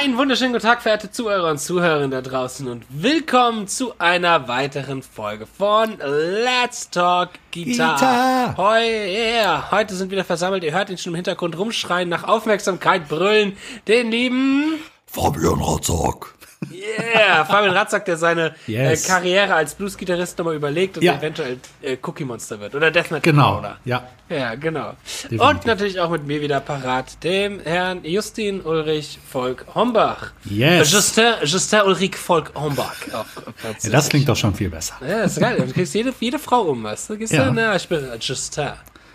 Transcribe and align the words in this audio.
Einen 0.00 0.16
wunderschönen 0.16 0.52
guten 0.52 0.64
Tag, 0.64 0.80
verehrte 0.80 1.10
Zuhörer 1.10 1.50
und 1.50 1.58
Zuhörerinnen 1.58 2.12
da 2.12 2.20
draußen 2.20 2.68
und 2.68 2.84
willkommen 2.88 3.66
zu 3.66 3.98
einer 3.98 4.46
weiteren 4.46 5.02
Folge 5.02 5.44
von 5.44 5.98
Let's 5.98 6.88
Talk 6.88 7.30
Guitar. 7.52 7.96
Guitar. 7.96 8.56
Heu, 8.56 8.80
yeah. 8.80 9.72
Heute 9.72 9.96
sind 9.96 10.12
wieder 10.12 10.22
versammelt, 10.22 10.62
ihr 10.62 10.70
hört 10.70 10.90
ihn 10.90 10.98
schon 10.98 11.14
im 11.14 11.16
Hintergrund 11.16 11.58
rumschreien, 11.58 12.08
nach 12.08 12.22
Aufmerksamkeit 12.22 13.08
brüllen, 13.08 13.56
den 13.88 14.12
lieben 14.12 14.74
Fabian 15.06 15.58
Rotzog. 15.58 16.37
Yeah, 16.72 17.44
Fabian 17.44 17.72
Ratzak, 17.72 18.04
der 18.04 18.16
seine 18.16 18.54
Yes. 18.66 19.04
äh, 19.04 19.08
Karriere 19.08 19.54
als 19.54 19.74
Blues-Gitarrist 19.76 20.36
nochmal 20.38 20.56
überlegt 20.56 20.96
und 20.96 21.04
Ja. 21.04 21.14
eventuell 21.14 21.58
äh, 21.82 21.96
Cookie 22.02 22.24
Monster 22.24 22.58
wird 22.58 22.74
oder 22.74 22.90
Death 22.90 23.12
Metal 23.12 23.20
Genau. 23.20 23.58
oder 23.60 23.78
Ja. 23.84 24.08
ja, 24.28 24.56
genau. 24.56 24.94
Definitiv. 25.22 25.40
Und 25.40 25.66
natürlich 25.66 26.00
auch 26.00 26.10
mit 26.10 26.26
mir 26.26 26.40
wieder 26.40 26.58
parat, 26.60 27.22
dem 27.22 27.60
Herrn 27.60 28.04
Justin 28.04 28.60
Ulrich 28.62 29.20
Volk 29.30 29.66
Hombach. 29.74 30.32
Yes. 30.44 30.90
Äh, 30.92 30.96
Justin, 30.96 31.34
Justin 31.44 31.80
Ulrich 31.82 32.16
Volk 32.16 32.50
Hombach. 32.56 32.96
Auf, 33.12 33.36
auf 33.46 33.84
ja. 33.84 33.90
Das 33.90 34.08
klingt 34.08 34.28
doch 34.28 34.36
schon 34.36 34.52
viel 34.54 34.68
besser. 34.68 34.94
Ja, 35.00 35.20
ist 35.22 35.38
geil. 35.38 35.62
Du 35.64 35.72
kriegst 35.72 35.94
jede, 35.94 36.12
jede 36.18 36.40
Frau 36.40 36.62
um, 36.62 36.82
weißt 36.82 37.10
du? 37.10 37.18
Gehst 37.18 37.32
Ja. 37.34 37.44
du, 37.44 37.52
na, 37.52 37.76
ich 37.76 37.86
bin 37.88 38.02
äh, 38.04 38.16
Justin. 38.20 38.70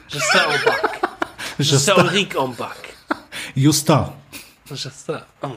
Justin 0.07 0.41
Hombach. 0.45 0.89
Justin 1.57 1.93
Ulrich 1.95 2.35
Hombach. 2.35 2.75
Justin. 3.53 4.05
Justin. 4.69 5.17
Oh. 5.41 5.49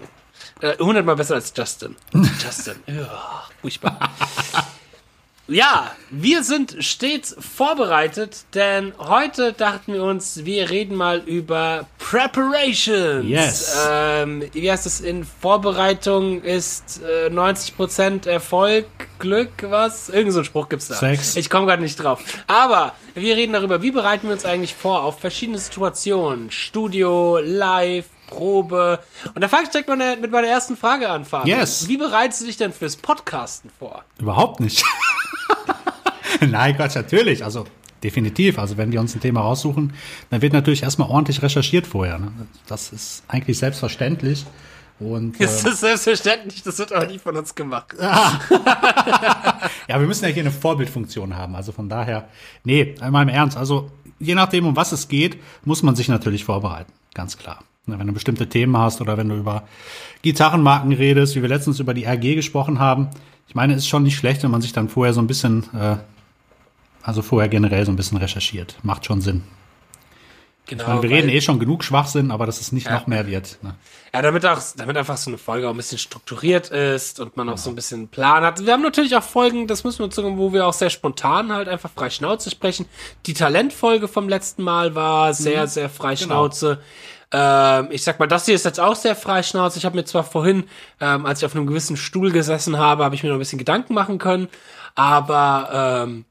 Äh, 0.61 0.79
hundertmal 0.79 1.17
besser 1.17 1.35
als 1.35 1.53
Justin. 1.55 1.97
Justin. 2.13 2.77
Ja, 2.87 3.45
furchtbar. 3.61 3.99
Ja, 5.49 5.93
wir 6.11 6.43
sind 6.43 6.77
stets 6.81 7.37
vorbereitet, 7.39 8.47
denn 8.55 8.93
heute 8.99 9.53
dachten 9.53 9.93
wir 9.93 10.03
uns, 10.03 10.45
wir 10.45 10.71
reden 10.71 10.97
mal 10.97 11.19
über 11.19 11.87
Preparations. 11.99 13.25
Yes. 13.25 13.77
Ähm, 13.89 14.43
wie 14.53 14.69
heißt 14.69 14.87
es 14.87 15.01
in 15.01 15.25
Vorbereitung 15.25 16.43
ist 16.43 17.01
äh, 17.05 17.29
90% 17.29 18.29
Erfolg, 18.29 18.87
Glück, 19.21 19.51
was? 19.63 20.09
Irgend 20.09 20.33
so 20.33 20.41
ein 20.41 20.45
Spruch 20.45 20.69
gibt's 20.69 20.89
da. 20.89 20.97
Sex. 20.97 21.37
Ich 21.37 21.49
komme 21.49 21.67
gerade 21.67 21.83
nicht 21.83 22.03
drauf. 22.03 22.25
Aber 22.49 22.95
wir 23.15 23.37
reden 23.37 23.53
darüber, 23.53 23.83
wie 23.83 23.93
bereiten 23.93 24.27
wir 24.27 24.33
uns 24.33 24.45
eigentlich 24.45 24.75
vor 24.75 25.05
auf 25.05 25.21
verschiedene 25.21 25.59
Situationen. 25.59 26.51
Studio, 26.51 27.39
Live, 27.39 28.07
Probe. 28.27 29.01
Und 29.35 29.41
da 29.41 29.49
fange 29.49 29.65
ich 29.65 29.71
direkt 29.71 29.89
mal 29.89 30.17
mit 30.17 30.31
meiner 30.31 30.49
ersten 30.49 30.77
Frage 30.77 31.09
an, 31.09 31.25
Fabian. 31.25 31.61
Yes. 31.61 31.89
Wie 31.89 31.97
bereitest 31.97 32.43
du 32.43 32.47
dich 32.47 32.57
denn 32.57 32.73
fürs 32.73 32.97
Podcasten 32.97 33.71
vor? 33.79 34.05
Überhaupt 34.19 34.61
nicht. 34.61 34.85
Nein, 36.41 36.77
Quatsch, 36.77 36.97
natürlich. 36.97 37.45
Also 37.45 37.67
definitiv. 38.03 38.59
Also 38.59 38.77
wenn 38.77 38.93
wir 38.93 39.01
uns 39.01 39.15
ein 39.15 39.21
Thema 39.21 39.41
raussuchen, 39.41 39.93
dann 40.31 40.43
wird 40.43 40.53
natürlich 40.53 40.83
erstmal 40.83 41.09
ordentlich 41.09 41.43
recherchiert 41.43 41.87
vorher. 41.87 42.19
Ne? 42.19 42.33
Das 42.67 42.93
ist 42.93 43.25
eigentlich 43.29 43.59
selbstverständlich. 43.59 44.45
Und 44.99 45.37
äh, 45.41 45.45
Das 45.45 45.65
ist 45.65 45.81
selbstverständlich, 45.81 46.63
das 46.63 46.79
wird 46.79 46.93
aber 46.93 47.07
nie 47.07 47.19
von 47.19 47.37
uns 47.37 47.55
gemacht. 47.55 47.95
ja, 48.01 48.41
wir 49.89 50.07
müssen 50.07 50.25
ja 50.25 50.31
hier 50.31 50.43
eine 50.43 50.53
Vorbildfunktion 50.53 51.37
haben. 51.37 51.55
Also 51.57 51.73
von 51.73 51.89
daher, 51.89 52.29
nee, 52.65 52.95
einmal 53.01 53.23
im 53.23 53.29
Ernst. 53.29 53.57
Also 53.57 53.91
je 54.19 54.35
nachdem, 54.35 54.67
um 54.67 54.77
was 54.77 54.93
es 54.93 55.09
geht, 55.09 55.39
muss 55.65 55.83
man 55.83 55.97
sich 55.97 56.09
natürlich 56.09 56.45
vorbereiten. 56.45 56.93
Ganz 57.15 57.37
klar. 57.37 57.63
Wenn 57.87 58.07
du 58.07 58.13
bestimmte 58.13 58.49
Themen 58.49 58.77
hast 58.77 59.01
oder 59.01 59.17
wenn 59.17 59.29
du 59.29 59.37
über 59.37 59.63
Gitarrenmarken 60.23 60.93
redest, 60.93 61.37
wie 61.37 61.43
wir 61.43 61.49
letztens 61.49 61.79
über 61.79 61.95
die 61.95 62.05
RG 62.05 62.35
gesprochen 62.35 62.81
haben. 62.81 63.09
Ich 63.49 63.55
meine, 63.55 63.75
es 63.75 63.81
ist 63.81 63.89
schon 63.89 64.03
nicht 64.03 64.17
schlecht, 64.17 64.43
wenn 64.43 64.51
man 64.51 64.61
sich 64.61 64.73
dann 64.73 64.89
vorher 64.89 65.13
so 65.13 65.21
ein 65.21 65.29
bisschen, 65.29 65.65
äh, 65.73 65.97
also 67.03 67.23
vorher 67.23 67.49
generell 67.49 67.87
so 67.87 67.93
ein 67.93 67.97
bisschen 67.97 68.19
recherchiert. 68.19 68.77
Macht 68.83 69.07
schon 69.07 69.21
Sinn. 69.21 69.45
Genau. 70.67 70.83
Ich 70.83 70.89
meine, 70.89 71.03
wir 71.03 71.11
reden 71.11 71.29
eh 71.29 71.41
schon 71.41 71.61
genug 71.61 71.85
Schwachsinn, 71.85 72.33
aber 72.33 72.45
dass 72.45 72.61
es 72.61 72.73
nicht 72.73 72.91
noch 72.91 73.07
mehr 73.07 73.29
wird. 73.29 73.59
Ne? 73.63 73.77
Ja, 74.13 74.21
damit 74.21 74.45
auch, 74.45 74.61
damit 74.77 74.97
einfach 74.97 75.17
so 75.17 75.31
eine 75.31 75.39
Folge 75.39 75.69
auch 75.69 75.71
ein 75.71 75.77
bisschen 75.77 75.99
strukturiert 75.99 76.71
ist 76.71 77.21
und 77.21 77.37
man 77.37 77.49
auch 77.49 77.59
so 77.59 77.71
ein 77.71 77.77
bisschen 77.77 78.01
einen 78.01 78.09
Plan 78.09 78.43
hat. 78.43 78.65
Wir 78.67 78.73
haben 78.73 78.83
natürlich 78.83 79.15
auch 79.15 79.23
Folgen, 79.23 79.69
das 79.69 79.85
müssen 79.85 80.01
wir 80.01 80.07
uns 80.07 80.17
sagen, 80.17 80.39
wo 80.39 80.53
wir 80.53 80.67
auch 80.67 80.73
sehr 80.73 80.91
spontan 80.91 81.53
halt 81.53 81.69
einfach 81.69 81.91
frei 81.91 82.11
Schnauze 82.11 82.51
sprechen. 82.51 82.87
Die 83.27 83.35
Talentfolge 83.35 84.09
vom 84.09 84.29
letzten 84.29 84.65
Mal 84.65 84.97
war 84.97 85.35
sehr, 85.35 85.69
sehr 85.69 85.89
frei 85.89 86.17
Schnauze. 86.17 86.81
Ähm, 87.33 87.89
ich 87.91 88.05
sag 88.05 88.19
mal, 88.19 88.27
das 88.27 88.47
hier 88.47 88.55
ist 88.55 88.65
jetzt 88.65 88.81
auch 88.81 88.95
sehr 88.95 89.17
frei 89.17 89.43
Schnauze. 89.43 89.79
Ich 89.79 89.85
habe 89.85 89.97
mir 89.97 90.05
zwar 90.05 90.25
vorhin, 90.25 90.65
ähm, 91.01 91.27
als 91.27 91.41
ich 91.41 91.47
auf 91.47 91.55
einem 91.55 91.67
gewissen 91.67 91.97
Stuhl 91.97 92.31
gesessen 92.31 92.79
habe, 92.79 93.05
habe 93.05 93.15
ich 93.15 93.23
mir 93.23 93.31
noch 93.31 93.37
ein 93.37 93.41
bisschen 93.41 93.59
Gedanken 93.59 93.95
machen 93.95 94.19
können, 94.19 94.49
aber 94.95 96.05
ähm, 96.07 96.25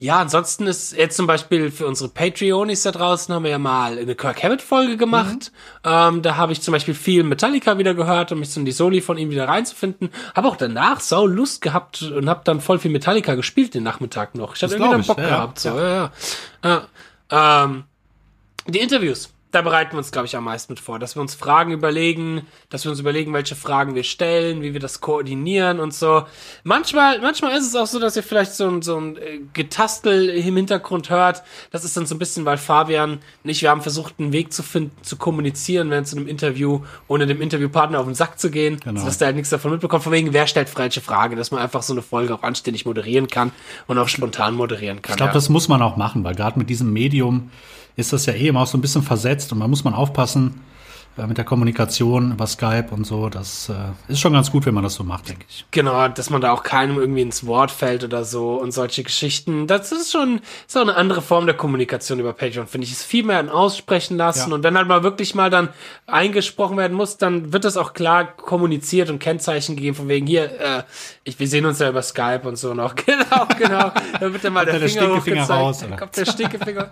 ja, 0.00 0.20
ansonsten 0.20 0.68
ist 0.68 0.96
jetzt 0.96 1.16
zum 1.16 1.26
Beispiel 1.26 1.72
für 1.72 1.84
unsere 1.84 2.08
Patreonis 2.08 2.84
da 2.84 2.92
draußen 2.92 3.34
haben 3.34 3.42
wir 3.42 3.50
ja 3.50 3.58
mal 3.58 3.98
eine 3.98 4.14
Kirk 4.14 4.40
Hammett 4.44 4.62
Folge 4.62 4.96
gemacht. 4.96 5.50
Ähm, 5.84 6.22
da 6.22 6.36
habe 6.36 6.52
ich 6.52 6.62
zum 6.62 6.70
Beispiel 6.70 6.94
viel 6.94 7.24
Metallica 7.24 7.78
wieder 7.78 7.94
gehört, 7.94 8.30
um 8.30 8.38
mich 8.38 8.50
so 8.50 8.60
in 8.60 8.66
die 8.66 8.70
Soli 8.70 9.00
von 9.00 9.18
ihm 9.18 9.30
wieder 9.30 9.48
reinzufinden. 9.48 10.10
Habe 10.36 10.46
auch 10.46 10.54
danach 10.54 11.00
sau 11.00 11.26
Lust 11.26 11.62
gehabt 11.62 12.02
und 12.02 12.28
habe 12.28 12.42
dann 12.44 12.60
voll 12.60 12.78
viel 12.78 12.92
Metallica 12.92 13.34
gespielt 13.34 13.74
den 13.74 13.82
Nachmittag 13.82 14.36
noch. 14.36 14.54
Ich 14.54 14.62
habe 14.62 14.74
irgendwie 14.74 15.02
glaub 15.02 15.06
Bock 15.08 15.18
ich, 15.18 15.24
ja, 15.24 15.30
gehabt. 15.30 15.58
So, 15.58 15.70
ja. 15.70 16.12
Ja. 16.62 16.82
Ja. 17.30 17.64
Ähm, 17.64 17.84
die 18.68 18.78
Interviews. 18.78 19.30
Da 19.50 19.62
bereiten 19.62 19.92
wir 19.92 19.98
uns, 19.98 20.12
glaube 20.12 20.26
ich, 20.26 20.36
am 20.36 20.44
meisten 20.44 20.72
mit 20.72 20.80
vor, 20.80 20.98
dass 20.98 21.16
wir 21.16 21.22
uns 21.22 21.34
Fragen 21.34 21.72
überlegen, 21.72 22.42
dass 22.68 22.84
wir 22.84 22.90
uns 22.90 23.00
überlegen, 23.00 23.32
welche 23.32 23.54
Fragen 23.54 23.94
wir 23.94 24.02
stellen, 24.04 24.60
wie 24.60 24.74
wir 24.74 24.80
das 24.80 25.00
koordinieren 25.00 25.80
und 25.80 25.94
so. 25.94 26.24
Manchmal, 26.64 27.20
manchmal 27.20 27.56
ist 27.56 27.66
es 27.66 27.74
auch 27.74 27.86
so, 27.86 27.98
dass 27.98 28.14
ihr 28.16 28.22
vielleicht 28.22 28.52
so 28.52 28.68
ein, 28.68 28.82
so 28.82 28.98
ein 28.98 29.16
äh, 29.16 29.40
Getastel 29.54 30.28
im 30.28 30.56
Hintergrund 30.56 31.08
hört. 31.08 31.42
Das 31.70 31.84
ist 31.84 31.96
dann 31.96 32.04
so 32.04 32.14
ein 32.14 32.18
bisschen, 32.18 32.44
weil 32.44 32.58
Fabian 32.58 33.20
und 33.42 33.50
ich, 33.50 33.62
wir 33.62 33.70
haben 33.70 33.80
versucht, 33.80 34.14
einen 34.18 34.32
Weg 34.32 34.52
zu 34.52 34.62
finden, 34.62 34.92
zu 35.02 35.16
kommunizieren 35.16 35.90
während 35.90 36.08
so 36.08 36.16
einem 36.16 36.26
Interview, 36.28 36.82
ohne 37.06 37.26
dem 37.26 37.40
Interviewpartner 37.40 38.00
auf 38.00 38.06
den 38.06 38.14
Sack 38.14 38.38
zu 38.38 38.50
gehen, 38.50 38.78
Genau. 38.84 39.04
dass 39.04 39.18
der 39.18 39.26
halt 39.26 39.36
nichts 39.36 39.50
davon 39.50 39.70
mitbekommt. 39.70 40.02
Von 40.04 40.12
wegen, 40.12 40.32
wer 40.32 40.46
stellt 40.46 40.68
falsche 40.68 41.00
Frage, 41.00 41.36
dass 41.36 41.50
man 41.50 41.60
einfach 41.60 41.82
so 41.82 41.92
eine 41.92 42.02
Folge 42.02 42.34
auch 42.34 42.42
anständig 42.42 42.84
moderieren 42.86 43.28
kann 43.28 43.52
und 43.86 43.98
auch 43.98 44.08
spontan 44.08 44.54
moderieren 44.54 45.00
kann. 45.02 45.12
Ich 45.14 45.16
glaube, 45.16 45.30
ja. 45.30 45.34
das 45.34 45.48
muss 45.48 45.68
man 45.68 45.80
auch 45.82 45.96
machen, 45.96 46.24
weil 46.24 46.34
gerade 46.34 46.58
mit 46.58 46.68
diesem 46.68 46.92
Medium 46.92 47.50
ist 47.98 48.12
das 48.12 48.24
ja 48.26 48.32
eh 48.32 48.48
immer 48.48 48.60
auch 48.62 48.66
so 48.66 48.78
ein 48.78 48.80
bisschen 48.80 49.02
versetzt 49.02 49.52
und 49.52 49.58
man 49.58 49.68
muss 49.68 49.82
man 49.84 49.92
aufpassen 49.92 50.60
äh, 51.18 51.26
mit 51.26 51.36
der 51.36 51.44
Kommunikation 51.44 52.30
über 52.30 52.46
Skype 52.46 52.86
und 52.92 53.04
so. 53.04 53.28
Das 53.28 53.68
äh, 53.70 53.72
ist 54.12 54.20
schon 54.20 54.32
ganz 54.34 54.52
gut, 54.52 54.66
wenn 54.66 54.74
man 54.74 54.84
das 54.84 54.94
so 54.94 55.02
macht, 55.02 55.28
denke 55.28 55.44
ich. 55.48 55.66
Genau, 55.72 56.06
dass 56.06 56.30
man 56.30 56.40
da 56.40 56.52
auch 56.52 56.62
keinem 56.62 56.96
irgendwie 56.98 57.22
ins 57.22 57.44
Wort 57.44 57.72
fällt 57.72 58.04
oder 58.04 58.24
so 58.24 58.54
und 58.60 58.70
solche 58.70 59.02
Geschichten. 59.02 59.66
Das 59.66 59.90
ist 59.90 60.12
schon 60.12 60.40
auch 60.72 60.80
eine 60.80 60.94
andere 60.94 61.20
Form 61.20 61.46
der 61.46 61.56
Kommunikation 61.56 62.20
über 62.20 62.32
Patreon, 62.32 62.68
finde 62.68 62.84
ich. 62.86 62.92
Ist 62.92 63.02
viel 63.04 63.24
mehr 63.24 63.40
ein 63.40 63.48
Aussprechen 63.48 64.16
lassen 64.16 64.50
Ja. 64.50 64.54
und 64.54 64.62
wenn 64.62 64.76
halt 64.78 64.86
mal 64.86 65.02
wirklich 65.02 65.34
mal 65.34 65.50
dann 65.50 65.70
eingesprochen 66.06 66.76
werden 66.76 66.96
muss, 66.96 67.16
dann 67.16 67.52
wird 67.52 67.64
das 67.64 67.76
auch 67.76 67.94
klar 67.94 68.24
kommuniziert 68.36 69.10
und 69.10 69.18
Kennzeichen 69.18 69.74
gegeben 69.74 69.96
von 69.96 70.06
wegen 70.08 70.28
hier, 70.28 70.44
äh, 70.60 70.82
ich, 71.24 71.40
wir 71.40 71.48
sehen 71.48 71.66
uns 71.66 71.80
ja 71.80 71.88
über 71.88 72.02
Skype 72.02 72.42
und 72.44 72.56
so 72.56 72.74
noch. 72.74 72.94
Genau, 73.08 73.46
genau. 73.58 73.90
Da 74.20 74.32
wird 74.32 74.44
dann 74.44 74.52
mal 74.52 74.64
der, 74.64 74.78
der 74.78 74.88
Finger 74.88 75.02
Stinkefinger 75.06 75.40
hochgezeigt. 75.42 75.60
raus, 75.60 75.82
oder? 75.84 75.96
kommt 75.96 76.16
der 76.16 76.26
Stinkefinger. 76.26 76.90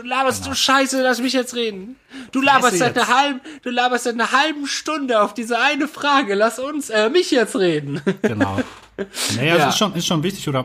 Du 0.00 0.06
laberst 0.06 0.46
du 0.46 0.54
Scheiße, 0.54 1.02
lass 1.02 1.20
mich 1.20 1.32
jetzt 1.32 1.54
reden. 1.54 1.96
Du 2.32 2.40
laberst 2.40 2.78
seit 2.78 2.96
einer 2.96 3.08
halben, 3.08 3.40
du 3.62 3.70
laberst 3.70 4.04
seit 4.04 4.14
einer 4.14 4.30
halben 4.30 4.66
Stunde 4.66 5.20
auf 5.20 5.34
diese 5.34 5.58
eine 5.58 5.88
Frage. 5.88 6.34
Lass 6.34 6.58
uns, 6.58 6.88
äh, 6.90 7.10
mich 7.10 7.30
jetzt 7.30 7.56
reden. 7.56 8.00
Genau. 8.22 8.58
Naja, 9.36 9.56
Ja. 9.56 9.68
es 9.68 9.74
ist 9.74 9.78
schon, 9.78 9.94
ist 9.94 10.06
schon 10.06 10.24
wichtig 10.24 10.48
oder 10.48 10.64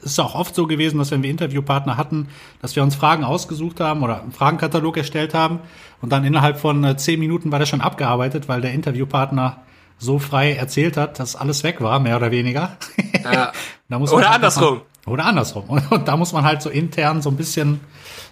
es 0.00 0.12
ist 0.12 0.20
auch 0.20 0.36
oft 0.36 0.54
so 0.54 0.68
gewesen, 0.68 0.98
dass 0.98 1.10
wenn 1.10 1.24
wir 1.24 1.30
Interviewpartner 1.30 1.96
hatten, 1.96 2.28
dass 2.62 2.76
wir 2.76 2.84
uns 2.84 2.94
Fragen 2.94 3.24
ausgesucht 3.24 3.80
haben 3.80 4.04
oder 4.04 4.22
einen 4.22 4.30
Fragenkatalog 4.30 4.96
erstellt 4.96 5.34
haben 5.34 5.58
und 6.00 6.10
dann 6.10 6.24
innerhalb 6.24 6.60
von 6.60 6.84
äh, 6.84 6.96
zehn 6.96 7.18
Minuten 7.18 7.50
war 7.50 7.58
der 7.58 7.66
schon 7.66 7.80
abgearbeitet, 7.80 8.46
weil 8.48 8.60
der 8.60 8.72
Interviewpartner 8.72 9.62
so 9.98 10.18
frei 10.18 10.54
erzählt 10.54 10.96
hat, 10.96 11.18
dass 11.18 11.36
alles 11.36 11.62
weg 11.64 11.80
war, 11.80 11.98
mehr 12.00 12.16
oder 12.16 12.30
weniger. 12.30 12.76
Ja. 13.24 13.52
Da 13.88 13.98
muss 13.98 14.12
Oder 14.12 14.26
halt 14.26 14.36
andersrum. 14.36 14.80
Mal, 15.04 15.12
oder 15.12 15.24
andersrum. 15.26 15.64
Und, 15.68 15.92
und 15.92 16.08
da 16.08 16.16
muss 16.16 16.32
man 16.32 16.42
halt 16.42 16.62
so 16.62 16.70
intern 16.70 17.20
so 17.20 17.28
ein 17.30 17.36
bisschen 17.36 17.80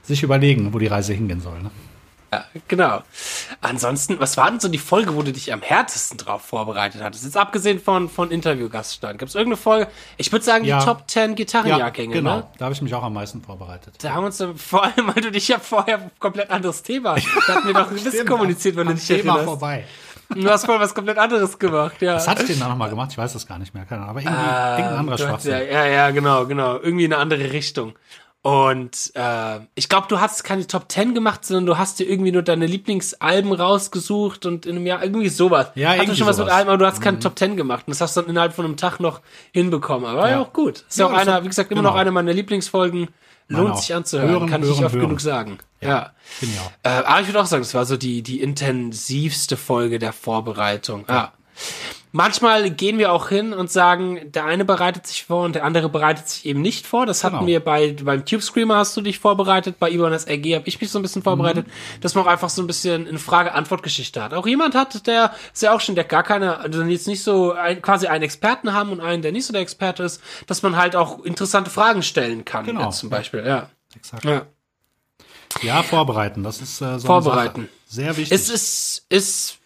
sich 0.02 0.22
überlegen, 0.22 0.72
wo 0.72 0.78
die 0.78 0.86
Reise 0.86 1.12
hingehen 1.12 1.40
soll. 1.40 1.60
Ne? 1.62 1.70
Ja, 2.32 2.44
genau. 2.66 3.02
Ansonsten, 3.60 4.18
was 4.18 4.38
war 4.38 4.50
denn 4.50 4.58
so 4.58 4.68
die 4.68 4.78
Folge, 4.78 5.14
wo 5.14 5.22
du 5.22 5.32
dich 5.32 5.52
am 5.52 5.60
härtesten 5.60 6.16
drauf 6.16 6.40
vorbereitet 6.42 7.02
hattest? 7.02 7.24
Jetzt 7.24 7.36
abgesehen 7.36 7.78
von, 7.78 8.08
von 8.08 8.30
Interviewgaststein. 8.30 9.18
Gab 9.18 9.28
es 9.28 9.34
irgendeine 9.34 9.58
Folge? 9.58 9.88
Ich 10.16 10.32
würde 10.32 10.42
sagen, 10.44 10.64
Ja. 10.64 10.78
die 10.78 10.84
Top 10.86 11.04
10 11.06 11.34
Gitarrenjahrgänge, 11.34 12.14
genau. 12.14 12.36
ne? 12.38 12.46
Da 12.56 12.64
habe 12.64 12.74
ich 12.74 12.80
mich 12.80 12.94
auch 12.94 13.02
am 13.02 13.12
meisten 13.12 13.42
vorbereitet. 13.42 13.94
Da 14.02 14.12
haben 14.14 14.22
wir 14.22 14.26
uns 14.28 14.40
äh, 14.40 14.48
vor 14.56 14.84
allem, 14.84 15.08
weil 15.14 15.22
du 15.22 15.30
dich 15.30 15.46
ja 15.48 15.58
vorher 15.58 16.10
komplett 16.18 16.50
anderes 16.50 16.82
Thema. 16.82 17.16
Da 17.46 17.54
hatten 17.56 17.66
wir 17.66 17.74
doch 17.74 17.90
ein 17.90 18.02
bisschen 18.02 18.26
kommuniziert, 18.26 18.76
wenn 18.76 18.86
du 18.86 18.94
dich 18.94 19.06
Thema 19.06 19.18
erinnerst. 19.34 19.44
vorbei. 19.44 19.84
Du 20.34 20.48
hast 20.50 20.66
voll 20.66 20.78
was 20.80 20.94
komplett 20.94 21.18
anderes 21.18 21.58
gemacht, 21.58 22.00
ja. 22.00 22.14
Was 22.16 22.28
hatte 22.28 22.42
ich 22.42 22.48
denn 22.50 22.60
da 22.60 22.68
nochmal 22.68 22.90
gemacht? 22.90 23.08
Ich 23.12 23.18
weiß 23.18 23.32
das 23.32 23.46
gar 23.46 23.58
nicht 23.58 23.74
mehr. 23.74 23.84
Keine 23.84 24.02
Ahnung. 24.02 24.10
Aber 24.10 24.20
irgendwie, 24.20 24.36
Ah, 24.38 24.76
irgendein 24.78 24.98
anderer 24.98 25.14
hast- 25.18 25.24
Schwachsinn. 25.24 25.52
Ja, 25.52 25.60
ja, 25.60 25.86
ja, 25.86 26.10
genau, 26.10 26.46
genau. 26.46 26.76
Irgendwie 26.80 27.04
in 27.04 27.12
eine 27.12 27.20
andere 27.22 27.52
Richtung. 27.52 27.94
Und 28.44 29.12
äh, 29.14 29.60
ich 29.76 29.88
glaube, 29.88 30.08
du 30.08 30.18
hast 30.18 30.42
keine 30.42 30.66
Top 30.66 30.90
10 30.90 31.14
gemacht, 31.14 31.44
sondern 31.44 31.64
du 31.66 31.78
hast 31.78 32.00
dir 32.00 32.08
irgendwie 32.08 32.32
nur 32.32 32.42
deine 32.42 32.66
Lieblingsalben 32.66 33.52
rausgesucht 33.52 34.46
und 34.46 34.66
in 34.66 34.74
einem 34.76 34.86
Jahr 34.86 35.00
irgendwie 35.04 35.28
sowas. 35.28 35.68
Ja, 35.76 35.90
Hatte 35.90 35.98
irgendwie 36.02 36.16
schon 36.18 36.26
was 36.26 36.38
mit 36.38 36.46
sowas. 36.46 36.58
Alben, 36.58 36.68
aber 36.70 36.78
du 36.78 36.86
hast 36.86 37.00
keine 37.00 37.20
Top 37.20 37.38
10 37.38 37.56
gemacht. 37.56 37.84
Und 37.86 37.92
das 37.92 38.00
hast 38.00 38.16
du 38.16 38.22
dann 38.22 38.30
innerhalb 38.30 38.52
von 38.52 38.64
einem 38.64 38.76
Tag 38.76 38.98
noch 38.98 39.20
hinbekommen. 39.52 40.06
Aber 40.10 40.22
ja, 40.28 40.30
Ja. 40.36 40.40
auch 40.40 40.52
gut. 40.52 40.84
Ist 40.88 40.98
ja, 40.98 41.06
auch 41.06 41.12
einer, 41.12 41.44
wie 41.44 41.48
gesagt, 41.48 41.70
immer 41.70 41.82
genau. 41.82 41.90
noch 41.92 41.96
eine 42.00 42.10
meiner 42.10 42.32
Lieblingsfolgen. 42.32 43.08
Lohnt 43.48 43.78
sich 43.78 43.94
anzuhören. 43.94 44.30
Hören, 44.30 44.48
Kann 44.48 44.62
ich 44.62 44.68
nicht 44.68 44.76
hören, 44.78 44.86
oft 44.86 44.94
hören. 44.94 45.04
genug 45.06 45.20
sagen. 45.20 45.58
Ja. 45.80 46.12
Ich 46.40 46.48
auch. 46.60 46.70
Äh, 46.82 46.88
aber 47.04 47.20
ich 47.20 47.26
würde 47.26 47.40
auch 47.40 47.46
sagen, 47.46 47.62
es 47.62 47.74
war 47.74 47.84
so 47.84 47.96
die, 47.96 48.22
die 48.22 48.40
intensivste 48.40 49.56
Folge 49.56 49.98
der 49.98 50.12
Vorbereitung. 50.12 51.04
Ja. 51.08 51.32
Manchmal 52.14 52.70
gehen 52.70 52.98
wir 52.98 53.10
auch 53.10 53.30
hin 53.30 53.54
und 53.54 53.70
sagen, 53.70 54.20
der 54.32 54.44
eine 54.44 54.66
bereitet 54.66 55.06
sich 55.06 55.24
vor 55.24 55.44
und 55.44 55.54
der 55.54 55.64
andere 55.64 55.88
bereitet 55.88 56.28
sich 56.28 56.44
eben 56.44 56.60
nicht 56.60 56.86
vor. 56.86 57.06
Das 57.06 57.24
hatten 57.24 57.36
Genau. 57.36 57.46
wir 57.46 57.60
bei 57.60 57.96
beim 58.02 58.26
Tube 58.26 58.42
Screamer 58.42 58.76
hast 58.76 58.94
du 58.96 59.00
dich 59.00 59.18
vorbereitet, 59.18 59.78
bei 59.78 59.90
Ibanez 59.90 60.26
RG 60.26 60.56
habe 60.56 60.68
ich 60.68 60.78
mich 60.78 60.90
so 60.90 60.98
ein 60.98 61.02
bisschen 61.02 61.22
vorbereitet, 61.22 61.66
dass 62.02 62.14
man 62.14 62.24
auch 62.24 62.28
einfach 62.30 62.50
so 62.50 62.62
ein 62.62 62.66
bisschen 62.66 63.08
eine 63.08 63.18
Frage-Antwort-Geschichte 63.18 64.22
hat. 64.22 64.34
Auch 64.34 64.46
jemand 64.46 64.74
hat, 64.74 65.06
der 65.06 65.32
ist 65.54 65.62
ja 65.62 65.74
auch 65.74 65.80
schon, 65.80 65.94
der 65.94 66.04
gar 66.04 66.22
keine, 66.22 66.58
also 66.58 66.82
jetzt 66.82 67.06
nicht 67.08 67.22
so 67.22 67.52
ein, 67.52 67.80
quasi 67.80 68.06
einen 68.08 68.24
Experten 68.24 68.74
haben 68.74 68.90
und 68.92 69.00
einen, 69.00 69.22
der 69.22 69.32
nicht 69.32 69.46
so 69.46 69.54
der 69.54 69.62
Experte 69.62 70.02
ist, 70.02 70.20
dass 70.46 70.62
man 70.62 70.76
halt 70.76 70.94
auch 70.94 71.24
interessante 71.24 71.70
Fragen 71.70 72.02
stellen 72.02 72.44
kann. 72.44 72.66
Genau. 72.66 72.84
Jetzt 72.84 72.98
zum 72.98 73.08
Beispiel, 73.08 73.42
ja. 73.46 73.70
Exakt. 73.96 74.24
ja. 74.26 74.42
Ja, 75.62 75.82
vorbereiten. 75.82 76.42
Das 76.42 76.60
ist 76.60 76.80
äh, 76.82 76.98
so 76.98 77.06
Vorbereiten. 77.06 77.60
Eine 77.60 77.68
Sache. 77.68 77.78
Sehr 77.86 78.16
wichtig. 78.18 78.32
Es 78.32 78.48
ist, 78.50 79.04
ist 79.08 79.58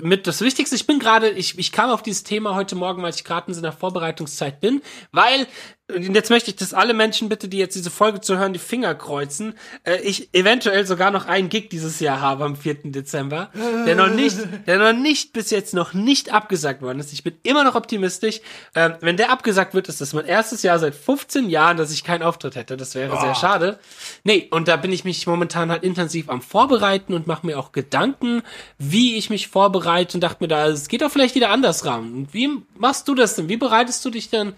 mit 0.00 0.26
das 0.26 0.40
Wichtigste. 0.40 0.76
Ich 0.76 0.86
bin 0.86 0.98
gerade, 0.98 1.30
ich, 1.30 1.58
ich 1.58 1.72
kam 1.72 1.90
auf 1.90 2.02
dieses 2.02 2.22
Thema 2.22 2.54
heute 2.54 2.76
Morgen, 2.76 3.02
weil 3.02 3.14
ich 3.14 3.24
gerade 3.24 3.48
in 3.48 3.54
so 3.54 3.60
einer 3.60 3.72
Vorbereitungszeit 3.72 4.60
bin, 4.60 4.82
weil, 5.12 5.46
und 5.94 6.14
jetzt 6.14 6.30
möchte 6.30 6.50
ich, 6.50 6.56
dass 6.56 6.74
alle 6.74 6.94
Menschen 6.94 7.28
bitte, 7.28 7.46
die 7.46 7.58
jetzt 7.58 7.76
diese 7.76 7.92
Folge 7.92 8.20
zu 8.20 8.36
hören, 8.36 8.52
die 8.52 8.58
Finger 8.58 8.94
kreuzen, 8.96 9.54
äh, 9.84 10.00
ich 10.00 10.34
eventuell 10.34 10.84
sogar 10.84 11.12
noch 11.12 11.26
einen 11.26 11.48
Gig 11.48 11.68
dieses 11.70 12.00
Jahr 12.00 12.20
habe 12.20 12.44
am 12.44 12.56
4. 12.56 12.90
Dezember, 12.90 13.50
der 13.86 13.94
noch 13.94 14.08
nicht, 14.08 14.36
der 14.66 14.78
noch 14.78 14.98
nicht, 14.98 15.32
bis 15.32 15.50
jetzt 15.50 15.74
noch 15.74 15.94
nicht 15.94 16.32
abgesagt 16.32 16.82
worden 16.82 16.98
ist. 16.98 17.12
Ich 17.12 17.22
bin 17.22 17.34
immer 17.44 17.62
noch 17.62 17.76
optimistisch. 17.76 18.40
Ähm, 18.74 18.94
wenn 19.00 19.16
der 19.16 19.30
abgesagt 19.30 19.74
wird, 19.74 19.88
ist 19.88 20.00
das 20.00 20.12
mein 20.12 20.26
erstes 20.26 20.64
Jahr 20.64 20.80
seit 20.80 20.96
15 20.96 21.48
Jahren, 21.50 21.76
dass 21.76 21.92
ich 21.92 22.02
keinen 22.02 22.24
Auftritt 22.24 22.56
hätte. 22.56 22.76
Das 22.76 22.96
wäre 22.96 23.20
sehr 23.20 23.36
schade. 23.36 23.78
Nee, 24.24 24.48
und 24.50 24.66
da 24.66 24.76
bin 24.76 24.92
ich 24.92 25.04
mich 25.04 25.24
momentan 25.28 25.70
halt 25.70 25.84
intensiv 25.84 26.28
am 26.28 26.42
Vorbereiten 26.42 27.14
und 27.14 27.28
mache 27.28 27.46
mir 27.46 27.60
auch 27.60 27.70
Gedanken, 27.70 28.42
wie 28.78 29.16
ich 29.16 29.30
mich 29.30 29.46
vorbereite 29.46 30.16
und 30.16 30.20
dachte 30.20 30.42
mir 30.42 30.48
da, 30.48 30.66
es 30.66 30.88
geht 30.88 31.02
doch 31.02 31.12
vielleicht 31.12 31.36
wieder 31.36 31.50
anders 31.50 31.84
ran. 31.84 32.12
Und 32.12 32.34
wie 32.34 32.50
machst 32.76 33.06
du 33.06 33.14
das 33.14 33.36
denn? 33.36 33.48
Wie 33.48 33.56
bereitest 33.56 34.04
du 34.04 34.10
dich 34.10 34.30
denn? 34.30 34.54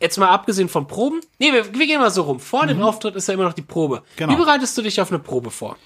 Jetzt 0.00 0.16
mal 0.18 0.28
abgesehen 0.28 0.68
von 0.68 0.86
Proben. 0.86 1.20
Nee, 1.38 1.52
wir, 1.52 1.74
wir 1.74 1.86
gehen 1.86 2.00
mal 2.00 2.10
so 2.10 2.22
rum. 2.22 2.38
Vor 2.40 2.66
dem 2.66 2.80
Auftritt 2.82 3.16
ist 3.16 3.26
ja 3.28 3.34
immer 3.34 3.44
noch 3.44 3.52
die 3.52 3.62
Probe. 3.62 4.02
Genau. 4.16 4.32
Wie 4.32 4.36
bereitest 4.36 4.76
du 4.78 4.82
dich 4.82 5.00
auf 5.00 5.10
eine 5.10 5.18
Probe 5.18 5.50
vor? 5.50 5.76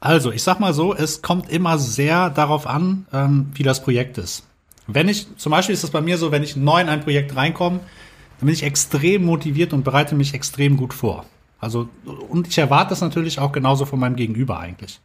Also, 0.00 0.32
ich 0.32 0.42
sag 0.42 0.60
mal 0.60 0.72
so, 0.72 0.94
es 0.94 1.22
kommt 1.22 1.50
immer 1.50 1.78
sehr 1.78 2.30
darauf 2.30 2.66
an, 2.66 3.06
ähm, 3.12 3.50
wie 3.54 3.62
das 3.62 3.82
Projekt 3.82 4.18
ist. 4.18 4.46
Wenn 4.86 5.08
ich, 5.08 5.26
zum 5.36 5.50
Beispiel 5.50 5.74
ist 5.74 5.84
es 5.84 5.90
bei 5.90 6.00
mir 6.00 6.18
so, 6.18 6.32
wenn 6.32 6.42
ich 6.42 6.56
neu 6.56 6.80
in 6.80 6.88
ein 6.88 7.02
Projekt 7.02 7.36
reinkomme, 7.36 7.78
dann 7.78 8.46
bin 8.46 8.54
ich 8.54 8.62
extrem 8.62 9.24
motiviert 9.24 9.72
und 9.72 9.84
bereite 9.84 10.14
mich 10.14 10.34
extrem 10.34 10.76
gut 10.76 10.94
vor. 10.94 11.26
Also, 11.60 11.88
und 12.28 12.48
ich 12.48 12.56
erwarte 12.58 12.90
das 12.90 13.02
natürlich 13.02 13.38
auch 13.38 13.52
genauso 13.52 13.84
von 13.84 14.00
meinem 14.00 14.16
Gegenüber 14.16 14.58
eigentlich. 14.58 15.00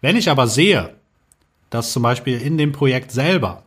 Wenn 0.00 0.16
ich 0.16 0.28
aber 0.28 0.48
sehe, 0.48 0.94
dass 1.70 1.92
zum 1.92 2.02
Beispiel 2.02 2.40
in 2.40 2.58
dem 2.58 2.72
Projekt 2.72 3.12
selber, 3.12 3.62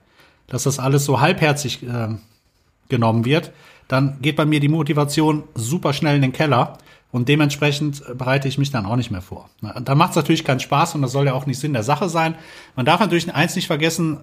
dass 0.47 0.63
das 0.63 0.79
alles 0.79 1.05
so 1.05 1.21
halbherzig 1.21 1.83
äh, 1.83 2.09
genommen 2.89 3.23
wird, 3.23 3.53
dann 3.87 4.17
geht 4.21 4.35
bei 4.35 4.45
mir 4.45 4.59
die 4.59 4.69
Motivation 4.69 5.43
super 5.55 5.93
schnell 5.93 6.15
in 6.15 6.21
den 6.21 6.33
Keller 6.33 6.77
und 7.11 7.29
dementsprechend 7.29 8.01
äh, 8.07 8.13
bereite 8.15 8.47
ich 8.47 8.57
mich 8.57 8.71
dann 8.71 8.85
auch 8.85 8.95
nicht 8.95 9.11
mehr 9.11 9.21
vor. 9.21 9.49
Dann 9.61 9.97
macht 9.97 10.11
es 10.11 10.15
natürlich 10.15 10.43
keinen 10.43 10.59
Spaß 10.59 10.95
und 10.95 11.01
das 11.01 11.11
soll 11.11 11.27
ja 11.27 11.33
auch 11.33 11.45
nicht 11.45 11.59
Sinn 11.59 11.73
der 11.73 11.83
Sache 11.83 12.09
sein. 12.09 12.35
Man 12.75 12.85
darf 12.85 12.99
natürlich 12.99 13.33
eins 13.33 13.55
nicht 13.55 13.67
vergessen, 13.67 14.21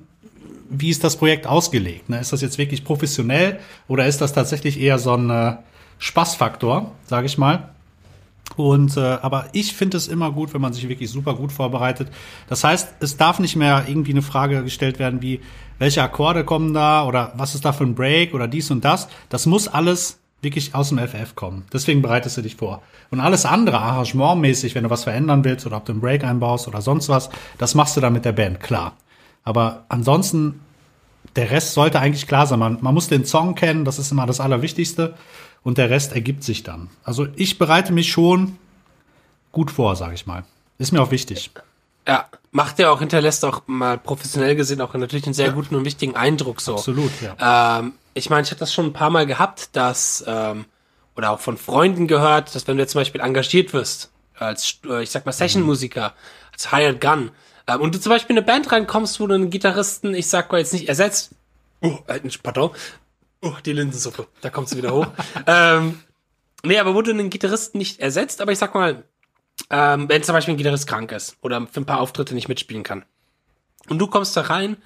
wie 0.69 0.91
ist 0.91 1.03
das 1.03 1.17
Projekt 1.17 1.47
ausgelegt? 1.47 2.09
Ist 2.11 2.33
das 2.33 2.41
jetzt 2.41 2.59
wirklich 2.59 2.85
professionell 2.85 3.59
oder 3.89 4.07
ist 4.07 4.21
das 4.21 4.33
tatsächlich 4.33 4.81
eher 4.81 4.99
so 4.99 5.15
ein 5.15 5.31
äh, 5.31 5.57
Spaßfaktor, 5.99 6.93
sage 7.07 7.27
ich 7.27 7.39
mal? 7.39 7.71
Und 8.69 8.97
äh, 8.97 9.01
aber 9.01 9.47
ich 9.53 9.75
finde 9.75 9.97
es 9.97 10.09
immer 10.09 10.33
gut, 10.33 10.55
wenn 10.55 10.61
man 10.61 10.73
sich 10.73 10.89
wirklich 10.89 11.11
super 11.11 11.35
gut 11.35 11.53
vorbereitet. 11.53 12.09
Das 12.49 12.65
heißt, 12.65 12.95
es 13.01 13.17
darf 13.17 13.39
nicht 13.39 13.57
mehr 13.57 13.85
irgendwie 13.89 14.13
eine 14.13 14.23
Frage 14.23 14.63
gestellt 14.63 14.99
werden 14.99 15.23
wie 15.23 15.41
welche 15.79 16.03
Akkorde 16.03 16.45
kommen 16.45 16.75
da 16.75 17.07
oder 17.07 17.33
was 17.37 17.55
ist 17.55 17.65
da 17.65 17.73
für 17.73 17.85
ein 17.85 17.95
Break 17.95 18.35
oder 18.35 18.47
dies 18.47 18.71
und 18.71 18.85
das. 18.85 19.09
Das 19.31 19.47
muss 19.47 19.67
alles 19.67 20.19
wirklich 20.43 20.75
aus 20.75 20.91
dem 20.91 20.99
FF 20.99 21.35
kommen. 21.35 21.65
Deswegen 21.73 22.03
bereitest 22.03 22.37
du 22.37 22.43
dich 22.43 22.57
vor. 22.57 22.83
Und 23.11 23.21
alles 23.21 23.45
andere, 23.45 23.79
arrangementmäßig, 23.79 24.75
wenn 24.75 24.85
du 24.85 24.91
was 24.91 25.05
verändern 25.05 25.45
willst 25.45 25.67
oder 25.67 25.77
ob 25.77 25.85
du 25.85 25.93
einen 25.93 26.01
Break 26.01 26.25
einbaust 26.25 26.69
oder 26.69 26.81
sonst 26.81 27.09
was, 27.09 27.31
das 27.59 27.75
machst 27.75 27.97
du 27.97 28.01
dann 28.01 28.13
mit 28.13 28.25
der 28.25 28.33
Band, 28.33 28.61
klar. 28.61 28.95
Aber 29.43 29.85
ansonsten, 29.89 30.61
der 31.37 31.51
Rest 31.51 31.75
sollte 31.75 32.01
eigentlich 32.01 32.27
klar 32.27 32.47
sein. 32.47 32.59
Man, 32.59 32.79
man 32.81 32.95
muss 32.95 33.09
den 33.09 33.25
Song 33.25 33.55
kennen, 33.55 33.85
das 33.85 33.99
ist 33.99 34.13
immer 34.13 34.27
das 34.27 34.41
Allerwichtigste. 34.41 35.15
Und 35.63 35.79
der 35.79 35.91
Rest 35.91 36.13
ergibt 36.13 36.43
sich 36.43 36.63
dann. 36.63 36.89
Also 37.05 37.29
ich 37.37 37.59
bereite 37.59 37.93
mich 37.93 38.11
schon 38.11 38.59
gut 39.53 39.71
vor, 39.71 39.97
sage 39.97 40.15
ich 40.15 40.27
mal. 40.27 40.45
Ist 40.79 40.93
mir 40.93 41.03
auch 41.03 41.11
wichtig. 41.11 41.51
Ja, 42.09 42.27
macht 42.51 42.79
ja 42.79 42.91
auch, 42.91 43.01
hinterlässt 43.01 43.45
auch 43.45 43.63
mal 43.67 43.99
professionell 43.99 44.57
gesehen 44.57 44.81
auch 44.81 44.95
natürlich 44.95 45.27
einen 45.27 45.35
sehr 45.35 45.53
guten 45.53 45.75
und 45.75 45.85
wichtigen 45.85 46.17
Eindruck 46.17 46.61
so. 46.61 46.75
Absolut, 46.75 47.13
ja. 47.21 47.79
Ähm, 47.81 47.93
ich 48.15 48.31
meine, 48.31 48.43
ich 48.43 48.51
hatte 48.51 48.61
das 48.61 48.73
schon 48.73 48.87
ein 48.87 48.93
paar 48.93 49.11
Mal 49.11 49.27
gehabt, 49.27 49.71
dass, 49.77 50.25
ähm, 50.27 50.65
oder 51.17 51.31
auch 51.31 51.41
von 51.41 51.59
Freunden 51.59 52.07
gehört, 52.07 52.55
dass 52.55 52.67
wenn 52.67 52.77
du 52.77 52.83
jetzt 52.83 52.93
zum 52.93 53.01
Beispiel 53.03 53.21
engagiert 53.21 53.73
wirst, 53.73 54.11
als, 54.39 54.79
äh, 54.87 55.03
ich 55.03 55.11
sag 55.11 55.27
mal, 55.27 55.33
Session-Musiker, 55.33 56.15
als 56.53 56.71
Hired 56.73 57.01
Gun, 57.01 57.31
ähm, 57.67 57.81
und 57.81 57.95
du 57.95 58.01
zum 58.01 58.11
Beispiel 58.11 58.35
in 58.35 58.39
eine 58.39 58.47
Band 58.47 58.73
reinkommst, 58.73 59.21
wo 59.21 59.27
du 59.27 59.35
einen 59.35 59.51
Gitarristen, 59.51 60.15
ich 60.15 60.29
sag 60.29 60.51
mal 60.51 60.59
jetzt 60.59 60.73
nicht 60.73 60.89
ersetzt, 60.89 61.33
oh, 61.83 61.99
äh, 62.07 62.21
pardon, 62.43 62.71
oh, 63.43 63.55
die 63.65 63.73
Linsensuppe, 63.73 64.27
da 64.41 64.51
kommt 64.51 64.69
sie 64.69 64.77
wieder 64.77 64.93
hoch, 64.93 65.09
ähm, 65.47 66.01
nee, 66.65 66.79
aber 66.79 66.95
wo 66.95 67.03
du 67.03 67.11
einen 67.11 67.31
Gitarristen 67.31 67.79
nicht 67.79 68.01
ersetzt, 68.01 68.41
aber 68.41 68.53
ich 68.53 68.59
sag 68.59 68.75
mal, 68.75 69.05
ähm, 69.71 70.09
wenn 70.09 70.23
zum 70.23 70.35
Beispiel 70.35 70.55
ein 70.55 70.59
Gitarrist 70.59 70.87
krank 70.87 71.13
ist 71.13 71.37
oder 71.43 71.67
für 71.67 71.81
ein 71.81 71.87
paar 71.87 72.01
Auftritte 72.01 72.35
nicht 72.35 72.49
mitspielen 72.49 72.83
kann. 72.83 73.05
Und 73.89 73.99
du 73.99 74.07
kommst 74.07 74.37
da 74.37 74.43
rein, 74.43 74.77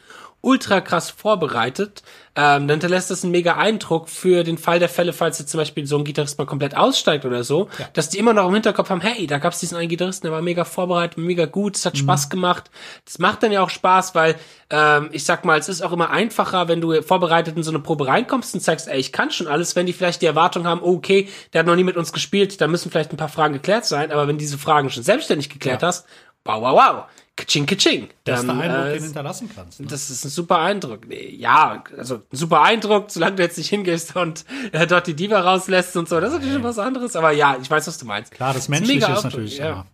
ultra 0.45 0.81
krass 0.81 1.11
vorbereitet, 1.11 2.03
ähm, 2.37 2.67
dann 2.67 2.71
hinterlässt 2.71 3.11
das 3.11 3.23
einen 3.23 3.31
mega 3.31 3.57
Eindruck 3.57 4.09
für 4.09 4.43
den 4.43 4.59
Fall 4.59 4.79
der 4.79 4.89
Fälle, 4.89 5.13
falls 5.13 5.39
jetzt 5.39 5.51
zum 5.51 5.59
Beispiel 5.59 5.87
so 5.87 5.97
ein 5.97 6.05
Gitarrist 6.05 6.37
mal 6.39 6.47
komplett 6.47 6.77
aussteigt 6.77 7.25
oder 7.25 7.45
so, 7.45 7.69
dass 7.93 8.09
die 8.09 8.19
immer 8.19 8.33
noch 8.33 8.49
im 8.49 8.55
Hinterkopf 8.55 8.91
haben, 8.91 9.01
hey, 9.01 9.27
da 9.27 9.39
gab's 9.39 9.61
diesen 9.61 9.77
einen 9.77 9.89
Gitarristen, 9.89 10.27
der 10.27 10.33
war 10.33 10.43
mega 10.43 10.65
vorbereitet, 10.65 11.17
mega 11.17 11.47
gut, 11.47 11.77
es 11.77 11.87
hat 11.87 11.97
Spaß 11.97 12.31
gemacht. 12.31 12.71
Das 13.05 13.19
macht 13.19 13.43
dann 13.43 13.53
ja 13.53 13.63
auch 13.63 13.71
Spaß, 13.71 14.15
weil 14.15 14.35
ähm, 14.71 15.11
ich 15.13 15.25
sag 15.25 15.45
mal, 15.45 15.59
es 15.59 15.69
ist 15.69 15.83
auch 15.83 15.93
immer 15.93 16.11
einfacher, 16.11 16.69
wenn 16.69 16.81
du 16.81 17.01
vorbereitet 17.03 17.57
in 17.57 17.63
so 17.63 17.71
eine 17.71 17.79
Probe 17.79 18.07
reinkommst 18.09 18.55
und 18.55 18.61
sagst, 18.61 18.89
ey, 18.89 18.99
ich 18.99 19.13
kann 19.13 19.31
schon 19.31 19.47
alles, 19.47 19.77
wenn 19.77 19.87
die 19.87 19.93
vielleicht 19.93 20.21
die 20.23 20.27
Erwartung 20.27 20.67
haben, 20.67 20.83
oh, 20.83 20.97
okay, 20.97 21.29
der 21.53 21.61
hat 21.61 21.67
noch 21.67 21.77
nie 21.77 21.85
mit 21.85 21.97
uns 21.97 22.13
gespielt, 22.13 22.61
da 22.61 22.67
müssen 22.67 22.91
vielleicht 22.91 23.13
ein 23.13 23.17
paar 23.17 23.29
Fragen 23.29 23.55
geklärt 23.55 23.85
sein, 23.85 24.11
aber 24.11 24.27
wenn 24.27 24.39
diese 24.39 24.59
Fragen 24.59 24.91
schon 24.91 25.05
selbstständig 25.05 25.51
geklärt 25.51 25.83
hast, 25.83 26.07
wow, 26.45 26.61
wow, 26.61 26.75
wow, 26.75 27.05
kaching, 27.37 27.67
kaching. 27.67 28.09
Das 28.25 28.41
ist 28.41 28.47
der 28.49 28.57
Eindruck, 28.57 28.87
äh, 28.87 28.91
den 28.93 28.99
du 28.99 29.05
hinterlassen 29.05 29.51
kannst. 29.55 29.81
Ne? 29.81 29.87
das 29.89 30.11
ist 30.11 30.25
ein 30.25 30.31
super 30.31 30.59
Eindruck. 30.59 31.01
Ja, 31.11 31.83
also 31.97 32.17
ein 32.17 32.23
super 32.37 32.63
Eindruck, 32.63 33.11
solange 33.11 33.37
du 33.37 33.43
jetzt 33.43 33.59
nicht 33.59 33.69
hingehst 33.69 34.17
und 34.17 34.45
äh, 34.73 34.87
dort 34.87 35.07
die 35.07 35.15
Diva 35.15 35.41
rauslässt 35.41 35.97
und 35.97 36.09
so. 36.09 36.21
Das 36.21 36.31
ist 36.31 36.35
natürlich 36.37 36.55
schon 36.55 36.65
was 36.65 36.79
anderes. 36.79 37.17
Aber 37.17 37.33
ja, 37.33 37.57
ich 37.61 37.71
weiß, 37.71 37.87
was 37.87 37.99
du 37.99 38.07
meinst. 38.07 38.33
Klar, 38.33 38.55
das 38.55 38.65
ist 38.65 38.69
Menschliche 38.69 39.01
mega 39.01 39.07
ist 39.07 39.25
Eindruck, 39.25 39.33
natürlich 39.33 39.59
ja. 39.59 39.71
immer. 39.71 39.87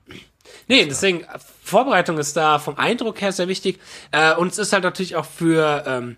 Nee, 0.68 0.86
deswegen, 0.86 1.24
Vorbereitung 1.64 2.18
ist 2.18 2.36
da 2.36 2.58
vom 2.58 2.76
Eindruck 2.76 3.20
her 3.20 3.32
sehr 3.32 3.48
wichtig. 3.48 3.80
Äh, 4.12 4.34
und 4.34 4.52
es 4.52 4.58
ist 4.58 4.72
halt 4.72 4.84
natürlich 4.84 5.16
auch 5.16 5.24
für 5.24 5.84
ähm, 5.86 6.16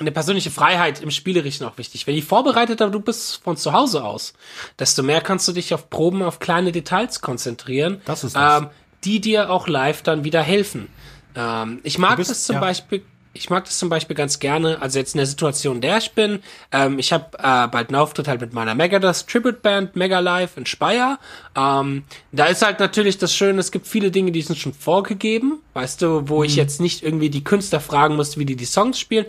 eine 0.00 0.12
persönliche 0.12 0.50
Freiheit 0.50 1.00
im 1.02 1.10
Spielerischen 1.10 1.66
auch 1.66 1.78
wichtig. 1.78 2.06
Wenn 2.06 2.14
je 2.14 2.22
vorbereiteter 2.22 2.90
du 2.90 3.00
bist 3.00 3.42
von 3.42 3.56
zu 3.56 3.72
Hause 3.72 4.04
aus, 4.04 4.32
desto 4.78 5.02
mehr 5.02 5.20
kannst 5.20 5.46
du 5.48 5.52
dich 5.52 5.74
auf 5.74 5.90
Proben, 5.90 6.22
auf 6.22 6.38
kleine 6.40 6.72
Details 6.72 7.20
konzentrieren, 7.20 8.00
Das 8.04 8.24
ist 8.24 8.36
das. 8.36 8.62
ähm, 8.62 8.68
die 9.04 9.20
dir 9.20 9.50
auch 9.50 9.68
live 9.68 10.02
dann 10.02 10.24
wieder 10.24 10.42
helfen. 10.42 10.88
Ähm, 11.34 11.80
ich 11.82 11.98
mag 11.98 12.16
bist- 12.16 12.30
das 12.30 12.44
zum 12.44 12.54
ja. 12.54 12.60
Beispiel, 12.60 13.02
ich 13.34 13.50
mag 13.50 13.64
das 13.66 13.78
zum 13.78 13.88
Beispiel 13.88 14.16
ganz 14.16 14.40
gerne, 14.40 14.82
also 14.82 14.98
jetzt 14.98 15.14
in 15.14 15.18
der 15.18 15.26
Situation, 15.26 15.76
in 15.76 15.80
der 15.82 15.98
ich 15.98 16.10
bin, 16.12 16.40
ähm, 16.72 16.98
ich 16.98 17.12
habe 17.12 17.26
äh, 17.38 17.68
bald 17.68 17.88
einen 17.90 17.94
Auftritt 17.96 18.26
halt 18.26 18.40
mit 18.40 18.52
meiner 18.52 18.74
Megadeth 18.74 19.28
Tribute 19.28 19.62
Band 19.62 19.94
Mega 19.94 20.18
Live 20.18 20.56
in 20.56 20.66
Speyer. 20.66 21.20
Ähm, 21.56 22.02
da 22.32 22.46
ist 22.46 22.62
halt 22.62 22.80
natürlich 22.80 23.18
das 23.18 23.32
Schöne, 23.34 23.60
es 23.60 23.70
gibt 23.70 23.86
viele 23.86 24.10
Dinge, 24.10 24.32
die 24.32 24.42
sind 24.42 24.58
schon 24.58 24.72
vorgegeben, 24.74 25.60
weißt 25.74 26.02
du, 26.02 26.28
wo 26.28 26.42
ich 26.42 26.52
Mhm. 26.52 26.58
jetzt 26.58 26.80
nicht 26.80 27.04
irgendwie 27.04 27.30
die 27.30 27.44
Künstler 27.44 27.78
fragen 27.80 28.16
musste, 28.16 28.40
wie 28.40 28.46
die 28.46 28.56
die 28.56 28.64
Songs 28.64 28.98
spielen. 28.98 29.26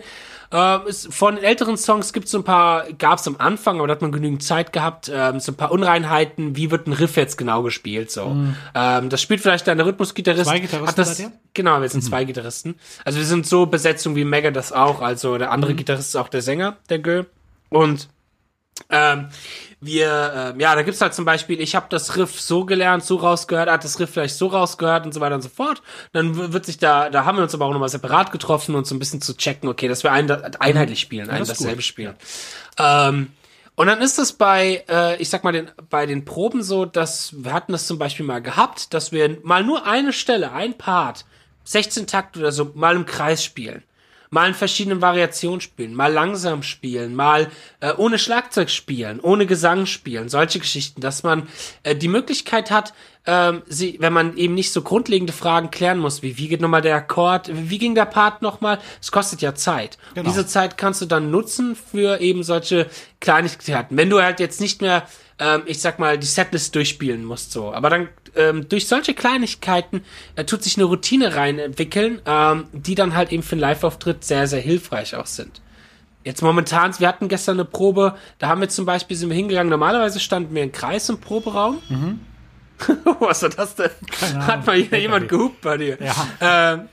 Ähm, 0.52 0.80
es, 0.88 1.06
von 1.10 1.36
den 1.36 1.44
älteren 1.44 1.76
Songs 1.76 2.12
gibt 2.12 2.26
es 2.26 2.32
so 2.32 2.38
ein 2.38 2.44
paar, 2.44 2.84
gab 2.94 3.18
es 3.20 3.28
am 3.28 3.36
Anfang, 3.38 3.78
aber 3.78 3.86
da 3.86 3.92
hat 3.92 4.02
man 4.02 4.10
genügend 4.10 4.42
Zeit 4.42 4.72
gehabt, 4.72 5.10
ähm, 5.14 5.38
so 5.38 5.52
ein 5.52 5.56
paar 5.56 5.70
Unreinheiten, 5.70 6.56
wie 6.56 6.70
wird 6.72 6.86
ein 6.88 6.92
Riff 6.92 7.16
jetzt 7.16 7.36
genau 7.38 7.62
gespielt, 7.62 8.10
so. 8.10 8.36
Ähm, 8.74 9.08
das 9.10 9.22
spielt 9.22 9.40
vielleicht 9.40 9.66
deine 9.68 9.86
Rhythmusgitarrist. 9.86 10.46
Mhm. 10.46 10.50
Zwei 10.50 10.58
Gitarristen 10.60 10.88
hat 10.88 10.98
das? 10.98 11.22
Genau, 11.54 11.80
wir 11.80 11.88
sind 11.88 12.02
zwei 12.02 12.24
Gitarristen. 12.24 12.74
Also 13.04 13.18
wir 13.18 13.26
sind 13.26 13.46
so 13.46 13.66
Besetzung 13.66 14.16
wie 14.16 14.24
Mega 14.24 14.50
das 14.50 14.72
auch, 14.72 15.02
also 15.02 15.38
der 15.38 15.48
Mhm. 15.48 15.52
andere 15.54 15.74
Gitarrist 15.74 16.08
ist 16.08 16.16
auch 16.16 16.28
der 16.28 16.42
Sänger, 16.42 16.76
der 16.88 16.98
Gö. 16.98 17.24
Und 17.68 18.08
Ähm, 18.88 19.28
wir, 19.80 20.54
äh, 20.56 20.62
ja, 20.62 20.74
da 20.74 20.82
gibt's 20.82 21.00
halt 21.00 21.14
zum 21.14 21.24
Beispiel, 21.24 21.60
ich 21.60 21.74
habe 21.74 21.86
das 21.88 22.16
Riff 22.16 22.40
so 22.40 22.64
gelernt, 22.64 23.02
so 23.04 23.16
rausgehört, 23.16 23.70
hat 23.70 23.82
das 23.82 23.98
Riff 23.98 24.10
vielleicht 24.10 24.34
so 24.36 24.48
rausgehört 24.48 25.06
und 25.06 25.12
so 25.12 25.20
weiter 25.20 25.34
und 25.34 25.42
so 25.42 25.48
fort. 25.48 25.82
Dann 26.12 26.52
wird 26.52 26.66
sich 26.66 26.78
da, 26.78 27.08
da 27.08 27.24
haben 27.24 27.38
wir 27.38 27.42
uns 27.42 27.54
aber 27.54 27.64
auch 27.64 27.72
nochmal 27.72 27.88
separat 27.88 28.30
getroffen 28.30 28.74
und 28.74 28.86
so 28.86 28.94
ein 28.94 28.98
bisschen 28.98 29.22
zu 29.22 29.36
checken, 29.36 29.68
okay, 29.68 29.88
dass 29.88 30.02
wir 30.02 30.12
ein, 30.12 30.30
einheitlich 30.60 31.00
spielen, 31.00 31.30
ein 31.30 31.44
dasselbe 31.44 31.76
gut. 31.76 31.84
spielen. 31.84 32.14
Ähm, 32.78 33.28
und 33.74 33.86
dann 33.86 34.02
ist 34.02 34.18
es 34.18 34.34
bei, 34.34 34.84
äh, 34.90 35.16
ich 35.16 35.30
sag 35.30 35.44
mal, 35.44 35.52
den, 35.52 35.70
bei 35.88 36.04
den 36.04 36.26
Proben 36.26 36.62
so, 36.62 36.84
dass 36.84 37.32
wir 37.42 37.54
hatten 37.54 37.72
das 37.72 37.86
zum 37.86 37.98
Beispiel 37.98 38.26
mal 38.26 38.42
gehabt, 38.42 38.92
dass 38.92 39.12
wir 39.12 39.38
mal 39.42 39.64
nur 39.64 39.86
eine 39.86 40.12
Stelle, 40.12 40.52
ein 40.52 40.76
Part, 40.76 41.24
16 41.64 42.06
Takt 42.06 42.36
oder 42.36 42.52
so, 42.52 42.72
mal 42.74 42.96
im 42.96 43.06
Kreis 43.06 43.42
spielen 43.42 43.82
mal 44.30 44.48
in 44.48 44.54
verschiedenen 44.54 45.02
Variationen 45.02 45.60
spielen, 45.60 45.94
mal 45.94 46.12
langsam 46.12 46.62
spielen, 46.62 47.14
mal 47.14 47.50
äh, 47.80 47.92
ohne 47.96 48.18
Schlagzeug 48.18 48.70
spielen, 48.70 49.20
ohne 49.20 49.44
Gesang 49.44 49.86
spielen, 49.86 50.28
solche 50.28 50.60
Geschichten, 50.60 51.00
dass 51.00 51.22
man 51.24 51.48
äh, 51.82 51.96
die 51.96 52.08
Möglichkeit 52.08 52.70
hat, 52.70 52.94
ähm, 53.26 53.62
sie, 53.66 53.96
wenn 54.00 54.12
man 54.12 54.36
eben 54.36 54.54
nicht 54.54 54.72
so 54.72 54.82
grundlegende 54.82 55.32
Fragen 55.32 55.70
klären 55.70 55.98
muss, 55.98 56.22
wie 56.22 56.38
wie 56.38 56.48
geht 56.48 56.60
nochmal 56.60 56.80
der 56.80 56.96
Akkord, 56.96 57.50
wie 57.52 57.78
ging 57.78 57.94
der 57.94 58.06
Part 58.06 58.40
nochmal, 58.40 58.78
es 59.00 59.12
kostet 59.12 59.42
ja 59.42 59.54
Zeit. 59.54 59.98
Genau. 60.14 60.28
Diese 60.28 60.46
Zeit 60.46 60.78
kannst 60.78 61.02
du 61.02 61.06
dann 61.06 61.30
nutzen 61.30 61.76
für 61.76 62.20
eben 62.20 62.44
solche 62.44 62.88
Kleinigkeiten. 63.20 63.96
Wenn 63.96 64.10
du 64.10 64.22
halt 64.22 64.40
jetzt 64.40 64.60
nicht 64.60 64.80
mehr 64.80 65.06
ähm, 65.40 65.62
ich 65.64 65.80
sag 65.80 65.98
mal, 65.98 66.18
die 66.18 66.26
Setlist 66.26 66.74
durchspielen 66.74 67.24
musst, 67.24 67.50
so. 67.50 67.72
Aber 67.72 67.90
dann 67.90 68.08
ähm, 68.36 68.68
durch 68.68 68.88
solche 68.88 69.14
Kleinigkeiten 69.14 70.02
äh, 70.36 70.44
tut 70.44 70.62
sich 70.62 70.76
eine 70.76 70.84
Routine 70.84 71.36
rein 71.36 71.58
entwickeln, 71.58 72.20
ähm, 72.26 72.66
die 72.72 72.94
dann 72.94 73.14
halt 73.14 73.32
eben 73.32 73.42
für 73.42 73.52
einen 73.52 73.60
Live-Auftritt 73.60 74.24
sehr, 74.24 74.46
sehr 74.46 74.60
hilfreich 74.60 75.16
auch 75.16 75.26
sind. 75.26 75.60
Jetzt 76.24 76.42
momentan, 76.42 76.98
wir 76.98 77.08
hatten 77.08 77.28
gestern 77.28 77.56
eine 77.56 77.64
Probe, 77.64 78.14
da 78.38 78.48
haben 78.48 78.60
wir 78.60 78.68
zum 78.68 78.84
Beispiel, 78.84 79.16
sind 79.16 79.30
wir 79.30 79.36
hingegangen, 79.36 79.70
normalerweise 79.70 80.20
standen 80.20 80.54
wir 80.54 80.62
im 80.62 80.72
Kreis 80.72 81.08
im 81.08 81.18
Proberaum. 81.18 81.80
Mhm. 81.88 82.20
Was 83.20 83.42
war 83.42 83.50
das 83.50 83.74
denn? 83.74 83.90
Hat 84.38 84.66
mal 84.66 84.76
jemand 84.76 85.28
gehupt 85.28 85.60
bei 85.60 85.76
dir? 85.76 85.98
Ja. 86.00 86.14
Ähm, 86.40 86.88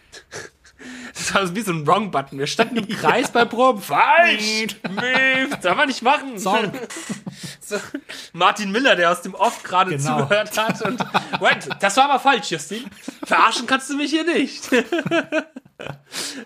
das 1.17 1.33
war 1.33 1.55
wie 1.55 1.61
so 1.61 1.71
ein 1.71 1.87
Wrong-Button. 1.87 2.37
Wir 2.37 2.47
standen 2.47 2.77
im 2.77 2.87
Kreis 2.97 3.31
bei 3.31 3.45
Proben. 3.45 3.81
Falsch! 3.81 4.77
Mief, 4.89 5.57
soll 5.61 5.75
man 5.75 5.87
nicht 5.87 6.01
machen. 6.01 6.39
Song. 6.39 6.71
So, 7.59 7.75
Martin 8.31 8.71
Miller, 8.71 8.95
der 8.95 9.11
aus 9.11 9.21
dem 9.21 9.35
Off 9.35 9.61
gerade 9.61 9.91
genau. 9.97 10.21
zugehört 10.21 10.57
hat. 10.57 10.81
Und, 10.83 11.01
wait, 11.41 11.67
das 11.81 11.97
war 11.97 12.05
aber 12.05 12.19
falsch, 12.19 12.49
Justin. 12.49 12.85
Verarschen 13.25 13.67
kannst 13.67 13.89
du 13.89 13.97
mich 13.97 14.09
hier 14.09 14.23
nicht. 14.23 14.69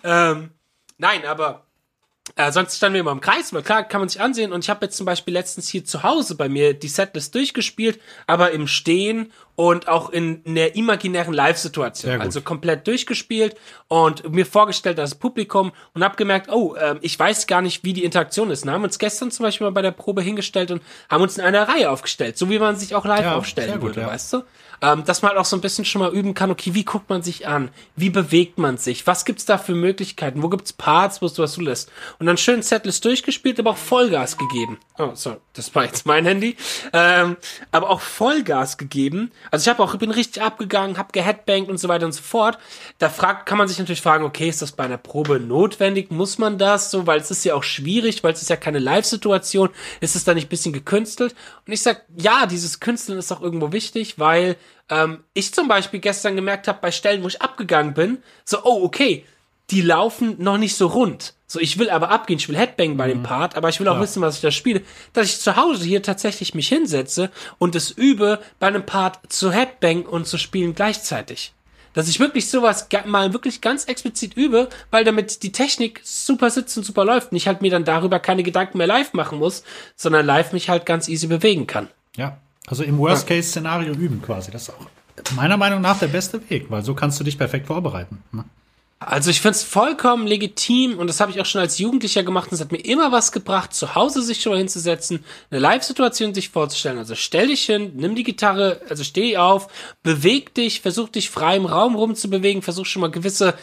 ähm, 0.04 0.50
nein, 0.98 1.24
aber 1.28 1.68
äh, 2.36 2.51
sonst 2.51 2.78
standen 2.78 2.96
wir 2.96 3.01
immer 3.01 3.12
im 3.12 3.22
Kreis, 3.22 3.54
weil 3.54 3.62
klar 3.62 3.84
kann 3.84 4.01
man 4.01 4.10
sich 4.10 4.20
ansehen. 4.20 4.51
Und 4.51 4.63
ich 4.63 4.70
habe 4.70 4.86
jetzt 4.86 4.98
zum 4.98 5.06
Beispiel 5.06 5.34
letztens 5.34 5.70
hier 5.70 5.86
zu 5.86 6.04
Hause 6.04 6.36
bei 6.36 6.50
mir 6.50 6.74
die 6.74 6.88
Setlist 6.88 7.36
durchgespielt, 7.36 8.01
aber 8.25 8.51
im 8.51 8.68
Stehen 8.68 9.32
und 9.55 9.88
auch 9.88 10.10
in, 10.10 10.41
in 10.43 10.55
der 10.55 10.75
imaginären 10.75 11.34
Live-Situation. 11.34 12.22
Also 12.22 12.41
komplett 12.41 12.88
durchgespielt 12.88 13.55
und 13.88 14.31
mir 14.31 14.46
vorgestellt 14.46 15.00
als 15.00 15.15
Publikum 15.15 15.72
und 15.93 16.03
habe 16.03 16.15
gemerkt, 16.15 16.50
oh, 16.51 16.75
äh, 16.75 16.96
ich 17.01 17.17
weiß 17.17 17.48
gar 17.48 17.62
nicht, 17.62 17.84
wie 17.84 17.93
die 17.93 18.03
Interaktion 18.03 18.50
ist. 18.51 18.65
Wir 18.65 18.72
haben 18.72 18.84
uns 18.84 19.00
gestern 19.00 19.31
zum 19.31 19.43
Beispiel 19.43 19.65
mal 19.65 19.72
bei 19.72 19.81
der 19.81 19.91
Probe 19.91 20.22
hingestellt 20.22 20.72
und 20.72 20.81
haben 21.10 21.22
uns 21.22 21.38
in 21.38 21.43
einer 21.43 21.67
Reihe 21.67 21.89
aufgestellt, 21.89 22.38
so 22.38 22.50
wie 22.50 22.60
man 22.60 22.75
sich 22.75 22.96
auch 22.96 23.05
live 23.05 23.22
ja, 23.22 23.36
aufstellen 23.36 23.74
gut, 23.74 23.89
würde, 23.89 24.01
ja. 24.01 24.08
weißt 24.08 24.34
du? 24.34 24.43
ähm, 24.81 25.03
dass 25.05 25.22
man 25.22 25.29
halt 25.29 25.39
auch 25.39 25.46
so 25.46 25.55
ein 25.55 25.62
bisschen 25.62 25.86
schon 25.86 26.01
mal 26.01 26.12
üben 26.12 26.34
kann, 26.34 26.51
okay, 26.51 26.74
wie 26.74 26.84
guckt 26.84 27.10
man 27.10 27.22
sich 27.22 27.48
an? 27.48 27.70
Wie 27.96 28.10
bewegt 28.10 28.58
man 28.58 28.77
sich? 28.77 29.05
Was 29.05 29.25
gibt's 29.25 29.46
da 29.46 29.58
für 29.58 29.75
Möglichkeiten? 29.75 30.41
Wo 30.41 30.50
gibt's 30.50 30.74
Parts, 30.74 31.22
wo 31.22 31.27
du 31.27 31.43
was 31.43 31.53
zulässt? 31.53 31.91
Und 32.20 32.25
dann 32.25 32.38
schön 32.38 32.63
Setlist 32.63 33.05
durchgespielt, 33.05 33.60
aber 33.60 33.72
auch 33.72 33.77
Vollgas 33.77 34.38
gegeben. 34.38 34.79
Oh, 34.98 35.12
so, 35.13 35.38
das 35.53 35.74
war 35.75 35.86
jetzt 35.86 36.05
mein 36.05 36.25
Handy. 36.25 36.58
Ähm, 36.93 37.38
aber 37.72 37.89
auch 37.89 38.01
Vollgas 38.01 38.77
gegeben. 38.77 39.31
Also 39.50 39.63
ich 39.63 39.69
habe 39.69 39.83
auch, 39.83 39.95
bin 39.95 40.12
richtig 40.12 40.41
abgegangen, 40.41 40.98
habe 40.98 41.12
geheadbankt 41.12 41.69
und 41.69 41.77
so 41.77 41.88
weiter 41.88 42.05
und 42.05 42.12
so 42.12 42.21
fort. 42.21 42.57
Da 43.00 43.10
fragt, 43.10 43.48
kann 43.48 43.57
man 43.57 43.67
sich 43.67 43.79
natürlich 43.79 44.01
fragen, 44.01 44.24
okay, 44.24 44.50
ist 44.50 44.62
das 44.62 44.74
bei 44.74 44.83
einer 44.83 44.98
Probe 44.98 45.39
notwendig? 45.39 46.12
Muss 46.12 46.38
man 46.38 46.57
das 46.57 46.91
so? 46.91 47.07
Weil 47.07 47.19
es 47.19 47.31
ist 47.31 47.43
ja 47.43 47.55
auch 47.55 47.63
schwierig, 47.63 48.24
weil 48.24 48.33
es 48.33 48.41
ist 48.41 48.50
ja 48.50 48.55
keine 48.55 48.79
Live-Situation. 48.79 49.69
Ist 50.00 50.15
es 50.15 50.24
da 50.24 50.33
nicht 50.33 50.50
bisschen 50.50 50.74
gekünstelt? 50.74 51.36
Und 51.65 51.74
ich 51.74 51.81
sag, 51.81 52.05
ja, 52.15 52.45
dieses 52.45 52.79
Künsteln 52.79 53.17
ist 53.17 53.31
auch 53.31 53.41
irgendwo 53.41 53.71
wichtig, 53.71 54.19
weil 54.19 54.57
ähm, 54.89 55.24
ich 55.33 55.53
zum 55.53 55.67
Beispiel 55.67 56.00
gestern 56.00 56.36
gemerkt 56.36 56.67
habe, 56.67 56.79
bei 56.81 56.91
Stellen, 56.91 57.24
wo 57.24 57.27
ich 57.27 57.41
abgegangen 57.41 57.93
bin, 57.93 58.19
so, 58.45 58.60
oh, 58.63 58.83
okay, 58.83 59.25
die 59.71 59.81
laufen 59.81 60.36
noch 60.39 60.57
nicht 60.57 60.75
so 60.75 60.88
rund. 60.88 61.33
So, 61.51 61.60
ich 61.60 61.77
will 61.77 61.89
aber 61.89 62.12
abgehen, 62.12 62.39
ich 62.39 62.48
will 62.48 62.55
Headbang 62.55 62.96
bei 62.96 63.08
mhm. 63.08 63.10
dem 63.10 63.24
Part, 63.24 63.58
aber 63.58 63.67
ich 63.67 63.81
will 63.81 63.88
auch 63.89 63.96
ja. 63.96 64.01
wissen, 64.01 64.22
was 64.22 64.36
ich 64.36 64.41
da 64.41 64.51
spiele, 64.51 64.84
dass 65.12 65.25
ich 65.27 65.41
zu 65.41 65.58
Hause 65.58 65.84
hier 65.84 66.01
tatsächlich 66.01 66.55
mich 66.55 66.70
hinsetze 66.70 67.29
und 67.58 67.75
es 67.75 67.91
übe, 67.91 68.39
bei 68.58 68.67
einem 68.67 68.86
Part 68.86 69.20
zu 69.27 69.51
Headbang 69.51 70.03
und 70.03 70.25
zu 70.27 70.38
spielen 70.38 70.75
gleichzeitig. 70.75 71.51
Dass 71.93 72.08
ich 72.08 72.22
wirklich 72.22 72.50
sowas 72.50 72.88
mal 73.03 73.34
wirklich 73.34 73.60
ganz 73.60 73.84
explizit 73.84 74.38
übe, 74.38 74.70
weil 74.91 75.03
damit 75.03 75.43
die 75.43 75.51
Technik 75.51 76.00
super 76.05 76.50
sitzt 76.51 76.77
und 76.77 76.86
super 76.86 77.03
läuft 77.03 77.34
und 77.34 77.36
ich 77.36 77.48
halt 77.48 77.62
mir 77.62 77.70
dann 77.70 77.84
darüber 77.84 78.20
keine 78.20 78.43
Gedanken 78.43 78.77
mehr 78.77 78.88
live 78.88 79.12
machen 79.12 79.38
muss, 79.38 79.65
sondern 79.98 80.25
live 80.25 80.53
mich 80.53 80.70
halt 80.70 80.86
ganz 80.86 81.10
easy 81.10 81.27
bewegen 81.27 81.67
kann. 81.67 81.89
Ja, 82.15 82.38
also 82.65 82.84
im 82.84 82.98
Worst-Case-Szenario 82.98 83.91
üben 83.91 84.22
quasi. 84.22 84.51
Das 84.51 84.62
ist 84.62 84.70
auch 84.70 85.36
meiner 85.36 85.58
Meinung 85.58 85.81
nach 85.81 86.00
der 86.00 86.08
beste 86.08 86.50
Weg, 86.50 86.72
weil 86.72 86.86
so 86.86 86.96
kannst 86.96 87.20
du 87.20 87.25
dich 87.25 87.38
perfekt 87.38 87.67
vorbereiten. 87.67 88.24
Ne? 88.31 88.46
Also 89.03 89.31
ich 89.31 89.41
finde 89.41 89.55
es 89.55 89.63
vollkommen 89.63 90.27
legitim 90.27 91.00
und 91.00 91.08
das 91.08 91.20
habe 91.20 91.31
ich 91.31 91.41
auch 91.41 91.46
schon 91.48 91.60
als 91.60 91.79
Jugendlicher 91.79 92.22
gemacht 92.22 92.51
und 92.51 92.53
es 92.53 92.62
hat 92.62 92.72
mir 92.72 92.86
immer 92.86 93.12
was 93.12 93.31
gebracht, 93.31 93.74
zu 93.74 93.96
Hause 93.96 94.22
sich 94.22 94.41
schon 94.41 94.51
mal 94.51 94.60
hinzusetzen, 94.60 95.25
eine 95.50 95.60
Live-Situation 95.60 96.36
sich 96.36 96.50
vorzustellen. 96.50 97.00
Also 97.00 97.15
stell 97.15 97.48
dich 97.48 97.63
hin, 97.63 97.93
nimm 97.96 98.13
die 98.13 98.22
Gitarre, 98.22 98.79
also 98.89 99.03
steh 99.03 99.38
auf, 99.38 99.70
beweg 100.03 100.53
dich, 100.53 100.81
versuch 100.81 101.10
dich 101.10 101.31
frei 101.31 101.58
im 101.58 101.65
Raum 101.65 101.96
rumzubewegen, 101.96 102.62
versuch 102.62 102.86
schon 102.86 103.01
mal 103.01 103.10
gewisse 103.10 103.55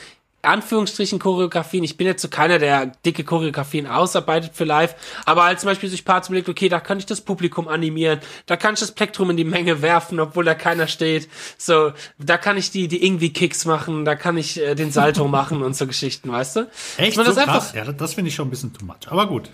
Anführungsstrichen 0.42 1.18
Choreografien. 1.18 1.84
Ich 1.84 1.96
bin 1.96 2.06
jetzt 2.06 2.22
so 2.22 2.28
keiner, 2.28 2.58
der 2.58 2.86
dicke 3.04 3.24
Choreografien 3.24 3.86
ausarbeitet 3.86 4.52
für 4.54 4.64
live, 4.64 4.94
aber 5.26 5.44
als 5.44 5.62
zum 5.62 5.68
Beispiel 5.68 5.88
sich 5.88 6.04
Parts 6.04 6.28
überlegt, 6.28 6.48
okay, 6.48 6.68
da 6.68 6.80
kann 6.80 6.98
ich 6.98 7.06
das 7.06 7.20
Publikum 7.20 7.68
animieren, 7.68 8.20
da 8.46 8.56
kann 8.56 8.74
ich 8.74 8.80
das 8.80 8.92
Plektrum 8.92 9.30
in 9.30 9.36
die 9.36 9.44
Menge 9.44 9.82
werfen, 9.82 10.20
obwohl 10.20 10.44
da 10.44 10.54
keiner 10.54 10.86
steht. 10.86 11.28
So, 11.56 11.92
da 12.18 12.38
kann 12.38 12.56
ich 12.56 12.70
die, 12.70 12.88
die 12.88 13.04
irgendwie 13.04 13.32
Kicks 13.32 13.64
machen, 13.64 14.04
da 14.04 14.14
kann 14.14 14.36
ich 14.36 14.60
äh, 14.60 14.74
den 14.74 14.90
Salto 14.90 15.26
machen 15.28 15.62
und 15.62 15.76
so 15.76 15.86
Geschichten, 15.86 16.30
weißt 16.30 16.56
du? 16.56 16.70
Echt? 16.98 17.16
So 17.16 17.24
das 17.24 17.36
krass? 17.36 17.72
Ja, 17.74 17.90
das 17.90 18.14
finde 18.14 18.28
ich 18.28 18.34
schon 18.34 18.48
ein 18.48 18.50
bisschen 18.50 18.72
too 18.72 18.84
much. 18.84 19.08
Aber 19.08 19.26
gut. 19.26 19.50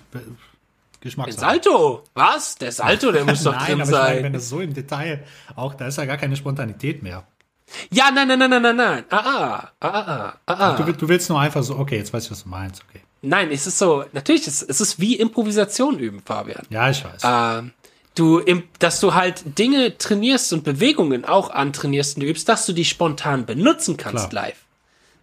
Geschmackssache. 1.01 1.41
Salto? 1.41 2.03
Was? 2.15 2.57
Der 2.57 2.73
Salto, 2.73 3.13
der 3.13 3.25
muss 3.25 3.43
doch 3.45 3.53
Nein, 3.53 3.67
drin 3.67 3.81
aber 3.83 3.91
sein. 3.91 4.03
Ich 4.03 4.09
meine, 4.09 4.25
wenn 4.25 4.33
das 4.33 4.49
so 4.49 4.61
im 4.61 4.73
Detail 4.73 5.25
auch, 5.55 5.75
da 5.75 5.87
ist 5.87 5.99
ja 5.99 6.07
gar 6.07 6.17
keine 6.17 6.35
Spontanität 6.35 7.03
mehr. 7.03 7.27
Ja, 7.91 8.11
nein, 8.11 8.29
nein, 8.29 8.39
nein, 8.39 8.51
nein, 8.51 8.63
nein, 8.63 8.77
nein. 8.77 9.05
Ah, 9.11 9.19
ah, 9.19 9.73
ah, 9.81 9.89
ah, 9.89 10.39
ah, 10.47 10.55
ah. 10.55 10.73
Du, 10.77 10.93
du 10.93 11.09
willst 11.09 11.29
nur 11.29 11.41
einfach 11.41 11.63
so, 11.63 11.77
okay, 11.79 11.97
jetzt 11.97 12.13
weiß 12.13 12.25
ich, 12.27 12.31
was 12.31 12.43
du 12.45 12.49
meinst, 12.49 12.83
okay. 12.89 13.01
Nein, 13.23 13.51
es 13.51 13.67
ist 13.67 13.79
so, 13.79 14.05
natürlich, 14.13 14.47
es, 14.47 14.63
es 14.63 14.81
ist 14.81 15.01
wie 15.01 15.17
Improvisation 15.17 15.99
üben, 15.99 16.21
Fabian. 16.25 16.63
Ja, 16.69 16.91
ich 16.91 17.03
weiß. 17.05 17.23
Ähm, 17.25 17.73
du, 18.15 18.43
dass 18.79 19.01
du 19.01 19.15
halt 19.15 19.59
Dinge 19.59 19.97
trainierst 19.97 20.53
und 20.53 20.63
Bewegungen 20.63 21.25
auch 21.25 21.51
antrainierst 21.51 22.17
und 22.17 22.23
übst, 22.23 22.49
dass 22.49 22.67
du 22.67 22.73
die 22.73 22.85
spontan 22.85 23.47
benutzen 23.47 23.97
kannst 23.97 24.31
Klar. 24.31 24.47
live. 24.47 24.57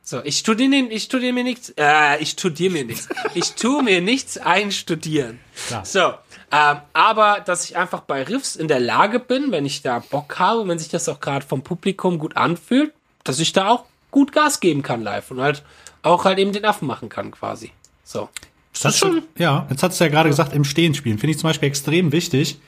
So, 0.03 0.19
ich 0.23 0.39
studiere, 0.39 0.87
ich 0.87 1.03
studiere 1.03 1.31
mir 1.31 1.43
nichts, 1.43 1.73
äh, 1.77 2.17
ich 2.21 2.31
studiere 2.31 2.73
mir 2.73 2.85
nichts. 2.85 3.07
ich 3.35 3.51
tue 3.53 3.83
mir 3.83 4.01
nichts 4.01 4.37
einstudieren. 4.37 5.39
Klar. 5.67 5.85
So, 5.85 6.13
ähm, 6.51 6.77
aber 6.93 7.39
dass 7.45 7.65
ich 7.65 7.77
einfach 7.77 8.01
bei 8.01 8.23
Riffs 8.23 8.55
in 8.55 8.67
der 8.67 8.79
Lage 8.79 9.19
bin, 9.19 9.51
wenn 9.51 9.65
ich 9.65 9.81
da 9.81 9.99
Bock 9.99 10.37
habe, 10.39 10.67
wenn 10.67 10.79
sich 10.79 10.89
das 10.89 11.07
auch 11.07 11.19
gerade 11.19 11.45
vom 11.45 11.61
Publikum 11.61 12.19
gut 12.19 12.35
anfühlt, 12.35 12.93
dass 13.23 13.39
ich 13.39 13.53
da 13.53 13.69
auch 13.69 13.85
gut 14.11 14.33
Gas 14.33 14.59
geben 14.59 14.81
kann 14.81 15.01
live 15.01 15.31
und 15.31 15.39
halt 15.39 15.63
auch 16.03 16.25
halt 16.25 16.39
eben 16.39 16.51
den 16.51 16.65
Affen 16.65 16.87
machen 16.87 17.09
kann 17.09 17.31
quasi. 17.31 17.71
So. 18.03 18.29
Das 18.73 18.93
ist 18.93 18.99
schon. 18.99 19.23
Ja, 19.37 19.67
jetzt 19.69 19.83
hast 19.83 19.99
du 19.99 20.03
ja 20.03 20.09
gerade 20.09 20.29
gesagt, 20.29 20.53
im 20.53 20.63
Stehen 20.63 20.93
spielen. 20.93 21.17
Finde 21.17 21.31
ich 21.31 21.39
zum 21.39 21.49
Beispiel 21.49 21.67
extrem 21.67 22.11
wichtig, 22.11 22.59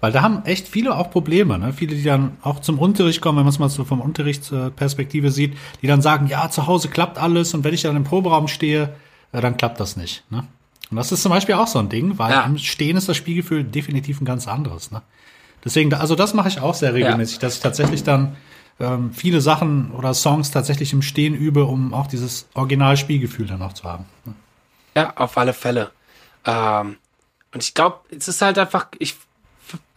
weil 0.00 0.12
da 0.12 0.22
haben 0.22 0.44
echt 0.44 0.68
viele 0.68 0.96
auch 0.96 1.10
Probleme. 1.10 1.58
Ne? 1.58 1.72
Viele, 1.72 1.94
die 1.94 2.02
dann 2.02 2.36
auch 2.42 2.60
zum 2.60 2.78
Unterricht 2.78 3.20
kommen, 3.20 3.38
wenn 3.38 3.44
man 3.44 3.52
es 3.52 3.58
mal 3.58 3.68
so 3.68 3.84
vom 3.84 4.00
Unterrichtsperspektive 4.00 5.30
sieht, 5.30 5.56
die 5.80 5.86
dann 5.86 6.02
sagen, 6.02 6.26
ja, 6.26 6.50
zu 6.50 6.66
Hause 6.66 6.88
klappt 6.88 7.18
alles 7.18 7.54
und 7.54 7.64
wenn 7.64 7.74
ich 7.74 7.82
dann 7.82 7.96
im 7.96 8.04
Proberaum 8.04 8.48
stehe, 8.48 8.94
äh, 9.32 9.40
dann 9.40 9.56
klappt 9.56 9.80
das 9.80 9.96
nicht. 9.96 10.24
Ne? 10.30 10.44
Und 10.92 10.96
das 10.96 11.10
ist 11.10 11.22
zum 11.22 11.30
Beispiel 11.30 11.54
auch 11.54 11.66
so 11.66 11.78
ein 11.78 11.88
Ding, 11.88 12.18
weil 12.18 12.32
ja. 12.32 12.44
im 12.44 12.58
Stehen 12.58 12.98
ist 12.98 13.08
das 13.08 13.16
Spielgefühl 13.16 13.64
definitiv 13.64 14.20
ein 14.20 14.26
ganz 14.26 14.46
anderes. 14.46 14.90
Ne? 14.90 15.00
Deswegen, 15.64 15.92
also 15.94 16.14
das 16.14 16.34
mache 16.34 16.48
ich 16.48 16.60
auch 16.60 16.74
sehr 16.74 16.92
regelmäßig, 16.92 17.36
ja. 17.36 17.40
dass 17.40 17.54
ich 17.54 17.60
tatsächlich 17.60 18.04
dann 18.04 18.36
ähm, 18.78 19.10
viele 19.14 19.40
Sachen 19.40 19.90
oder 19.92 20.12
Songs 20.12 20.50
tatsächlich 20.50 20.92
im 20.92 21.00
Stehen 21.00 21.34
übe, 21.34 21.64
um 21.64 21.94
auch 21.94 22.08
dieses 22.08 22.46
Originalspielgefühl 22.52 23.46
dann 23.46 23.62
auch 23.62 23.72
zu 23.72 23.84
haben. 23.84 24.04
Ne? 24.26 24.34
Ja, 24.94 25.16
auf 25.16 25.38
alle 25.38 25.54
Fälle. 25.54 25.92
Ähm, 26.44 26.96
und 27.54 27.62
ich 27.62 27.72
glaube, 27.72 28.00
es 28.14 28.28
ist 28.28 28.42
halt 28.42 28.58
einfach, 28.58 28.88
ich 28.98 29.16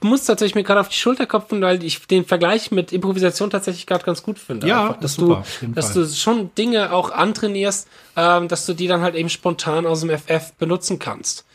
muss 0.02 0.26
tatsächlich 0.26 0.56
mir 0.56 0.64
gerade 0.64 0.80
auf 0.80 0.90
die 0.90 0.96
Schulter 0.96 1.26
klopfen, 1.26 1.62
weil 1.62 1.84
ich 1.84 2.06
den 2.08 2.26
Vergleich 2.26 2.72
mit 2.72 2.94
Improvisation 2.94 3.50
tatsächlich 3.50 3.86
gerade 3.88 4.06
ganz 4.06 4.24
gut 4.24 4.40
finde. 4.40 4.68
Ja, 4.68 4.84
Einfach, 4.84 5.00
dass 5.00 5.16
super, 5.16 5.44
du, 5.62 5.68
dass 5.68 5.92
Fall. 5.92 6.04
du 6.04 6.10
schon 6.10 6.54
Dinge 6.56 6.92
auch 6.92 7.12
antrainierst, 7.12 7.88
ähm, 8.16 8.48
dass 8.48 8.66
du 8.66 8.74
die 8.74 8.88
dann 8.88 9.02
halt 9.02 9.16
eben 9.16 9.30
spontan 9.30 9.86
aus 9.86 10.02
dem 10.02 10.10
FF 10.10 10.54
benutzen 10.58 11.00
kannst. 11.00 11.46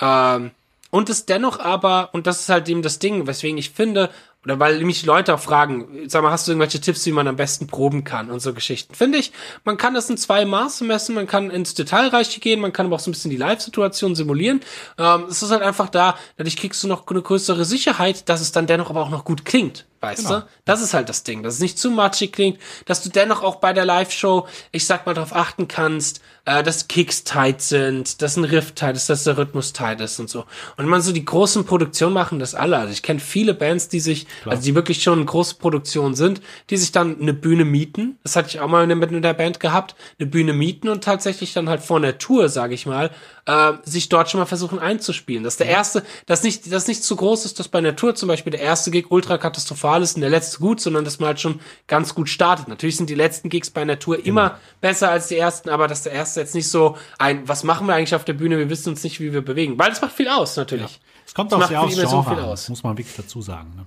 Ähm, 0.00 0.50
und 0.90 1.08
es 1.08 1.24
dennoch 1.24 1.60
aber, 1.60 2.10
und 2.12 2.26
das 2.26 2.40
ist 2.40 2.48
halt 2.48 2.68
eben 2.68 2.82
das 2.82 2.98
Ding, 2.98 3.26
weswegen 3.26 3.58
ich 3.58 3.70
finde, 3.70 4.10
oder 4.44 4.58
weil 4.58 4.80
mich 4.80 5.04
Leute 5.04 5.34
auch 5.34 5.40
fragen, 5.40 6.08
sag 6.08 6.22
mal, 6.22 6.30
hast 6.30 6.48
du 6.48 6.52
irgendwelche 6.52 6.80
Tipps, 6.80 7.04
wie 7.04 7.12
man 7.12 7.28
am 7.28 7.36
besten 7.36 7.66
proben 7.66 8.04
kann 8.04 8.30
und 8.30 8.40
so 8.40 8.54
Geschichten? 8.54 8.94
Finde 8.94 9.18
ich, 9.18 9.32
man 9.64 9.76
kann 9.76 9.92
das 9.92 10.08
in 10.08 10.16
zwei 10.16 10.46
Maße 10.46 10.84
messen, 10.84 11.14
man 11.14 11.26
kann 11.26 11.50
ins 11.50 11.74
Detailreiche 11.74 12.40
gehen, 12.40 12.60
man 12.60 12.72
kann 12.72 12.86
aber 12.86 12.96
auch 12.96 13.00
so 13.00 13.10
ein 13.10 13.12
bisschen 13.12 13.30
die 13.30 13.36
Live-Situation 13.36 14.14
simulieren. 14.14 14.60
Ähm, 14.96 15.24
es 15.28 15.42
ist 15.42 15.50
halt 15.50 15.62
einfach 15.62 15.90
da, 15.90 16.16
dadurch 16.38 16.56
kriegst 16.56 16.82
du 16.82 16.88
noch 16.88 17.06
eine 17.06 17.20
größere 17.20 17.66
Sicherheit, 17.66 18.30
dass 18.30 18.40
es 18.40 18.52
dann 18.52 18.66
dennoch 18.66 18.88
aber 18.88 19.02
auch 19.02 19.10
noch 19.10 19.26
gut 19.26 19.44
klingt. 19.44 19.84
Weißt 20.00 20.24
genau. 20.24 20.40
du? 20.40 20.46
Das 20.64 20.80
ist 20.80 20.94
halt 20.94 21.10
das 21.10 21.24
Ding, 21.24 21.42
dass 21.42 21.54
es 21.54 21.60
nicht 21.60 21.78
zu 21.78 21.90
matschig 21.90 22.32
klingt, 22.32 22.58
dass 22.86 23.02
du 23.02 23.10
dennoch 23.10 23.42
auch 23.42 23.56
bei 23.56 23.74
der 23.74 23.84
Live-Show, 23.84 24.46
ich 24.72 24.86
sag 24.86 25.04
mal, 25.04 25.12
darauf 25.12 25.34
achten 25.34 25.68
kannst, 25.68 26.22
äh, 26.50 26.62
dass 26.64 26.88
Kicks 26.88 27.22
tight 27.22 27.62
sind, 27.62 28.22
dass 28.22 28.36
ein 28.36 28.44
Riff 28.44 28.72
tight 28.72 28.96
ist, 28.96 29.08
dass 29.08 29.24
der 29.24 29.38
Rhythmus 29.38 29.72
tight 29.72 30.00
ist 30.00 30.18
und 30.18 30.28
so. 30.28 30.46
Und 30.76 30.86
man 30.86 31.00
so 31.00 31.12
die 31.12 31.24
großen 31.24 31.64
Produktionen 31.64 32.12
machen 32.12 32.40
das 32.40 32.56
alle. 32.56 32.78
Also 32.78 32.92
ich 32.92 33.02
kenne 33.02 33.20
viele 33.20 33.54
Bands, 33.54 33.88
die 33.88 34.00
sich, 34.00 34.26
Klar. 34.42 34.54
also 34.54 34.64
die 34.64 34.74
wirklich 34.74 35.02
schon 35.02 35.24
große 35.24 35.56
Produktionen 35.56 36.16
sind, 36.16 36.40
die 36.70 36.76
sich 36.76 36.90
dann 36.90 37.20
eine 37.20 37.34
Bühne 37.34 37.64
mieten. 37.64 38.18
Das 38.24 38.34
hatte 38.34 38.48
ich 38.48 38.60
auch 38.60 38.68
mal 38.68 38.86
mit 38.86 39.24
der 39.24 39.34
Band 39.34 39.60
gehabt, 39.60 39.94
eine 40.18 40.28
Bühne 40.28 40.52
mieten 40.52 40.88
und 40.88 41.04
tatsächlich 41.04 41.52
dann 41.52 41.68
halt 41.68 41.82
vor 41.82 42.00
der 42.00 42.18
Tour, 42.18 42.48
sage 42.48 42.74
ich 42.74 42.84
mal, 42.84 43.10
äh, 43.46 43.72
sich 43.84 44.08
dort 44.08 44.30
schon 44.30 44.40
mal 44.40 44.46
versuchen 44.46 44.78
einzuspielen. 44.80 45.44
Dass 45.44 45.56
der 45.56 45.68
erste, 45.68 46.02
dass 46.26 46.42
nicht, 46.42 46.72
dass 46.72 46.88
nicht 46.88 47.04
zu 47.04 47.14
groß 47.14 47.44
ist, 47.44 47.60
dass 47.60 47.68
bei 47.68 47.78
einer 47.78 47.94
Tour 47.94 48.16
zum 48.16 48.28
Beispiel 48.28 48.50
der 48.50 48.60
erste 48.60 48.90
Gig 48.90 49.06
ultra 49.10 49.38
katastrophal 49.38 50.02
ist 50.02 50.16
und 50.16 50.22
der 50.22 50.30
letzte 50.30 50.58
gut, 50.58 50.80
sondern 50.80 51.04
dass 51.04 51.20
man 51.20 51.28
halt 51.28 51.40
schon 51.40 51.60
ganz 51.86 52.14
gut 52.14 52.28
startet. 52.28 52.66
Natürlich 52.68 52.96
sind 52.96 53.08
die 53.08 53.14
letzten 53.14 53.48
Gigs 53.48 53.70
bei 53.70 53.82
einer 53.82 53.98
Tour 53.98 54.16
genau. 54.16 54.28
immer 54.28 54.58
besser 54.80 55.10
als 55.10 55.28
die 55.28 55.36
ersten, 55.36 55.68
aber 55.68 55.86
dass 55.86 56.02
der 56.02 56.12
erste 56.12 56.39
jetzt 56.40 56.54
nicht 56.54 56.68
so 56.68 56.96
ein, 57.18 57.48
was 57.48 57.64
machen 57.64 57.86
wir 57.86 57.94
eigentlich 57.94 58.14
auf 58.14 58.24
der 58.24 58.32
Bühne, 58.32 58.58
wir 58.58 58.68
wissen 58.70 58.90
uns 58.90 59.04
nicht, 59.04 59.20
wie 59.20 59.32
wir 59.32 59.44
bewegen. 59.44 59.78
Weil 59.78 59.92
es 59.92 60.00
macht 60.00 60.12
viel 60.12 60.28
aus, 60.28 60.56
natürlich. 60.56 60.90
Ja. 60.90 60.98
Es 61.26 61.34
kommt 61.34 61.54
auch 61.54 61.66
sehr 61.66 61.80
aus 61.80 61.94
Genre, 61.94 62.44
aus. 62.44 62.68
muss 62.68 62.82
man 62.82 62.98
wirklich 62.98 63.14
dazu 63.16 63.40
sagen. 63.40 63.72
Ne? 63.76 63.86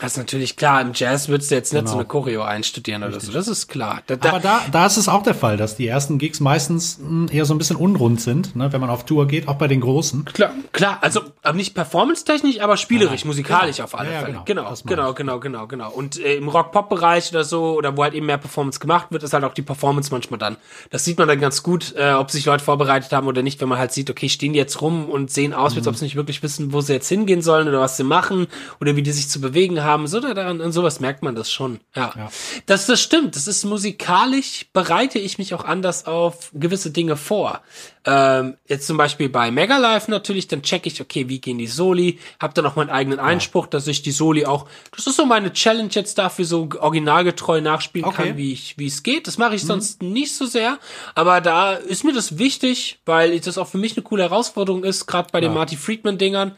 Das 0.00 0.12
ist 0.12 0.18
natürlich 0.18 0.56
klar. 0.56 0.80
Im 0.80 0.92
Jazz 0.94 1.28
würdest 1.28 1.50
du 1.50 1.54
jetzt 1.54 1.72
nicht 1.72 1.82
genau. 1.82 1.92
so 1.92 1.98
eine 1.98 2.06
Choreo 2.06 2.42
einstudieren 2.42 3.02
oder 3.02 3.20
so. 3.20 3.32
Das 3.32 3.48
ist 3.48 3.68
klar. 3.68 4.02
Da, 4.06 4.16
da, 4.16 4.28
Aber 4.30 4.40
da, 4.40 4.60
da 4.70 4.86
ist 4.86 4.96
es 4.96 5.08
auch 5.08 5.22
der 5.22 5.34
Fall, 5.34 5.56
dass 5.56 5.76
die 5.76 5.86
ersten 5.86 6.18
Gigs 6.18 6.40
meistens 6.40 6.98
hm, 6.98 7.28
eher 7.30 7.44
so 7.44 7.54
ein 7.54 7.58
bisschen 7.58 7.76
unrund 7.76 8.20
sind, 8.20 8.56
ne, 8.56 8.72
wenn 8.72 8.80
man 8.80 8.90
auf 8.90 9.04
Tour 9.04 9.26
geht, 9.26 9.48
auch 9.48 9.56
bei 9.56 9.68
den 9.68 9.80
großen. 9.80 10.24
Klar, 10.26 10.52
klar. 10.72 10.98
Also 11.00 11.22
nicht 11.54 11.74
performance-technisch, 11.74 12.60
aber 12.60 12.76
spielerisch, 12.76 13.22
ja, 13.22 13.26
musikalisch 13.26 13.76
genau. 13.76 13.84
auf 13.84 13.98
alle 13.98 14.12
ja, 14.12 14.20
Fälle. 14.20 14.42
genau, 14.44 14.74
genau, 14.74 15.12
genau, 15.14 15.14
genau, 15.14 15.40
genau, 15.40 15.66
genau. 15.66 15.90
Und 15.90 16.18
äh, 16.18 16.36
im 16.36 16.48
Rock-Pop-Bereich 16.48 17.30
oder 17.30 17.44
so, 17.44 17.76
oder 17.76 17.96
wo 17.96 18.02
halt 18.02 18.14
eben 18.14 18.26
mehr 18.26 18.38
Performance 18.38 18.80
gemacht 18.80 19.08
wird, 19.10 19.22
ist 19.22 19.32
halt 19.32 19.44
auch 19.44 19.54
die 19.54 19.62
Performance 19.62 20.10
manchmal 20.10 20.38
dann. 20.38 20.56
Das 20.90 21.04
sieht 21.04 21.18
man 21.18 21.28
dann 21.28 21.40
ganz 21.40 21.62
gut, 21.62 21.94
äh, 21.96 22.12
ob 22.12 22.30
sich 22.30 22.44
Leute 22.44 22.64
vorbereitet 22.64 23.12
haben 23.12 23.26
oder 23.26 23.42
nicht, 23.42 23.60
wenn 23.60 23.68
man 23.68 23.78
halt 23.78 23.92
sieht, 23.92 24.10
okay, 24.10 24.28
stehen 24.28 24.54
jetzt 24.54 24.80
rum 24.80 25.08
und 25.08 25.30
sehen 25.30 25.54
aus, 25.54 25.72
mhm. 25.72 25.78
als 25.78 25.88
ob 25.88 25.96
sie 25.96 26.04
nicht 26.04 26.16
wirklich 26.16 26.42
wissen, 26.42 26.72
wo 26.72 26.80
sie 26.80 26.92
jetzt 26.92 27.08
hingehen 27.08 27.42
sollen 27.42 27.68
oder 27.68 27.80
was 27.80 27.96
sie 27.96 28.04
machen 28.04 28.46
oder 28.80 28.96
wie 28.96 29.02
die 29.02 29.12
sich 29.12 29.28
zu 29.28 29.40
bewegen 29.40 29.81
haben. 29.84 30.06
So, 30.06 30.20
daran, 30.20 30.60
an 30.60 30.72
sowas 30.72 31.00
merkt 31.00 31.22
man 31.22 31.34
das 31.34 31.50
schon. 31.50 31.80
Ja. 31.94 32.12
ja. 32.16 32.30
Das, 32.66 32.86
das 32.86 33.00
stimmt. 33.00 33.36
Das 33.36 33.46
ist 33.46 33.64
musikalisch, 33.64 34.66
bereite 34.72 35.18
ich 35.18 35.38
mich 35.38 35.54
auch 35.54 35.64
anders 35.64 36.06
auf 36.06 36.50
gewisse 36.54 36.90
Dinge 36.90 37.16
vor. 37.16 37.60
Ähm, 38.04 38.56
jetzt 38.66 38.88
zum 38.88 38.96
Beispiel 38.96 39.28
bei 39.28 39.52
Megalife 39.52 40.10
natürlich, 40.10 40.48
dann 40.48 40.62
check 40.62 40.86
ich, 40.86 41.00
okay, 41.00 41.28
wie 41.28 41.40
gehen 41.40 41.58
die 41.58 41.68
Soli, 41.68 42.18
hab 42.40 42.52
dann 42.54 42.66
auch 42.66 42.74
meinen 42.74 42.90
eigenen 42.90 43.20
Einspruch, 43.20 43.68
dass 43.68 43.86
ich 43.86 44.02
die 44.02 44.10
Soli 44.10 44.44
auch, 44.44 44.66
das 44.96 45.06
ist 45.06 45.16
so 45.16 45.24
meine 45.24 45.52
Challenge 45.52 45.90
jetzt 45.92 46.18
dafür, 46.18 46.44
so 46.44 46.68
originalgetreu 46.80 47.60
nachspielen 47.60 48.08
okay. 48.08 48.28
kann, 48.28 48.36
wie 48.36 48.52
ich, 48.52 48.76
wie 48.76 48.88
es 48.88 49.04
geht. 49.04 49.28
Das 49.28 49.38
mache 49.38 49.54
ich 49.54 49.62
mhm. 49.62 49.68
sonst 49.68 50.02
nicht 50.02 50.34
so 50.34 50.46
sehr, 50.46 50.78
aber 51.14 51.40
da 51.40 51.74
ist 51.74 52.02
mir 52.02 52.12
das 52.12 52.38
wichtig, 52.38 52.98
weil 53.06 53.38
das 53.38 53.56
auch 53.56 53.68
für 53.68 53.78
mich 53.78 53.96
eine 53.96 54.02
coole 54.02 54.24
Herausforderung 54.24 54.82
ist, 54.82 55.06
gerade 55.06 55.28
bei 55.30 55.38
ja. 55.38 55.48
den 55.48 55.54
Marty 55.54 55.76
Friedman 55.76 56.18
Dingern. 56.18 56.56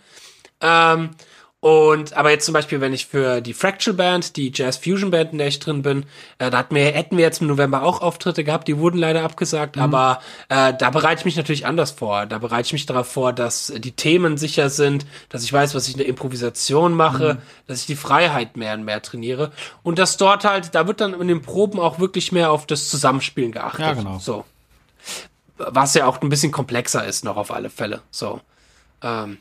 Ähm, 0.63 1.11
und 1.65 2.13
aber 2.13 2.31
jetzt 2.31 2.45
zum 2.45 2.53
Beispiel, 2.53 2.83
wenn 2.83 2.93
ich 2.93 3.07
für 3.07 3.41
die 3.41 3.55
Fractal 3.55 3.95
Band, 3.95 4.37
die 4.37 4.53
Jazz 4.55 4.77
Fusion 4.77 5.11
Band, 5.11 5.33
in 5.33 5.39
der 5.39 5.47
ich 5.47 5.61
drin 5.61 5.81
bin, 5.81 6.05
äh, 6.37 6.51
da 6.51 6.59
hatten 6.59 6.75
wir, 6.75 6.85
hätten 6.85 7.17
wir 7.17 7.25
jetzt 7.25 7.41
im 7.41 7.47
November 7.47 7.85
auch 7.85 8.03
Auftritte 8.03 8.45
gehabt, 8.45 8.69
die 8.69 8.77
wurden 8.77 8.99
leider 8.99 9.23
abgesagt, 9.23 9.77
mhm. 9.77 9.83
aber 9.83 10.21
äh, 10.51 10.75
da 10.75 10.91
bereite 10.91 11.21
ich 11.21 11.25
mich 11.25 11.37
natürlich 11.37 11.65
anders 11.65 11.93
vor. 11.93 12.27
Da 12.27 12.37
bereite 12.37 12.67
ich 12.67 12.75
mich 12.75 12.85
darauf 12.85 13.11
vor, 13.11 13.33
dass 13.33 13.73
die 13.75 13.93
Themen 13.93 14.37
sicher 14.37 14.69
sind, 14.69 15.07
dass 15.31 15.43
ich 15.43 15.51
weiß, 15.51 15.75
was 15.75 15.89
ich 15.89 15.95
in 15.95 16.01
der 16.01 16.07
Improvisation 16.07 16.93
mache, 16.93 17.39
mhm. 17.41 17.43
dass 17.67 17.81
ich 17.81 17.87
die 17.87 17.97
Freiheit 17.97 18.59
mehr 18.59 18.75
und 18.75 18.85
mehr 18.85 19.01
trainiere. 19.01 19.51
Und 19.83 19.99
dass 19.99 20.19
dort 20.19 20.45
halt, 20.45 20.75
da 20.75 20.87
wird 20.87 21.01
dann 21.01 21.19
in 21.19 21.29
den 21.29 21.41
Proben 21.41 21.81
auch 21.81 21.99
wirklich 21.99 22.31
mehr 22.31 22.51
auf 22.51 22.67
das 22.67 22.91
Zusammenspielen 22.91 23.53
geachtet. 23.53 23.81
Ja, 23.81 23.95
genau. 23.95 24.19
So. 24.19 24.45
Was 25.57 25.95
ja 25.95 26.05
auch 26.05 26.21
ein 26.21 26.29
bisschen 26.29 26.53
komplexer 26.53 27.07
ist, 27.07 27.25
noch 27.25 27.39
auf 27.39 27.51
alle 27.51 27.71
Fälle. 27.71 28.03
So. 28.11 28.43
Ähm, 29.03 29.39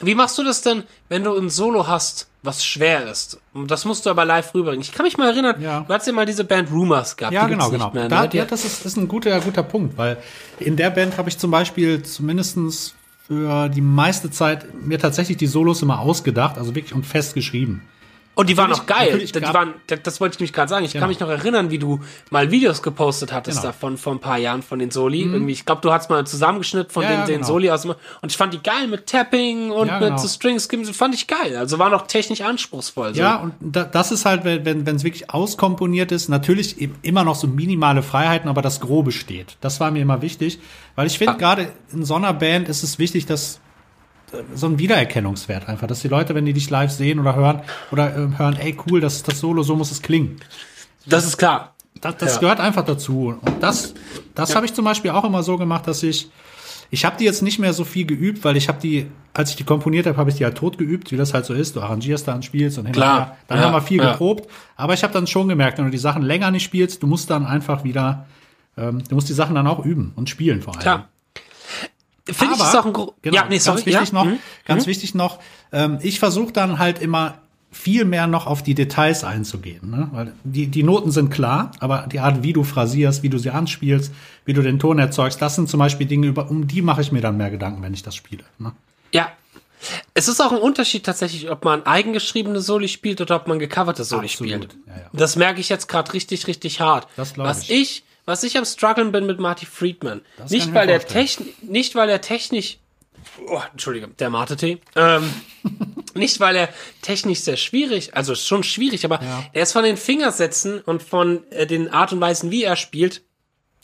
wie 0.00 0.14
machst 0.14 0.38
du 0.38 0.44
das 0.44 0.62
denn, 0.62 0.84
wenn 1.08 1.24
du 1.24 1.36
ein 1.36 1.50
Solo 1.50 1.86
hast, 1.86 2.28
was 2.42 2.64
schwer 2.64 3.10
ist? 3.10 3.40
Das 3.66 3.84
musst 3.84 4.06
du 4.06 4.10
aber 4.10 4.24
live 4.24 4.54
rüberbringen. 4.54 4.82
Ich 4.82 4.92
kann 4.92 5.04
mich 5.04 5.16
mal 5.16 5.28
erinnern, 5.30 5.60
ja. 5.60 5.80
du 5.80 5.92
hast 5.92 6.06
ja 6.06 6.12
mal 6.12 6.26
diese 6.26 6.44
Band 6.44 6.70
Rumors 6.70 7.16
gehabt. 7.16 7.34
Ja, 7.34 7.46
genau, 7.46 7.70
genau. 7.70 7.90
Mehr, 7.90 8.08
da, 8.08 8.22
ne? 8.22 8.30
ja, 8.32 8.44
das 8.44 8.64
ist, 8.64 8.86
ist 8.86 8.96
ein 8.96 9.08
guter, 9.08 9.40
guter 9.40 9.62
Punkt, 9.62 9.98
weil 9.98 10.18
in 10.60 10.76
der 10.76 10.90
Band 10.90 11.18
habe 11.18 11.28
ich 11.28 11.38
zum 11.38 11.50
Beispiel 11.50 12.02
zumindestens 12.02 12.94
für 13.26 13.68
die 13.68 13.80
meiste 13.80 14.30
Zeit 14.30 14.66
mir 14.82 14.98
tatsächlich 14.98 15.36
die 15.36 15.46
Solos 15.46 15.82
immer 15.82 16.00
ausgedacht, 16.00 16.56
also 16.56 16.74
wirklich 16.74 16.94
und 16.94 17.04
festgeschrieben. 17.04 17.82
Und 18.38 18.48
die 18.48 18.56
waren 18.56 18.72
auch 18.72 18.86
geil. 18.86 19.18
Die 19.18 19.42
waren, 19.42 19.74
das 19.88 20.20
wollte 20.20 20.34
ich 20.34 20.38
nämlich 20.38 20.52
gerade 20.52 20.68
sagen. 20.68 20.84
Ich 20.84 20.92
genau. 20.92 21.02
kann 21.02 21.08
mich 21.08 21.18
noch 21.18 21.28
erinnern, 21.28 21.72
wie 21.72 21.80
du 21.80 21.98
mal 22.30 22.52
Videos 22.52 22.84
gepostet 22.84 23.32
hattest 23.32 23.62
genau. 23.62 23.72
davon 23.72 23.98
vor 23.98 24.12
ein 24.12 24.20
paar 24.20 24.38
Jahren 24.38 24.62
von 24.62 24.78
den 24.78 24.92
Soli. 24.92 25.24
Mhm. 25.24 25.34
Irgendwie, 25.34 25.52
ich 25.54 25.66
glaube, 25.66 25.80
du 25.80 25.90
hast 25.90 26.08
mal 26.08 26.24
zusammengeschnitten 26.24 26.88
von 26.88 27.02
ja, 27.02 27.08
den, 27.08 27.18
ja, 27.18 27.26
den 27.26 27.34
genau. 27.38 27.46
Soli 27.48 27.68
aus. 27.68 27.84
Und 27.84 27.96
ich 28.28 28.36
fand 28.36 28.54
die 28.54 28.62
geil 28.62 28.86
mit 28.86 29.08
Tapping 29.08 29.72
und 29.72 29.88
ja, 29.88 29.98
mit 29.98 30.10
genau. 30.10 30.18
so 30.18 30.28
Strings. 30.28 30.68
Fand 30.92 31.16
ich 31.16 31.26
geil. 31.26 31.56
Also 31.56 31.80
war 31.80 31.90
noch 31.90 32.06
technisch 32.06 32.42
anspruchsvoll. 32.42 33.12
So. 33.12 33.20
Ja, 33.20 33.38
und 33.38 33.54
da, 33.58 33.82
das 33.82 34.12
ist 34.12 34.24
halt, 34.24 34.44
wenn 34.44 34.86
es 34.86 35.02
wirklich 35.02 35.30
auskomponiert 35.30 36.12
ist, 36.12 36.28
natürlich 36.28 36.76
immer 37.02 37.24
noch 37.24 37.34
so 37.34 37.48
minimale 37.48 38.04
Freiheiten, 38.04 38.48
aber 38.48 38.62
das 38.62 38.78
Grobe 38.78 39.10
steht. 39.10 39.56
Das 39.60 39.80
war 39.80 39.90
mir 39.90 40.02
immer 40.02 40.22
wichtig, 40.22 40.60
weil 40.94 41.08
ich 41.08 41.18
finde, 41.18 41.32
ah. 41.32 41.38
gerade 41.38 41.72
in 41.92 42.04
so 42.04 42.14
einer 42.14 42.34
Band 42.34 42.68
ist 42.68 42.84
es 42.84 43.00
wichtig, 43.00 43.26
dass 43.26 43.58
so 44.54 44.66
ein 44.66 44.78
Wiedererkennungswert 44.78 45.68
einfach, 45.68 45.86
dass 45.86 46.00
die 46.00 46.08
Leute, 46.08 46.34
wenn 46.34 46.44
die 46.44 46.52
dich 46.52 46.70
live 46.70 46.90
sehen 46.90 47.18
oder 47.18 47.34
hören 47.34 47.62
oder 47.90 48.14
äh, 48.14 48.38
hören, 48.38 48.56
ey 48.58 48.76
cool, 48.86 49.00
das 49.00 49.22
das 49.22 49.40
Solo, 49.40 49.62
so 49.62 49.76
muss 49.76 49.90
es 49.90 50.02
klingen. 50.02 50.40
Das 51.06 51.24
ist 51.24 51.38
klar. 51.38 51.74
Das, 52.00 52.16
das 52.18 52.34
ja. 52.34 52.40
gehört 52.40 52.60
einfach 52.60 52.84
dazu. 52.84 53.38
Und 53.40 53.62
das, 53.62 53.94
das 54.34 54.50
ja. 54.50 54.56
habe 54.56 54.66
ich 54.66 54.74
zum 54.74 54.84
Beispiel 54.84 55.10
auch 55.10 55.24
immer 55.24 55.42
so 55.42 55.56
gemacht, 55.56 55.86
dass 55.86 56.02
ich, 56.02 56.30
ich 56.90 57.04
habe 57.04 57.16
die 57.18 57.24
jetzt 57.24 57.42
nicht 57.42 57.58
mehr 57.58 57.72
so 57.72 57.84
viel 57.84 58.06
geübt, 58.06 58.44
weil 58.44 58.56
ich 58.56 58.68
habe 58.68 58.78
die, 58.80 59.06
als 59.34 59.50
ich 59.50 59.56
die 59.56 59.64
komponiert 59.64 60.06
habe, 60.06 60.16
habe 60.16 60.30
ich 60.30 60.36
die 60.36 60.44
halt 60.44 60.56
tot 60.56 60.78
geübt, 60.78 61.10
wie 61.10 61.16
das 61.16 61.34
halt 61.34 61.44
so 61.44 61.54
ist. 61.54 61.74
Du 61.74 61.80
arrangierst 61.80 62.28
dann, 62.28 62.42
spielst 62.42 62.78
und 62.78 62.86
hinterher. 62.86 63.36
Dann 63.48 63.58
ja. 63.58 63.64
haben 63.64 63.72
wir 63.72 63.82
viel 63.82 64.00
geprobt. 64.00 64.48
Aber 64.76 64.94
ich 64.94 65.02
habe 65.02 65.12
dann 65.12 65.26
schon 65.26 65.48
gemerkt, 65.48 65.78
wenn 65.78 65.86
du 65.86 65.90
die 65.90 65.98
Sachen 65.98 66.22
länger 66.22 66.50
nicht 66.50 66.64
spielst, 66.64 67.02
du 67.02 67.06
musst 67.06 67.30
dann 67.30 67.46
einfach 67.46 67.82
wieder, 67.84 68.26
ähm, 68.76 69.02
du 69.08 69.14
musst 69.14 69.28
die 69.28 69.34
Sachen 69.34 69.54
dann 69.54 69.66
auch 69.66 69.84
üben 69.84 70.12
und 70.14 70.30
spielen 70.30 70.62
vor 70.62 70.74
allem. 70.74 70.82
Klar. 70.82 71.08
Finde 72.32 72.54
ich 72.54 72.60
ist 72.60 72.76
auch 72.76 72.86
ein 72.86 72.92
genau, 72.92 73.14
ja, 73.24 73.46
nee, 73.48 73.58
sorry, 73.58 73.76
ganz 73.76 73.86
wichtig 73.86 74.08
ja? 74.08 74.14
noch, 74.14 74.24
mhm. 74.24 74.38
ganz 74.64 74.86
mhm. 74.86 74.90
wichtig 74.90 75.14
noch, 75.14 75.38
ähm, 75.72 75.98
ich 76.02 76.18
versuche 76.18 76.52
dann 76.52 76.78
halt 76.78 77.00
immer 77.00 77.38
viel 77.70 78.04
mehr 78.04 78.26
noch 78.26 78.46
auf 78.46 78.62
die 78.62 78.74
Details 78.74 79.24
einzugehen. 79.24 79.90
Ne? 79.90 80.08
Weil 80.12 80.32
die, 80.42 80.68
die 80.68 80.82
Noten 80.82 81.10
sind 81.10 81.30
klar, 81.30 81.72
aber 81.80 82.06
die 82.10 82.20
Art, 82.20 82.42
wie 82.42 82.52
du 82.52 82.64
phrasierst, 82.64 83.22
wie 83.22 83.28
du 83.28 83.38
sie 83.38 83.50
anspielst, 83.50 84.12
wie 84.46 84.54
du 84.54 84.62
den 84.62 84.78
Ton 84.78 84.98
erzeugst, 84.98 85.42
das 85.42 85.54
sind 85.54 85.68
zum 85.68 85.78
Beispiel 85.78 86.06
Dinge, 86.06 86.26
über, 86.28 86.50
um 86.50 86.66
die 86.66 86.82
mache 86.82 87.02
ich 87.02 87.12
mir 87.12 87.20
dann 87.20 87.36
mehr 87.36 87.50
Gedanken, 87.50 87.82
wenn 87.82 87.92
ich 87.92 88.02
das 88.02 88.16
spiele. 88.16 88.44
Ne? 88.58 88.72
Ja. 89.12 89.28
Es 90.12 90.26
ist 90.26 90.40
auch 90.40 90.50
ein 90.50 90.58
Unterschied 90.58 91.04
tatsächlich, 91.04 91.50
ob 91.50 91.64
man 91.64 91.86
eigengeschriebene 91.86 92.60
Soli 92.60 92.88
spielt 92.88 93.20
oder 93.20 93.36
ob 93.36 93.46
man 93.46 93.60
gecoverte 93.60 94.02
Soli 94.02 94.26
Absolut. 94.26 94.52
spielt. 94.52 94.76
Ja, 94.86 94.96
ja. 94.96 95.10
Das 95.12 95.36
merke 95.36 95.60
ich 95.60 95.68
jetzt 95.68 95.86
gerade 95.86 96.12
richtig, 96.14 96.48
richtig 96.48 96.80
hart. 96.80 97.06
Das 97.16 97.38
Was 97.38 97.64
ich. 97.64 97.70
ich 97.70 98.04
was 98.28 98.42
ich 98.42 98.58
am 98.58 98.66
struggeln 98.66 99.10
bin 99.10 99.24
mit 99.24 99.40
Marty 99.40 99.64
Friedman. 99.64 100.20
Das 100.36 100.50
nicht 100.50 100.74
weil 100.74 100.86
der 100.86 101.00
technisch, 101.00 101.54
nicht 101.62 101.94
weil 101.94 102.10
er 102.10 102.20
technisch, 102.20 102.76
oh, 103.46 103.62
Entschuldige, 103.72 104.08
der 104.08 104.28
Mate-Tee, 104.28 104.78
ähm, 104.96 105.32
nicht 106.14 106.38
weil 106.38 106.54
er 106.54 106.68
technisch 107.00 107.40
sehr 107.40 107.56
schwierig, 107.56 108.14
also 108.14 108.34
schon 108.34 108.62
schwierig, 108.64 109.06
aber 109.06 109.22
ja. 109.22 109.44
er 109.54 109.62
ist 109.62 109.72
von 109.72 109.82
den 109.82 109.96
Fingersätzen 109.96 110.82
und 110.82 111.02
von 111.02 111.50
äh, 111.50 111.66
den 111.66 111.90
Art 111.90 112.12
und 112.12 112.20
Weisen, 112.20 112.50
wie 112.50 112.64
er 112.64 112.76
spielt, 112.76 113.22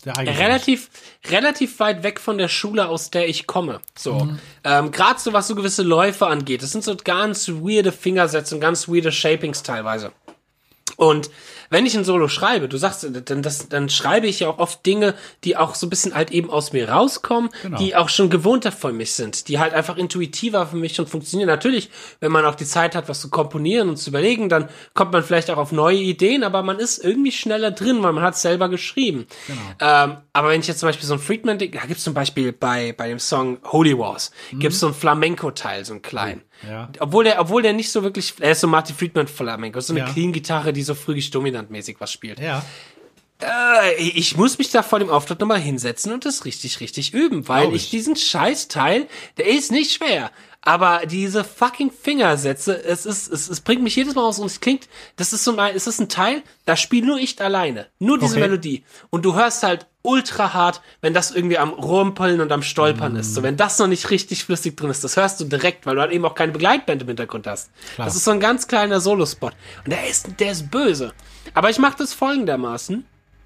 relativ 0.07 0.90
relativ 1.30 1.80
weit 1.80 2.02
weg 2.02 2.20
von 2.20 2.37
der 2.37 2.48
Schule 2.48 2.88
aus 2.88 3.11
der 3.11 3.26
ich 3.26 3.46
komme. 3.46 3.80
So. 3.96 4.26
Mhm. 4.26 4.38
ähm, 4.62 4.90
gerade 4.90 5.18
so 5.18 5.33
was 5.33 5.48
so 5.48 5.54
gewisse 5.54 5.83
Läufe 5.83 6.26
angeht. 6.26 6.62
Das 6.62 6.72
sind 6.72 6.85
so 6.85 6.94
ganz 7.02 7.48
weirde 7.48 7.92
Fingersätze 7.92 8.54
und 8.54 8.61
ganz 8.61 8.88
weirde 8.88 9.11
Shapings 9.11 9.62
teilweise. 9.62 10.12
Und 10.96 11.30
wenn 11.70 11.87
ich 11.87 11.96
ein 11.96 12.05
Solo 12.05 12.29
schreibe, 12.29 12.68
du 12.68 12.77
sagst, 12.77 13.07
dann, 13.27 13.42
das, 13.42 13.68
dann 13.68 13.88
schreibe 13.88 14.27
ich 14.27 14.40
ja 14.40 14.48
auch 14.48 14.59
oft 14.59 14.85
Dinge, 14.87 15.14
die 15.44 15.57
auch 15.57 15.74
so 15.74 15.87
ein 15.87 15.90
bisschen 15.90 16.14
halt 16.14 16.31
eben 16.31 16.50
aus 16.50 16.72
mir 16.72 16.88
rauskommen, 16.88 17.50
Genau. 17.62 17.79
die 17.79 17.96
auch 17.96 18.09
schon 18.09 18.31
gewohnter 18.31 18.72
für 18.72 18.92
mich 18.92 19.12
sind, 19.12 19.48
die 19.48 19.59
halt 19.59 19.72
einfach 19.74 19.96
intuitiver 19.96 20.66
für 20.66 20.77
mich 20.77 20.94
schon 20.94 21.07
funktionieren. 21.07 21.48
Natürlich, 21.48 21.90
wenn 22.20 22.33
man 22.33 22.44
auch 22.44 22.55
die 22.55 22.64
Zeit 22.66 22.94
hat, 22.94 23.09
was 23.09 23.20
zu 23.20 23.31
komponieren 23.31 23.88
und 23.88 23.96
zu 23.96 24.11
überlegen, 24.11 24.48
dann 24.48 24.68
kommt 24.94 25.12
man 25.12 25.22
vielleicht 25.22 25.50
auch 25.50 25.57
auf 25.59 25.72
neue 25.72 25.96
Ideen, 25.98 26.44
aber 26.44 26.62
man 26.62 26.79
ist 26.79 26.98
irgendwie 27.05 27.33
schneller 27.33 27.70
drin, 27.70 28.03
weil 28.03 28.12
man 28.12 28.22
hat 28.24 28.35
es 28.35 28.42
selber 28.42 28.68
geschrieben. 28.68 29.27
Ähm, 29.81 30.16
aber 30.33 30.48
wenn 30.48 30.61
ich 30.61 30.66
jetzt 30.66 30.81
zum 30.81 30.88
Beispiel 30.88 31.07
so 31.07 31.14
ein 31.14 31.20
Friedman, 31.20 31.59
da 31.59 31.66
gibt 31.66 31.90
es 31.98 32.05
zum 32.05 32.14
Beispiel 32.14 32.53
bei, 32.53 32.92
bei 32.96 33.09
dem 33.09 33.18
Song 33.18 33.59
Holy 33.64 33.96
Wars, 33.98 34.31
gibt 34.53 34.72
es 34.74 34.81
so 34.81 34.87
einen 34.87 34.94
Flamenco-Teil, 34.94 35.85
so 35.85 35.92
einen 35.94 36.03
kleinen. 36.03 36.42
Ja. 36.68 36.88
Obwohl 37.00 37.24
der, 37.24 37.40
obwohl 37.40 37.62
der 37.62 37.72
nicht 37.72 37.90
so 37.90 38.03
wirklich, 38.03 38.35
er 38.40 38.53
ist 38.53 38.61
so 38.61 38.68
Marty 38.68 38.92
Friedman 38.92 39.27
Flamenco, 39.27 39.81
so 39.81 39.92
eine 39.92 40.00
Ja. 40.00 40.07
Clean-Gitarre, 40.12 40.72
die 40.72 40.83
so 40.83 40.94
frühig 40.94 41.31
dominantmäßig 41.55 41.97
was 42.01 42.12
spielt. 42.12 42.40
Ja. 42.40 42.64
Äh, 43.40 43.95
ich 43.97 44.37
muss 44.37 44.59
mich 44.59 44.71
da 44.71 44.83
vor 44.83 44.99
dem 44.99 45.11
Auftritt 45.11 45.40
nochmal 45.40 45.61
hinsetzen 45.61 46.12
und 46.12 46.25
das 46.25 46.45
richtig, 46.45 46.81
richtig 46.81 47.14
üben, 47.14 47.49
weil 47.49 47.69
ich. 47.71 47.85
ich. 47.85 47.90
diesen 47.90 48.17
Scheißteil, 48.17 49.07
der 49.38 49.47
ist 49.47 49.73
nicht 49.73 49.93
schwer. 49.93 50.31
Aber 50.67 51.03
diese 51.05 51.45
fucking 51.45 51.90
Fingersätze, 51.90 52.83
es 52.83 53.05
ist, 53.05 53.31
es, 53.31 53.49
es 53.51 53.61
bringt 53.61 53.83
mich 53.83 53.97
jedes 53.97 54.14
Mal 54.14 54.23
aus 54.23 54.38
und 54.38 54.47
es 54.47 54.61
klingt, 54.61 54.88
das 55.17 55.35
ist 55.35 55.45
so 55.45 55.55
ein, 55.55 55.77
es 55.77 55.87
ist 55.87 56.01
ein 56.01 56.09
Teil, 56.09 56.43
da 56.64 56.75
spiele 56.75 57.07
nur 57.07 57.19
ich 57.19 57.38
alleine. 57.40 57.88
Nur 57.99 58.19
diese 58.19 58.37
Okay. 58.37 58.40
Melodie. 58.40 58.85
Und 59.11 59.27
du 59.27 59.35
hörst 59.35 59.62
halt 59.62 59.87
ultra 60.05 60.53
hart, 60.53 60.83
wenn 61.01 61.14
das 61.14 61.31
irgendwie 61.31 61.59
am 61.59 61.71
Rumpeln 61.71 62.40
und 62.40 62.53
am 62.53 62.62
Stolpern 62.62 63.17
ist. 63.17 63.35
So, 63.35 63.43
wenn 63.43 63.57
das 63.57 63.79
noch 63.79 63.87
nicht 63.87 64.11
richtig 64.11 64.45
flüssig 64.45 64.77
drin 64.77 64.90
ist, 64.90 65.03
das 65.03 65.17
hörst 65.17 65.40
du 65.40 65.45
direkt, 65.45 65.87
weil 65.87 65.97
du 65.97 66.03
halt 66.03 66.12
eben 66.12 66.25
auch 66.27 66.35
keine 66.35 66.53
Begleitband 66.53 67.03
im 67.03 67.09
Hintergrund 67.09 67.47
hast. 67.47 67.71
Klar. 67.95 68.07
Das 68.07 68.14
ist 68.14 68.25
so 68.25 68.31
ein 68.31 68.40
ganz 68.40 68.69
kleiner 68.69 69.01
Solospot. 69.01 69.55
Und 69.85 69.90
der 69.90 70.07
ist, 70.07 70.29
der 70.38 70.53
ist 70.53 70.71
böse. 70.71 71.12
Aber 71.55 71.71
ich 71.71 71.79
mache 71.79 71.97
das 71.99 72.12
folgendermaßen 72.12 73.05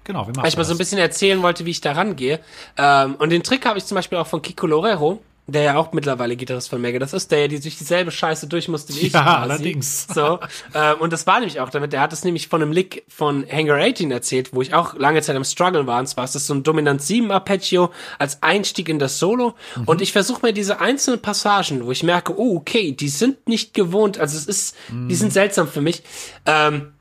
Genau, 0.09 0.21
wir 0.25 0.27
machen 0.29 0.41
weil 0.41 0.49
ich 0.49 0.57
mal 0.57 0.63
so 0.63 0.73
ein 0.73 0.77
bisschen 0.79 0.97
erzählen 0.97 1.39
wollte, 1.43 1.65
wie 1.65 1.69
ich 1.69 1.81
da 1.81 1.91
rangehe. 1.91 2.39
Ähm, 2.77 3.13
und 3.19 3.29
den 3.29 3.43
Trick 3.43 3.63
habe 3.67 3.77
ich 3.77 3.85
zum 3.85 3.93
Beispiel 3.93 4.17
auch 4.17 4.25
von 4.25 4.41
Kiko 4.41 4.65
Lorero, 4.65 5.21
der 5.51 5.63
ja 5.63 5.75
auch 5.77 5.93
mittlerweile 5.93 6.35
Gitarrist 6.35 6.69
von 6.69 6.81
Megadeth 6.81 7.13
ist, 7.13 7.31
der 7.31 7.39
ja 7.41 7.47
die, 7.47 7.59
durch 7.59 7.77
dieselbe 7.77 8.11
Scheiße 8.11 8.47
durch 8.47 8.67
musste 8.67 8.93
wie 8.95 9.07
ich. 9.07 9.13
Ja, 9.13 9.21
quasi. 9.23 9.41
allerdings. 9.41 10.07
So, 10.13 10.39
ähm, 10.73 10.95
und 10.99 11.13
das 11.13 11.27
war 11.27 11.39
nämlich 11.39 11.59
auch 11.59 11.69
damit, 11.69 11.93
der 11.93 12.01
hat 12.01 12.13
es 12.13 12.23
nämlich 12.23 12.47
von 12.47 12.61
einem 12.61 12.71
Lick 12.71 13.03
von 13.07 13.45
Hangar 13.49 13.77
18 13.79 14.11
erzählt, 14.11 14.53
wo 14.53 14.61
ich 14.61 14.73
auch 14.73 14.95
lange 14.95 15.21
Zeit 15.21 15.35
im 15.35 15.43
Struggle 15.43 15.87
war. 15.87 15.99
Und 15.99 16.07
zwar 16.07 16.23
ist 16.25 16.35
das 16.35 16.47
so 16.47 16.53
ein 16.53 16.63
Dominant 16.63 17.01
7 17.01 17.31
Arpeggio 17.31 17.91
als 18.17 18.41
Einstieg 18.43 18.89
in 18.89 18.99
das 18.99 19.19
Solo. 19.19 19.55
Mhm. 19.75 19.83
Und 19.85 20.01
ich 20.01 20.11
versuche 20.11 20.45
mir 20.45 20.53
diese 20.53 20.79
einzelnen 20.79 21.21
Passagen, 21.21 21.85
wo 21.85 21.91
ich 21.91 22.03
merke, 22.03 22.37
oh, 22.37 22.57
okay, 22.57 22.91
die 22.91 23.09
sind 23.09 23.47
nicht 23.47 23.73
gewohnt, 23.73 24.19
also 24.19 24.37
es 24.37 24.45
ist, 24.45 24.75
die 24.89 24.93
Mhm. 24.93 25.13
sind 25.13 25.33
seltsam 25.33 25.67
für 25.67 25.81
mich. 25.81 26.03
Ähm, 26.45 26.93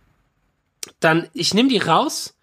dann 1.01 1.29
ich 1.35 1.55
nehme 1.55 1.69
die 1.69 1.79
raus 1.79 2.35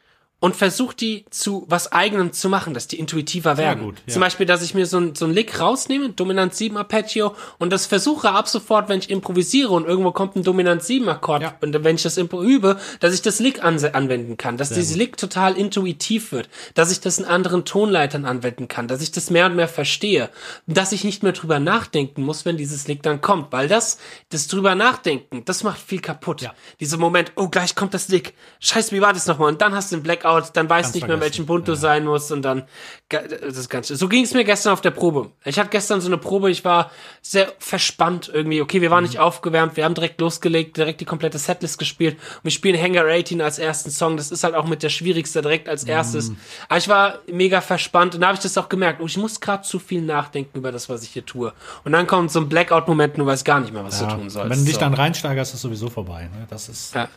und 0.45 0.55
versuche 0.55 0.95
die 0.95 1.25
zu 1.31 1.65
was 1.67 1.91
eigenem 1.91 2.31
zu 2.31 2.49
machen, 2.49 2.75
dass 2.75 2.87
die 2.87 2.99
intuitiver 2.99 3.57
werden. 3.57 3.83
gut, 3.83 3.95
ja. 4.05 4.13
Zum 4.13 4.19
Beispiel, 4.21 4.45
dass 4.45 4.61
ich 4.61 4.75
mir 4.75 4.85
so 4.85 4.97
ein, 4.99 5.15
so 5.15 5.25
ein 5.25 5.33
Lick 5.33 5.59
rausnehme, 5.59 6.09
Dominant 6.09 6.53
7 6.53 6.77
Arpeggio, 6.77 7.35
und 7.57 7.73
das 7.73 7.87
versuche 7.87 8.29
ab 8.29 8.47
sofort, 8.47 8.87
wenn 8.87 8.99
ich 8.99 9.09
improvisiere 9.09 9.69
und 9.71 9.87
irgendwo 9.87 10.11
kommt 10.11 10.35
ein 10.35 10.43
Dominant 10.43 10.83
7 10.83 11.09
Akkord, 11.09 11.41
Ja. 11.41 11.55
und 11.61 11.73
wenn 11.83 11.95
ich 11.95 12.03
das 12.03 12.17
übe, 12.17 12.77
dass 12.99 13.13
ich 13.15 13.23
das 13.23 13.39
Lick 13.39 13.63
anse- 13.65 13.93
anwenden 13.93 14.37
kann, 14.37 14.55
dass 14.57 14.69
dieses 14.69 14.91
gut. 14.91 14.99
Lick 14.99 15.17
total 15.17 15.57
intuitiv 15.57 16.31
wird, 16.31 16.47
dass 16.75 16.91
ich 16.91 16.99
das 16.99 17.17
in 17.17 17.25
anderen 17.25 17.65
Tonleitern 17.65 18.25
anwenden 18.25 18.67
kann, 18.67 18.87
dass 18.87 19.01
ich 19.01 19.11
das 19.11 19.31
mehr 19.31 19.47
und 19.47 19.55
mehr 19.55 19.67
verstehe, 19.67 20.29
dass 20.67 20.91
ich 20.91 21.03
nicht 21.03 21.23
mehr 21.23 21.31
drüber 21.31 21.59
nachdenken 21.59 22.21
muss, 22.21 22.45
wenn 22.45 22.55
dieses 22.57 22.87
Lick 22.87 23.01
dann 23.01 23.19
kommt, 23.21 23.51
weil 23.51 23.67
das, 23.67 23.97
das 24.29 24.47
drüber 24.47 24.75
nachdenken, 24.75 25.43
das 25.45 25.63
macht 25.63 25.81
viel 25.81 26.01
kaputt. 26.01 26.41
Ja. 26.41 26.53
Dieser 26.79 26.97
Moment, 26.97 27.31
oh, 27.35 27.47
gleich 27.49 27.73
kommt 27.73 27.95
das 27.95 28.09
Lick, 28.09 28.35
scheiße, 28.59 28.91
wie 28.91 29.01
war 29.01 29.13
das 29.13 29.25
nochmal? 29.25 29.49
Und 29.51 29.61
dann 29.61 29.73
hast 29.73 29.91
du 29.91 29.95
den 29.95 30.03
Blackout, 30.03 30.34
dann 30.41 30.69
weißt 30.69 30.87
Ganz 30.87 30.95
nicht 30.95 31.07
mehr, 31.07 31.19
welchen 31.19 31.45
Bund 31.45 31.67
du 31.67 31.75
sein 31.75 32.05
musst 32.05 32.31
und 32.31 32.41
dann, 32.43 32.63
das 33.09 33.69
Ganze. 33.69 33.95
So 33.95 34.07
ging 34.07 34.23
es 34.23 34.33
mir 34.33 34.43
gestern 34.43 34.73
auf 34.73 34.81
der 34.81 34.91
Probe. 34.91 35.31
Ich 35.43 35.59
hatte 35.59 35.69
gestern 35.69 36.01
so 36.01 36.07
eine 36.07 36.17
Probe, 36.17 36.49
ich 36.49 36.65
war 36.65 36.91
sehr 37.21 37.51
verspannt 37.59 38.29
irgendwie. 38.33 38.61
Okay, 38.61 38.81
wir 38.81 38.91
waren 38.91 39.03
Mhm. 39.03 39.09
nicht 39.11 39.19
aufgewärmt, 39.19 39.77
wir 39.77 39.85
haben 39.85 39.93
direkt 39.93 40.19
losgelegt, 40.21 40.77
direkt 40.77 41.01
die 41.01 41.05
komplette 41.05 41.37
Setlist 41.37 41.77
gespielt. 41.77 42.15
Und 42.15 42.43
wir 42.43 42.51
spielen 42.51 42.81
Hangar 42.81 43.05
18 43.05 43.41
als 43.41 43.59
ersten 43.59 43.91
Song. 43.91 44.17
Das 44.17 44.31
ist 44.31 44.43
halt 44.43 44.55
auch 44.55 44.65
mit 44.65 44.83
der 44.83 44.89
schwierigste 44.89 45.41
direkt 45.41 45.69
als 45.69 45.83
erstes. 45.83 46.29
Mhm. 46.29 46.37
Aber 46.69 46.77
ich 46.77 46.87
war 46.87 47.19
mega 47.31 47.61
verspannt 47.61 48.15
und 48.15 48.21
da 48.21 48.27
habe 48.27 48.35
ich 48.35 48.41
das 48.41 48.57
auch 48.57 48.69
gemerkt. 48.69 49.01
Oh, 49.01 49.05
ich 49.05 49.17
muss 49.17 49.39
gerade 49.39 49.63
zu 49.63 49.79
viel 49.79 50.01
nachdenken 50.01 50.57
über 50.57 50.71
das, 50.71 50.89
was 50.89 51.03
ich 51.03 51.09
hier 51.09 51.25
tue. 51.25 51.53
Und 51.83 51.91
dann 51.91 52.07
kommt 52.07 52.31
so 52.31 52.39
ein 52.39 52.49
Blackout-Moment 52.49 53.13
und 53.15 53.19
du 53.19 53.25
weißt 53.25 53.45
gar 53.45 53.59
nicht 53.59 53.73
mehr, 53.73 53.83
was 53.83 54.01
ja, 54.01 54.07
du 54.07 54.15
tun 54.15 54.29
sollst. 54.29 54.49
Wenn 54.49 54.59
du 54.59 54.65
dich 54.65 54.75
so. 54.75 54.79
dann 54.79 54.93
reinsteigerst, 54.93 55.51
ist 55.51 55.55
es 55.55 55.61
sowieso 55.61 55.89
vorbei. 55.89 56.23
Ne? 56.23 56.47
Das 56.49 56.69
ist, 56.69 56.95
Ja. 56.95 57.07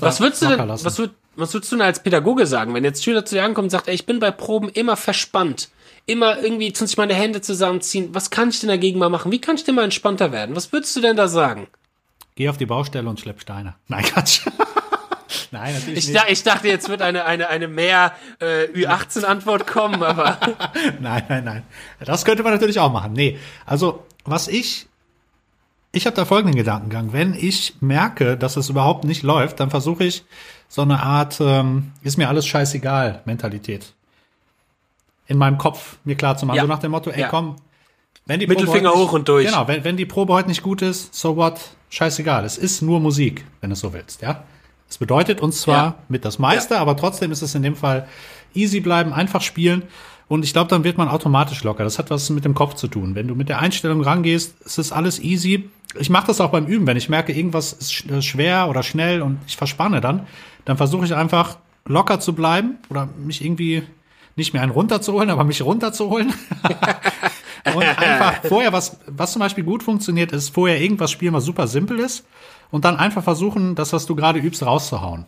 Was 0.00 0.20
würdest 0.20 0.42
du 0.42 0.48
denn, 0.48 0.66
lassen. 0.66 0.84
was, 0.84 0.98
würd, 0.98 1.12
was 1.36 1.54
würdest 1.54 1.72
du 1.72 1.76
denn 1.76 1.86
als 1.86 2.02
Pädagoge 2.02 2.46
sagen, 2.46 2.74
wenn 2.74 2.84
jetzt 2.84 3.04
Schüler 3.04 3.24
zu 3.24 3.34
dir 3.36 3.44
ankommen 3.44 3.66
und 3.66 3.70
sagt, 3.70 3.88
ey, 3.88 3.94
ich 3.94 4.06
bin 4.06 4.18
bei 4.18 4.30
Proben 4.30 4.68
immer 4.68 4.96
verspannt, 4.96 5.68
immer 6.06 6.38
irgendwie 6.42 6.72
tun 6.72 6.86
sich 6.86 6.96
meine 6.96 7.14
Hände 7.14 7.40
zusammenziehen, 7.40 8.10
was 8.12 8.30
kann 8.30 8.48
ich 8.50 8.60
denn 8.60 8.68
dagegen 8.68 8.98
mal 8.98 9.08
machen? 9.10 9.30
Wie 9.32 9.40
kann 9.40 9.54
ich 9.56 9.64
denn 9.64 9.74
mal 9.76 9.84
entspannter 9.84 10.32
werden? 10.32 10.56
Was 10.56 10.72
würdest 10.72 10.94
du 10.96 11.00
denn 11.00 11.16
da 11.16 11.28
sagen? 11.28 11.68
Geh 12.34 12.48
auf 12.48 12.56
die 12.56 12.66
Baustelle 12.66 13.08
und 13.08 13.20
schlepp 13.20 13.40
Steine. 13.40 13.74
Nein, 13.88 14.04
Quatsch. 14.04 14.40
Nein, 15.52 15.74
natürlich 15.74 15.98
Ich, 15.98 16.08
nicht. 16.08 16.18
da, 16.18 16.28
ich 16.28 16.42
dachte, 16.42 16.68
jetzt 16.68 16.88
wird 16.88 17.02
eine, 17.02 17.24
eine, 17.24 17.48
eine 17.48 17.68
mehr 17.68 18.12
äh, 18.40 18.64
Ü18-Antwort 18.66 19.66
kommen, 19.66 20.02
aber 20.02 20.38
Nein, 21.00 21.24
nein, 21.28 21.44
nein. 21.44 21.62
Das 22.04 22.24
könnte 22.24 22.42
man 22.42 22.52
natürlich 22.52 22.78
auch 22.80 22.92
machen. 22.92 23.12
Nee, 23.12 23.38
also 23.66 24.04
was 24.24 24.48
ich, 24.48 24.86
ich 25.92 26.06
habe 26.06 26.16
da 26.16 26.24
folgenden 26.24 26.56
Gedankengang. 26.56 27.12
Wenn 27.12 27.34
ich 27.34 27.74
merke, 27.80 28.36
dass 28.36 28.56
es 28.56 28.68
überhaupt 28.68 29.04
nicht 29.04 29.22
läuft, 29.22 29.60
dann 29.60 29.70
versuche 29.70 30.04
ich 30.04 30.24
so 30.68 30.82
eine 30.82 31.02
Art, 31.02 31.38
ähm, 31.40 31.92
ist 32.02 32.16
mir 32.16 32.28
alles 32.28 32.46
scheißegal, 32.46 33.22
Mentalität. 33.24 33.92
In 35.26 35.38
meinem 35.38 35.58
Kopf 35.58 35.96
mir 36.04 36.16
klar 36.16 36.36
zu 36.36 36.46
machen. 36.46 36.56
Ja. 36.56 36.62
So 36.62 36.68
nach 36.68 36.78
dem 36.78 36.90
Motto, 36.92 37.10
ey 37.10 37.20
Ja. 37.22 37.28
komm, 37.28 37.56
wenn 38.26 38.38
die 38.40 38.46
Mittelfinger 38.46 38.92
hoch 38.92 39.12
und 39.12 39.28
durch. 39.28 39.46
Genau, 39.46 39.66
wenn, 39.66 39.82
wenn 39.84 39.96
die 39.96 40.06
Probe 40.06 40.32
heute 40.34 40.48
nicht 40.48 40.62
gut 40.62 40.82
ist, 40.82 41.14
so 41.14 41.36
what, 41.36 41.58
scheißegal. 41.88 42.44
Es 42.44 42.58
ist 42.58 42.82
nur 42.82 43.00
Musik, 43.00 43.44
wenn 43.60 43.70
du 43.70 43.74
es 43.74 43.80
so 43.80 43.92
willst, 43.92 44.22
ja. 44.22 44.44
Es 44.88 44.98
bedeutet 44.98 45.40
uns 45.40 45.60
zwar 45.62 45.84
Ja. 45.84 45.94
mit 46.08 46.24
das 46.24 46.38
meiste, 46.38 46.78
aber 46.78 46.96
trotzdem 46.96 47.30
ist 47.32 47.42
es 47.42 47.54
in 47.54 47.62
dem 47.62 47.76
Fall 47.76 48.08
easy 48.54 48.80
bleiben, 48.80 49.12
einfach 49.12 49.40
spielen. 49.40 49.82
Und 50.28 50.44
ich 50.44 50.52
glaube, 50.52 50.68
dann 50.70 50.84
wird 50.84 50.96
man 50.98 51.08
automatisch 51.08 51.64
locker. 51.64 51.82
Das 51.82 51.98
hat 51.98 52.10
was 52.10 52.30
mit 52.30 52.44
dem 52.44 52.54
Kopf 52.54 52.74
zu 52.74 52.86
tun. 52.86 53.16
Wenn 53.16 53.26
du 53.26 53.34
mit 53.34 53.48
der 53.48 53.58
Einstellung 53.60 54.00
rangehst, 54.02 54.54
es 54.64 54.78
ist 54.78 54.92
alles 54.92 55.18
easy. 55.20 55.68
Ich 55.98 56.10
mache 56.10 56.28
das 56.28 56.40
auch 56.40 56.50
beim 56.50 56.66
Üben. 56.66 56.86
Wenn 56.86 56.96
ich 56.96 57.08
merke, 57.08 57.32
irgendwas 57.32 57.72
ist 57.72 58.08
äh, 58.10 58.22
schwer 58.22 58.68
oder 58.68 58.82
schnell 58.82 59.22
und 59.22 59.38
ich 59.46 59.56
verspanne 59.56 60.00
dann, 60.00 60.26
dann 60.64 60.76
versuche 60.76 61.04
ich 61.04 61.14
einfach 61.14 61.56
locker 61.86 62.20
zu 62.20 62.34
bleiben 62.34 62.78
oder 62.90 63.06
mich 63.18 63.44
irgendwie 63.44 63.82
nicht 64.36 64.52
mehr 64.52 64.62
einen 64.62 64.70
runterzuholen, 64.72 65.30
aber 65.30 65.44
mich 65.44 65.62
runterzuholen. 65.62 66.32
und 67.74 67.82
einfach 67.82 68.44
vorher, 68.44 68.72
was, 68.72 68.98
was 69.06 69.32
zum 69.32 69.40
Beispiel 69.40 69.64
gut 69.64 69.82
funktioniert, 69.82 70.32
ist 70.32 70.50
vorher 70.54 70.80
irgendwas 70.80 71.10
spielen, 71.10 71.34
was 71.34 71.44
super 71.44 71.66
simpel 71.66 71.98
ist. 71.98 72.24
Und 72.70 72.84
dann 72.84 72.96
einfach 72.96 73.24
versuchen, 73.24 73.74
das, 73.74 73.92
was 73.92 74.06
du 74.06 74.14
gerade 74.14 74.38
übst, 74.38 74.62
rauszuhauen. 74.64 75.26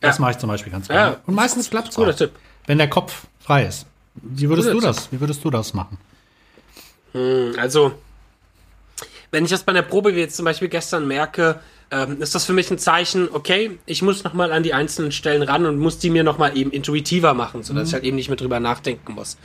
Das 0.00 0.16
Ja. 0.18 0.20
mache 0.20 0.32
ich 0.32 0.38
zum 0.38 0.48
Beispiel 0.50 0.70
ganz 0.70 0.88
Ja, 0.88 0.94
gerne. 0.94 1.16
Und 1.26 1.34
meistens 1.34 1.70
klappt 1.70 1.88
es 1.88 1.94
guter 1.96 2.14
Tipp. 2.14 2.32
wenn 2.66 2.76
der 2.76 2.90
Kopf 2.90 3.26
frei 3.40 3.64
ist. 3.64 3.86
Wie 4.16 4.48
würdest 4.48 4.70
du 4.70 4.80
das? 4.80 5.10
Wie 5.10 5.18
würdest 5.20 5.42
du 5.44 5.50
das 5.50 5.72
machen? 5.72 5.96
Also, 7.58 7.92
wenn 9.30 9.44
ich 9.44 9.50
das 9.50 9.62
bei 9.62 9.70
einer 9.70 9.82
Probe 9.82 10.14
wie 10.14 10.20
jetzt 10.20 10.36
zum 10.36 10.44
Beispiel 10.44 10.68
gestern 10.68 11.06
merke, 11.06 11.60
ähm, 11.90 12.20
ist 12.20 12.34
das 12.34 12.44
für 12.44 12.52
mich 12.52 12.70
ein 12.70 12.78
Zeichen, 12.78 13.28
okay, 13.32 13.78
ich 13.86 14.02
muss 14.02 14.24
nochmal 14.24 14.52
an 14.52 14.62
die 14.62 14.74
einzelnen 14.74 15.12
Stellen 15.12 15.42
ran 15.42 15.66
und 15.66 15.78
muss 15.78 15.98
die 15.98 16.10
mir 16.10 16.24
nochmal 16.24 16.56
eben 16.56 16.70
intuitiver 16.72 17.32
machen, 17.34 17.62
sodass 17.62 17.88
ich 17.88 17.94
halt 17.94 18.04
eben 18.04 18.16
nicht 18.16 18.28
mehr 18.28 18.36
drüber 18.36 18.58
nachdenken 18.58 19.12
muss. 19.12 19.38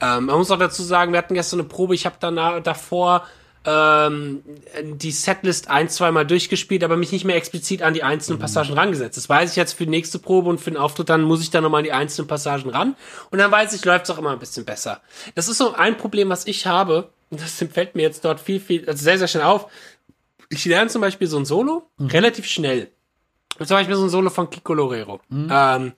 Ähm, 0.00 0.26
man 0.26 0.38
muss 0.38 0.50
auch 0.50 0.58
dazu 0.58 0.82
sagen, 0.82 1.12
wir 1.12 1.18
hatten 1.18 1.34
gestern 1.34 1.60
eine 1.60 1.68
Probe, 1.68 1.94
ich 1.94 2.06
habe 2.06 2.16
danach 2.20 2.62
davor 2.62 3.26
ähm, 3.64 4.42
die 4.82 5.10
Setlist 5.10 5.68
ein, 5.68 5.88
zweimal 5.88 6.24
durchgespielt, 6.24 6.84
aber 6.84 6.96
mich 6.96 7.10
nicht 7.10 7.24
mehr 7.24 7.36
explizit 7.36 7.82
an 7.82 7.94
die 7.94 8.04
einzelnen 8.04 8.38
Passagen 8.38 8.74
rangesetzt. 8.74 9.16
Das 9.16 9.28
weiß 9.28 9.50
ich 9.50 9.56
jetzt 9.56 9.72
für 9.72 9.84
die 9.84 9.90
nächste 9.90 10.18
Probe 10.18 10.48
und 10.48 10.60
für 10.60 10.70
den 10.70 10.78
Auftritt, 10.78 11.08
dann 11.08 11.22
muss 11.22 11.42
ich 11.42 11.50
dann 11.50 11.64
nochmal 11.64 11.80
an 11.80 11.84
die 11.84 11.92
einzelnen 11.92 12.28
Passagen 12.28 12.70
ran 12.70 12.94
und 13.30 13.38
dann 13.38 13.50
weiß 13.50 13.72
ich, 13.74 13.84
läuft 13.84 14.04
es 14.04 14.10
auch 14.10 14.18
immer 14.18 14.30
ein 14.30 14.38
bisschen 14.38 14.64
besser. 14.64 15.00
Das 15.34 15.48
ist 15.48 15.58
so 15.58 15.74
ein 15.74 15.96
Problem, 15.96 16.28
was 16.28 16.46
ich 16.46 16.66
habe, 16.66 17.10
das 17.30 17.64
fällt 17.72 17.94
mir 17.94 18.02
jetzt 18.02 18.24
dort 18.24 18.40
viel, 18.40 18.60
viel, 18.60 18.88
also 18.88 19.02
sehr, 19.02 19.18
sehr 19.18 19.28
schnell 19.28 19.44
auf. 19.44 19.66
Ich 20.50 20.64
lerne 20.64 20.88
zum 20.88 21.02
Beispiel 21.02 21.26
so 21.26 21.38
ein 21.38 21.44
Solo 21.44 21.88
relativ 22.00 22.46
schnell. 22.46 22.90
Zum 23.58 23.76
Beispiel 23.76 23.96
so 23.96 24.04
ein 24.04 24.08
Solo 24.08 24.30
von 24.30 24.48
Kiko 24.48 24.72
Lorero. 24.72 25.20
Ähm, 25.50 25.92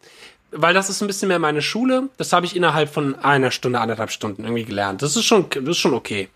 weil 0.53 0.75
das 0.75 0.91
ist 0.91 1.01
ein 1.01 1.07
bisschen 1.07 1.29
mehr 1.29 1.39
meine 1.39 1.63
Schule. 1.63 2.09
Das 2.17 2.33
habe 2.33 2.47
ich 2.47 2.57
innerhalb 2.57 2.93
von 2.93 3.15
einer 3.17 3.51
Stunde, 3.51 3.81
anderthalb 3.81 4.11
Stunden 4.11 4.43
irgendwie 4.43 4.65
gelernt. 4.65 5.03
Das 5.03 5.15
ist 5.15 5.25
schon, 5.25 5.49
das 5.51 5.69
ist 5.69 5.79
schon 5.79 5.95
okay. 5.95 6.29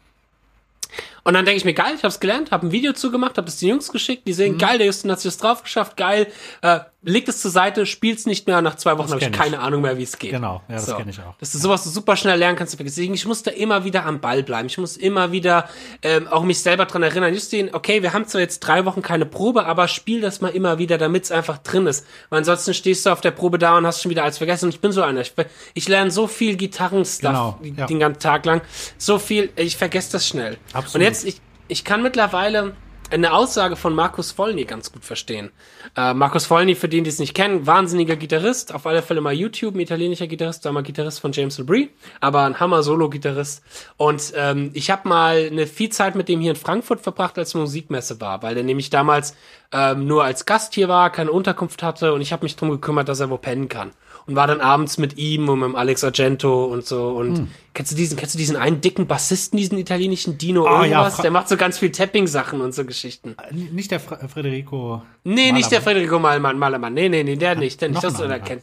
Und 1.24 1.34
dann 1.34 1.44
denke 1.44 1.56
ich 1.56 1.64
mir, 1.64 1.74
geil, 1.74 1.94
ich 1.96 2.02
habe 2.02 2.08
es 2.08 2.20
gelernt, 2.20 2.50
habe 2.50 2.66
ein 2.66 2.72
Video 2.72 2.92
zugemacht, 2.92 3.38
habe 3.38 3.48
es 3.48 3.58
den 3.58 3.70
Jungs 3.70 3.90
geschickt, 3.90 4.26
die 4.26 4.34
sehen, 4.34 4.58
geil, 4.58 4.76
der 4.78 4.86
Justin 4.86 5.10
hat 5.10 5.20
sich 5.20 5.32
das 5.32 5.38
drauf 5.38 5.62
geschafft, 5.62 5.96
geil. 5.96 6.26
Äh, 6.60 6.80
leg 7.04 7.28
es 7.28 7.40
zur 7.40 7.50
Seite, 7.50 7.86
spiel's 7.86 8.26
nicht 8.26 8.46
mehr 8.46 8.58
und 8.58 8.64
nach 8.64 8.76
zwei 8.76 8.96
Wochen 8.98 9.10
habe 9.10 9.20
ich 9.20 9.32
keine 9.32 9.60
Ahnung 9.60 9.82
mehr, 9.82 9.98
wie 9.98 10.02
es 10.02 10.18
geht. 10.18 10.30
Genau, 10.32 10.62
ja, 10.68 10.74
das 10.76 10.86
So. 10.86 10.96
kenn 10.96 11.08
ich 11.08 11.18
auch. 11.20 11.34
Dass 11.38 11.52
du 11.52 11.58
sowas 11.58 11.84
super 11.84 12.16
schnell 12.16 12.38
lernen 12.38 12.56
kannst. 12.56 12.78
Deswegen, 12.78 13.14
ich 13.14 13.26
muss 13.26 13.42
da 13.42 13.50
immer 13.50 13.84
wieder 13.84 14.04
am 14.06 14.20
Ball 14.20 14.42
bleiben. 14.42 14.66
Ich 14.66 14.78
muss 14.78 14.96
immer 14.96 15.32
wieder 15.32 15.68
ähm, 16.02 16.26
auch 16.28 16.42
mich 16.42 16.60
selber 16.60 16.86
dran 16.86 17.02
erinnern. 17.02 17.32
Justin, 17.34 17.70
okay, 17.72 18.02
wir 18.02 18.12
haben 18.12 18.26
zwar 18.26 18.40
jetzt 18.40 18.60
drei 18.60 18.84
Wochen 18.84 19.02
keine 19.02 19.26
Probe, 19.26 19.66
aber 19.66 19.88
spiel 19.88 20.20
das 20.20 20.40
mal 20.40 20.48
immer 20.48 20.78
wieder, 20.78 20.98
damit 20.98 21.24
es 21.24 21.30
einfach 21.30 21.58
drin 21.58 21.86
ist. 21.86 22.06
Weil 22.30 22.38
ansonsten 22.38 22.74
stehst 22.74 23.06
du 23.06 23.10
auf 23.10 23.20
der 23.20 23.30
Probe 23.32 23.58
da 23.58 23.76
und 23.76 23.86
hast 23.86 24.02
schon 24.02 24.10
wieder 24.10 24.22
alles 24.24 24.38
vergessen. 24.38 24.66
Und 24.66 24.74
ich 24.74 24.80
bin 24.80 24.92
so 24.92 25.02
einer. 25.02 25.20
Ich, 25.20 25.32
ich 25.74 25.88
lerne 25.88 26.10
so 26.10 26.26
viel 26.26 26.56
Gitarrenstuff 26.56 27.30
Genau, 27.30 27.58
ja. 27.76 27.86
den 27.86 27.98
ganzen 28.00 28.20
Tag 28.20 28.44
lang. 28.46 28.62
So 28.98 29.18
viel, 29.18 29.50
ich 29.56 29.76
vergesse 29.76 30.12
das 30.12 30.26
schnell. 30.26 30.56
Absolut. 30.72 30.94
Und 30.94 31.00
jetzt, 31.02 31.24
ich, 31.24 31.40
ich 31.68 31.84
kann 31.84 32.02
mittlerweile 32.02 32.74
eine 33.10 33.32
Aussage 33.32 33.76
von 33.76 33.94
Markus 33.94 34.32
Vollny 34.32 34.64
ganz 34.64 34.90
gut 34.90 35.04
verstehen. 35.04 35.50
Äh, 35.96 36.14
Markus 36.14 36.46
Vollny, 36.46 36.74
für 36.74 36.88
den, 36.88 37.04
die 37.04 37.10
es 37.10 37.18
nicht 37.18 37.34
kennen, 37.34 37.66
wahnsinniger 37.66 38.16
Gitarrist, 38.16 38.74
auf 38.74 38.86
alle 38.86 39.02
Fälle 39.02 39.20
mal 39.20 39.32
YouTube, 39.32 39.74
ein 39.74 39.80
italienischer 39.80 40.26
Gitarrist, 40.26 40.64
war 40.64 40.72
mal 40.72 40.82
Gitarrist 40.82 41.20
von 41.20 41.32
James 41.32 41.58
LeBrie, 41.58 41.90
aber 42.20 42.44
ein 42.44 42.58
Hammer-Solo-Gitarrist. 42.58 43.62
Und 43.96 44.32
ähm, 44.36 44.70
ich 44.74 44.90
habe 44.90 45.08
mal 45.08 45.48
eine 45.50 45.66
viel 45.66 45.90
Zeit 45.90 46.14
mit 46.14 46.28
dem 46.28 46.40
hier 46.40 46.50
in 46.50 46.56
Frankfurt 46.56 47.00
verbracht, 47.00 47.38
als 47.38 47.54
Musikmesse 47.54 48.20
war, 48.20 48.42
weil 48.42 48.54
der 48.54 48.64
nämlich 48.64 48.90
damals 48.90 49.34
ähm, 49.72 50.06
nur 50.06 50.24
als 50.24 50.46
Gast 50.46 50.74
hier 50.74 50.88
war, 50.88 51.10
keine 51.10 51.32
Unterkunft 51.32 51.82
hatte 51.82 52.12
und 52.14 52.20
ich 52.20 52.32
habe 52.32 52.44
mich 52.44 52.56
drum 52.56 52.70
gekümmert, 52.70 53.08
dass 53.08 53.20
er 53.20 53.30
wo 53.30 53.36
pennen 53.36 53.68
kann. 53.68 53.92
Und 54.26 54.36
war 54.36 54.46
dann 54.46 54.60
abends 54.62 54.96
mit 54.96 55.18
ihm 55.18 55.48
und 55.50 55.58
mit 55.58 55.68
dem 55.68 55.76
Alex 55.76 56.02
Argento 56.02 56.64
und 56.64 56.86
so. 56.86 57.08
Und 57.10 57.36
Hm. 57.38 57.48
kennst 57.74 57.92
du 57.92 57.96
diesen, 57.96 58.16
kennst 58.16 58.34
du 58.34 58.38
diesen 58.38 58.56
einen 58.56 58.80
dicken 58.80 59.06
Bassisten, 59.06 59.58
diesen 59.58 59.76
italienischen 59.76 60.38
Dino 60.38 60.64
ja, 60.64 60.82
irgendwas? 60.84 61.16
Fra- 61.16 61.22
der 61.22 61.30
macht 61.30 61.48
so 61.48 61.56
ganz 61.58 61.78
viel 61.78 61.90
Tapping-Sachen 61.92 62.62
und 62.62 62.74
so 62.74 62.84
Geschichten. 62.86 63.36
Nicht 63.52 63.90
der 63.90 64.00
Fr 64.00 64.26
Federico. 64.28 65.02
Nee, 65.24 65.52
nicht 65.52 65.70
der 65.70 65.80
Malermann. 65.80 65.82
Federico 65.82 66.18
Malmann, 66.18 66.58
Malermann. 66.58 66.94
Nee, 66.94 67.08
nee, 67.10 67.22
nee, 67.22 67.36
der 67.36 67.54
nicht, 67.56 67.80
der 67.82 67.90
nicht. 67.90 68.02
Das, 68.02 68.18
oder 68.20 68.38
kennt, 68.38 68.62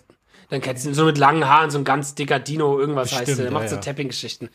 dann 0.51 0.59
kennst 0.59 0.83
du 0.83 0.89
ihn 0.89 0.93
so 0.93 1.05
mit 1.05 1.17
langen 1.17 1.47
Haaren, 1.47 1.71
so 1.71 1.77
ein 1.77 1.85
ganz 1.85 2.13
dicker 2.13 2.37
Dino, 2.37 2.77
irgendwas 2.77 3.13
heißt 3.13 3.21
Bestimmt, 3.21 3.37
der. 3.37 3.45
Der 3.45 3.53
macht 3.53 3.63
ja, 3.63 3.69
so 3.69 3.75
ja. 3.75 3.81
Tapping-Geschichten. 3.81 4.49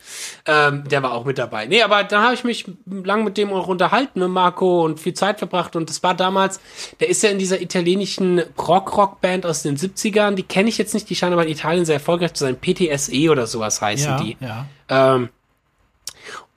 Ähm, 0.45 0.83
der 0.87 1.01
war 1.01 1.13
auch 1.13 1.25
mit 1.25 1.39
dabei. 1.39 1.65
Nee, 1.65 1.81
aber 1.81 2.03
dann 2.03 2.23
habe 2.23 2.35
ich 2.35 2.43
mich 2.43 2.65
lang 2.85 3.23
mit 3.23 3.35
dem 3.35 3.51
auch 3.51 3.67
unterhalten, 3.67 4.19
mit 4.19 4.29
Marco, 4.29 4.85
und 4.85 4.99
viel 4.99 5.15
Zeit 5.15 5.39
verbracht. 5.39 5.75
Und 5.75 5.89
das 5.89 6.03
war 6.03 6.13
damals, 6.13 6.59
der 6.99 7.09
ist 7.09 7.23
ja 7.23 7.31
in 7.31 7.39
dieser 7.39 7.59
italienischen 7.61 8.43
Rock-Rock-Band 8.59 9.47
aus 9.47 9.63
den 9.63 9.75
70ern. 9.75 10.35
Die 10.35 10.43
kenne 10.43 10.69
ich 10.69 10.77
jetzt 10.77 10.93
nicht, 10.93 11.09
die 11.09 11.15
scheinen 11.15 11.33
aber 11.33 11.45
in 11.45 11.51
Italien 11.51 11.83
sehr 11.83 11.95
erfolgreich 11.95 12.33
zu 12.33 12.43
sein. 12.43 12.57
PTSE 12.57 13.31
oder 13.31 13.47
sowas 13.47 13.81
heißen 13.81 14.11
Ja, 14.11 14.21
die. 14.21 14.37
ja. 14.39 14.67
Ähm, 14.89 15.29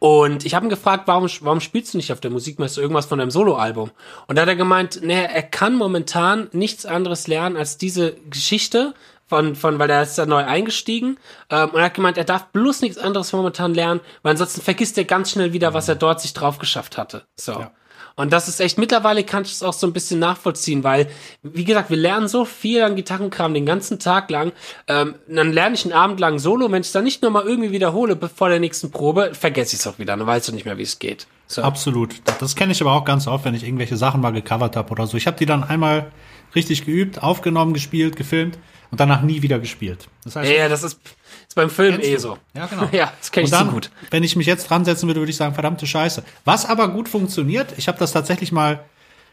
und 0.00 0.44
ich 0.44 0.54
habe 0.54 0.66
ihn 0.66 0.70
gefragt, 0.70 1.04
warum, 1.06 1.28
warum 1.40 1.60
spielst 1.60 1.94
du 1.94 1.98
nicht 1.98 2.12
auf 2.12 2.20
der 2.20 2.30
Musikmesse 2.30 2.80
irgendwas 2.80 3.06
von 3.06 3.18
deinem 3.18 3.30
Soloalbum? 3.30 3.90
Und 4.26 4.36
da 4.36 4.42
hat 4.42 4.48
er 4.48 4.56
gemeint, 4.56 5.00
nee, 5.02 5.24
er 5.24 5.42
kann 5.42 5.76
momentan 5.76 6.48
nichts 6.52 6.84
anderes 6.84 7.26
lernen 7.26 7.56
als 7.56 7.78
diese 7.78 8.16
Geschichte 8.28 8.94
von, 9.30 9.54
von, 9.54 9.78
weil 9.78 9.88
er 9.88 10.02
ist 10.02 10.18
da 10.18 10.26
neu 10.26 10.44
eingestiegen. 10.44 11.16
Ähm, 11.50 11.70
und 11.70 11.78
er 11.78 11.84
hat 11.84 11.94
gemeint, 11.94 12.18
er 12.18 12.24
darf 12.24 12.46
bloß 12.46 12.82
nichts 12.82 12.98
anderes 12.98 13.32
momentan 13.32 13.72
lernen, 13.72 14.00
weil 14.22 14.32
ansonsten 14.32 14.60
vergisst 14.60 14.98
er 14.98 15.04
ganz 15.04 15.30
schnell 15.30 15.52
wieder, 15.52 15.72
was 15.72 15.88
er 15.88 15.94
dort 15.94 16.20
sich 16.20 16.34
drauf 16.34 16.58
geschafft 16.58 16.98
hatte. 16.98 17.22
So. 17.36 17.52
Ja. 17.52 17.70
Und 18.16 18.32
das 18.32 18.48
ist 18.48 18.60
echt, 18.60 18.76
mittlerweile 18.76 19.22
kann 19.22 19.44
ich 19.44 19.52
es 19.52 19.62
auch 19.62 19.72
so 19.72 19.86
ein 19.86 19.92
bisschen 19.92 20.18
nachvollziehen, 20.18 20.82
weil, 20.82 21.08
wie 21.44 21.64
gesagt, 21.64 21.90
wir 21.90 21.96
lernen 21.96 22.26
so 22.26 22.44
viel 22.44 22.82
an 22.82 22.96
Gitarrenkram 22.96 23.54
den 23.54 23.64
ganzen 23.64 24.00
Tag 24.00 24.30
lang. 24.30 24.50
Ähm, 24.88 25.14
dann 25.28 25.52
lerne 25.52 25.76
ich 25.76 25.84
einen 25.84 25.94
Abend 25.94 26.18
lang 26.18 26.40
Solo. 26.40 26.70
Wenn 26.72 26.80
ich 26.80 26.88
es 26.88 26.92
dann 26.92 27.04
nicht 27.04 27.22
nochmal 27.22 27.46
irgendwie 27.46 27.70
wiederhole 27.70 28.18
vor 28.34 28.48
der 28.48 28.58
nächsten 28.58 28.90
Probe, 28.90 29.30
vergesse 29.32 29.76
ich 29.76 29.80
es 29.80 29.86
auch 29.86 30.00
wieder. 30.00 30.16
Dann 30.16 30.26
weißt 30.26 30.48
du 30.48 30.52
nicht 30.52 30.64
mehr, 30.64 30.76
wie 30.76 30.82
es 30.82 30.98
geht. 30.98 31.28
So. 31.46 31.62
Absolut. 31.62 32.16
Das, 32.24 32.38
das 32.38 32.56
kenne 32.56 32.72
ich 32.72 32.80
aber 32.80 32.92
auch 32.92 33.04
ganz 33.04 33.28
oft, 33.28 33.44
wenn 33.44 33.54
ich 33.54 33.62
irgendwelche 33.62 33.96
Sachen 33.96 34.20
mal 34.20 34.32
gecovert 34.32 34.74
habe 34.74 34.90
oder 34.90 35.06
so. 35.06 35.16
Ich 35.16 35.28
habe 35.28 35.36
die 35.38 35.46
dann 35.46 35.62
einmal 35.62 36.10
richtig 36.56 36.84
geübt, 36.84 37.22
aufgenommen, 37.22 37.74
gespielt, 37.74 38.16
gefilmt 38.16 38.58
und 38.90 38.98
danach 39.00 39.22
nie 39.22 39.42
wieder 39.42 39.58
gespielt. 39.58 40.08
Das 40.24 40.36
heißt, 40.36 40.50
Ja, 40.50 40.68
das 40.68 40.82
ist, 40.82 41.00
ist 41.48 41.54
beim 41.54 41.70
Film 41.70 42.00
eh 42.00 42.16
so. 42.16 42.38
Ja, 42.54 42.66
genau. 42.66 42.88
Ja, 42.92 43.12
das 43.18 43.30
kenne 43.30 43.46
ich 43.46 43.52
und 43.52 43.58
so 43.58 43.64
dann, 43.64 43.72
gut. 43.74 43.90
Wenn 44.10 44.24
ich 44.24 44.36
mich 44.36 44.46
jetzt 44.46 44.68
dran 44.68 44.84
setzen 44.84 45.06
würde, 45.08 45.20
würde 45.20 45.30
ich 45.30 45.36
sagen, 45.36 45.54
verdammte 45.54 45.86
Scheiße. 45.86 46.22
Was 46.44 46.66
aber 46.66 46.88
gut 46.88 47.08
funktioniert, 47.08 47.74
ich 47.76 47.88
habe 47.88 47.98
das 47.98 48.12
tatsächlich 48.12 48.52
mal, 48.52 48.80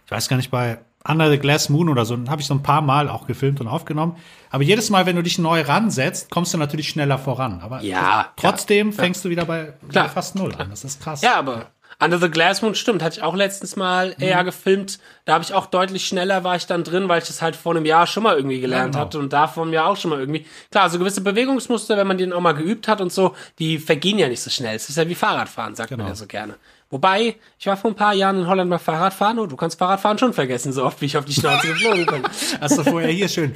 ich 0.06 0.12
weiß 0.12 0.28
gar 0.30 0.38
nicht, 0.38 0.52
bei 0.52 0.80
Under 1.08 1.30
the 1.32 1.38
Glass 1.38 1.70
Moon 1.70 1.88
oder 1.90 2.06
so, 2.06 2.18
habe 2.28 2.42
ich 2.42 2.48
so 2.48 2.54
ein 2.54 2.64
paar 2.64 2.82
Mal 2.82 3.08
auch 3.08 3.28
gefilmt 3.28 3.62
und 3.62 3.68
aufgenommen. 3.68 4.18
Aber 4.50 4.64
jedes 4.64 4.90
Mal, 4.90 5.06
wenn 5.06 5.16
du 5.16 5.24
dich 5.24 5.38
neu 5.40 5.62
ransetzt, 5.62 6.30
kommst 6.30 6.54
du 6.54 6.58
natürlich 6.58 6.90
schneller 6.90 7.18
voran. 7.18 7.62
Aber 7.62 7.82
Ja, 7.82 8.32
trotzdem 8.36 8.92
fängst 8.92 9.24
du 9.24 9.30
wieder 9.30 9.46
bei, 9.46 9.74
bei 9.82 10.10
fast 10.10 10.36
null 10.36 10.54
an. 10.56 10.70
Das 10.70 10.84
ist 10.84 11.02
krass. 11.02 11.22
Ja, 11.22 11.36
aber 11.36 11.68
Under 12.00 12.20
the 12.20 12.30
Glass 12.30 12.62
Moon 12.62 12.76
stimmt, 12.76 13.02
hatte 13.02 13.18
ich 13.18 13.24
auch 13.24 13.36
letztens 13.36 13.76
mal 13.76 14.10
Mhm. 14.10 14.24
eher 14.24 14.44
gefilmt. 14.44 15.00
Da 15.26 15.34
habe 15.34 15.44
ich 15.44 15.54
auch 15.54 15.66
deutlich 15.66 16.06
schneller 16.08 16.44
war 16.44 16.56
ich 16.56 16.68
dann 16.68 16.84
drin, 16.84 17.10
weil 17.10 17.22
ich 17.22 17.28
das 17.28 17.42
halt 17.42 17.56
vor 17.56 17.76
einem 17.76 17.86
Jahr 17.86 18.06
schon 18.06 18.22
mal 18.24 18.36
irgendwie 18.36 18.60
gelernt 18.62 18.94
genau. 18.94 19.06
hatte 19.06 19.18
und 19.18 19.34
da 19.34 19.48
vor 19.48 19.64
einem 19.64 19.74
Jahr 19.74 19.88
auch 19.88 19.98
schon 19.98 20.12
mal 20.12 20.20
irgendwie. 20.20 20.46
Klar, 20.70 20.90
so 20.92 21.00
gewisse 21.00 21.22
Bewegungsmuster, 21.22 21.98
wenn 21.98 22.06
man 22.08 22.18
den 22.20 22.34
auch 22.34 22.40
mal 22.42 22.54
geübt 22.54 22.88
hat 22.88 23.02
und 23.02 23.12
so, 23.12 23.36
die 23.58 23.80
vergehen 23.80 24.20
ja 24.20 24.28
nicht 24.28 24.42
so 24.42 24.50
schnell. 24.52 24.76
Es 24.76 24.90
ist 24.90 24.98
ja 24.98 25.08
wie 25.10 25.16
Fahrradfahren, 25.16 25.76
sagt 25.76 25.90
man 25.92 25.98
Genau. 26.00 26.10
ja 26.10 26.16
so 26.16 26.28
gerne. 26.28 26.56
Wobei, 26.90 27.36
ich 27.60 27.66
war 27.68 27.76
vor 27.76 27.92
ein 27.92 27.96
paar 27.96 28.14
Jahren 28.14 28.40
in 28.42 28.48
Holland 28.48 28.70
mal 28.70 28.78
Fahrradfahren 28.78 29.40
und 29.40 29.52
du 29.52 29.56
kannst 29.58 29.78
Fahrradfahren 29.80 30.18
schon 30.20 30.34
vergessen, 30.34 30.72
so 30.72 30.86
oft 30.86 31.02
wie 31.02 31.06
ich 31.08 31.18
auf 31.18 31.26
die 31.26 31.34
Schnauze 31.34 31.68
geflogen 31.74 32.06
bin. 32.06 32.24
Hast 32.62 32.78
du 32.78 32.84
vorher 32.84 33.10
hier 33.10 33.28
schön. 33.28 33.54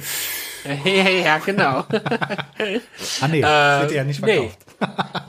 ja, 0.84 1.08
ja, 1.08 1.38
genau. 1.38 1.84
Ah, 3.20 3.28
nee, 3.28 3.42
wird 3.42 3.92
ja 3.92 4.04
nicht 4.04 4.20
nee. 4.22 4.50
verkauft. 4.80 5.22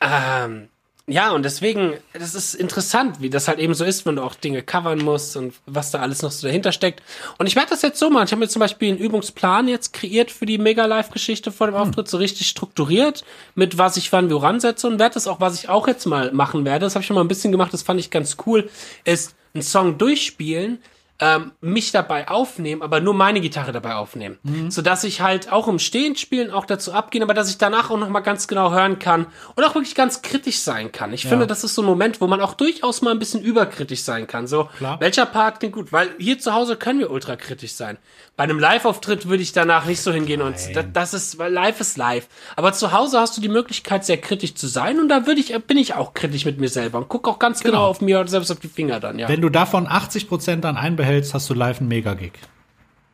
Ähm, 0.00 0.68
ja, 1.08 1.32
und 1.32 1.42
deswegen, 1.42 1.94
das 2.12 2.34
ist 2.34 2.54
interessant, 2.54 3.20
wie 3.20 3.30
das 3.30 3.48
halt 3.48 3.58
eben 3.58 3.72
so 3.72 3.84
ist, 3.84 4.04
wenn 4.04 4.16
du 4.16 4.22
auch 4.22 4.34
Dinge 4.34 4.62
covern 4.62 4.98
musst 4.98 5.36
und 5.36 5.54
was 5.64 5.90
da 5.90 6.00
alles 6.00 6.20
noch 6.20 6.30
so 6.30 6.46
dahinter 6.46 6.70
steckt. 6.70 7.02
Und 7.38 7.46
ich 7.46 7.56
werde 7.56 7.70
das 7.70 7.80
jetzt 7.80 7.98
so 7.98 8.10
machen. 8.10 8.26
Ich 8.26 8.32
habe 8.32 8.40
mir 8.40 8.48
zum 8.48 8.60
Beispiel 8.60 8.90
einen 8.90 8.98
Übungsplan 8.98 9.68
jetzt 9.68 9.94
kreiert 9.94 10.30
für 10.30 10.44
die 10.44 10.58
Mega-Live-Geschichte 10.58 11.50
vor 11.50 11.66
dem 11.66 11.76
Auftritt, 11.76 12.08
so 12.08 12.18
richtig 12.18 12.46
strukturiert, 12.46 13.24
mit 13.54 13.78
was 13.78 13.96
ich 13.96 14.12
wann 14.12 14.30
woran 14.30 14.60
setze 14.60 14.86
und 14.86 14.98
werde 14.98 15.14
das 15.14 15.26
auch, 15.26 15.40
was 15.40 15.58
ich 15.58 15.70
auch 15.70 15.88
jetzt 15.88 16.04
mal 16.04 16.30
machen 16.32 16.64
werde, 16.64 16.84
das 16.84 16.94
habe 16.94 17.00
ich 17.02 17.06
schon 17.06 17.16
mal 17.16 17.22
ein 17.22 17.28
bisschen 17.28 17.52
gemacht, 17.52 17.72
das 17.72 17.82
fand 17.82 17.98
ich 17.98 18.10
ganz 18.10 18.36
cool, 18.46 18.68
ist 19.04 19.34
einen 19.54 19.62
Song 19.62 19.96
durchspielen, 19.96 20.78
ähm, 21.20 21.52
mich 21.60 21.90
dabei 21.90 22.28
aufnehmen, 22.28 22.82
aber 22.82 23.00
nur 23.00 23.14
meine 23.14 23.40
Gitarre 23.40 23.72
dabei 23.72 23.94
aufnehmen. 23.96 24.38
So 24.68 24.82
dass 24.82 25.02
ich 25.04 25.20
halt 25.20 25.50
auch 25.50 25.66
im 25.66 25.78
Stehen 25.78 26.14
spielen 26.16 26.50
auch 26.50 26.64
dazu 26.64 26.92
abgehen, 26.92 27.22
aber 27.22 27.34
dass 27.34 27.50
ich 27.50 27.58
danach 27.58 27.90
auch 27.90 27.98
nochmal 27.98 28.22
ganz 28.22 28.46
genau 28.46 28.70
hören 28.70 28.98
kann 28.98 29.26
und 29.56 29.64
auch 29.64 29.74
wirklich 29.74 29.94
ganz 29.94 30.22
kritisch 30.22 30.60
sein 30.60 30.92
kann. 30.92 31.12
Ich 31.12 31.26
finde, 31.26 31.46
das 31.46 31.64
ist 31.64 31.74
so 31.74 31.82
ein 31.82 31.86
Moment, 31.86 32.20
wo 32.20 32.26
man 32.26 32.40
auch 32.40 32.54
durchaus 32.54 33.02
mal 33.02 33.10
ein 33.10 33.18
bisschen 33.18 33.42
überkritisch 33.42 34.02
sein 34.02 34.26
kann. 34.26 34.46
So, 34.46 34.68
Klar. 34.78 35.00
welcher 35.00 35.26
Part 35.26 35.58
klingt 35.60 35.74
gut? 35.74 35.92
Weil 35.92 36.10
hier 36.18 36.38
zu 36.38 36.54
Hause 36.54 36.76
können 36.76 37.00
wir 37.00 37.10
ultrakritisch 37.10 37.72
sein. 37.72 37.98
Bei 38.38 38.44
einem 38.44 38.60
Live-Auftritt 38.60 39.28
würde 39.28 39.42
ich 39.42 39.50
danach 39.50 39.86
nicht 39.86 40.00
so 40.00 40.12
hingehen 40.12 40.42
und 40.42 40.54
das, 40.72 40.86
das 40.92 41.12
ist, 41.12 41.38
weil 41.38 41.52
live 41.52 41.80
ist 41.80 41.96
live. 41.96 42.28
Aber 42.54 42.72
zu 42.72 42.92
Hause 42.92 43.18
hast 43.18 43.36
du 43.36 43.40
die 43.40 43.48
Möglichkeit, 43.48 44.04
sehr 44.04 44.18
kritisch 44.18 44.54
zu 44.54 44.68
sein 44.68 45.00
und 45.00 45.08
da 45.08 45.26
würde 45.26 45.40
ich, 45.40 45.52
bin 45.66 45.76
ich 45.76 45.94
auch 45.94 46.14
kritisch 46.14 46.44
mit 46.44 46.60
mir 46.60 46.68
selber 46.68 46.98
und 46.98 47.08
guck 47.08 47.26
auch 47.26 47.40
ganz 47.40 47.64
genau, 47.64 47.84
auf 47.84 48.00
mir 48.00 48.20
und 48.20 48.28
selbst 48.28 48.52
auf 48.52 48.60
die 48.60 48.68
Finger 48.68 49.00
dann, 49.00 49.18
ja. 49.18 49.28
Wenn 49.28 49.40
du 49.40 49.48
davon 49.48 49.88
80% 49.88 50.60
dann 50.60 50.76
einbehältst, 50.76 51.34
hast 51.34 51.50
du 51.50 51.54
live 51.54 51.80
einen 51.80 51.88
Mega-Gig. 51.88 52.34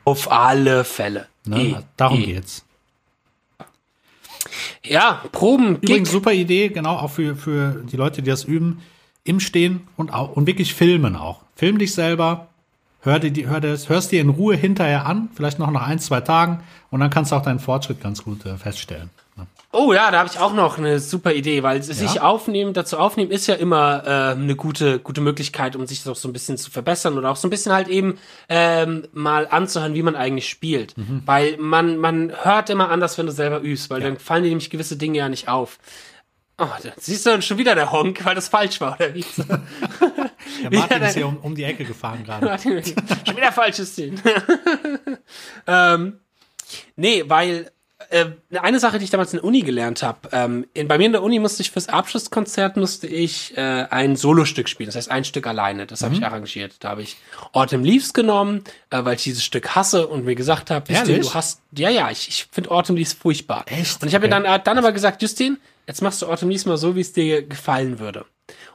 Auf 0.05 0.31
alle 0.31 0.85
Fälle. 0.85 1.27
Ne? 1.47 1.63
Eh, 1.63 1.77
Darum 1.97 2.21
eh. 2.21 2.27
geht's. 2.27 2.67
Ja, 4.83 5.23
Proben, 5.33 5.77
Übrigens 5.77 6.11
super 6.11 6.35
Idee, 6.35 6.69
genau, 6.69 6.99
auch 6.99 7.11
für, 7.11 7.35
für 7.35 7.83
die 7.91 7.97
Leute, 7.97 8.21
die 8.21 8.29
das 8.29 8.45
üben, 8.45 8.83
im 9.25 9.41
Stehen 9.41 9.89
und 9.97 10.13
auch, 10.13 10.37
und 10.37 10.47
wirklich 10.47 10.75
filmen 10.75 11.17
auch. 11.17 11.41
Film 11.57 11.79
dich 11.79 11.95
selber, 11.95 12.49
hör 13.05 13.19
dir, 13.19 13.31
die- 13.31 13.47
hör 13.47 13.61
das, 13.61 13.89
hörst 13.89 14.13
dir 14.13 14.21
in 14.21 14.29
Ruhe 14.31 14.57
hinterher 14.57 15.07
an, 15.07 15.29
vielleicht 15.35 15.59
noch 15.59 15.71
nach 15.71 15.87
ein, 15.87 15.99
zwei 15.99 16.21
Tagen, 16.21 16.63
und 16.91 17.01
dann 17.01 17.11
kannst 17.11 17.33
du 17.33 17.37
auch 17.37 17.43
deinen 17.43 17.59
Fortschritt 17.61 18.01
ganz 18.01 18.23
gut 18.25 18.45
äh, 18.47 18.57
feststellen. 18.57 19.11
Ne? 19.37 19.47
Oh 19.73 19.93
ja, 19.93 20.13
da 20.13 20.21
habe 20.21 20.31
ich 20.33 20.39
auch 20.39 20.55
noch 20.55 20.79
eine 20.79 21.01
super 21.01 21.33
Idee, 21.33 21.65
weil 21.65 21.83
sich 21.83 22.15
Ja? 22.15 22.23
aufnehmen, 22.23 22.73
dazu 22.75 22.97
aufnehmen, 22.99 23.33
ist 23.33 23.49
ja 23.49 23.57
immer 23.57 24.05
äh, 24.07 24.11
eine 24.41 24.55
gute, 24.55 25.01
gute 25.01 25.21
Möglichkeit, 25.21 25.75
um 25.75 25.87
sich 25.89 26.05
doch 26.05 26.15
so 26.15 26.29
ein 26.29 26.33
bisschen 26.33 26.57
zu 26.57 26.71
verbessern 26.71 27.19
oder 27.19 27.31
auch 27.33 27.37
so 27.37 27.49
ein 27.49 27.51
bisschen 27.51 27.73
halt 27.73 27.89
eben 27.89 28.17
ähm, 28.49 29.09
mal 29.13 29.49
anzuhören, 29.51 29.95
wie 29.95 30.03
man 30.05 30.15
eigentlich 30.15 30.49
spielt. 30.49 30.97
Mhm. 30.97 31.23
Weil 31.27 31.57
man, 31.59 31.97
man 31.99 32.33
hört 32.45 32.71
immer 32.71 32.91
anders, 32.91 33.19
wenn 33.19 33.27
du 33.27 33.33
selber 33.33 33.61
übst, 33.61 33.91
weil 33.91 34.01
dann 34.01 34.17
fallen 34.19 34.45
dir 34.45 34.51
nämlich 34.51 34.71
gewisse 34.71 34.97
Dinge 34.97 35.19
ja 35.19 35.29
nicht 35.29 35.49
auf. 35.49 35.81
Oh, 36.57 36.69
siehst 36.99 37.27
du 37.27 37.31
dann 37.31 37.43
schon 37.43 37.59
wieder 37.59 37.75
der 37.75 37.91
Honk, 37.91 38.25
weil 38.25 38.37
das 38.37 38.49
falsch 38.49 38.81
war, 38.81 38.95
oder 38.95 39.13
wie? 39.13 39.25
Der 40.63 40.71
Martin 40.71 41.03
ist 41.03 41.15
hier 41.15 41.27
um, 41.27 41.39
um 41.39 41.55
die 41.55 41.65
Ecke 41.65 41.85
gefahren 41.85 42.23
gerade. 42.25 42.59
Schon 42.59 43.37
wieder 43.37 43.51
falsches 43.53 43.95
Ziel. 43.95 44.15
ähm, 45.67 46.21
nee, 46.97 47.25
weil 47.27 47.71
äh, 48.15 48.59
eine 48.59 48.79
Sache, 48.81 48.99
die 48.99 49.05
ich 49.05 49.11
damals 49.11 49.33
in 49.33 49.39
der 49.39 49.45
Uni 49.45 49.63
gelernt 49.63 50.03
habe, 50.03 50.29
ähm, 50.33 50.67
in, 50.75 50.87
bei 50.89 50.99
mir 50.99 51.07
in 51.07 51.13
der 51.13 51.23
Uni 51.23 51.39
musste 51.39 51.63
ich 51.63 51.71
fürs 51.71 51.89
Abschlusskonzert 51.89 52.77
musste 52.77 53.07
ich 53.07 53.57
äh, 53.57 53.61
ein 53.91 54.17
Solostück 54.17 54.69
spielen, 54.69 54.87
das 54.89 54.97
heißt 54.97 55.11
ein 55.11 55.25
Stück 55.25 55.47
alleine. 55.47 55.87
Das 55.87 56.03
habe 56.03 56.15
ich 56.15 56.25
arrangiert. 56.25 56.77
Da 56.81 56.91
habe 56.91 57.03
ich 57.03 57.17
Autumn 57.53 57.83
Leaves 57.85 58.13
genommen, 58.13 58.63
äh, 58.91 59.05
weil 59.05 59.17
ich 59.17 59.23
dieses 59.25 59.43
Stück 59.45 59.75
hasse 59.75 60.07
und 60.07 60.25
mir 60.25 60.35
gesagt 60.35 60.71
habe, 60.71 60.93
Justin, 60.93 61.21
du 61.23 61.35
hast, 61.35 61.61
ja, 61.77 61.91
ja, 61.91 62.11
ich, 62.11 62.29
ich 62.29 62.47
finde 62.53 62.71
Autumn 62.71 62.97
Leaves 62.97 63.13
furchtbar. 63.15 63.65
Echt? 63.67 64.01
Und 64.03 64.09
ich 64.09 64.15
habe 64.15 64.29
mir 64.29 64.35
Okay. 64.35 64.43
dann, 64.45 64.55
äh, 64.55 64.63
dann 64.63 64.79
aber 64.79 64.93
gesagt, 64.93 65.21
Justin, 65.23 65.59
jetzt 65.87 66.01
machst 66.03 66.23
du 66.23 66.27
Autumn 66.27 66.51
Leaves 66.51 66.67
mal 66.67 66.77
so, 66.77 66.95
wie 66.97 67.01
es 67.01 67.13
dir 67.13 67.43
gefallen 67.47 67.99
würde. 67.99 68.25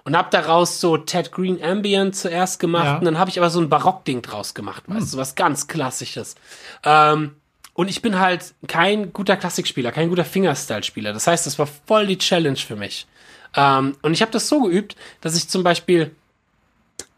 und 0.03 0.17
habe 0.17 0.29
daraus 0.31 0.81
so 0.81 0.97
Ted 0.97 1.31
Green 1.31 1.61
Ambient 1.63 2.15
zuerst 2.15 2.59
gemacht 2.59 2.85
Ja. 2.85 2.97
und 2.97 3.05
dann 3.05 3.19
habe 3.19 3.29
ich 3.29 3.37
aber 3.37 3.49
so 3.51 3.59
ein 3.61 3.69
Barockding 3.69 4.21
draus 4.23 4.53
gemacht, 4.55 4.83
weißt 4.87 5.13
du, 5.13 5.17
was 5.17 5.35
ganz 5.35 5.67
klassisches. 5.67 6.35
Ähm, 6.83 7.35
und 7.79 7.87
ich 7.87 8.01
bin 8.01 8.19
halt 8.19 8.55
kein 8.67 9.13
guter 9.13 9.37
Klassikspieler, 9.37 9.93
kein 9.93 10.09
guter 10.09 10.25
Fingerstyle-Spieler. 10.25 11.13
Das 11.13 11.27
heißt, 11.27 11.45
das 11.45 11.57
war 11.59 11.65
voll 11.65 12.07
die 12.07 12.17
Challenge 12.17 12.57
für 12.57 12.75
mich. 12.75 13.07
Ähm, 13.55 13.95
und 14.01 14.11
ich 14.11 14.21
habe 14.21 14.33
das 14.33 14.49
so 14.49 14.63
geübt, 14.63 14.97
dass 15.21 15.37
ich 15.37 15.47
zum 15.47 15.63
Beispiel 15.63 16.11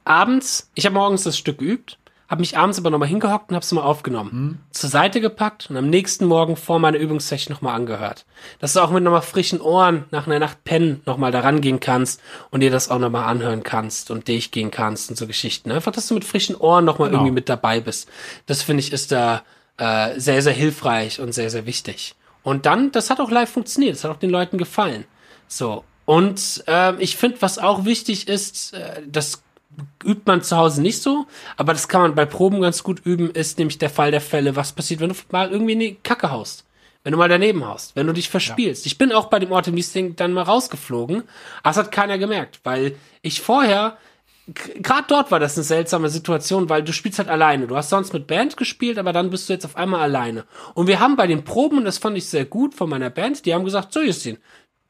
abends, 0.03 0.69
ich 0.75 0.85
habe 0.85 0.93
morgens 0.93 1.23
das 1.23 1.35
Stück 1.35 1.57
geübt, 1.57 1.97
habe 2.29 2.41
mich 2.41 2.59
abends 2.59 2.77
aber 2.77 2.91
nochmal 2.91 3.07
hingehockt 3.07 3.49
und 3.49 3.55
habe 3.55 3.63
es 3.63 3.71
mal 3.71 3.81
aufgenommen, 3.81 4.63
zur 4.69 4.91
Seite 4.91 5.19
gepackt 5.19 5.67
und 5.71 5.77
am 5.77 5.89
nächsten 5.89 6.27
Morgen 6.27 6.55
vor 6.55 6.77
meiner 6.77 6.99
Übungssession 6.99 7.51
nochmal 7.55 7.73
angehört. 7.73 8.25
Dass 8.59 8.73
du 8.73 8.81
auch 8.81 8.91
mit 8.91 9.03
nochmal 9.03 9.23
frischen 9.23 9.61
Ohren 9.61 10.05
nach 10.11 10.27
einer 10.27 10.37
Nacht 10.37 10.63
pennen 10.63 11.01
nochmal 11.07 11.31
da 11.31 11.39
rangehen 11.39 11.79
kannst 11.79 12.21
und 12.51 12.59
dir 12.59 12.69
das 12.69 12.91
auch 12.91 12.99
nochmal 12.99 13.23
anhören 13.27 13.63
kannst 13.63 14.11
und 14.11 14.27
durchgehen 14.27 14.69
kannst 14.69 15.09
und 15.09 15.15
so 15.15 15.25
Geschichten. 15.25 15.71
Einfach, 15.71 15.91
dass 15.91 16.05
du 16.05 16.13
mit 16.13 16.23
frischen 16.23 16.55
Ohren 16.55 16.85
nochmal 16.85 17.09
Genau. 17.09 17.21
irgendwie 17.21 17.33
mit 17.33 17.49
dabei 17.49 17.79
bist. 17.79 18.07
Das 18.45 18.61
finde 18.61 18.81
ich 18.81 18.93
ist 18.93 19.11
da 19.11 19.41
äh, 19.81 20.19
sehr, 20.19 20.43
sehr 20.43 20.53
hilfreich 20.53 21.19
und 21.19 21.33
sehr, 21.33 21.49
sehr 21.49 21.65
wichtig. 21.65 22.13
Und 22.43 22.67
dann, 22.67 22.91
das 22.91 23.09
hat 23.09 23.19
auch 23.19 23.31
live 23.31 23.49
funktioniert, 23.49 23.95
das 23.95 24.03
hat 24.03 24.11
auch 24.11 24.19
den 24.19 24.29
Leuten 24.29 24.59
gefallen. 24.59 25.05
So. 25.47 25.83
Und 26.05 26.63
ähm, 26.67 26.97
ich 26.99 27.17
finde, 27.17 27.41
was 27.41 27.57
auch 27.57 27.83
wichtig 27.83 28.27
ist, 28.27 28.73
äh, 28.73 29.01
das 29.07 29.41
übt 30.03 30.23
man 30.25 30.43
zu 30.43 30.55
Hause 30.55 30.83
nicht 30.83 31.01
so, 31.01 31.25
aber 31.57 31.73
das 31.73 31.87
kann 31.87 32.01
man 32.01 32.13
bei 32.13 32.25
Proben 32.25 32.61
ganz 32.61 32.83
gut 32.83 33.05
üben, 33.05 33.31
ist 33.31 33.57
nämlich 33.57 33.79
der 33.79 33.89
Fall 33.89 34.11
der 34.11 34.21
Fälle, 34.21 34.55
was 34.55 34.73
passiert, 34.73 34.99
wenn 34.99 35.09
du 35.09 35.15
mal 35.31 35.49
irgendwie 35.49 35.71
eine 35.71 35.95
Kacke 35.95 36.29
haust. 36.29 36.65
Wenn 37.03 37.13
du 37.13 37.17
mal 37.17 37.29
daneben 37.29 37.65
haust, 37.65 37.95
wenn 37.95 38.05
du 38.05 38.13
dich 38.13 38.29
verspielst. 38.29 38.85
Ich 38.85 38.99
bin 38.99 39.11
auch 39.11 39.25
bei 39.25 39.39
dem 39.39 39.51
Ortemis-Ding 39.51 40.15
dann 40.15 40.33
mal 40.33 40.43
rausgeflogen, 40.43 41.23
aber 41.63 41.71
es 41.71 41.77
hat 41.77 41.91
keiner 41.91 42.19
gemerkt, 42.19 42.59
weil 42.63 42.95
ich 43.23 43.41
vorher, 43.41 43.97
gerade 44.47 45.05
dort 45.07 45.31
war 45.31 45.39
das 45.39 45.57
eine 45.57 45.63
seltsame 45.63 46.09
Situation, 46.09 46.69
weil 46.69 46.83
du 46.83 46.93
spielst 46.93 47.19
halt 47.19 47.29
alleine. 47.29 47.67
Du 47.67 47.75
hast 47.75 47.89
sonst 47.89 48.13
mit 48.13 48.27
Band 48.27 48.57
gespielt, 48.57 48.97
aber 48.97 49.13
dann 49.13 49.29
bist 49.29 49.47
du 49.49 49.53
jetzt 49.53 49.65
auf 49.65 49.75
einmal 49.77 50.01
alleine. 50.01 50.45
Und 50.73 50.87
wir 50.87 50.99
haben 50.99 51.15
bei 51.15 51.27
den 51.27 51.43
Proben, 51.43 51.77
und 51.79 51.85
das 51.85 51.97
fand 51.99 52.17
ich 52.17 52.27
sehr 52.27 52.45
gut 52.45 52.73
von 52.73 52.89
meiner 52.89 53.09
Band, 53.09 53.45
die 53.45 53.53
haben 53.53 53.63
gesagt, 53.63 53.93
so 53.93 54.01
Justin, 54.01 54.37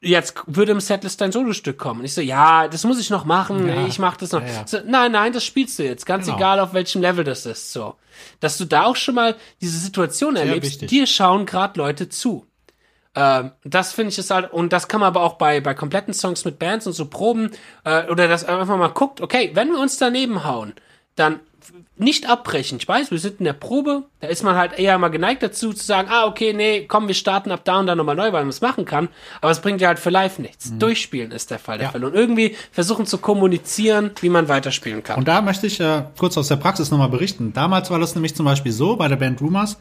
jetzt 0.00 0.34
würde 0.46 0.72
im 0.72 0.80
Setlist 0.80 1.20
dein 1.20 1.30
Solostück 1.32 1.78
kommen. 1.78 2.00
Und 2.00 2.06
ich 2.06 2.14
so, 2.14 2.20
ja, 2.20 2.66
das 2.66 2.84
muss 2.84 2.98
ich 2.98 3.10
noch 3.10 3.24
machen, 3.24 3.68
Ja. 3.68 3.86
ich 3.86 3.98
mach 3.98 4.16
das 4.16 4.32
noch. 4.32 4.42
Ja, 4.42 4.48
ja. 4.48 4.66
So, 4.66 4.78
nein, 4.86 5.12
nein, 5.12 5.32
das 5.32 5.44
spielst 5.44 5.78
du 5.78 5.84
jetzt, 5.84 6.06
ganz 6.06 6.26
Genau. 6.26 6.38
egal 6.38 6.58
auf 6.60 6.74
welchem 6.74 7.00
Level 7.02 7.22
das 7.24 7.46
ist, 7.46 7.72
so. 7.72 7.94
Dass 8.40 8.58
du 8.58 8.64
da 8.64 8.84
auch 8.84 8.96
schon 8.96 9.14
mal 9.14 9.36
diese 9.60 9.78
Situation 9.78 10.36
erlebst, 10.36 10.90
dir 10.90 11.06
schauen 11.06 11.46
gerade 11.46 11.78
Leute 11.78 12.08
zu. 12.08 12.46
Ähm, 13.14 13.52
das 13.64 13.92
finde 13.92 14.10
ich 14.10 14.18
ist 14.18 14.30
halt, 14.30 14.52
und 14.52 14.72
das 14.72 14.88
kann 14.88 15.00
man 15.00 15.08
aber 15.08 15.22
auch 15.22 15.34
bei, 15.34 15.60
bei 15.60 15.74
kompletten 15.74 16.14
Songs 16.14 16.44
mit 16.44 16.58
Bands 16.58 16.86
und 16.86 16.94
so 16.94 17.06
Proben, 17.06 17.50
äh, 17.84 18.08
oder 18.10 18.28
dass 18.28 18.44
einfach 18.44 18.76
mal 18.76 18.88
guckt, 18.88 19.20
okay, 19.20 19.50
wenn 19.54 19.70
wir 19.70 19.78
uns 19.78 19.98
daneben 19.98 20.44
hauen, 20.44 20.72
dann 21.16 21.40
nicht 21.96 22.28
abbrechen. 22.28 22.78
Ich 22.80 22.88
weiß, 22.88 23.10
wir 23.12 23.18
sind 23.18 23.38
in 23.38 23.44
der 23.44 23.52
Probe, 23.52 24.04
da 24.20 24.26
ist 24.26 24.42
man 24.42 24.56
halt 24.56 24.78
eher 24.78 24.98
mal 24.98 25.08
geneigt 25.08 25.42
dazu 25.42 25.72
zu 25.72 25.84
sagen, 25.84 26.08
ah, 26.10 26.26
okay, 26.26 26.52
nee, 26.52 26.86
komm, 26.88 27.06
wir 27.06 27.14
starten 27.14 27.52
ab 27.52 27.60
da 27.64 27.78
und 27.78 27.86
dann 27.86 27.98
nochmal 27.98 28.16
neu, 28.16 28.32
weil 28.32 28.42
man 28.42 28.48
es 28.48 28.60
machen 28.62 28.84
kann. 28.84 29.08
Aber 29.40 29.52
es 29.52 29.60
bringt 29.60 29.80
ja 29.80 29.88
halt 29.88 29.98
für 30.00 30.10
live 30.10 30.38
nichts. 30.38 30.72
Durchspielen 30.78 31.30
ist 31.30 31.50
der 31.50 31.58
Fall 31.60 31.78
der 31.78 31.88
Mhm. 31.88 31.94
Ja. 31.94 32.00
Fall. 32.00 32.04
Und 32.04 32.14
irgendwie 32.14 32.56
versuchen 32.72 33.06
zu 33.06 33.18
kommunizieren, 33.18 34.10
wie 34.20 34.30
man 34.30 34.48
weiterspielen 34.48 35.04
kann. 35.04 35.18
Und 35.18 35.28
da 35.28 35.42
möchte 35.42 35.66
ich 35.66 35.78
äh, 35.80 36.02
kurz 36.18 36.36
aus 36.36 36.48
der 36.48 36.56
Praxis 36.56 36.90
nochmal 36.90 37.10
berichten. 37.10 37.52
Damals 37.52 37.90
war 37.90 38.00
das 38.00 38.14
nämlich 38.16 38.34
zum 38.34 38.46
Beispiel 38.46 38.72
so 38.72 38.96
bei 38.96 39.06
der 39.06 39.16
Band 39.16 39.40
Rumors, 39.40 39.78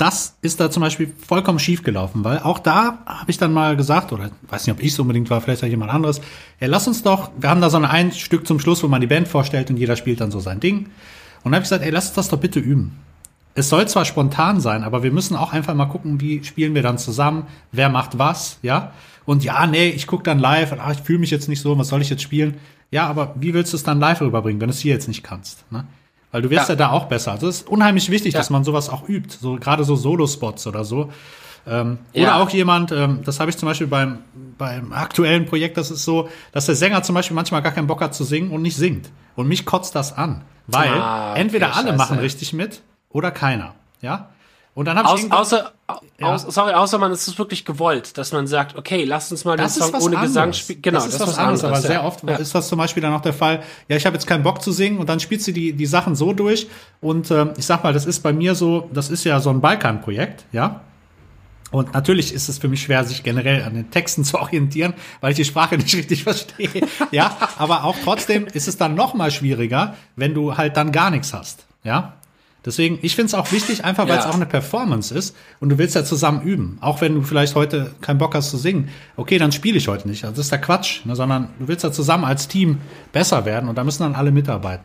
das 0.00 0.36
ist 0.40 0.60
da 0.60 0.70
zum 0.70 0.82
Beispiel 0.82 1.12
vollkommen 1.26 1.58
schief 1.58 1.82
gelaufen, 1.82 2.24
weil 2.24 2.38
auch 2.38 2.58
da 2.58 3.00
habe 3.04 3.30
ich 3.30 3.36
dann 3.36 3.52
mal 3.52 3.76
gesagt, 3.76 4.12
oder 4.12 4.30
weiß 4.48 4.66
nicht, 4.66 4.74
ob 4.74 4.82
ich 4.82 4.92
es 4.92 4.98
unbedingt 4.98 5.28
war, 5.28 5.42
vielleicht 5.42 5.62
auch 5.62 5.68
jemand 5.68 5.92
anderes, 5.92 6.22
ja, 6.58 6.68
lass 6.68 6.88
uns 6.88 7.02
doch, 7.02 7.30
wir 7.38 7.50
haben 7.50 7.60
da 7.60 7.68
so 7.68 7.76
ein, 7.76 7.84
ein 7.84 8.12
Stück 8.12 8.46
zum 8.46 8.60
Schluss, 8.60 8.82
wo 8.82 8.88
man 8.88 9.02
die 9.02 9.06
Band 9.06 9.28
vorstellt 9.28 9.68
und 9.68 9.76
jeder 9.76 9.96
spielt 9.96 10.22
dann 10.22 10.30
so 10.30 10.40
sein 10.40 10.58
Ding. 10.58 10.86
Und 11.42 11.52
dann 11.52 11.54
habe 11.54 11.62
ich 11.62 11.68
gesagt, 11.68 11.84
ey, 11.84 11.90
lass 11.90 12.06
uns 12.06 12.14
das 12.14 12.28
doch 12.30 12.40
bitte 12.40 12.60
üben. 12.60 12.98
Es 13.54 13.68
soll 13.68 13.86
zwar 13.88 14.06
spontan 14.06 14.60
sein, 14.60 14.84
aber 14.84 15.02
wir 15.02 15.12
müssen 15.12 15.36
auch 15.36 15.52
einfach 15.52 15.74
mal 15.74 15.86
gucken, 15.86 16.20
wie 16.20 16.42
spielen 16.44 16.74
wir 16.74 16.82
dann 16.82 16.96
zusammen, 16.96 17.46
wer 17.72 17.90
macht 17.90 18.18
was, 18.18 18.58
ja. 18.62 18.92
Und 19.26 19.44
ja, 19.44 19.66
nee, 19.66 19.90
ich 19.90 20.06
gucke 20.06 20.22
dann 20.22 20.38
live 20.38 20.74
ach, 20.78 20.92
ich 20.92 21.00
fühle 21.00 21.18
mich 21.18 21.30
jetzt 21.30 21.48
nicht 21.48 21.60
so, 21.60 21.76
was 21.76 21.88
soll 21.88 22.00
ich 22.00 22.08
jetzt 22.08 22.22
spielen? 22.22 22.54
Ja, 22.90 23.06
aber 23.06 23.34
wie 23.38 23.52
willst 23.52 23.74
du 23.74 23.76
es 23.76 23.82
dann 23.82 24.00
live 24.00 24.22
rüberbringen, 24.22 24.60
wenn 24.60 24.68
du 24.68 24.74
es 24.74 24.80
hier 24.80 24.94
jetzt 24.94 25.08
nicht 25.08 25.22
kannst? 25.22 25.70
Ne? 25.70 25.84
Weil 26.32 26.42
du 26.42 26.50
wirst 26.50 26.68
ja. 26.68 26.74
Ja. 26.74 26.76
da 26.76 26.90
auch 26.90 27.06
besser. 27.06 27.32
Also 27.32 27.48
es 27.48 27.60
ist 27.62 27.68
unheimlich 27.68 28.10
wichtig, 28.10 28.34
Ja. 28.34 28.40
dass 28.40 28.50
man 28.50 28.62
sowas 28.64 28.88
auch 28.88 29.08
übt. 29.08 29.36
So 29.40 29.56
gerade 29.56 29.84
so 29.84 29.96
Solo-Spots 29.96 30.66
oder 30.66 30.84
so. 30.84 31.10
Ähm, 31.66 31.98
Ja. 32.12 32.22
Oder 32.22 32.36
auch 32.36 32.50
jemand, 32.50 32.92
ähm, 32.92 33.20
das 33.24 33.40
habe 33.40 33.50
ich 33.50 33.58
zum 33.58 33.68
Beispiel 33.68 33.86
beim, 33.86 34.18
beim 34.56 34.92
aktuellen 34.92 35.44
Projekt, 35.46 35.76
das 35.76 35.90
ist 35.90 36.04
so, 36.04 36.28
dass 36.52 36.66
der 36.66 36.74
Sänger 36.76 37.02
zum 37.02 37.14
Beispiel 37.14 37.34
manchmal 37.34 37.62
gar 37.62 37.72
keinen 37.72 37.86
Bock 37.86 38.00
hat 38.00 38.14
zu 38.14 38.24
singen 38.24 38.50
und 38.50 38.62
nicht 38.62 38.76
singt. 38.76 39.10
Und 39.36 39.48
mich 39.48 39.66
kotzt 39.66 39.94
das 39.94 40.16
an. 40.16 40.42
Weil 40.66 40.88
Ah, 40.88 41.32
okay, 41.32 41.40
entweder 41.40 41.74
alle 41.74 41.86
scheiße. 41.88 41.96
machen 41.98 42.18
richtig 42.18 42.52
mit 42.52 42.82
oder 43.10 43.30
keiner. 43.30 43.74
Ja? 44.00 44.30
Und 44.80 44.86
dann 44.86 44.96
habe 44.96 45.18
ich 45.18 45.30
Aus, 45.30 45.52
außer, 45.52 45.72
Ja. 46.18 46.32
aus, 46.32 46.40
sorry, 46.40 46.72
außer 46.72 46.96
man 46.96 47.12
ist 47.12 47.28
es 47.28 47.38
wirklich 47.38 47.66
gewollt, 47.66 48.16
dass 48.16 48.32
man 48.32 48.46
sagt, 48.46 48.78
okay, 48.78 49.04
lasst 49.04 49.30
uns 49.30 49.44
mal 49.44 49.54
den 49.58 49.64
Das 49.64 49.76
ist 49.76 49.82
Song 49.84 49.92
was 49.92 50.04
ohne 50.04 50.16
Gesang 50.16 50.44
anderes. 50.44 50.58
spielen. 50.58 50.80
Genau, 50.80 51.00
das 51.00 51.08
ist 51.08 51.20
was 51.20 51.36
anderes. 51.36 51.64
Aber 51.64 51.80
sehr 51.82 52.02
oft 52.02 52.24
ja. 52.26 52.36
ist 52.36 52.54
das 52.54 52.66
zum 52.66 52.78
Beispiel 52.78 53.02
dann 53.02 53.12
auch 53.12 53.20
der 53.20 53.34
Fall, 53.34 53.62
ja, 53.88 53.96
ich 53.96 54.06
habe 54.06 54.14
jetzt 54.16 54.26
keinen 54.26 54.42
Bock 54.42 54.62
zu 54.62 54.72
singen 54.72 54.96
und 54.96 55.06
dann 55.10 55.20
spielst 55.20 55.46
du 55.48 55.52
die, 55.52 55.74
die 55.74 55.84
Sachen 55.84 56.14
so 56.14 56.32
durch. 56.32 56.66
Und 57.02 57.30
ähm, 57.30 57.50
ich 57.58 57.66
sag 57.66 57.84
mal, 57.84 57.92
das 57.92 58.06
ist 58.06 58.20
bei 58.20 58.32
mir 58.32 58.54
so, 58.54 58.88
das 58.90 59.10
ist 59.10 59.24
ja 59.24 59.38
so 59.40 59.50
ein 59.50 59.60
Balkan-Projekt, 59.60 60.46
ja. 60.50 60.80
Und 61.72 61.92
natürlich 61.92 62.32
ist 62.32 62.48
es 62.48 62.56
für 62.56 62.68
mich 62.68 62.80
schwer, 62.80 63.04
sich 63.04 63.22
generell 63.22 63.62
an 63.64 63.74
den 63.74 63.90
Texten 63.90 64.24
zu 64.30 64.38
orientieren, 64.38 64.94
weil 65.20 65.32
ich 65.32 65.36
die 65.36 65.44
Sprache 65.44 65.76
nicht 65.76 65.94
richtig 65.94 66.22
verstehe. 66.22 66.70
ja, 67.10 67.36
aber 67.58 67.84
auch 67.84 67.96
trotzdem 68.02 68.46
ist 68.46 68.66
es 68.66 68.78
dann 68.78 68.94
noch 68.94 69.12
mal 69.12 69.30
schwieriger, 69.30 69.94
wenn 70.16 70.32
du 70.32 70.56
halt 70.56 70.78
dann 70.78 70.90
gar 70.90 71.10
nichts 71.10 71.34
hast. 71.34 71.66
Ja, 71.84 72.14
deswegen, 72.64 72.98
ich 73.02 73.14
finde 73.14 73.26
es 73.28 73.34
auch 73.34 73.52
wichtig, 73.52 73.84
einfach 73.84 74.08
weil 74.08 74.18
es 74.18 74.24
Ja. 74.24 74.30
auch 74.30 74.34
eine 74.34 74.46
Performance 74.46 75.14
ist 75.14 75.36
und 75.60 75.68
du 75.70 75.78
willst 75.78 75.94
ja 75.94 76.04
zusammen 76.04 76.42
üben. 76.42 76.78
Auch 76.80 77.00
wenn 77.00 77.14
du 77.14 77.22
vielleicht 77.22 77.54
heute 77.54 77.94
keinen 78.00 78.18
Bock 78.18 78.34
hast 78.34 78.50
zu 78.50 78.56
singen, 78.56 78.88
okay, 79.16 79.38
dann 79.38 79.52
spiele 79.52 79.78
ich 79.78 79.88
heute 79.88 80.08
nicht. 80.08 80.24
Also 80.24 80.36
das 80.36 80.46
ist 80.46 80.52
der 80.52 80.60
Quatsch, 80.60 81.04
ne, 81.06 81.16
sondern 81.16 81.48
du 81.58 81.68
willst 81.68 81.84
ja 81.84 81.92
zusammen 81.92 82.24
als 82.24 82.48
Team 82.48 82.78
besser 83.12 83.44
werden 83.44 83.68
und 83.68 83.76
da 83.76 83.84
müssen 83.84 84.02
dann 84.02 84.14
alle 84.14 84.30
mitarbeiten. 84.30 84.84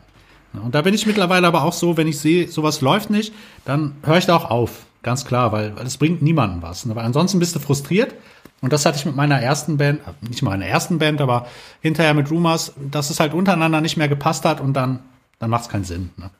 Und 0.62 0.74
da 0.74 0.80
bin 0.82 0.94
ich 0.94 1.04
mittlerweile 1.06 1.46
aber 1.46 1.64
auch 1.64 1.74
so, 1.74 1.96
wenn 1.98 2.08
ich 2.08 2.18
sehe, 2.18 2.48
sowas 2.48 2.80
läuft 2.80 3.10
nicht, 3.10 3.34
dann 3.66 3.92
höre 4.02 4.16
ich 4.18 4.26
da 4.26 4.36
auch 4.36 4.50
auf. 4.50 4.86
Ganz 5.02 5.24
klar, 5.26 5.52
weil, 5.52 5.76
weil 5.76 5.86
es 5.86 5.98
bringt 5.98 6.22
niemandem 6.22 6.62
was. 6.62 6.86
Ne? 6.86 6.96
Weil 6.96 7.04
ansonsten 7.04 7.38
bist 7.38 7.54
du 7.54 7.60
frustriert. 7.60 8.14
Und 8.62 8.72
das 8.72 8.86
hatte 8.86 8.96
ich 8.96 9.04
mit 9.04 9.14
meiner 9.14 9.38
ersten 9.38 9.76
Band, 9.76 10.00
äh, 10.00 10.28
nicht 10.28 10.42
meiner 10.42 10.64
ersten 10.64 10.98
Band, 10.98 11.20
aber 11.20 11.46
hinterher 11.82 12.14
mit 12.14 12.30
Rumors, 12.30 12.72
dass 12.90 13.10
es 13.10 13.20
halt 13.20 13.34
untereinander 13.34 13.82
nicht 13.82 13.98
mehr 13.98 14.08
gepasst 14.08 14.46
hat 14.46 14.60
und 14.62 14.72
dann, 14.72 15.00
dann 15.38 15.50
macht 15.50 15.64
es 15.64 15.68
keinen 15.68 15.84
Sinn. 15.84 16.10
Ne? 16.16 16.30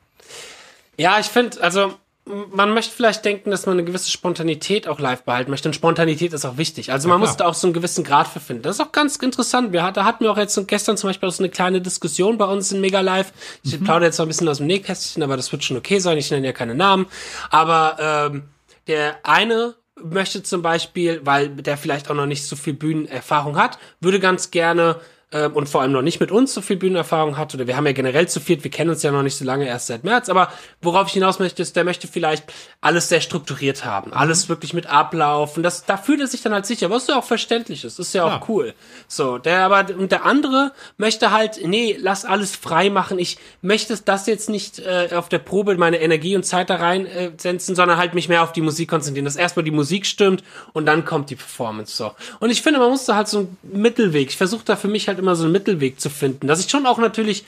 Ja, 0.96 1.18
ich 1.18 1.26
finde, 1.26 1.62
also 1.62 1.94
man 2.26 2.74
möchte 2.74 2.92
vielleicht 2.92 3.24
denken, 3.24 3.52
dass 3.52 3.66
man 3.66 3.74
eine 3.74 3.84
gewisse 3.84 4.10
Spontanität 4.10 4.88
auch 4.88 4.98
live 4.98 5.22
behalten 5.22 5.50
möchte. 5.50 5.68
Und 5.68 5.74
Spontanität 5.74 6.32
ist 6.32 6.44
auch 6.44 6.56
wichtig. 6.56 6.90
Also 6.90 7.08
man 7.08 7.18
klar. 7.18 7.28
muss 7.28 7.36
da 7.36 7.46
auch 7.46 7.54
so 7.54 7.68
einen 7.68 7.74
gewissen 7.74 8.02
Grad 8.02 8.26
für 8.26 8.40
finden. 8.40 8.62
Das 8.62 8.76
ist 8.76 8.80
auch 8.80 8.90
ganz 8.90 9.16
interessant. 9.16 9.72
Wir, 9.72 9.92
da 9.92 10.04
hatten 10.04 10.24
wir 10.24 10.32
auch 10.32 10.36
jetzt 10.36 10.60
gestern 10.66 10.96
zum 10.96 11.08
Beispiel 11.08 11.28
auch 11.28 11.32
so 11.32 11.44
eine 11.44 11.50
kleine 11.50 11.80
Diskussion 11.80 12.36
bei 12.36 12.46
uns 12.46 12.72
in 12.72 12.80
Mega 12.80 13.00
Live. 13.00 13.32
Ich 13.62 13.80
plaudere 13.82 14.06
jetzt 14.06 14.18
mal 14.18 14.24
ein 14.24 14.28
bisschen 14.28 14.48
aus 14.48 14.58
dem 14.58 14.66
Nähkästchen, 14.66 15.22
aber 15.22 15.36
das 15.36 15.52
wird 15.52 15.62
schon 15.62 15.76
okay 15.76 16.00
sein. 16.00 16.18
Ich 16.18 16.30
nenne 16.32 16.46
ja 16.46 16.52
keine 16.52 16.74
Namen. 16.74 17.06
Aber 17.50 17.96
ähm, 18.00 18.48
der 18.88 19.18
eine 19.22 19.76
möchte 20.02 20.42
zum 20.42 20.62
Beispiel, 20.62 21.20
weil 21.24 21.48
der 21.48 21.76
vielleicht 21.76 22.10
auch 22.10 22.14
noch 22.14 22.26
nicht 22.26 22.44
so 22.44 22.56
viel 22.56 22.74
Bühnenerfahrung 22.74 23.56
hat, 23.56 23.78
würde 24.00 24.18
ganz 24.18 24.50
gerne 24.50 24.96
ähm, 25.32 25.54
und 25.54 25.68
vor 25.68 25.82
allem 25.82 25.92
noch 25.92 26.02
nicht 26.02 26.20
mit 26.20 26.30
uns 26.30 26.54
so 26.54 26.60
viel 26.60 26.76
Bühnenerfahrung 26.76 27.36
hat, 27.36 27.54
oder 27.54 27.66
wir 27.66 27.76
haben 27.76 27.86
ja 27.86 27.92
generell 27.92 28.28
zu 28.28 28.38
viert, 28.38 28.62
wir 28.62 28.70
kennen 28.70 28.90
uns 28.90 29.02
ja 29.02 29.10
noch 29.10 29.22
nicht 29.22 29.36
so 29.36 29.44
lange, 29.44 29.66
erst 29.66 29.88
seit 29.88 30.04
März, 30.04 30.28
aber 30.28 30.52
worauf 30.80 31.08
ich 31.08 31.14
hinaus 31.14 31.38
möchte, 31.40 31.62
ist, 31.62 31.74
der 31.74 31.84
möchte 31.84 32.06
vielleicht 32.06 32.44
alles 32.80 33.08
sehr 33.08 33.20
strukturiert 33.20 33.84
haben, 33.84 34.12
alles 34.12 34.48
wirklich 34.48 34.72
mit 34.72 34.86
Ablauf, 34.86 35.56
und 35.56 35.64
das, 35.64 35.84
da 35.84 35.96
fühlt 35.96 36.20
er 36.20 36.28
sich 36.28 36.42
dann 36.42 36.52
halt 36.52 36.64
sicher, 36.64 36.90
was 36.90 37.08
ja 37.08 37.18
auch 37.18 37.24
verständlich 37.24 37.84
ist, 37.84 37.98
ist 37.98 38.14
ja 38.14 38.24
auch 38.24 38.28
Klar. 38.28 38.48
cool. 38.48 38.74
So, 39.08 39.38
der 39.38 39.64
aber, 39.64 39.94
und 39.96 40.12
der 40.12 40.24
andere 40.24 40.72
möchte 40.96 41.32
halt, 41.32 41.58
nee, 41.64 41.96
lass 41.98 42.24
alles 42.24 42.54
frei 42.54 42.88
machen, 42.88 43.18
ich 43.18 43.38
möchte 43.62 43.96
das 43.96 44.26
jetzt 44.26 44.48
nicht 44.48 44.78
äh, 44.78 45.08
auf 45.14 45.28
der 45.28 45.38
Probe 45.40 45.76
meine 45.76 46.00
Energie 46.00 46.36
und 46.36 46.44
Zeit 46.44 46.70
da 46.70 46.76
rein 46.76 47.06
äh, 47.06 47.32
setzen, 47.36 47.74
sondern 47.74 47.98
halt 47.98 48.14
mich 48.14 48.28
mehr 48.28 48.44
auf 48.44 48.52
die 48.52 48.60
Musik 48.60 48.88
konzentrieren, 48.88 49.24
dass 49.24 49.36
erstmal 49.36 49.64
die 49.64 49.70
Musik 49.72 50.06
stimmt 50.06 50.44
und 50.72 50.86
dann 50.86 51.04
kommt 51.04 51.30
die 51.30 51.36
Performance 51.36 51.96
so. 51.96 52.12
Und 52.38 52.50
ich 52.50 52.62
finde, 52.62 52.78
man 52.78 52.90
muss 52.90 53.06
da 53.06 53.16
halt 53.16 53.28
so 53.28 53.38
einen 53.38 53.56
Mittelweg, 53.62 54.28
ich 54.28 54.36
versuche 54.36 54.64
da 54.64 54.76
für 54.76 54.88
mich 54.88 55.08
halt 55.08 55.15
immer 55.18 55.36
so 55.36 55.44
einen 55.44 55.52
Mittelweg 55.52 56.00
zu 56.00 56.10
finden, 56.10 56.46
dass 56.46 56.60
ich 56.60 56.70
schon 56.70 56.86
auch 56.86 56.98
natürlich 56.98 57.44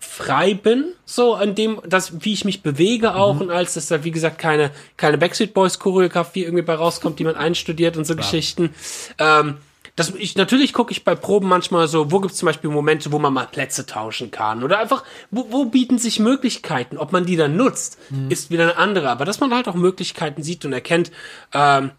frei 0.00 0.54
bin, 0.54 0.84
so 1.04 1.34
an 1.34 1.54
dem, 1.54 1.80
das, 1.86 2.24
wie 2.24 2.32
ich 2.32 2.44
mich 2.44 2.62
bewege 2.62 3.14
auch 3.14 3.34
Mhm. 3.34 3.40
und 3.42 3.50
als 3.50 3.74
dass 3.74 3.86
da, 3.88 4.04
wie 4.04 4.12
gesagt, 4.12 4.38
keine, 4.38 4.70
keine 4.96 5.18
Backstreet 5.18 5.54
Boys 5.54 5.78
Choreografie 5.78 6.44
irgendwie 6.44 6.62
bei 6.62 6.74
rauskommt, 6.74 7.18
die 7.18 7.24
man 7.24 7.34
einstudiert 7.34 7.96
und 7.96 8.04
so 8.04 8.14
Geschichten. 8.14 8.74
Ähm, 9.18 9.56
das, 9.96 10.14
ich, 10.16 10.36
natürlich 10.36 10.72
gucke 10.72 10.92
ich 10.92 11.02
bei 11.02 11.16
Proben 11.16 11.48
manchmal 11.48 11.88
so, 11.88 12.12
wo 12.12 12.20
gibt 12.20 12.32
es 12.32 12.38
zum 12.38 12.46
Beispiel 12.46 12.70
Momente, 12.70 13.10
wo 13.10 13.18
man 13.18 13.34
mal 13.34 13.46
Plätze 13.46 13.84
tauschen 13.84 14.30
kann 14.30 14.62
oder 14.62 14.78
einfach, 14.78 15.02
wo, 15.32 15.48
wo 15.50 15.64
bieten 15.64 15.98
sich 15.98 16.20
Möglichkeiten, 16.20 16.98
ob 16.98 17.10
man 17.10 17.26
die 17.26 17.34
dann 17.34 17.56
nutzt, 17.56 17.98
ist 18.28 18.50
wieder 18.50 18.62
eine 18.62 18.76
andere, 18.76 19.10
aber 19.10 19.24
dass 19.24 19.40
man 19.40 19.52
halt 19.52 19.66
auch 19.66 19.74
Möglichkeiten 19.74 20.44
sieht 20.44 20.64
und 20.64 20.72
erkennt 20.72 21.10
ähm, 21.52 21.90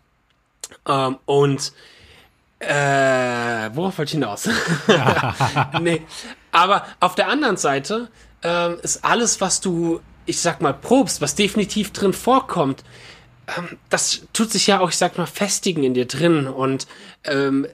ähm, 0.87 1.17
und 1.25 1.73
Äh, 2.59 3.69
worauf 3.73 3.97
wollte 3.97 4.09
ich 4.09 4.11
hinaus? 4.11 4.49
nee. 5.81 6.01
Aber 6.51 6.85
auf 6.99 7.15
der 7.15 7.29
anderen 7.29 7.57
Seite 7.57 8.09
ähm, 8.43 8.77
ist 8.81 9.03
alles, 9.05 9.39
was 9.39 9.61
du, 9.61 10.01
ich 10.25 10.39
sag 10.39 10.61
mal, 10.61 10.73
probst, 10.73 11.21
was 11.21 11.35
definitiv 11.35 11.91
drin 11.93 12.13
vorkommt, 12.13 12.83
ähm, 13.57 13.77
das 13.89 14.21
tut 14.33 14.51
sich 14.51 14.67
ja 14.67 14.79
auch, 14.81 14.89
ich 14.89 14.97
sag 14.97 15.17
mal, 15.17 15.25
festigen 15.25 15.83
in 15.83 15.93
dir 15.93 16.05
drin. 16.05 16.47
Und 16.47 16.87
ähm, 17.23 17.65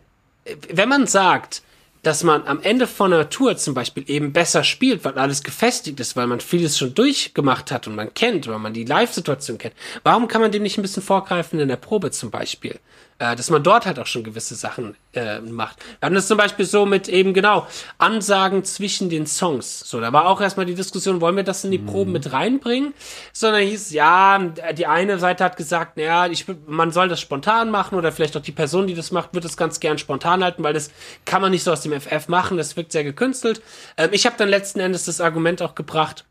wenn 0.69 0.89
man 0.89 1.07
sagt, 1.07 1.63
dass 2.03 2.23
man 2.23 2.45
am 2.45 2.61
Ende 2.61 2.85
von 2.85 3.11
einer 3.11 3.31
Tour 3.31 3.57
zum 3.57 3.73
Beispiel 3.73 4.03
eben 4.07 4.31
besser 4.31 4.63
spielt, 4.63 5.03
weil 5.03 5.17
alles 5.17 5.41
gefestigt 5.41 5.99
ist, 5.99 6.15
weil 6.15 6.27
man 6.27 6.39
vieles 6.39 6.77
schon 6.77 6.93
durchgemacht 6.93 7.71
hat 7.71 7.87
und 7.87 7.95
man 7.95 8.13
kennt, 8.13 8.47
weil 8.47 8.59
man 8.59 8.75
die 8.75 8.85
Live-Situation 8.85 9.57
kennt. 9.57 9.73
Warum 10.03 10.27
kann 10.27 10.41
man 10.41 10.51
dem 10.51 10.61
nicht 10.61 10.77
ein 10.77 10.83
bisschen 10.83 11.01
vorgreifen 11.01 11.59
in 11.59 11.67
der 11.67 11.77
Probe 11.77 12.11
zum 12.11 12.29
Beispiel? 12.29 12.79
Äh, 13.17 13.35
dass 13.35 13.49
man 13.49 13.63
dort 13.63 13.85
halt 13.85 13.97
auch 13.97 14.07
schon 14.07 14.23
gewisse 14.23 14.55
Sachen 14.55 14.95
äh, 15.13 15.39
macht. 15.39 15.77
Wir 15.99 16.07
hatten 16.07 16.15
das 16.15 16.27
zum 16.27 16.37
Beispiel 16.37 16.65
so 16.65 16.85
mit 16.85 17.07
eben 17.07 17.33
genau 17.33 17.65
Ansagen 17.97 18.65
zwischen 18.65 19.09
den 19.09 19.25
Songs. 19.25 19.79
So, 19.79 20.01
da 20.01 20.11
war 20.11 20.27
auch 20.27 20.41
erstmal 20.41 20.65
die 20.65 20.75
Diskussion, 20.75 21.21
wollen 21.21 21.37
wir 21.37 21.43
das 21.43 21.63
in 21.63 21.71
die 21.71 21.77
Proben 21.77 22.11
mit 22.11 22.33
reinbringen? 22.33 22.93
Sondern 23.31 23.61
hieß, 23.61 23.91
ja, 23.91 24.39
die 24.73 24.87
eine 24.87 25.17
Seite 25.19 25.45
hat 25.45 25.55
gesagt, 25.55 25.95
naja, 25.95 26.27
ich, 26.27 26.45
man 26.67 26.91
soll 26.91 27.07
das 27.07 27.21
spontan 27.21 27.71
machen 27.71 27.97
oder 27.97 28.11
vielleicht 28.11 28.35
auch 28.35 28.41
die 28.41 28.51
Person, 28.51 28.87
die 28.87 28.95
das 28.95 29.11
macht, 29.11 29.33
wird 29.33 29.45
es 29.45 29.55
ganz 29.55 29.79
gern 29.79 29.97
spontan 29.97 30.43
halten, 30.43 30.63
weil 30.63 30.73
das 30.73 30.91
kann 31.23 31.41
man 31.41 31.51
nicht 31.51 31.63
so 31.63 31.71
aus 31.71 31.81
dem 31.81 31.93
FF 31.99 32.27
machen, 32.27 32.57
das 32.57 32.75
wirkt 32.75 32.91
sehr 32.91 33.03
gekünstelt. 33.03 33.61
Ähm, 33.97 34.09
ich 34.11 34.25
habe 34.25 34.35
dann 34.37 34.49
letzten 34.49 34.81
Endes 34.81 35.05
das 35.05 35.21
Argument 35.21 35.61
auch 35.61 35.75
gebracht, 35.75 36.25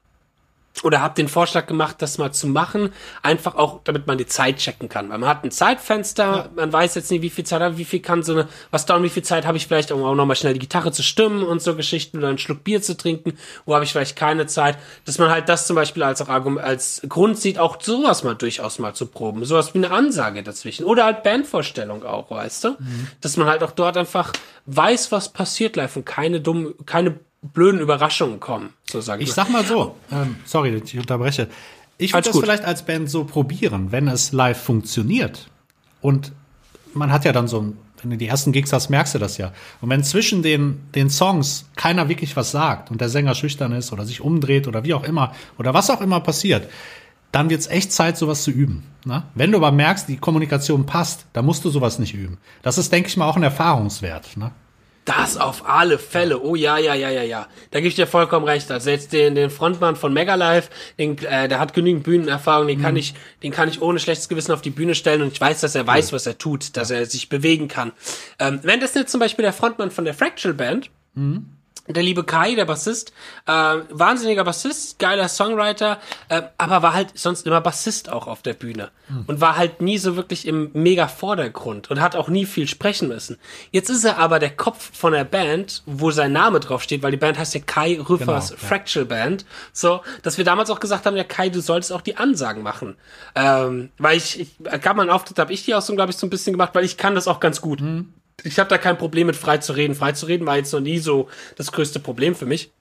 oder 0.82 1.00
habe 1.00 1.14
den 1.14 1.28
Vorschlag 1.28 1.66
gemacht, 1.66 1.96
das 2.00 2.18
mal 2.18 2.32
zu 2.32 2.48
machen, 2.48 2.92
einfach 3.22 3.54
auch, 3.54 3.80
damit 3.84 4.06
man 4.06 4.18
die 4.18 4.26
Zeit 4.26 4.56
checken 4.56 4.88
kann. 4.88 5.08
Weil 5.08 5.18
man 5.18 5.28
hat 5.28 5.44
ein 5.44 5.50
Zeitfenster, 5.50 6.24
ja. 6.24 6.50
man 6.56 6.72
weiß 6.72 6.96
jetzt 6.96 7.10
nicht, 7.10 7.22
wie 7.22 7.30
viel 7.30 7.44
Zeit 7.44 7.62
habe, 7.62 7.78
wie 7.78 7.84
viel 7.84 8.00
kann 8.00 8.22
so 8.22 8.32
eine, 8.32 8.48
was 8.70 8.84
dauert, 8.84 9.02
wie 9.02 9.08
viel 9.08 9.22
Zeit 9.22 9.46
habe 9.46 9.56
ich 9.56 9.68
vielleicht, 9.68 9.92
um 9.92 10.02
auch 10.02 10.14
nochmal 10.14 10.36
schnell 10.36 10.52
die 10.52 10.58
Gitarre 10.58 10.90
zu 10.90 11.02
stimmen 11.02 11.44
und 11.44 11.62
so 11.62 11.76
Geschichten 11.76 12.18
oder 12.18 12.28
einen 12.28 12.38
Schluck 12.38 12.64
Bier 12.64 12.82
zu 12.82 12.96
trinken, 12.96 13.34
wo 13.64 13.74
habe 13.74 13.84
ich 13.84 13.92
vielleicht 13.92 14.16
keine 14.16 14.46
Zeit, 14.46 14.76
dass 15.04 15.18
man 15.18 15.30
halt 15.30 15.48
das 15.48 15.66
zum 15.66 15.76
Beispiel 15.76 16.02
als 16.02 16.20
auch 16.20 16.28
Argument, 16.28 16.64
als 16.66 17.02
Grund 17.08 17.38
sieht, 17.38 17.58
auch 17.58 17.80
sowas 17.80 18.24
mal 18.24 18.34
durchaus 18.34 18.78
mal 18.78 18.94
zu 18.94 19.06
proben, 19.06 19.44
sowas 19.44 19.74
wie 19.74 19.78
eine 19.78 19.92
Ansage 19.92 20.42
dazwischen 20.42 20.84
oder 20.84 21.04
halt 21.04 21.22
Bandvorstellung 21.22 22.04
auch, 22.04 22.30
weißt 22.30 22.64
du, 22.64 22.70
mhm. 22.70 23.08
dass 23.20 23.36
man 23.36 23.46
halt 23.46 23.62
auch 23.62 23.72
dort 23.72 23.96
einfach 23.96 24.32
weiß, 24.66 25.12
was 25.12 25.28
passiert 25.28 25.76
live 25.76 25.96
und 25.96 26.04
keine 26.04 26.40
dumm, 26.40 26.74
keine 26.86 27.18
blöden 27.52 27.80
Überraschungen 27.80 28.40
kommen, 28.40 28.70
so 28.90 29.00
sage 29.00 29.22
ich. 29.22 29.28
Ich 29.28 29.34
sag 29.34 29.50
mal 29.50 29.64
so, 29.64 29.96
ähm, 30.10 30.36
sorry, 30.44 30.82
ich 30.84 30.98
unterbreche. 30.98 31.48
Ich 31.98 32.12
würde 32.12 32.24
das 32.24 32.32
gut. 32.32 32.44
vielleicht 32.44 32.64
als 32.64 32.84
Band 32.84 33.10
so 33.10 33.24
probieren, 33.24 33.92
wenn 33.92 34.08
es 34.08 34.32
live 34.32 34.60
funktioniert. 34.60 35.48
Und 36.00 36.32
man 36.94 37.12
hat 37.12 37.24
ja 37.24 37.32
dann 37.32 37.46
so 37.46 37.60
ein, 37.60 37.78
wenn 38.02 38.10
du 38.10 38.16
die 38.16 38.26
ersten 38.26 38.52
Gigs 38.52 38.72
hast, 38.72 38.90
merkst 38.90 39.14
du 39.14 39.18
das 39.18 39.38
ja. 39.38 39.52
Und 39.80 39.90
wenn 39.90 40.02
zwischen 40.02 40.42
den, 40.42 40.80
den 40.94 41.10
Songs 41.10 41.66
keiner 41.76 42.08
wirklich 42.08 42.36
was 42.36 42.50
sagt 42.50 42.90
und 42.90 43.00
der 43.00 43.08
Sänger 43.08 43.34
schüchtern 43.34 43.72
ist 43.72 43.92
oder 43.92 44.04
sich 44.04 44.20
umdreht 44.20 44.66
oder 44.66 44.84
wie 44.84 44.94
auch 44.94 45.04
immer 45.04 45.34
oder 45.58 45.72
was 45.72 45.90
auch 45.90 46.00
immer 46.00 46.20
passiert, 46.20 46.68
dann 47.30 47.50
wird's 47.50 47.66
echt 47.66 47.92
Zeit, 47.92 48.16
sowas 48.16 48.42
zu 48.42 48.50
üben. 48.50 48.84
Ne? 49.04 49.24
Wenn 49.34 49.52
du 49.52 49.58
aber 49.58 49.72
merkst, 49.72 50.08
die 50.08 50.16
Kommunikation 50.16 50.86
passt, 50.86 51.26
dann 51.32 51.44
musst 51.44 51.64
du 51.64 51.70
sowas 51.70 51.98
nicht 51.98 52.14
üben. 52.14 52.38
Das 52.62 52.78
ist, 52.78 52.92
denke 52.92 53.08
ich 53.08 53.16
mal, 53.16 53.28
auch 53.28 53.36
ein 53.36 53.42
Erfahrungswert. 53.42 54.36
Ne? 54.36 54.52
Das 55.04 55.36
auf 55.36 55.68
alle 55.68 55.98
Fälle. 55.98 56.40
Oh 56.40 56.54
ja, 56.54 56.78
ja, 56.78 56.94
ja, 56.94 57.10
ja, 57.10 57.22
ja. 57.22 57.46
Da 57.70 57.80
gebe 57.80 57.88
ich 57.88 57.94
dir 57.94 58.06
vollkommen 58.06 58.46
recht. 58.46 58.70
Also 58.70 58.88
jetzt 58.88 59.12
den, 59.12 59.34
den 59.34 59.50
Frontmann 59.50 59.96
von 59.96 60.14
Megalife, 60.14 60.70
den, 60.98 61.18
äh, 61.18 61.46
der 61.46 61.58
hat 61.58 61.74
genügend 61.74 62.04
Bühnenerfahrung, 62.04 62.68
den 62.68 62.78
mhm. 62.78 62.82
kann 62.82 62.96
ich, 62.96 63.14
den 63.42 63.52
kann 63.52 63.68
ich 63.68 63.82
ohne 63.82 63.98
schlechtes 63.98 64.30
Gewissen 64.30 64.52
auf 64.52 64.62
die 64.62 64.70
Bühne 64.70 64.94
stellen 64.94 65.20
und 65.20 65.32
ich 65.32 65.40
weiß, 65.40 65.60
dass 65.60 65.74
er 65.74 65.86
weiß, 65.86 66.12
was 66.14 66.26
er 66.26 66.38
tut, 66.38 66.76
dass 66.78 66.90
er 66.90 67.04
sich 67.04 67.28
bewegen 67.28 67.68
kann. 67.68 67.92
Ähm, 68.38 68.60
wenn 68.62 68.80
das 68.80 68.94
jetzt 68.94 69.10
zum 69.10 69.20
Beispiel 69.20 69.42
der 69.42 69.52
Frontmann 69.52 69.90
von 69.90 70.06
der 70.06 70.14
Fractal 70.14 70.54
Band, 70.54 70.90
mhm 71.14 71.50
der 71.86 72.02
liebe 72.02 72.24
Kai, 72.24 72.54
der 72.54 72.64
Bassist, 72.64 73.12
äh, 73.46 73.52
wahnsinniger 73.52 74.44
Bassist, 74.44 74.98
geiler 74.98 75.28
Songwriter, 75.28 76.00
äh, 76.28 76.42
aber 76.56 76.82
war 76.82 76.94
halt 76.94 77.10
sonst 77.14 77.46
immer 77.46 77.60
Bassist 77.60 78.10
auch 78.10 78.26
auf 78.26 78.42
der 78.42 78.54
Bühne 78.54 78.90
hm. 79.08 79.24
und 79.26 79.40
war 79.40 79.56
halt 79.56 79.82
nie 79.82 79.98
so 79.98 80.16
wirklich 80.16 80.46
im 80.46 80.70
mega 80.72 81.08
Vordergrund 81.08 81.90
und 81.90 82.00
hat 82.00 82.16
auch 82.16 82.28
nie 82.28 82.46
viel 82.46 82.66
sprechen 82.68 83.08
müssen. 83.08 83.38
Jetzt 83.70 83.90
ist 83.90 84.04
er 84.04 84.18
aber 84.18 84.38
der 84.38 84.56
Kopf 84.56 84.96
von 84.96 85.12
der 85.12 85.24
Band, 85.24 85.82
wo 85.84 86.10
sein 86.10 86.32
Name 86.32 86.60
drauf 86.60 86.82
steht, 86.82 87.02
weil 87.02 87.10
die 87.10 87.18
Band 87.18 87.38
heißt 87.38 87.54
ja 87.54 87.60
Kai 87.60 88.00
Rüffers 88.00 88.48
genau, 88.48 88.60
Fractal 88.60 89.02
ja. 89.02 89.08
Band, 89.08 89.44
so, 89.72 90.00
dass 90.22 90.38
wir 90.38 90.44
damals 90.44 90.70
auch 90.70 90.80
gesagt 90.80 91.04
haben, 91.04 91.16
ja 91.16 91.24
Kai, 91.24 91.50
du 91.50 91.60
solltest 91.60 91.92
auch 91.92 92.00
die 92.00 92.16
Ansagen 92.16 92.62
machen, 92.62 92.96
ähm, 93.34 93.90
weil 93.98 94.16
ich, 94.16 94.40
ich 94.40 94.56
gab 94.80 94.96
mal 94.96 95.02
einen 95.02 95.10
Auftritt, 95.10 95.38
habe 95.38 95.52
ich 95.52 95.64
die 95.64 95.74
auch 95.74 95.82
so, 95.82 95.94
glaube 95.94 96.12
ich, 96.12 96.16
so 96.16 96.26
ein 96.26 96.30
bisschen 96.30 96.54
gemacht, 96.54 96.70
weil 96.74 96.84
ich 96.84 96.96
kann 96.96 97.14
das 97.14 97.28
auch 97.28 97.40
ganz 97.40 97.60
gut. 97.60 97.80
Hm 97.80 98.14
ich 98.42 98.58
habe 98.58 98.68
da 98.68 98.78
kein 98.78 98.98
Problem 98.98 99.26
mit 99.26 99.36
frei 99.36 99.58
zu 99.58 99.72
reden. 99.74 99.94
Frei 99.94 100.12
zu 100.12 100.26
reden 100.26 100.46
war 100.46 100.56
jetzt 100.56 100.72
noch 100.72 100.80
nie 100.80 100.98
so 100.98 101.28
das 101.56 101.72
größte 101.72 102.00
Problem 102.00 102.34
für 102.34 102.46
mich. 102.46 102.72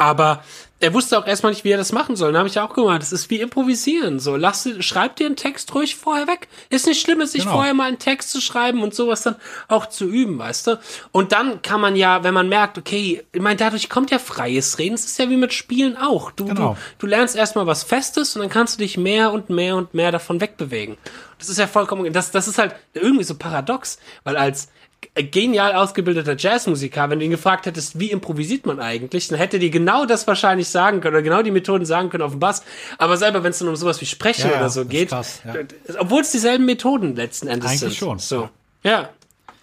Aber 0.00 0.42
er 0.80 0.94
wusste 0.94 1.18
auch 1.18 1.26
erstmal 1.26 1.52
nicht, 1.52 1.62
wie 1.62 1.70
er 1.70 1.76
das 1.76 1.92
machen 1.92 2.16
soll. 2.16 2.32
Da 2.32 2.38
habe 2.38 2.48
ich 2.48 2.58
auch 2.58 2.72
gemacht, 2.72 3.02
das 3.02 3.12
ist 3.12 3.28
wie 3.28 3.40
improvisieren. 3.40 4.18
So, 4.18 4.34
lass, 4.34 4.66
schreib 4.80 5.16
dir 5.16 5.26
einen 5.26 5.36
Text 5.36 5.74
ruhig 5.74 5.94
vorher 5.94 6.26
weg. 6.26 6.48
Ist 6.70 6.86
nicht 6.86 7.02
schlimm, 7.02 7.24
sich 7.26 7.42
genau. 7.42 7.56
vorher 7.56 7.74
mal 7.74 7.88
einen 7.88 7.98
Text 7.98 8.30
zu 8.30 8.40
schreiben 8.40 8.82
und 8.82 8.94
sowas 8.94 9.22
dann 9.22 9.36
auch 9.68 9.84
zu 9.86 10.06
üben, 10.06 10.38
weißt 10.38 10.68
du? 10.68 10.80
Und 11.12 11.32
dann 11.32 11.60
kann 11.60 11.82
man 11.82 11.96
ja, 11.96 12.24
wenn 12.24 12.32
man 12.32 12.48
merkt, 12.48 12.78
okay, 12.78 13.22
ich 13.30 13.42
meine, 13.42 13.56
dadurch 13.56 13.90
kommt 13.90 14.10
ja 14.10 14.18
freies 14.18 14.78
Reden. 14.78 14.94
Es 14.94 15.04
ist 15.04 15.18
ja 15.18 15.28
wie 15.28 15.36
mit 15.36 15.52
Spielen 15.52 15.98
auch. 15.98 16.30
Du, 16.30 16.46
genau. 16.46 16.78
du, 16.98 17.06
du 17.06 17.06
lernst 17.08 17.36
erstmal 17.36 17.66
was 17.66 17.82
Festes 17.82 18.34
und 18.34 18.40
dann 18.40 18.50
kannst 18.50 18.76
du 18.76 18.78
dich 18.78 18.96
mehr 18.96 19.32
und 19.32 19.50
mehr 19.50 19.76
und 19.76 19.92
mehr 19.92 20.12
davon 20.12 20.40
wegbewegen. 20.40 20.96
Das 21.38 21.50
ist 21.50 21.58
ja 21.58 21.66
vollkommen, 21.66 22.10
das, 22.10 22.30
das 22.30 22.48
ist 22.48 22.56
halt 22.56 22.74
irgendwie 22.94 23.24
so 23.24 23.34
paradox, 23.34 23.98
weil 24.24 24.38
als 24.38 24.68
genial 25.14 25.74
ausgebildeter 25.74 26.36
Jazzmusiker, 26.36 27.10
wenn 27.10 27.18
du 27.18 27.24
ihn 27.24 27.30
gefragt 27.30 27.66
hättest, 27.66 27.98
wie 27.98 28.10
improvisiert 28.10 28.66
man 28.66 28.80
eigentlich, 28.80 29.28
dann 29.28 29.38
hätte 29.38 29.58
dir 29.58 29.70
genau 29.70 30.06
das 30.06 30.26
wahrscheinlich 30.26 30.68
sagen 30.68 31.00
können 31.00 31.14
oder 31.14 31.22
genau 31.22 31.42
die 31.42 31.50
Methoden 31.50 31.84
sagen 31.84 32.10
können 32.10 32.22
auf 32.22 32.32
dem 32.32 32.40
Bass. 32.40 32.62
Aber 32.98 33.16
selber, 33.16 33.42
wenn 33.42 33.50
es 33.50 33.58
dann 33.58 33.68
um 33.68 33.76
sowas 33.76 34.00
wie 34.00 34.06
Sprechen 34.06 34.50
ja, 34.50 34.58
oder 34.58 34.70
so 34.70 34.84
geht, 34.84 35.08
krass, 35.08 35.40
ja. 35.44 35.54
obwohl 35.98 36.22
es 36.22 36.30
dieselben 36.30 36.64
Methoden 36.64 37.16
letzten 37.16 37.48
Endes 37.48 37.70
eigentlich 37.70 37.80
sind. 37.80 37.88
Eigentlich 37.88 37.98
schon. 37.98 38.18
So. 38.18 38.48
Ja. 38.82 39.10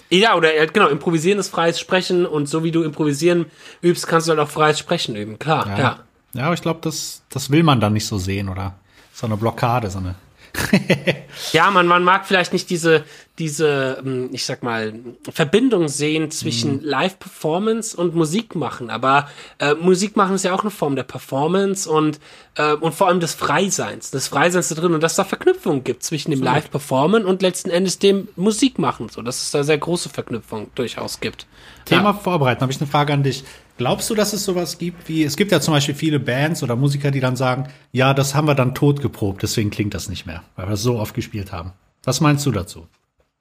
Ja, 0.10 0.36
oder 0.36 0.68
genau, 0.68 0.88
improvisieren 0.88 1.38
ist 1.38 1.50
freies 1.50 1.80
Sprechen 1.80 2.26
und 2.26 2.48
so 2.48 2.64
wie 2.64 2.72
du 2.72 2.84
improvisieren 2.84 3.48
übst, 3.82 4.08
kannst 4.08 4.28
du 4.28 4.32
halt 4.32 4.40
auch 4.40 4.50
freies 4.50 4.80
Sprechen 4.80 5.18
üben, 5.18 5.38
klar, 5.38 5.68
ja. 5.68 5.78
Ja, 5.78 6.00
ja 6.34 6.44
aber 6.46 6.54
ich 6.54 6.62
glaube, 6.62 6.80
das, 6.82 7.24
das 7.30 7.52
will 7.52 7.64
man 7.64 7.82
dann 7.82 7.92
nicht 7.92 8.08
so 8.08 8.18
sehen, 8.18 8.48
oder? 8.48 8.76
So 9.14 9.26
eine 9.26 9.36
Blockade, 9.36 9.90
so 9.90 9.98
eine 9.98 10.16
ja, 11.54 11.72
man, 11.72 11.88
man 11.88 12.04
mag 12.04 12.26
vielleicht 12.26 12.54
nicht 12.54 12.70
diese, 12.70 13.04
diese, 13.40 14.02
ähm, 14.04 14.30
ich 14.32 14.46
sag 14.46 14.64
mal, 14.64 14.94
Verbindung 15.30 15.88
sehen 15.88 16.32
zwischen 16.32 16.78
mhm. 16.78 16.84
Live-Performance 16.84 17.96
und 17.96 18.16
Musik 18.16 18.56
machen. 18.56 18.90
Aber 18.90 19.30
äh, 19.60 19.76
Musik 19.76 20.16
machen 20.16 20.36
ist 20.36 20.44
ja 20.44 20.54
auch 20.54 20.62
eine 20.62 20.72
Form 20.72 20.96
der 20.96 21.04
Performance 21.04 21.90
und, 21.90 22.20
äh, 22.56 22.74
und 22.74 22.94
vor 22.96 23.08
allem 23.08 23.20
des 23.20 23.34
Freiseins, 23.34 24.12
des 24.12 24.28
Freiseins 24.28 24.70
da 24.70 24.76
drin 24.76 24.94
und 24.94 25.02
dass 25.02 25.16
da 25.16 25.24
Verknüpfungen 25.24 25.84
gibt 25.84 26.04
zwischen 26.04 26.32
dem 26.32 26.42
Live-Performen 26.42 27.26
und 27.26 27.42
letzten 27.42 27.70
Endes 27.70 28.00
dem 28.00 28.28
Musikmachen. 28.36 29.10
So, 29.10 29.22
dass 29.22 29.42
es 29.42 29.52
da 29.52 29.64
sehr 29.64 29.78
große 29.78 30.10
Verknüpfungen 30.10 30.72
durchaus 30.76 31.20
gibt. 31.20 31.46
Thema 31.86 32.12
ja. 32.12 32.14
vorbereiten, 32.14 32.62
habe 32.62 32.72
ich 32.72 32.82
eine 32.82 32.90
Frage 32.90 33.14
an 33.14 33.24
dich. 33.24 33.44
Glaubst 33.78 34.10
du, 34.10 34.16
dass 34.16 34.34
es 34.34 34.44
sowas 34.44 34.80
gibt 34.80 35.08
wie, 35.08 35.24
es 35.24 35.38
gibt 35.38 35.52
ja 35.52 35.62
zum 35.62 35.74
Beispiel 35.74 35.94
viele 35.94 36.20
Bands 36.20 36.64
oder 36.64 36.76
Musiker, 36.76 37.12
die 37.12 37.20
dann 37.20 37.36
sagen, 37.36 37.70
ja, 37.92 38.14
das 38.14 38.34
haben 38.34 38.48
wir 38.48 38.56
dann 38.56 38.74
tot 38.74 39.02
geprobt, 39.02 39.44
deswegen 39.44 39.70
klingt 39.70 39.94
das 39.94 40.10
nicht 40.10 40.26
mehr, 40.26 40.44
weil 40.56 40.68
wir 40.68 40.74
es 40.74 40.82
so 40.82 40.98
oft 40.98 41.14
gespielt 41.14 41.52
haben. 41.52 41.74
Was 42.04 42.20
meinst 42.20 42.46
du 42.46 42.52
dazu? 42.52 42.88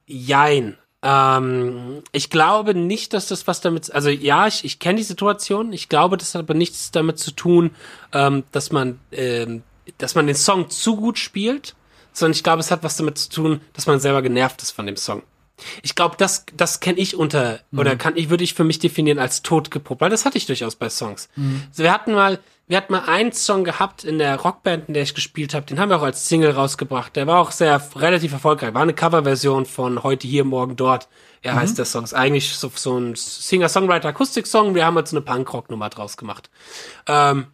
Jein. 0.06 0.76
Ähm, 1.02 2.02
ich 2.12 2.30
glaube 2.30 2.74
nicht, 2.74 3.14
dass 3.14 3.28
das 3.28 3.46
was 3.46 3.60
damit, 3.60 3.92
also 3.92 4.10
ja, 4.10 4.46
ich, 4.46 4.64
ich 4.64 4.78
kenne 4.78 4.98
die 4.98 5.04
Situation. 5.04 5.72
Ich 5.72 5.88
glaube, 5.88 6.16
das 6.16 6.34
hat 6.34 6.42
aber 6.42 6.54
nichts 6.54 6.90
damit 6.90 7.18
zu 7.18 7.30
tun, 7.30 7.70
ähm, 8.12 8.44
dass 8.52 8.72
man, 8.72 8.98
ähm, 9.12 9.62
dass 9.98 10.14
man 10.14 10.26
den 10.26 10.36
Song 10.36 10.68
zu 10.68 10.96
gut 10.96 11.18
spielt, 11.18 11.74
sondern 12.12 12.32
ich 12.32 12.42
glaube, 12.42 12.60
es 12.60 12.70
hat 12.70 12.82
was 12.82 12.96
damit 12.96 13.18
zu 13.18 13.30
tun, 13.30 13.60
dass 13.72 13.86
man 13.86 14.00
selber 14.00 14.20
genervt 14.20 14.62
ist 14.62 14.72
von 14.72 14.86
dem 14.86 14.96
Song. 14.96 15.22
Ich 15.82 15.94
glaube, 15.94 16.16
das, 16.18 16.44
das 16.54 16.80
kenne 16.80 16.98
ich 16.98 17.16
unter, 17.16 17.60
mhm. 17.70 17.78
oder 17.78 17.96
kann 17.96 18.16
ich, 18.16 18.30
würde 18.30 18.44
ich 18.44 18.54
für 18.54 18.64
mich 18.64 18.78
definieren 18.78 19.18
als 19.18 19.42
tot 19.42 19.70
geprobt, 19.70 20.00
weil 20.00 20.10
das 20.10 20.24
hatte 20.24 20.38
ich 20.38 20.46
durchaus 20.46 20.76
bei 20.76 20.88
Songs. 20.88 21.28
Mhm. 21.36 21.62
Also 21.68 21.82
wir 21.82 21.92
hatten 21.92 22.12
mal, 22.12 22.38
wir 22.68 22.76
hatten 22.76 22.92
mal 22.92 23.04
einen 23.06 23.32
Song 23.32 23.64
gehabt 23.64 24.04
in 24.04 24.18
der 24.18 24.36
Rockband, 24.36 24.88
in 24.88 24.94
der 24.94 25.04
ich 25.04 25.14
gespielt 25.14 25.54
habe, 25.54 25.66
den 25.66 25.78
haben 25.78 25.88
wir 25.88 25.98
auch 25.98 26.02
als 26.02 26.28
Single 26.28 26.50
rausgebracht. 26.50 27.16
Der 27.16 27.26
war 27.26 27.40
auch 27.40 27.52
sehr 27.52 27.80
relativ 27.94 28.32
erfolgreich. 28.32 28.74
War 28.74 28.82
eine 28.82 28.94
Coverversion 28.94 29.66
von 29.66 30.02
Heute 30.02 30.26
hier, 30.26 30.44
morgen 30.44 30.76
dort. 30.76 31.08
Er 31.42 31.54
mhm. 31.54 31.60
heißt 31.60 31.78
der 31.78 31.84
Song. 31.84 32.04
Ist 32.04 32.14
eigentlich 32.14 32.54
so, 32.56 32.70
so 32.74 32.98
ein 32.98 33.14
Singer-Songwriter-Akustik-Song. 33.14 34.74
Wir 34.74 34.84
haben 34.84 34.96
jetzt 34.96 35.12
eine 35.12 35.20
Punk-Rock-Nummer 35.20 35.88
draus 35.90 36.16
gemacht. 36.16 36.50
Ähm, 37.06 37.46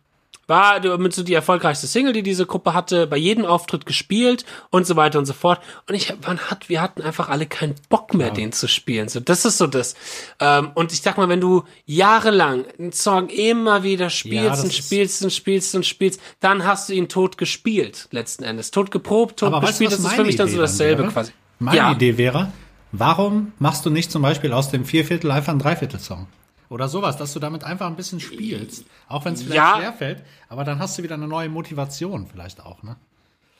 war 0.46 0.98
mit 0.98 1.14
so 1.14 1.22
die 1.22 1.34
erfolgreichste 1.34 1.86
Single, 1.86 2.12
die 2.12 2.22
diese 2.22 2.46
Gruppe 2.46 2.74
hatte, 2.74 3.06
bei 3.06 3.16
jedem 3.16 3.44
Auftritt 3.44 3.86
gespielt 3.86 4.44
und 4.70 4.86
so 4.86 4.96
weiter 4.96 5.18
und 5.18 5.26
so 5.26 5.32
fort. 5.32 5.60
Und 5.88 5.94
ich, 5.94 6.12
man 6.26 6.38
hat, 6.38 6.68
wir 6.68 6.80
hatten 6.80 7.02
einfach 7.02 7.28
alle 7.28 7.46
keinen 7.46 7.74
Bock 7.88 8.14
mehr, 8.14 8.28
ja. 8.28 8.34
den 8.34 8.52
zu 8.52 8.68
spielen. 8.68 9.08
So, 9.08 9.20
das 9.20 9.44
ist 9.44 9.58
so 9.58 9.66
das. 9.66 9.94
Ähm, 10.40 10.70
und 10.74 10.92
ich 10.92 11.02
sag 11.02 11.16
mal, 11.16 11.28
wenn 11.28 11.40
du 11.40 11.64
jahrelang 11.86 12.64
einen 12.78 12.92
Song 12.92 13.28
immer 13.28 13.82
wieder 13.82 14.10
spielst 14.10 14.58
ja, 14.58 14.62
und 14.62 14.72
spielst 14.72 15.22
und 15.22 15.32
spielst 15.32 15.74
und 15.74 15.86
spielst, 15.86 16.20
dann 16.40 16.64
hast 16.64 16.88
du 16.88 16.92
ihn 16.92 17.08
tot 17.08 17.38
gespielt, 17.38 18.08
letzten 18.10 18.44
Endes. 18.44 18.70
Tot 18.70 18.90
geprobt, 18.90 19.38
tot 19.38 19.52
Aber 19.52 19.66
gespielt. 19.66 19.92
Weißt 19.92 20.04
das 20.04 20.10
ist 20.10 20.16
für 20.16 20.24
mich 20.24 20.36
dann 20.36 20.48
so 20.48 20.58
dasselbe 20.58 21.02
wäre? 21.02 21.12
quasi. 21.12 21.32
Meine 21.58 21.76
ja. 21.76 21.92
Idee 21.92 22.18
wäre, 22.18 22.52
warum 22.90 23.52
machst 23.58 23.86
du 23.86 23.90
nicht 23.90 24.10
zum 24.10 24.22
Beispiel 24.22 24.52
aus 24.52 24.70
dem 24.70 24.84
Vierviertel 24.84 25.30
einfach 25.30 25.52
einen 25.52 25.60
Dreiviertel-Song? 25.60 26.26
Oder 26.72 26.88
sowas, 26.88 27.18
dass 27.18 27.34
du 27.34 27.38
damit 27.38 27.64
einfach 27.64 27.86
ein 27.86 27.96
bisschen 27.96 28.18
spielst. 28.18 28.86
Auch 29.06 29.26
wenn 29.26 29.34
es 29.34 29.42
vielleicht 29.42 29.56
Ja. 29.56 29.76
schwerfällt, 29.76 30.22
aber 30.48 30.64
dann 30.64 30.78
hast 30.78 30.96
du 30.96 31.02
wieder 31.02 31.16
eine 31.16 31.28
neue 31.28 31.50
Motivation 31.50 32.26
vielleicht 32.26 32.64
auch, 32.64 32.82
ne? 32.82 32.96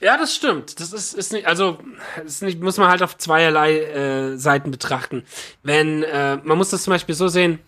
Ja, 0.01 0.17
das 0.17 0.35
stimmt. 0.35 0.81
Das 0.81 0.95
ist, 0.95 1.13
ist 1.13 1.31
nicht, 1.33 1.47
also 1.47 1.79
ist 2.25 2.43
nicht, 2.43 2.61
muss 2.63 2.79
man 2.79 2.89
halt 2.89 3.03
auf 3.03 3.19
zweierlei 3.19 3.81
äh, 3.81 4.37
Seiten 4.39 4.71
betrachten. 4.71 5.25
Wenn, 5.63 6.03
äh, 6.05 6.39
man 6.43 6.57
muss 6.57 6.71
das 6.71 6.85
zum 6.85 6.93
Beispiel 6.93 7.15
so 7.15 7.29
sehen, 7.29 7.59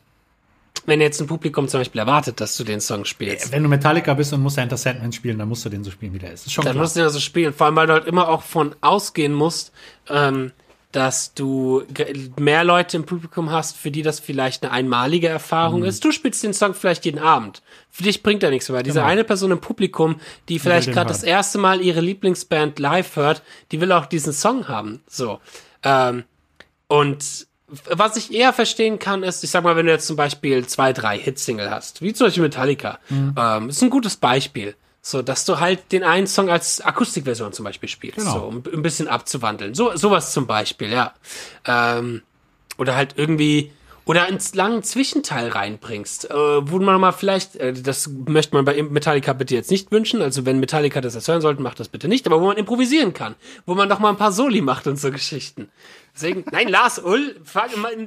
wenn 0.87 1.03
jetzt 1.03 1.21
ein 1.21 1.27
Publikum 1.27 1.69
zum 1.69 1.81
Beispiel 1.81 1.99
erwartet, 2.01 2.41
dass 2.41 2.57
du 2.57 2.65
den 2.65 2.81
Song 2.81 3.05
spielst, 3.05 3.53
Wenn 3.53 3.63
du 3.63 3.69
Metallica 3.69 4.15
bist 4.15 4.33
und 4.33 4.41
musst 4.41 4.57
Enter 4.57 4.79
Sandman 4.79 5.13
spielen, 5.13 5.39
dann 5.39 5.49
musst 5.49 5.65
du 5.67 5.69
den 5.69 5.85
so 5.85 5.91
spielen, 5.91 6.15
wie 6.15 6.19
der 6.19 6.33
ist. 6.33 6.47
ist 6.47 6.53
schon 6.55 6.65
dann 6.65 6.73
klar. 6.73 6.83
musst 6.85 6.97
du 6.97 7.01
den 7.01 7.07
also 7.07 7.21
spielen. 7.21 7.53
Vor 7.53 7.67
allem, 7.67 7.77
weil 7.77 7.87
du 7.87 7.93
halt 7.93 8.07
immer 8.07 8.29
auch 8.29 8.43
von 8.43 8.75
ausgehen 8.81 9.35
musst, 9.35 9.73
ähm, 10.09 10.53
dass 10.95 11.35
du 11.35 11.83
mehr 12.39 12.63
Leute 12.63 12.97
im 12.97 13.05
Publikum 13.05 13.51
hast, 13.51 13.77
für 13.77 13.91
die 13.91 14.03
das 14.03 14.21
vielleicht 14.21 14.63
eine 14.63 14.73
einmalige 14.73 15.29
Erfahrung 15.29 15.81
Mhm. 15.81 15.87
ist. 15.87 16.05
Du 16.05 16.13
spielst 16.13 16.43
den 16.45 16.55
Song 16.55 16.73
vielleicht 16.75 17.05
jeden 17.05 17.19
Abend. 17.19 17.63
Für 17.91 18.05
dich 18.05 18.23
bringt 18.23 18.43
er 18.45 18.51
nichts, 18.51 18.71
weil 18.73 18.83
diese 18.85 19.01
Genau. 19.01 19.11
eine 19.11 19.25
Person 19.25 19.51
im 19.51 19.61
Publikum, 19.61 20.21
die 20.49 20.59
vielleicht 20.61 20.93
gerade 20.93 21.09
das 21.09 21.23
erste 21.25 21.59
Mal 21.59 21.81
ihre 21.81 22.01
Lieblingsband 22.01 22.79
live 22.79 23.17
hört, 23.17 23.43
die 23.73 23.81
will 23.81 23.91
auch 23.93 24.07
diesen 24.07 24.33
Song 24.33 24.69
haben. 24.69 25.03
So. 25.09 25.41
Ähm, 25.83 26.25
und 26.87 27.47
was 27.91 28.17
ich 28.17 28.33
eher 28.33 28.53
verstehen 28.53 28.99
kann, 29.01 29.23
ist, 29.25 29.43
ich 29.43 29.51
sag 29.51 29.65
mal, 29.65 29.75
wenn 29.75 29.87
du 29.87 29.93
jetzt 29.93 30.07
zum 30.07 30.17
Beispiel 30.17 30.65
zwei, 30.67 30.93
drei 30.93 31.19
Hitsingle 31.19 31.71
hast, 31.71 32.03
wie 32.03 32.13
zum 32.13 32.29
Beispiel 32.29 32.43
Metallica, 32.45 32.99
Mhm. 33.09 33.35
ähm, 33.37 33.69
ist 33.69 33.83
ein 33.83 33.91
gutes 33.91 34.17
Beispiel. 34.17 34.77
So, 35.07 35.21
dass 35.21 35.45
du 35.45 35.61
halt 35.61 35.93
den 35.93 36.03
einen 36.03 36.27
Song 36.27 36.49
als 36.49 36.81
Akustikversion 36.81 37.53
zum 37.53 37.67
Beispiel 37.67 37.91
spielst, 37.91 38.17
Genau. 38.17 38.33
so, 38.33 38.41
um 38.45 38.63
ein 38.73 38.81
bisschen 38.81 39.07
abzuwandeln. 39.07 39.75
So, 39.75 39.95
sowas 39.97 40.33
zum 40.33 40.47
Beispiel, 40.47 40.91
ja. 40.91 41.13
Ähm, 41.67 42.23
oder 42.79 42.97
halt 42.97 43.13
irgendwie, 43.19 43.71
oder 44.07 44.25
einen 44.25 44.39
langen 44.55 44.83
Zwischenteil 44.83 45.51
reinbringst, 45.51 46.31
äh, 46.31 46.35
wo 46.35 46.79
man 46.79 46.99
mal 47.03 47.13
vielleicht, 47.13 47.57
äh, 47.57 47.75
das 47.75 48.09
möchte 48.09 48.55
man 48.57 48.65
bei 48.65 48.83
Metallica 48.83 49.35
bitte 49.35 49.55
jetzt 49.55 49.71
nicht 49.71 49.93
wünschen, 49.93 50.23
also 50.23 50.47
wenn 50.47 50.59
Metallica 50.59 51.03
das 51.03 51.13
jetzt 51.15 51.29
hören 51.29 51.43
sollten, 51.43 51.63
macht 51.63 51.81
das 51.81 51.89
bitte 51.89 52.09
nicht, 52.09 52.27
aber 52.27 52.41
wo 52.41 52.47
man 52.47 52.57
improvisieren 52.57 53.13
kann, 53.13 53.35
wo 53.67 53.75
man 53.75 53.91
doch 53.91 53.99
mal 53.99 54.09
ein 54.09 54.17
paar 54.17 54.33
Soli 54.33 54.63
macht 54.63 54.87
und 54.87 54.99
so 54.99 55.11
Geschichten. 55.11 55.69
Deswegen, 56.15 56.47
nein, 56.51 56.69
Lars, 56.69 56.99
Ull, 57.05 57.37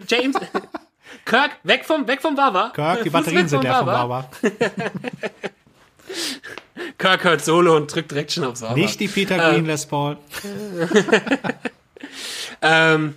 James, 0.08 0.36
Kirk, 1.26 1.52
weg 1.62 1.86
vom, 1.86 2.08
weg 2.08 2.24
vom 2.24 2.34
Baba. 2.34 2.72
Kirk, 2.74 3.04
die 3.04 3.12
Batterien 3.12 3.48
sind 3.48 3.60
vom 3.60 3.66
ja 3.68 3.78
von 3.78 3.86
Baba. 3.86 4.30
Kirk 6.97 7.24
hört 7.24 7.43
Solo 7.43 7.76
und 7.76 7.93
drückt 7.93 8.12
direkt 8.12 8.32
schon 8.32 8.43
aufs 8.43 8.62
Baba. 8.62 8.76
Nicht 8.76 8.99
die 8.99 9.08
Peter 9.08 9.38
Green 9.38 9.66
Les 9.66 9.86
Paul. 9.86 10.18
Ähm, 12.62 13.16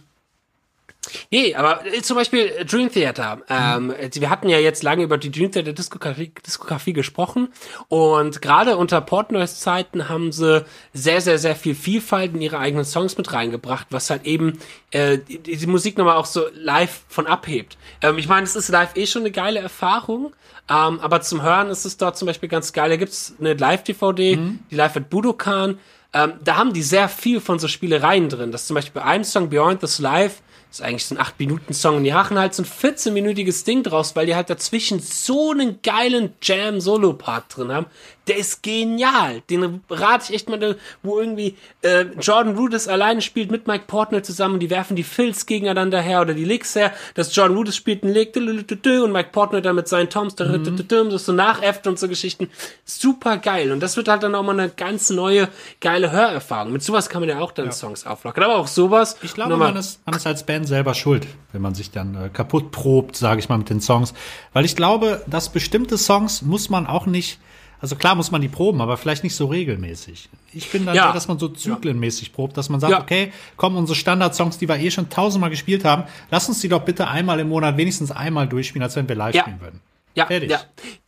nee, 1.31 1.55
aber 1.55 1.87
äh, 1.87 2.03
zum 2.03 2.17
Beispiel 2.17 2.41
äh, 2.41 2.65
Dream 2.65 2.91
Theater. 2.91 3.41
Ähm, 3.49 3.93
äh, 3.93 4.11
wir 4.13 4.31
hatten 4.31 4.49
ja 4.49 4.59
jetzt 4.59 4.83
lange 4.83 5.03
über 5.03 5.19
die 5.19 5.31
Dream 5.31 5.51
Theater 5.51 5.73
Diskografie, 5.73 6.33
Diskografie 6.47 6.93
gesprochen 6.93 7.49
und 7.89 8.43
gerade 8.43 8.77
unter 8.77 9.01
Portnoise-Zeiten 9.01 10.09
haben 10.09 10.33
sie 10.33 10.65
sehr, 10.93 11.21
sehr, 11.21 11.39
sehr 11.39 11.57
viel 11.57 11.75
Vielfalt 11.75 12.35
in 12.35 12.43
ihre 12.43 12.59
eigenen 12.59 12.85
Songs 12.85 13.17
mit 13.17 13.33
reingebracht, 13.33 13.87
was 13.91 14.11
halt 14.11 14.25
eben 14.25 14.59
äh, 14.91 15.19
die, 15.19 15.39
die 15.39 15.67
Musik 15.67 15.99
nochmal 15.99 16.17
auch 16.17 16.27
so 16.27 16.47
live 16.55 17.03
von 17.09 17.27
abhebt. 17.27 17.77
Ähm, 18.03 18.19
ich 18.19 18.29
meine, 18.29 18.45
es 18.45 18.57
ist 18.57 18.69
live 18.69 18.97
eh 18.97 19.07
schon 19.07 19.23
eine 19.23 19.31
geile 19.31 19.61
Erfahrung, 19.61 20.35
ähm, 20.71 21.01
aber 21.01 21.21
zum 21.21 21.43
Hören 21.43 21.69
ist 21.69 21.85
es 21.85 21.97
dort 21.97 22.17
zum 22.17 22.27
Beispiel 22.27 22.49
ganz 22.49 22.73
geil. 22.73 22.89
Da 22.89 22.97
gibt's 22.97 23.35
eine 23.41 23.55
Live-DVD, 23.55 24.39
die 24.71 24.75
live 24.75 24.97
at 24.97 25.11
Budokan. 25.11 25.79
Ähm, 26.13 26.35
da 26.45 26.57
haben 26.57 26.73
die 26.73 26.83
sehr 26.83 27.09
viel 27.09 27.41
von 27.41 27.59
so 27.59 27.67
Spielereien 27.67 28.29
drin. 28.29 28.53
Das 28.53 28.67
zum 28.67 28.77
Beispiel 28.77 29.01
bei 29.01 29.07
einem 29.07 29.25
Song 29.25 29.51
Beyond 29.51 29.81
This 29.81 29.99
Life 29.99 30.43
ist 30.71 30.83
eigentlich 30.83 31.07
so 31.07 31.17
ein 31.17 31.21
8-Minuten-Song 31.21 31.97
und 31.97 32.05
die 32.05 32.15
hachen 32.15 32.39
halt 32.39 32.55
so 32.55 32.63
ein 32.63 32.67
14-minütiges 32.67 33.65
Ding 33.65 33.83
draus, 33.83 34.15
weil 34.15 34.27
die 34.27 34.37
halt 34.37 34.49
dazwischen 34.49 35.01
so 35.01 35.51
einen 35.51 35.83
geilen 35.83 36.35
Jam-Solo-Part 36.41 37.57
drin 37.57 37.73
haben. 37.73 37.87
Der 38.31 38.39
ist 38.39 38.63
genial. 38.63 39.43
Den 39.51 39.81
rate 39.91 40.25
ich 40.29 40.35
echt 40.35 40.49
mal, 40.49 40.77
wo 41.03 41.19
irgendwie 41.19 41.57
äh, 41.83 42.03
Jordan 42.21 42.57
Rudess 42.57 42.87
alleine 42.87 43.23
spielt 43.23 43.51
mit 43.51 43.67
Mike 43.67 43.85
Portner 43.87 44.23
zusammen 44.23 44.55
und 44.55 44.61
die 44.61 44.71
werfen 44.71 44.95
die 44.95 45.03
Fills 45.03 45.47
gegeneinander 45.47 46.01
her 46.01 46.21
oder 46.21 46.35
die 46.35 46.45
Licks 46.45 46.77
her, 46.77 46.93
dass 47.15 47.35
Jordan 47.35 47.57
Rudess 47.57 47.75
spielt 47.77 48.05
einen 48.05 48.13
Lick 48.13 48.37
und 48.37 49.13
Mike 49.13 49.31
Portner 49.33 49.61
dann 49.61 49.77
mit 49.77 49.89
seinen 49.89 50.11
Toms 50.11 50.37
das 50.37 51.27
so 51.27 51.33
nachäfft 51.33 51.87
und 51.87 51.99
so 51.99 52.09
Geschichten. 52.09 52.49
Super 52.85 53.39
geil. 53.39 53.73
Und 53.73 53.81
das 53.81 53.97
wird 53.97 54.09
halt 54.09 54.23
dann 54.23 54.35
auch 54.35 54.43
mal 54.43 54.59
eine 54.59 54.69
ganz 54.69 55.11
neue, 55.11 55.49
geile 55.81 56.13
Hörerfahrung. 56.13 56.73
Mit 56.73 56.83
sowas 56.83 57.09
kann 57.09 57.21
man 57.21 57.29
ja 57.29 57.41
auch 57.41 57.53
dann 57.53 57.73
Songs 57.73 58.07
auflockern. 58.07 58.45
Aber 58.45 58.57
auch 58.57 58.69
sowas. 58.69 59.17
Ich 59.23 59.35
glaube, 59.35 59.57
man 59.57 59.77
ist, 59.77 60.01
man 60.07 60.15
ist 60.15 60.27
als 60.27 60.45
Band 60.45 60.69
selber 60.69 60.95
schuld, 60.95 61.27
wenn 61.53 61.63
man 61.63 61.75
sich 61.75 61.91
dann 61.91 62.15
äh, 62.15 62.29
kaputt 62.29 62.71
probt, 62.71 63.17
sage 63.17 63.41
ich 63.41 63.49
mal, 63.49 63.59
mit 63.59 63.71
den 63.71 63.81
Songs. 63.81 64.15
Weil 64.53 64.65
ich 64.65 64.77
glaube, 64.77 65.23
dass 65.27 65.49
bestimmte 65.49 65.99
Songs 65.99 66.43
muss 66.43 66.71
man 66.71 66.87
auch 66.87 67.07
nicht, 67.07 67.39
also 67.81 67.97
klar 67.97 68.15
muss 68.15 68.31
man 68.31 68.41
die 68.41 68.49
proben, 68.49 68.81
aber 68.81 68.97
vielleicht 68.97 69.25
nicht 69.25 69.35
so 69.35 69.47
regelmäßig. 69.47 70.29
Ich 70.53 70.71
bin 70.71 70.87
dann 70.87 70.95
Ja. 70.95 71.05
der, 71.07 71.13
dass 71.15 71.29
man 71.29 71.39
so 71.39 71.49
zyklenmäßig 71.49 72.33
probt, 72.33 72.57
dass 72.57 72.69
man 72.69 72.81
sagt, 72.81 72.91
Ja. 72.93 73.01
okay, 73.01 73.33
komm, 73.57 73.77
unsere 73.77 73.97
Standardsongs, 73.97 74.59
die 74.59 74.69
wir 74.69 74.77
eh 74.79 74.91
schon 74.91 75.09
tausendmal 75.09 75.51
gespielt 75.51 75.85
haben, 75.85 76.05
lass 76.31 76.49
uns 76.49 76.61
die 76.61 76.69
doch 76.69 76.83
bitte 76.83 77.09
einmal 77.09 77.41
im 77.41 77.49
Monat 77.49 77.77
wenigstens 77.77 78.11
einmal 78.11 78.47
durchspielen, 78.49 78.83
als 78.83 78.97
wenn 78.97 79.09
wir 79.09 79.17
live 79.17 79.35
Ja. 79.35 79.43
spielen 79.43 79.61
würden. 79.61 79.81
Ja, 80.15 80.27
Fertig. 80.27 80.51
ja. 80.51 80.61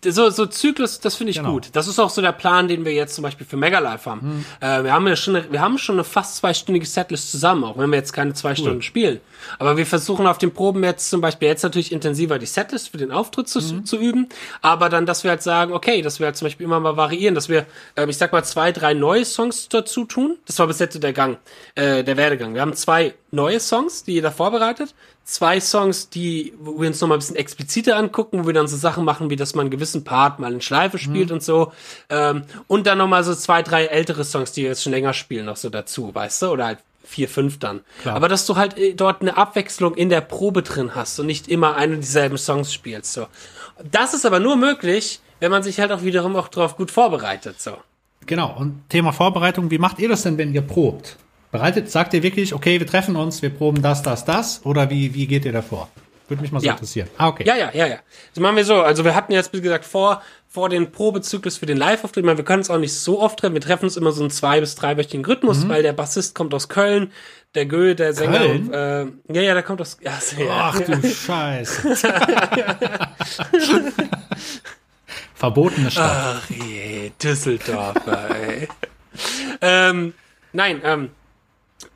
So, 0.04 0.30
so 0.30 0.46
Zyklus, 0.46 1.00
das 1.00 1.16
finde 1.16 1.30
ich 1.32 1.36
Genau. 1.38 1.52
gut. 1.52 1.70
Das 1.72 1.88
ist 1.88 1.98
auch 1.98 2.10
so 2.10 2.22
der 2.22 2.32
Plan, 2.32 2.68
den 2.68 2.84
wir 2.84 2.92
jetzt 2.92 3.14
zum 3.16 3.22
Beispiel 3.22 3.46
für 3.46 3.56
Megalife 3.56 4.10
haben. 4.10 4.44
Äh, 4.60 4.84
wir 4.84 4.92
haben 4.92 5.06
ja 5.08 5.16
schon, 5.16 5.36
eine, 5.36 5.50
wir 5.52 5.60
haben 5.60 5.76
schon 5.78 5.96
eine 5.96 6.04
fast 6.04 6.36
zweistündige 6.36 6.86
Setlist 6.86 7.30
zusammen, 7.32 7.64
auch 7.64 7.76
wenn 7.78 7.90
wir 7.90 7.96
jetzt 7.98 8.12
keine 8.12 8.32
zwei 8.34 8.54
Stunden 8.54 8.82
spielen. 8.82 9.20
Aber 9.58 9.76
wir 9.76 9.86
versuchen 9.86 10.26
auf 10.28 10.38
den 10.38 10.52
Proben 10.54 10.84
jetzt 10.84 11.10
zum 11.10 11.20
Beispiel 11.20 11.48
jetzt 11.48 11.62
natürlich 11.64 11.90
intensiver 11.90 12.38
die 12.38 12.46
Setlist 12.46 12.90
für 12.90 12.96
den 12.96 13.10
Auftritt 13.10 13.48
zu, 13.48 13.60
zu 13.82 13.96
üben, 13.98 14.28
aber 14.60 14.88
dann, 14.88 15.04
dass 15.04 15.24
wir 15.24 15.30
halt 15.32 15.42
sagen, 15.42 15.72
okay, 15.72 16.00
dass 16.02 16.20
wir 16.20 16.26
halt 16.26 16.36
zum 16.36 16.46
Beispiel 16.46 16.64
immer 16.64 16.78
mal 16.78 16.96
variieren, 16.96 17.34
dass 17.34 17.48
wir, 17.48 17.66
ähm, 17.96 18.08
ich 18.08 18.16
sag 18.18 18.32
mal, 18.32 18.44
zwei, 18.44 18.70
drei 18.70 18.94
neue 18.94 19.24
Songs 19.24 19.68
dazu 19.68 20.04
tun. 20.04 20.36
Das 20.46 20.58
war 20.60 20.68
bis 20.68 20.78
jetzt 20.78 20.94
so 20.94 21.00
der 21.00 21.12
Gang, 21.12 21.38
äh, 21.74 22.04
der 22.04 22.16
Werdegang. 22.16 22.54
Wir 22.54 22.60
haben 22.60 22.74
zwei 22.74 23.14
neue 23.32 23.58
Songs, 23.58 24.04
die 24.04 24.12
jeder 24.12 24.30
vorbereitet. 24.30 24.94
Zwei 25.24 25.58
Songs, 25.58 26.10
die, 26.10 26.52
wo 26.60 26.80
wir 26.80 26.88
uns 26.88 27.00
noch 27.00 27.08
mal 27.08 27.16
ein 27.16 27.20
bisschen 27.20 27.36
expliziter 27.36 27.96
angucken, 27.96 28.42
wo 28.42 28.46
wir 28.46 28.54
dann 28.54 28.68
so 28.68 28.76
Sachen 28.76 29.04
machen, 29.04 29.30
wie 29.30 29.36
dass 29.36 29.54
man 29.54 29.64
einen 29.64 29.70
gewissen 29.70 30.04
Part 30.04 30.38
mal 30.38 30.52
in 30.52 30.60
Schleife 30.60 30.98
spielt 30.98 31.30
und 31.32 31.42
so. 31.42 31.72
Ähm, 32.10 32.42
und 32.68 32.86
dann 32.86 32.98
noch 32.98 33.08
mal 33.08 33.24
so 33.24 33.34
zwei, 33.34 33.62
drei 33.62 33.86
ältere 33.86 34.24
Songs, 34.24 34.52
die 34.52 34.62
wir 34.62 34.68
jetzt 34.70 34.82
schon 34.82 34.92
länger 34.92 35.14
spielen, 35.14 35.46
noch 35.46 35.56
so 35.56 35.70
dazu, 35.70 36.14
weißt 36.14 36.42
du? 36.42 36.46
Oder 36.48 36.66
halt 36.66 36.78
vier, 37.04 37.28
fünf 37.28 37.58
dann. 37.58 37.80
Klar. 38.02 38.16
Aber 38.16 38.28
dass 38.28 38.46
du 38.46 38.56
halt 38.56 38.76
äh, 38.76 38.94
dort 38.94 39.22
eine 39.22 39.36
Abwechslung 39.36 39.94
in 39.94 40.10
der 40.10 40.20
Probe 40.20 40.62
drin 40.62 40.94
hast 40.94 41.18
und 41.18 41.26
nicht 41.26 41.48
immer 41.48 41.76
eine 41.76 41.94
und 41.94 42.00
dieselben 42.00 42.38
Songs 42.38 42.72
spielst. 42.72 43.12
So. 43.14 43.26
Das 43.90 44.14
ist 44.14 44.26
aber 44.26 44.40
nur 44.40 44.56
möglich, 44.56 45.20
wenn 45.40 45.50
man 45.50 45.62
sich 45.62 45.80
halt 45.80 45.90
auch 45.90 46.02
wiederum 46.02 46.36
auch 46.36 46.48
drauf 46.48 46.76
gut 46.76 46.90
vorbereitet. 46.90 47.60
So. 47.60 47.78
Genau, 48.26 48.54
und 48.58 48.88
Thema 48.88 49.12
Vorbereitung, 49.12 49.70
wie 49.70 49.78
macht 49.78 49.98
ihr 49.98 50.08
das 50.08 50.22
denn, 50.22 50.38
wenn 50.38 50.54
ihr 50.54 50.62
probt? 50.62 51.16
Bereitet, 51.52 51.90
sagt 51.90 52.14
ihr 52.14 52.22
wirklich, 52.24 52.52
okay, 52.54 52.80
wir 52.80 52.86
treffen 52.86 53.14
uns, 53.14 53.40
wir 53.42 53.50
proben 53.50 53.80
das, 53.82 54.02
das, 54.02 54.24
das, 54.24 54.60
oder 54.64 54.90
wie, 54.90 55.14
wie 55.14 55.26
geht 55.28 55.44
ihr 55.44 55.52
davor? 55.52 55.88
Würde 56.28 56.40
mich 56.42 56.50
mal 56.50 56.60
so 56.60 56.66
Ja. 56.66 56.72
interessieren. 56.72 57.08
Ah, 57.18 57.28
okay. 57.28 57.44
Ja, 57.46 57.54
ja, 57.56 57.70
ja, 57.74 57.86
ja. 57.86 57.98
Das 58.34 58.40
machen 58.42 58.56
wir 58.56 58.64
so. 58.64 58.80
Also 58.82 59.04
wir 59.04 59.14
hatten 59.14 59.32
jetzt, 59.32 59.52
wie 59.52 59.60
gesagt, 59.60 59.84
vor, 59.84 60.22
vor 60.48 60.70
den 60.70 60.90
Probezyklus 60.92 61.58
für 61.58 61.66
den 61.66 61.76
Live-Auftritt, 61.76 62.22
ich 62.22 62.26
meine, 62.26 62.38
wir 62.38 62.44
können 62.46 62.60
uns 62.60 62.70
auch 62.70 62.78
nicht 62.78 62.94
so 62.94 63.20
oft 63.20 63.38
treffen. 63.38 63.52
Wir 63.54 63.60
treffen 63.60 63.84
uns 63.84 63.98
immer 63.98 64.12
so 64.12 64.22
einen 64.22 64.30
zwei- 64.30 64.60
bis 64.60 64.74
dreiwöchigen 64.76 65.24
Rhythmus, 65.26 65.68
weil 65.68 65.82
der 65.82 65.92
Bassist 65.92 66.34
kommt 66.34 66.54
aus 66.54 66.70
Köln, 66.70 67.12
der 67.54 67.66
Gö, 67.66 67.94
der 67.94 68.14
Sänger. 68.14 68.38
Köln? 68.38 68.72
Äh, 68.72 69.34
ja, 69.34 69.42
ja, 69.42 69.52
der 69.54 69.62
kommt 69.62 69.82
aus. 69.82 69.98
Ja, 70.00 70.12
ja. 70.38 70.46
Ach 70.72 70.80
du 70.80 71.02
Scheiße. 71.06 71.94
Verbotene 75.34 75.90
Stadt. 75.90 76.40
Ach 76.42 76.50
je, 76.50 77.10
Düsseldorfer, 77.22 78.30
ey. 78.48 78.68
ähm, 79.60 80.14
nein, 80.52 80.80
ähm, 80.84 81.10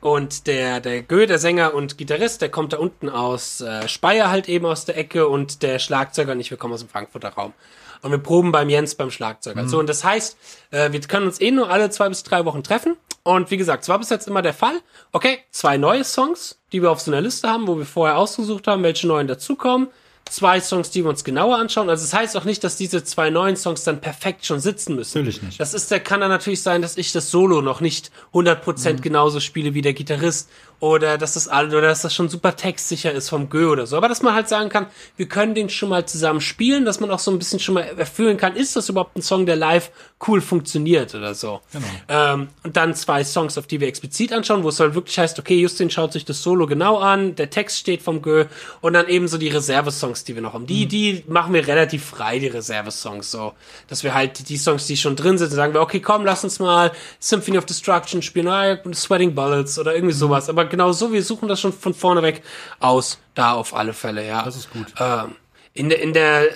und 0.01 0.47
der, 0.47 0.79
der 0.79 1.01
Gö, 1.01 1.25
der 1.25 1.39
Sänger 1.39 1.73
und 1.73 1.97
Gitarrist, 1.97 2.41
der 2.41 2.49
kommt 2.49 2.73
da 2.73 2.77
unten 2.77 3.09
aus 3.09 3.61
äh, 3.61 3.87
Speyer 3.87 4.29
halt 4.29 4.49
eben 4.49 4.65
aus 4.65 4.85
der 4.85 4.97
Ecke 4.97 5.27
und 5.27 5.63
der 5.63 5.79
Schlagzeuger 5.79 6.35
nicht, 6.35 6.51
wir 6.51 6.57
kommen 6.57 6.73
aus 6.73 6.81
dem 6.81 6.89
Frankfurter 6.89 7.29
Raum. 7.29 7.53
Und 8.01 8.11
wir 8.11 8.19
proben 8.19 8.51
beim 8.51 8.69
Jens 8.69 8.95
beim 8.95 9.09
Schlagzeuger. 9.09 9.67
So, 9.67 9.79
und 9.79 9.89
das 9.89 10.03
heißt, 10.03 10.37
äh, 10.71 10.91
wir 10.91 11.01
können 11.01 11.25
uns 11.25 11.41
eh 11.41 11.51
nur 11.51 11.69
alle 11.69 11.89
zwei 11.89 12.07
bis 12.09 12.23
drei 12.23 12.45
Wochen 12.45 12.63
treffen. 12.63 12.95
Und 13.23 13.51
wie 13.51 13.57
gesagt, 13.57 13.83
es 13.83 13.89
war 13.89 13.99
bis 13.99 14.09
jetzt 14.09 14.27
immer 14.27 14.41
der 14.41 14.53
Fall. 14.53 14.79
Okay, 15.11 15.39
zwei 15.51 15.77
neue 15.77 16.03
Songs, 16.03 16.59
die 16.71 16.81
wir 16.81 16.91
auf 16.91 17.01
so 17.01 17.11
einer 17.11 17.21
Liste 17.21 17.49
haben, 17.49 17.67
wo 17.67 17.77
wir 17.77 17.85
vorher 17.85 18.17
ausgesucht 18.17 18.67
haben, 18.67 18.83
welche 18.83 19.07
neuen 19.07 19.27
dazukommen. 19.27 19.87
Zwei 20.29 20.59
Songs, 20.59 20.91
die 20.91 21.03
wir 21.03 21.09
uns 21.09 21.23
genauer 21.23 21.57
anschauen. 21.57 21.89
Also 21.89 22.03
es 22.03 22.11
das 22.11 22.19
heißt 22.19 22.37
auch 22.37 22.43
nicht, 22.43 22.63
dass 22.63 22.77
diese 22.77 23.03
zwei 23.03 23.29
neuen 23.29 23.55
Songs 23.55 23.83
dann 23.83 24.01
perfekt 24.01 24.45
schon 24.45 24.59
sitzen 24.59 24.95
müssen. 24.95 25.19
Natürlich 25.19 25.41
nicht. 25.41 25.59
Das 25.59 25.73
ist, 25.73 25.91
der 25.91 25.99
kann 25.99 26.21
dann 26.21 26.29
natürlich 26.29 26.61
sein, 26.61 26.81
dass 26.81 26.97
ich 26.97 27.11
das 27.11 27.31
Solo 27.31 27.61
noch 27.61 27.81
nicht 27.81 28.11
100% 28.33 28.93
mhm. 28.93 29.01
genauso 29.01 29.39
spiele 29.39 29.73
wie 29.73 29.81
der 29.81 29.93
Gitarrist 29.93 30.49
oder 30.79 31.17
dass 31.17 31.33
das 31.33 31.47
alle 31.47 31.69
oder 31.69 31.87
dass 31.87 32.01
das 32.01 32.13
schon 32.13 32.29
super 32.29 32.55
textsicher 32.55 33.11
ist 33.11 33.29
vom 33.29 33.49
Gö 33.49 33.71
oder 33.71 33.87
so. 33.87 33.97
Aber 33.97 34.07
dass 34.07 34.21
man 34.21 34.35
halt 34.35 34.47
sagen 34.47 34.69
kann, 34.69 34.87
wir 35.15 35.27
können 35.27 35.55
den 35.55 35.69
schon 35.69 35.89
mal 35.89 36.05
zusammen 36.05 36.41
spielen, 36.41 36.85
dass 36.85 36.99
man 36.99 37.09
auch 37.09 37.19
so 37.19 37.31
ein 37.31 37.39
bisschen 37.39 37.59
schon 37.59 37.75
mal 37.75 37.81
erfüllen 37.81 38.37
kann, 38.37 38.55
ist 38.55 38.75
das 38.75 38.89
überhaupt 38.89 39.17
ein 39.17 39.21
Song, 39.21 39.45
der 39.45 39.55
live 39.55 39.91
cool 40.27 40.41
funktioniert 40.41 41.13
oder 41.15 41.33
so. 41.33 41.61
Genau. 41.71 41.85
Ähm, 42.09 42.47
und 42.63 42.77
dann 42.77 42.95
zwei 42.95 43.23
Songs, 43.23 43.57
auf 43.57 43.67
die 43.67 43.79
wir 43.79 43.87
explizit 43.87 44.33
anschauen, 44.33 44.63
wo 44.63 44.69
es 44.69 44.79
halt 44.79 44.95
wirklich 44.95 45.17
heißt, 45.17 45.37
okay, 45.39 45.59
Justin 45.59 45.89
schaut 45.89 46.13
sich 46.13 46.25
das 46.25 46.41
Solo 46.41 46.67
genau 46.67 46.97
an, 46.97 47.35
der 47.35 47.49
Text 47.49 47.77
steht 47.77 48.01
vom 48.01 48.21
Gö 48.21 48.45
und 48.81 48.93
dann 48.93 49.07
eben 49.07 49.27
so 49.27 49.37
die 49.37 49.49
Reserve-Songs, 49.49 50.23
die 50.23 50.35
wir 50.35 50.41
noch 50.41 50.53
haben. 50.53 50.65
Die, 50.65 50.85
mhm. 50.85 50.89
die 50.89 51.23
machen 51.27 51.53
wir 51.53 51.67
relativ 51.67 52.05
frei, 52.05 52.39
die 52.39 52.47
Reserve-Songs, 52.47 53.31
so. 53.31 53.53
Dass 53.87 54.03
wir 54.03 54.13
halt 54.13 54.49
die 54.49 54.57
Songs, 54.57 54.87
die 54.87 54.97
schon 54.97 55.15
drin 55.15 55.37
sind, 55.37 55.51
sagen 55.51 55.73
wir, 55.73 55.81
okay, 55.81 55.99
komm, 55.99 56.25
lass 56.25 56.43
uns 56.43 56.59
mal 56.59 56.91
Symphony 57.19 57.57
of 57.57 57.65
Destruction 57.65 58.21
spielen, 58.21 58.47
ah, 58.47 58.77
Sweating 58.93 59.35
Bullets 59.35 59.77
oder 59.77 59.93
irgendwie 59.93 60.13
mhm. 60.13 60.19
sowas. 60.19 60.49
Aber 60.49 60.66
genau 60.67 60.91
so, 60.91 61.11
wir 61.11 61.23
suchen 61.23 61.47
das 61.47 61.59
schon 61.59 61.73
von 61.73 61.93
vorne 61.93 62.21
weg 62.21 62.43
aus, 62.79 63.19
da 63.35 63.53
auf 63.53 63.73
alle 63.73 63.93
Fälle, 63.93 64.25
ja. 64.25 64.43
Das 64.43 64.55
ist 64.55 64.71
gut. 64.71 64.93
Ähm, 64.99 65.35
in 65.77 65.89
der, 65.89 66.01
in 66.01 66.13
der 66.13 66.47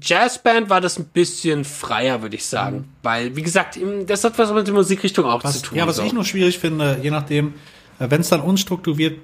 Jazzband 0.00 0.70
war 0.70 0.80
das 0.80 0.98
ein 0.98 1.04
bisschen 1.04 1.64
freier, 1.64 2.22
würde 2.22 2.36
ich 2.36 2.46
sagen. 2.46 2.76
Mhm. 2.76 2.84
Weil, 3.02 3.36
wie 3.36 3.42
gesagt, 3.42 3.78
das 4.06 4.24
hat 4.24 4.38
was 4.38 4.50
mit 4.52 4.66
der 4.66 4.74
Musikrichtung 4.74 5.26
auch 5.26 5.44
was, 5.44 5.60
zu 5.60 5.68
tun. 5.68 5.78
Ja, 5.78 5.86
was 5.86 5.96
so. 5.96 6.02
ich 6.04 6.12
nur 6.14 6.24
schwierig 6.24 6.58
finde, 6.58 6.98
je 7.02 7.10
nachdem, 7.10 7.54
äh, 7.98 8.08
wenn 8.08 8.22
es 8.22 8.30
dann 8.30 8.40
unstrukturiert, 8.40 9.18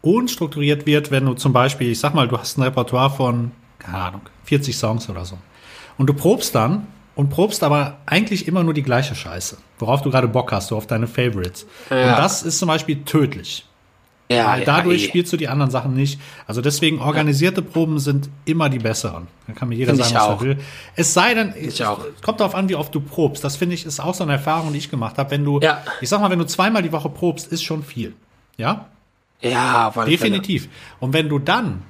unstrukturiert 0.00 0.84
wird, 0.86 1.12
wenn 1.12 1.26
du 1.26 1.34
zum 1.34 1.52
Beispiel, 1.52 1.92
ich 1.92 2.00
sag 2.00 2.14
mal, 2.14 2.26
du 2.26 2.36
hast 2.36 2.58
ein 2.58 2.62
Repertoire 2.62 3.10
von, 3.10 3.52
keine 3.78 3.98
Ahnung, 3.98 4.22
40 4.44 4.76
Songs 4.76 5.08
oder 5.08 5.24
so. 5.24 5.38
Und 5.96 6.08
du 6.08 6.14
probst 6.14 6.54
dann 6.54 6.88
und 7.22 7.28
probst 7.28 7.62
aber 7.62 7.98
eigentlich 8.04 8.48
immer 8.48 8.64
nur 8.64 8.74
die 8.74 8.82
gleiche 8.82 9.14
Scheiße, 9.14 9.56
worauf 9.78 10.02
du 10.02 10.10
gerade 10.10 10.26
Bock 10.26 10.50
hast, 10.50 10.66
so 10.66 10.76
auf 10.76 10.88
deine 10.88 11.06
Favorites. 11.06 11.68
Ja. 11.88 12.10
Und 12.10 12.18
das 12.18 12.42
ist 12.42 12.58
zum 12.58 12.66
Beispiel 12.66 13.04
tödlich. 13.04 13.64
Ja, 14.28 14.48
Weil 14.48 14.64
dadurch 14.64 15.02
ja, 15.02 15.08
spielst 15.08 15.32
du 15.32 15.36
die 15.36 15.46
anderen 15.46 15.70
Sachen 15.70 15.94
nicht. 15.94 16.20
Also 16.48 16.62
deswegen 16.62 17.00
organisierte. 17.00 17.62
Proben 17.62 18.00
sind 18.00 18.28
immer 18.44 18.68
die 18.68 18.80
besseren. 18.80 19.28
Dann 19.46 19.54
kann 19.54 19.68
mir 19.68 19.76
jeder 19.76 19.94
find 19.94 20.04
sagen, 20.04 20.14
was 20.16 20.28
er 20.28 20.40
will. 20.40 20.58
Es 20.96 21.14
sei 21.14 21.34
denn, 21.34 21.54
ich 21.56 21.84
auch. 21.84 22.00
kommt 22.22 22.40
darauf 22.40 22.56
an, 22.56 22.68
wie 22.68 22.74
oft 22.74 22.92
du 22.92 23.00
probst. 23.00 23.44
Das 23.44 23.54
finde 23.54 23.76
ich 23.76 23.86
ist 23.86 24.00
auch 24.00 24.14
so 24.14 24.24
eine 24.24 24.32
Erfahrung, 24.32 24.72
die 24.72 24.78
ich 24.78 24.90
gemacht 24.90 25.16
habe. 25.18 25.30
Wenn 25.30 25.44
du, 25.44 25.60
ja. 25.60 25.80
ich 26.00 26.08
sag 26.08 26.20
mal, 26.20 26.30
wenn 26.30 26.40
du 26.40 26.46
zweimal 26.46 26.82
die 26.82 26.90
Woche 26.90 27.08
probst, 27.08 27.46
ist 27.52 27.62
schon 27.62 27.84
viel. 27.84 28.14
Ja? 28.56 28.86
Ja, 29.40 29.92
definitiv. 30.06 30.68
Und 30.98 31.12
wenn 31.12 31.28
du 31.28 31.38
dann 31.38 31.82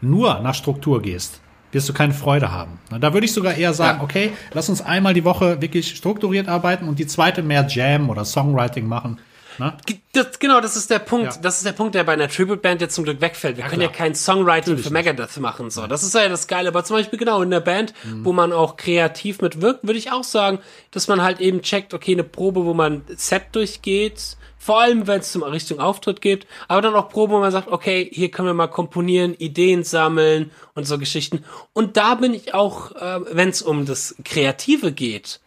nur 0.00 0.40
nach 0.40 0.54
Struktur 0.54 1.00
gehst, 1.00 1.40
wirst 1.72 1.88
du 1.88 1.92
keine 1.92 2.14
Freude 2.14 2.52
haben. 2.52 2.78
Da 3.00 3.12
würde 3.12 3.26
ich 3.26 3.32
sogar 3.32 3.54
eher 3.54 3.74
sagen, 3.74 3.98
ja. 3.98 4.04
okay, 4.04 4.32
lass 4.52 4.68
uns 4.68 4.80
einmal 4.80 5.14
die 5.14 5.24
Woche 5.24 5.60
wirklich 5.60 5.94
strukturiert 5.96 6.48
arbeiten 6.48 6.88
und 6.88 6.98
die 6.98 7.06
zweite 7.06 7.42
mehr 7.42 7.66
Jam 7.68 8.10
oder 8.10 8.24
Songwriting 8.24 8.86
machen. 8.86 9.18
Ne? 9.58 9.76
Das, 10.12 10.38
genau, 10.38 10.60
das 10.60 10.76
ist 10.76 10.90
der 10.90 10.98
Punkt. 10.98 11.34
Ja. 11.34 11.40
Das 11.40 11.58
ist 11.58 11.66
der 11.66 11.72
Punkt, 11.72 11.94
der 11.94 12.04
bei 12.04 12.12
einer 12.12 12.28
Tribute 12.28 12.62
Band 12.62 12.80
jetzt 12.80 12.94
zum 12.94 13.04
Glück 13.04 13.20
wegfällt. 13.20 13.56
Wir 13.56 13.64
ja, 13.64 13.70
können 13.70 13.82
klar. 13.82 13.92
ja 13.92 13.96
kein 13.96 14.14
Songwriting 14.14 14.74
Natürlich 14.74 14.86
für 14.86 14.92
Megadeth 14.92 15.28
nicht. 15.28 15.40
machen. 15.40 15.70
So, 15.70 15.86
das 15.86 16.02
ist 16.02 16.14
ja 16.14 16.28
das 16.28 16.46
Geile. 16.46 16.68
Aber 16.68 16.84
zum 16.84 16.96
Beispiel 16.96 17.18
genau 17.18 17.42
in 17.42 17.50
der 17.50 17.60
Band, 17.60 17.92
mhm. 18.04 18.24
wo 18.24 18.32
man 18.32 18.52
auch 18.52 18.76
kreativ 18.76 19.40
mitwirkt, 19.40 19.84
würde 19.86 19.98
ich 19.98 20.12
auch 20.12 20.24
sagen, 20.24 20.58
dass 20.90 21.08
man 21.08 21.22
halt 21.22 21.40
eben 21.40 21.62
checkt, 21.62 21.94
okay, 21.94 22.12
eine 22.12 22.24
Probe, 22.24 22.64
wo 22.64 22.74
man 22.74 23.02
Set 23.16 23.46
durchgeht. 23.52 24.36
Vor 24.60 24.80
allem, 24.80 25.06
wenn 25.06 25.20
es 25.20 25.32
zum 25.32 25.44
Richtung 25.44 25.78
Auftritt 25.78 26.20
geht, 26.20 26.46
aber 26.66 26.82
dann 26.82 26.94
auch 26.94 27.08
Probe, 27.08 27.34
wo 27.34 27.38
man 27.38 27.52
sagt, 27.52 27.68
okay, 27.68 28.08
hier 28.12 28.30
können 28.30 28.48
wir 28.48 28.54
mal 28.54 28.66
komponieren, 28.66 29.34
Ideen 29.34 29.84
sammeln 29.84 30.50
und 30.74 30.84
so 30.84 30.98
Geschichten. 30.98 31.44
Und 31.72 31.96
da 31.96 32.16
bin 32.16 32.34
ich 32.34 32.54
auch, 32.54 32.92
äh, 32.96 33.20
wenn 33.30 33.50
es 33.50 33.62
um 33.62 33.86
das 33.86 34.16
Kreative 34.24 34.90
geht, 34.92 35.40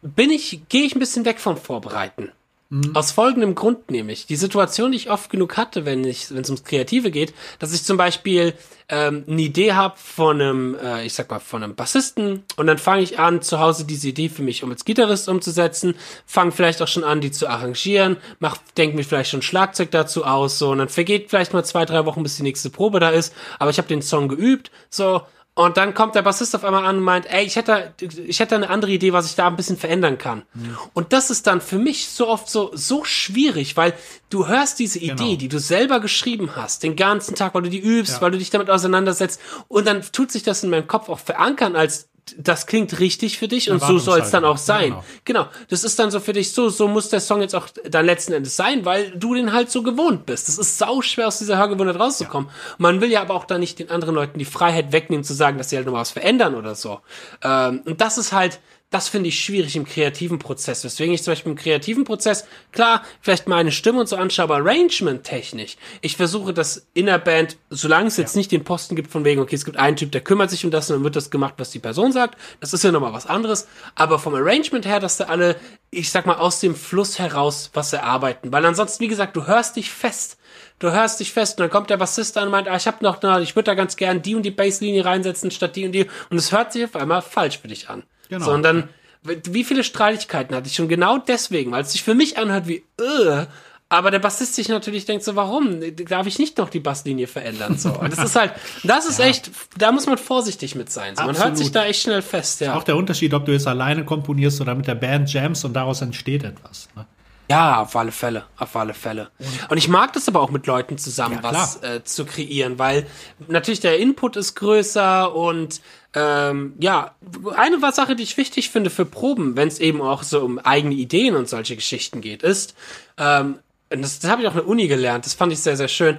bin 0.00 0.30
ich, 0.30 0.62
gehe 0.68 0.84
ich 0.84 0.94
ein 0.94 0.98
bisschen 0.98 1.24
weg 1.24 1.40
vom 1.40 1.56
Vorbereiten. 1.56 2.32
Mhm. 2.70 2.94
Aus 2.94 3.12
folgendem 3.12 3.54
Grund 3.54 3.90
nämlich. 3.90 4.26
Die 4.26 4.36
Situation, 4.36 4.92
die 4.92 4.98
ich 4.98 5.10
oft 5.10 5.30
genug 5.30 5.56
hatte, 5.56 5.86
wenn 5.86 6.04
ich, 6.04 6.30
wenn 6.30 6.42
es 6.42 6.50
ums 6.50 6.64
Kreative 6.64 7.10
geht, 7.10 7.32
dass 7.58 7.72
ich 7.72 7.82
zum 7.82 7.96
Beispiel 7.96 8.52
ähm, 8.90 9.24
eine 9.26 9.40
Idee 9.40 9.72
habe 9.72 9.96
von 9.96 10.38
einem, 10.40 10.74
äh, 10.74 11.06
ich 11.06 11.14
sag 11.14 11.30
mal, 11.30 11.38
von 11.38 11.62
einem 11.62 11.74
Bassisten 11.74 12.42
und 12.56 12.66
dann 12.66 12.76
fange 12.76 13.02
ich 13.02 13.18
an, 13.18 13.40
zu 13.40 13.58
Hause 13.58 13.86
diese 13.86 14.08
Idee 14.08 14.28
für 14.28 14.42
mich, 14.42 14.62
um 14.62 14.70
als 14.70 14.84
Gitarrist 14.84 15.30
umzusetzen, 15.30 15.94
fange 16.26 16.52
vielleicht 16.52 16.82
auch 16.82 16.88
schon 16.88 17.04
an, 17.04 17.22
die 17.22 17.30
zu 17.30 17.48
arrangieren, 17.48 18.18
mach, 18.38 18.58
denk 18.76 18.94
mir 18.94 19.04
vielleicht 19.04 19.30
schon 19.30 19.42
Schlagzeug 19.42 19.90
dazu 19.90 20.24
aus, 20.24 20.58
so, 20.58 20.70
und 20.70 20.78
dann 20.78 20.88
vergeht 20.90 21.30
vielleicht 21.30 21.54
mal 21.54 21.64
zwei, 21.64 21.86
drei 21.86 22.04
Wochen, 22.04 22.22
bis 22.22 22.36
die 22.36 22.42
nächste 22.42 22.68
Probe 22.68 23.00
da 23.00 23.10
ist, 23.10 23.34
aber 23.58 23.70
ich 23.70 23.78
habe 23.78 23.88
den 23.88 24.02
Song 24.02 24.28
geübt, 24.28 24.70
so, 24.90 25.22
und 25.58 25.76
dann 25.76 25.92
kommt 25.92 26.14
der 26.14 26.22
Bassist 26.22 26.54
auf 26.54 26.62
einmal 26.62 26.86
an 26.86 26.98
und 26.98 27.02
meint, 27.02 27.26
ey, 27.26 27.44
ich 27.44 27.56
hätte, 27.56 27.92
ich 28.00 28.38
hätte 28.38 28.54
eine 28.54 28.70
andere 28.70 28.92
Idee, 28.92 29.12
was 29.12 29.26
ich 29.26 29.34
da 29.34 29.48
ein 29.48 29.56
bisschen 29.56 29.76
verändern 29.76 30.16
kann. 30.16 30.44
Mhm. 30.54 30.78
Und 30.94 31.12
das 31.12 31.30
ist 31.30 31.48
dann 31.48 31.60
für 31.60 31.78
mich 31.80 32.10
so 32.10 32.28
oft 32.28 32.48
so, 32.48 32.70
so 32.74 33.02
schwierig, 33.02 33.76
weil 33.76 33.92
du 34.30 34.46
hörst 34.46 34.78
diese 34.78 35.00
Idee, 35.00 35.16
genau. 35.16 35.36
die 35.36 35.48
du 35.48 35.58
selber 35.58 35.98
geschrieben 35.98 36.54
hast, 36.54 36.84
den 36.84 36.94
ganzen 36.94 37.34
Tag, 37.34 37.56
weil 37.56 37.62
du 37.62 37.70
die 37.70 37.80
übst, 37.80 38.14
ja. 38.14 38.20
weil 38.20 38.30
du 38.30 38.38
dich 38.38 38.50
damit 38.50 38.70
auseinandersetzt. 38.70 39.40
Und 39.66 39.88
dann 39.88 40.02
tut 40.12 40.30
sich 40.30 40.44
das 40.44 40.62
in 40.62 40.70
meinem 40.70 40.86
Kopf 40.86 41.08
auch 41.08 41.18
verankern 41.18 41.74
als 41.74 42.08
das 42.38 42.66
klingt 42.66 42.98
richtig 43.00 43.38
für 43.38 43.48
dich 43.48 43.70
und 43.70 43.82
so 43.82 43.98
soll 43.98 44.20
es 44.20 44.30
dann 44.30 44.44
auch 44.44 44.58
sein. 44.58 44.92
Ja, 44.92 45.04
genau. 45.24 45.44
genau. 45.44 45.64
Das 45.68 45.84
ist 45.84 45.98
dann 45.98 46.10
so 46.10 46.20
für 46.20 46.32
dich 46.32 46.52
so, 46.52 46.68
so 46.68 46.88
muss 46.88 47.08
der 47.08 47.20
Song 47.20 47.40
jetzt 47.40 47.54
auch 47.54 47.68
dann 47.88 48.06
letzten 48.06 48.32
Endes 48.32 48.56
sein, 48.56 48.84
weil 48.84 49.10
du 49.12 49.34
den 49.34 49.52
halt 49.52 49.70
so 49.70 49.82
gewohnt 49.82 50.26
bist. 50.26 50.48
Das 50.48 50.58
ist 50.58 50.78
sau 50.78 51.02
schwer 51.02 51.28
aus 51.28 51.38
dieser 51.38 51.58
Hörgewohnheit 51.58 51.98
rauszukommen. 51.98 52.48
Ja. 52.48 52.74
Man 52.78 53.00
will 53.00 53.10
ja 53.10 53.20
aber 53.20 53.34
auch 53.34 53.44
da 53.44 53.58
nicht 53.58 53.78
den 53.78 53.90
anderen 53.90 54.14
Leuten 54.14 54.38
die 54.38 54.44
Freiheit 54.44 54.92
wegnehmen 54.92 55.24
zu 55.24 55.34
sagen, 55.34 55.58
dass 55.58 55.70
sie 55.70 55.76
halt 55.76 55.86
noch 55.86 55.94
was 55.94 56.10
verändern 56.10 56.54
oder 56.54 56.74
so. 56.74 57.00
Ähm, 57.42 57.82
und 57.84 58.00
das 58.00 58.18
ist 58.18 58.32
halt, 58.32 58.60
das 58.90 59.08
finde 59.08 59.28
ich 59.28 59.38
schwierig 59.38 59.76
im 59.76 59.84
kreativen 59.84 60.38
Prozess. 60.38 60.82
Weswegen 60.82 61.12
ich 61.12 61.22
zum 61.22 61.32
Beispiel 61.32 61.52
im 61.52 61.58
kreativen 61.58 62.04
Prozess, 62.04 62.46
klar, 62.72 63.02
vielleicht 63.20 63.46
meine 63.46 63.70
Stimme 63.70 64.00
und 64.00 64.08
so 64.08 64.16
anschaue, 64.16 64.44
aber 64.44 64.56
Arrangement-technisch. 64.56 65.76
Ich 66.00 66.16
versuche 66.16 66.54
das 66.54 66.86
in 66.94 67.06
der 67.06 67.18
Band, 67.18 67.58
solange 67.68 68.08
es 68.08 68.16
jetzt 68.16 68.34
ja. 68.34 68.38
nicht 68.38 68.50
den 68.50 68.64
Posten 68.64 68.96
gibt 68.96 69.10
von 69.10 69.26
wegen, 69.26 69.42
okay, 69.42 69.56
es 69.56 69.66
gibt 69.66 69.76
einen 69.76 69.96
Typ, 69.96 70.10
der 70.12 70.22
kümmert 70.22 70.48
sich 70.50 70.64
um 70.64 70.70
das 70.70 70.88
und 70.88 70.96
dann 70.96 71.04
wird 71.04 71.16
das 71.16 71.30
gemacht, 71.30 71.54
was 71.58 71.70
die 71.70 71.80
Person 71.80 72.12
sagt. 72.12 72.38
Das 72.60 72.72
ist 72.72 72.82
ja 72.82 72.90
nochmal 72.90 73.12
was 73.12 73.26
anderes. 73.26 73.68
Aber 73.94 74.18
vom 74.18 74.34
Arrangement 74.34 74.86
her, 74.86 75.00
dass 75.00 75.18
da 75.18 75.24
alle, 75.24 75.56
ich 75.90 76.10
sag 76.10 76.24
mal, 76.24 76.38
aus 76.38 76.60
dem 76.60 76.74
Fluss 76.74 77.18
heraus 77.18 77.70
was 77.74 77.92
erarbeiten. 77.92 78.52
Weil 78.52 78.64
ansonsten, 78.64 79.04
wie 79.04 79.08
gesagt, 79.08 79.36
du 79.36 79.46
hörst 79.46 79.76
dich 79.76 79.90
fest 79.90 80.38
du 80.78 80.92
hörst 80.92 81.18
dich 81.18 81.32
fest 81.32 81.58
und 81.58 81.64
dann 81.64 81.70
kommt 81.70 81.90
der 81.90 81.96
Bassist 81.96 82.38
an 82.38 82.44
und 82.44 82.50
meint, 82.52 82.68
ah, 82.68 82.76
ich 82.76 82.86
habe 82.86 83.02
noch, 83.02 83.18
na, 83.20 83.40
ich 83.40 83.56
würde 83.56 83.64
da 83.64 83.74
ganz 83.74 83.96
gern 83.96 84.22
die 84.22 84.36
und 84.36 84.42
die 84.42 84.52
Basslinie 84.52 85.04
reinsetzen 85.04 85.50
statt 85.50 85.74
die 85.74 85.84
und 85.86 85.92
die 85.92 86.06
und 86.30 86.38
es 86.38 86.52
hört 86.52 86.72
sich 86.72 86.84
auf 86.84 86.94
einmal 86.94 87.20
falsch 87.20 87.58
für 87.58 87.68
dich 87.68 87.90
an. 87.90 88.04
Genau. 88.28 88.44
Sondern 88.44 88.88
wie 89.22 89.64
viele 89.64 89.84
Streitigkeiten 89.84 90.54
hatte 90.54 90.68
ich 90.68 90.74
schon 90.74 90.88
genau 90.88 91.18
deswegen, 91.18 91.72
weil 91.72 91.82
es 91.82 91.92
sich 91.92 92.02
für 92.02 92.14
mich 92.14 92.38
anhört 92.38 92.68
wie, 92.68 92.84
äh, 93.00 93.46
aber 93.90 94.10
der 94.10 94.18
Bassist 94.18 94.54
sich 94.54 94.68
natürlich 94.68 95.06
denkt 95.06 95.24
so, 95.24 95.34
warum 95.34 95.80
darf 96.08 96.26
ich 96.26 96.38
nicht 96.38 96.58
noch 96.58 96.68
die 96.68 96.80
Basslinie 96.80 97.26
verändern? 97.26 97.78
So, 97.78 97.90
und 97.90 98.12
das 98.12 98.22
ist 98.22 98.36
halt, 98.36 98.52
das 98.84 99.06
ist 99.06 99.18
ja. 99.18 99.26
echt, 99.26 99.50
da 99.78 99.92
muss 99.92 100.06
man 100.06 100.18
vorsichtig 100.18 100.74
mit 100.74 100.92
sein. 100.92 101.16
So, 101.16 101.24
man 101.24 101.38
hört 101.38 101.56
sich 101.56 101.72
da 101.72 101.86
echt 101.86 102.02
schnell 102.02 102.20
fest. 102.20 102.60
Ja. 102.60 102.74
Auch 102.76 102.84
der 102.84 102.96
Unterschied, 102.96 103.32
ob 103.32 103.46
du 103.46 103.52
jetzt 103.52 103.66
alleine 103.66 104.04
komponierst 104.04 104.60
oder 104.60 104.74
mit 104.74 104.86
der 104.86 104.94
Band 104.94 105.32
jamst 105.32 105.64
und 105.64 105.72
daraus 105.72 106.02
entsteht 106.02 106.44
etwas. 106.44 106.88
Ne? 106.96 107.06
Ja, 107.50 107.80
auf 107.80 107.96
alle 107.96 108.12
Fälle, 108.12 108.44
auf 108.58 108.76
alle 108.76 108.92
Fälle. 108.92 109.30
Und 109.70 109.78
ich 109.78 109.88
mag 109.88 110.12
das 110.12 110.28
aber 110.28 110.40
auch 110.40 110.50
mit 110.50 110.66
Leuten 110.66 110.98
zusammen 110.98 111.40
ja, 111.42 111.42
was 111.42 111.82
äh, 111.82 112.04
zu 112.04 112.26
kreieren, 112.26 112.78
weil 112.78 113.06
natürlich 113.46 113.80
der 113.80 113.98
Input 113.98 114.36
ist 114.36 114.54
größer 114.54 115.34
und 115.34 115.80
ähm, 116.14 116.74
ja, 116.78 117.14
eine 117.56 117.78
Sache, 117.92 118.16
die 118.16 118.22
ich 118.22 118.36
wichtig 118.36 118.70
finde 118.70 118.90
für 118.90 119.06
Proben, 119.06 119.56
wenn 119.56 119.68
es 119.68 119.78
eben 119.78 120.02
auch 120.02 120.22
so 120.22 120.40
um 120.40 120.58
eigene 120.58 120.94
Ideen 120.94 121.36
und 121.36 121.48
solche 121.48 121.76
Geschichten 121.76 122.20
geht, 122.20 122.42
ist, 122.42 122.74
ähm, 123.16 123.58
das, 123.88 124.18
das 124.18 124.30
habe 124.30 124.42
ich 124.42 124.48
auch 124.48 124.52
in 124.52 124.58
der 124.58 124.68
Uni 124.68 124.86
gelernt, 124.86 125.24
das 125.24 125.34
fand 125.34 125.52
ich 125.52 125.60
sehr, 125.60 125.76
sehr 125.76 125.88
schön, 125.88 126.18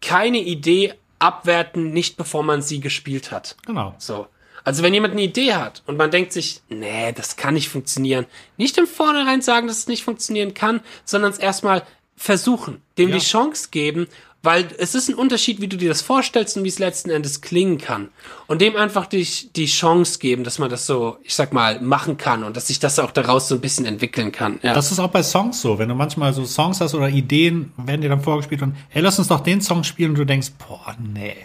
keine 0.00 0.38
Idee 0.38 0.94
abwerten, 1.18 1.92
nicht 1.92 2.16
bevor 2.16 2.42
man 2.42 2.62
sie 2.62 2.80
gespielt 2.80 3.30
hat. 3.30 3.56
Genau. 3.64 3.94
So. 3.98 4.26
Also 4.64 4.82
wenn 4.82 4.94
jemand 4.94 5.12
eine 5.12 5.22
Idee 5.22 5.54
hat 5.54 5.82
und 5.86 5.96
man 5.96 6.10
denkt 6.10 6.32
sich, 6.32 6.60
nee, 6.68 7.12
das 7.12 7.36
kann 7.36 7.54
nicht 7.54 7.68
funktionieren, 7.68 8.26
nicht 8.56 8.78
im 8.78 8.86
Vornherein 8.86 9.42
sagen, 9.42 9.66
dass 9.66 9.78
es 9.78 9.86
nicht 9.88 10.04
funktionieren 10.04 10.54
kann, 10.54 10.80
sondern 11.04 11.32
es 11.32 11.38
erstmal 11.38 11.82
versuchen, 12.16 12.80
dem 12.98 13.08
ja. 13.08 13.16
die 13.16 13.24
Chance 13.24 13.68
geben, 13.70 14.06
weil 14.42 14.68
es 14.78 14.94
ist 14.94 15.08
ein 15.08 15.14
Unterschied, 15.14 15.60
wie 15.60 15.68
du 15.68 15.76
dir 15.76 15.88
das 15.88 16.02
vorstellst 16.02 16.56
und 16.56 16.64
wie 16.64 16.68
es 16.68 16.78
letzten 16.80 17.10
Endes 17.10 17.40
klingen 17.40 17.78
kann. 17.78 18.08
Und 18.48 18.60
dem 18.60 18.76
einfach 18.76 19.06
die, 19.06 19.24
die 19.54 19.66
Chance 19.66 20.18
geben, 20.18 20.42
dass 20.42 20.58
man 20.58 20.68
das 20.68 20.84
so, 20.84 21.16
ich 21.22 21.34
sag 21.34 21.52
mal, 21.52 21.80
machen 21.80 22.16
kann 22.16 22.42
und 22.42 22.56
dass 22.56 22.66
sich 22.66 22.80
das 22.80 22.98
auch 22.98 23.12
daraus 23.12 23.48
so 23.48 23.54
ein 23.54 23.60
bisschen 23.60 23.86
entwickeln 23.86 24.32
kann. 24.32 24.58
Ja. 24.62 24.74
Das 24.74 24.90
ist 24.90 24.98
auch 24.98 25.10
bei 25.10 25.22
Songs 25.22 25.60
so. 25.60 25.78
Wenn 25.78 25.88
du 25.88 25.94
manchmal 25.94 26.32
so 26.32 26.44
Songs 26.44 26.80
hast 26.80 26.94
oder 26.94 27.08
Ideen, 27.08 27.72
werden 27.76 28.00
dir 28.00 28.08
dann 28.08 28.20
vorgespielt 28.20 28.62
und, 28.62 28.76
hey, 28.88 29.00
lass 29.00 29.18
uns 29.18 29.28
doch 29.28 29.40
den 29.40 29.60
Song 29.60 29.84
spielen 29.84 30.10
und 30.10 30.18
du 30.18 30.26
denkst, 30.26 30.50
boah, 30.58 30.96
nee, 30.98 31.36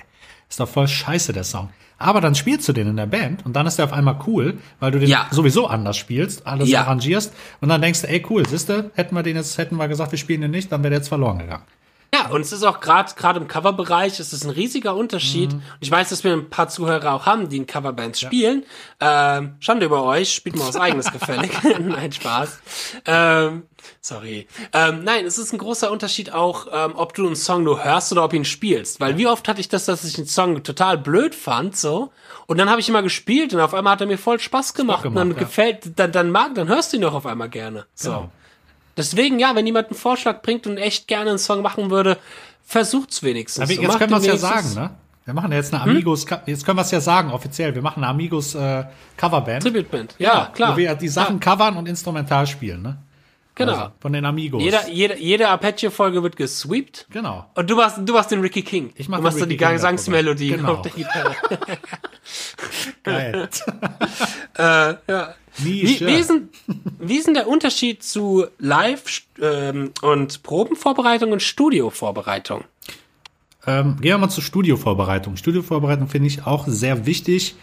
ist 0.49 0.59
doch 0.59 0.67
voll 0.67 0.87
scheiße, 0.87 1.33
der 1.33 1.43
Song. 1.43 1.69
Aber 1.97 2.21
dann 2.21 2.35
spielst 2.35 2.67
du 2.69 2.73
den 2.73 2.87
in 2.87 2.97
der 2.97 3.07
Band 3.07 3.45
und 3.45 3.55
dann 3.55 3.65
ist 3.65 3.77
der 3.77 3.85
auf 3.85 3.93
einmal 3.93 4.19
cool, 4.27 4.59
weil 4.79 4.91
du 4.91 4.99
den 4.99 5.09
ja. 5.09 5.27
sowieso 5.31 5.67
anders 5.67 5.97
spielst, 5.97 6.45
alles 6.45 6.69
ja. 6.69 6.81
arrangierst 6.81 7.33
und 7.59 7.69
dann 7.69 7.81
denkst 7.81 8.01
du, 8.01 8.07
ey 8.07 8.23
cool, 8.29 8.47
siehste, 8.47 8.91
hätten 8.93 9.15
wir 9.15 9.23
den 9.23 9.35
jetzt, 9.35 9.57
hätten 9.57 9.77
wir 9.77 9.87
gesagt, 9.87 10.11
wir 10.11 10.19
spielen 10.19 10.41
den 10.41 10.51
nicht, 10.51 10.71
dann 10.71 10.83
wäre 10.83 10.91
der 10.91 10.99
jetzt 10.99 11.07
verloren 11.07 11.39
gegangen. 11.39 11.63
Ja, 12.17 12.27
Ja, 12.27 12.29
und 12.29 12.41
es 12.41 12.51
ist 12.51 12.63
auch 12.63 12.79
gerade 12.79 13.13
gerade 13.15 13.39
im 13.39 13.47
Coverbereich, 13.47 14.19
es 14.19 14.33
ist 14.33 14.43
ein 14.43 14.49
riesiger 14.49 14.95
Unterschied. 14.95 15.53
Mhm. 15.53 15.57
Und 15.57 15.77
ich 15.81 15.91
weiß, 15.91 16.09
dass 16.09 16.23
wir 16.23 16.33
ein 16.33 16.49
paar 16.49 16.67
Zuhörer 16.67 17.13
auch 17.13 17.25
haben, 17.25 17.49
die 17.49 17.57
in 17.57 17.67
Coverbands 17.67 18.19
spielen. 18.19 18.63
Ähm, 18.99 19.55
Schande 19.59 19.85
über 19.85 20.03
euch, 20.03 20.33
spielt 20.33 20.55
mal 20.55 20.67
was 20.67 20.75
eigenes 20.75 21.11
gefällig. 21.11 21.51
Nein, 21.79 22.11
Spaß. 22.11 22.59
Ähm, 23.05 23.63
sorry. 24.01 24.47
Ähm, 24.73 25.03
nein, 25.03 25.25
es 25.25 25.37
ist 25.37 25.53
ein 25.53 25.59
großer 25.59 25.91
Unterschied 25.91 26.33
auch, 26.33 26.67
ähm, 26.71 26.93
ob 26.95 27.13
du 27.13 27.25
einen 27.25 27.35
Song 27.35 27.63
nur 27.63 27.83
hörst 27.83 28.11
oder 28.11 28.23
ob 28.23 28.33
ihn 28.33 28.45
spielst. 28.45 28.99
Weil 28.99 29.17
wie 29.17 29.27
oft 29.27 29.47
hatte 29.47 29.61
ich 29.61 29.69
das, 29.69 29.85
dass 29.85 30.03
ich 30.03 30.17
einen 30.17 30.27
Song 30.27 30.63
total 30.63 30.97
blöd 30.97 31.35
fand, 31.35 31.77
so. 31.77 32.11
Und 32.47 32.57
dann 32.57 32.69
habe 32.69 32.81
ich 32.81 32.87
ihn 32.87 32.93
mal 32.93 33.03
gespielt 33.03 33.53
und 33.53 33.59
auf 33.59 33.73
einmal 33.73 33.93
hat 33.93 34.01
er 34.01 34.07
mir 34.07 34.17
voll 34.17 34.39
Spaß 34.39 34.73
gemacht. 34.73 35.05
und 35.05 35.15
dann 35.15 35.29
gemacht, 35.29 35.41
ja. 35.41 35.47
gefällt, 35.47 35.99
dann, 35.99 36.11
dann 36.11 36.31
mag, 36.31 36.55
dann 36.55 36.67
hörst 36.67 36.91
du 36.91 36.97
ihn 36.97 37.01
doch 37.01 37.13
auf 37.13 37.25
einmal 37.25 37.49
gerne. 37.49 37.85
So. 37.93 38.09
Genau. 38.09 38.31
Deswegen, 38.97 39.39
ja, 39.39 39.55
wenn 39.55 39.65
jemand 39.65 39.89
einen 39.89 39.97
Vorschlag 39.97 40.41
bringt 40.41 40.67
und 40.67 40.77
echt 40.77 41.07
gerne 41.07 41.29
einen 41.29 41.39
Song 41.39 41.61
machen 41.61 41.91
würde, 41.91 42.17
versucht's 42.63 43.23
wenigstens. 43.23 43.63
Aber 43.63 43.71
jetzt 43.71 43.97
können 43.99 44.11
wir 44.11 44.17
es 44.17 44.25
ja 44.25 44.37
sagen, 44.37 44.73
ne? 44.73 44.89
Wir 45.25 45.33
machen 45.33 45.51
ja 45.51 45.57
jetzt 45.57 45.73
eine 45.73 45.83
Amigos, 45.83 46.25
jetzt 46.45 46.65
können 46.65 46.77
wir 46.77 46.83
es 46.83 46.91
ja 46.91 47.01
sagen, 47.01 47.31
offiziell. 47.31 47.75
Wir 47.75 47.81
machen 47.81 48.01
eine 48.01 48.11
Amigos 48.11 48.55
äh, 48.55 48.85
Coverband. 49.17 49.61
Tribute-Band. 49.61 50.15
Ja, 50.19 50.49
klar. 50.53 50.71
Wo 50.71 50.77
wir 50.77 50.95
die 50.95 51.09
Sachen 51.09 51.41
covern 51.41 51.75
und 51.75 51.85
instrumental 51.87 52.47
spielen, 52.47 52.81
ne? 52.81 52.97
Genau. 53.57 53.71
Also, 53.71 53.91
von 53.99 54.13
den 54.13 54.23
Amigos. 54.23 54.61
Jeder, 54.61 54.87
jede, 54.87 55.19
jede 55.19 55.49
Apache-Folge 55.49 56.21
wird 56.21 56.35
gesweept. 56.35 57.07
genau. 57.09 57.49
Und 57.55 57.67
du 57.67 57.75
machst, 57.75 57.97
du 58.05 58.13
machst 58.13 58.29
den 58.29 58.41
Ricky 58.41 58.61
King. 58.61 58.91
Ich 58.95 59.09
mach 59.09 59.17
du 59.17 59.23
machst 59.23 59.39
so 59.39 59.47
die 59.47 59.57
Gesangsmelodie 59.57 60.51
darüber. 60.51 60.73
auf 60.73 60.81
der 60.83 60.91
Gitarre. 60.91 61.35
Geil. 63.03 63.49
äh, 64.57 64.61
ja. 64.61 65.35
Wie, 65.57 65.99
wie, 65.99 66.13
ist 66.13 66.29
denn, 66.29 66.49
wie 66.99 67.17
ist 67.17 67.25
denn 67.25 67.33
der 67.33 67.47
Unterschied 67.47 68.03
zu 68.03 68.45
Live- 68.59 69.23
ähm, 69.41 69.91
und 70.03 70.43
Probenvorbereitung 70.43 71.31
und 71.31 71.41
Studiovorbereitung? 71.41 72.63
Ähm, 73.65 73.95
gehen 73.95 74.11
wir 74.11 74.17
mal 74.19 74.29
zur 74.29 74.43
Studiovorbereitung. 74.43 75.35
Studiovorbereitung 75.35 76.09
finde 76.09 76.27
ich 76.27 76.45
auch 76.45 76.67
sehr 76.67 77.07
wichtig. 77.07 77.55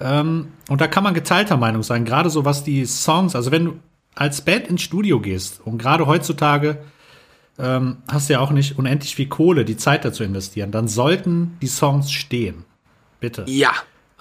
Ähm, 0.00 0.48
und 0.70 0.80
da 0.80 0.86
kann 0.86 1.04
man 1.04 1.12
geteilter 1.12 1.58
Meinung 1.58 1.82
sein, 1.82 2.06
gerade 2.06 2.30
so 2.30 2.46
was 2.46 2.64
die 2.64 2.86
Songs, 2.86 3.36
also 3.36 3.52
wenn 3.52 3.64
du 3.66 3.80
als 4.14 4.42
Band 4.42 4.68
ins 4.68 4.82
Studio 4.82 5.20
gehst 5.20 5.60
und 5.64 5.78
gerade 5.78 6.06
heutzutage 6.06 6.78
ähm, 7.58 7.98
hast 8.08 8.28
du 8.28 8.34
ja 8.34 8.40
auch 8.40 8.50
nicht 8.50 8.78
unendlich 8.78 9.14
viel 9.14 9.28
Kohle, 9.28 9.64
die 9.64 9.76
Zeit 9.76 10.04
dazu 10.04 10.24
investieren, 10.24 10.70
dann 10.70 10.88
sollten 10.88 11.56
die 11.60 11.66
Songs 11.66 12.10
stehen. 12.10 12.64
Bitte. 13.20 13.44
Ja, 13.46 13.72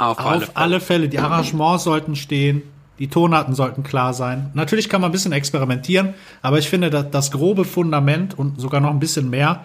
auf, 0.01 0.17
Auf 0.17 0.25
alle 0.25 0.47
alle, 0.55 0.79
Fälle. 0.79 0.79
Fälle. 0.79 1.09
Die 1.09 1.19
Arrangements 1.19 1.83
sollten 1.83 2.15
stehen. 2.15 2.63
Die 2.97 3.07
Tonarten 3.07 3.53
sollten 3.53 3.83
klar 3.83 4.13
sein. 4.13 4.51
Natürlich 4.53 4.89
kann 4.89 5.01
man 5.01 5.09
ein 5.09 5.11
bisschen 5.11 5.31
experimentieren, 5.31 6.13
aber 6.41 6.59
ich 6.59 6.69
finde, 6.69 6.89
dass 6.89 7.09
das 7.11 7.31
grobe 7.31 7.65
Fundament 7.65 8.37
und 8.37 8.59
sogar 8.59 8.81
noch 8.81 8.89
ein 8.89 8.99
bisschen 8.99 9.29
mehr 9.29 9.63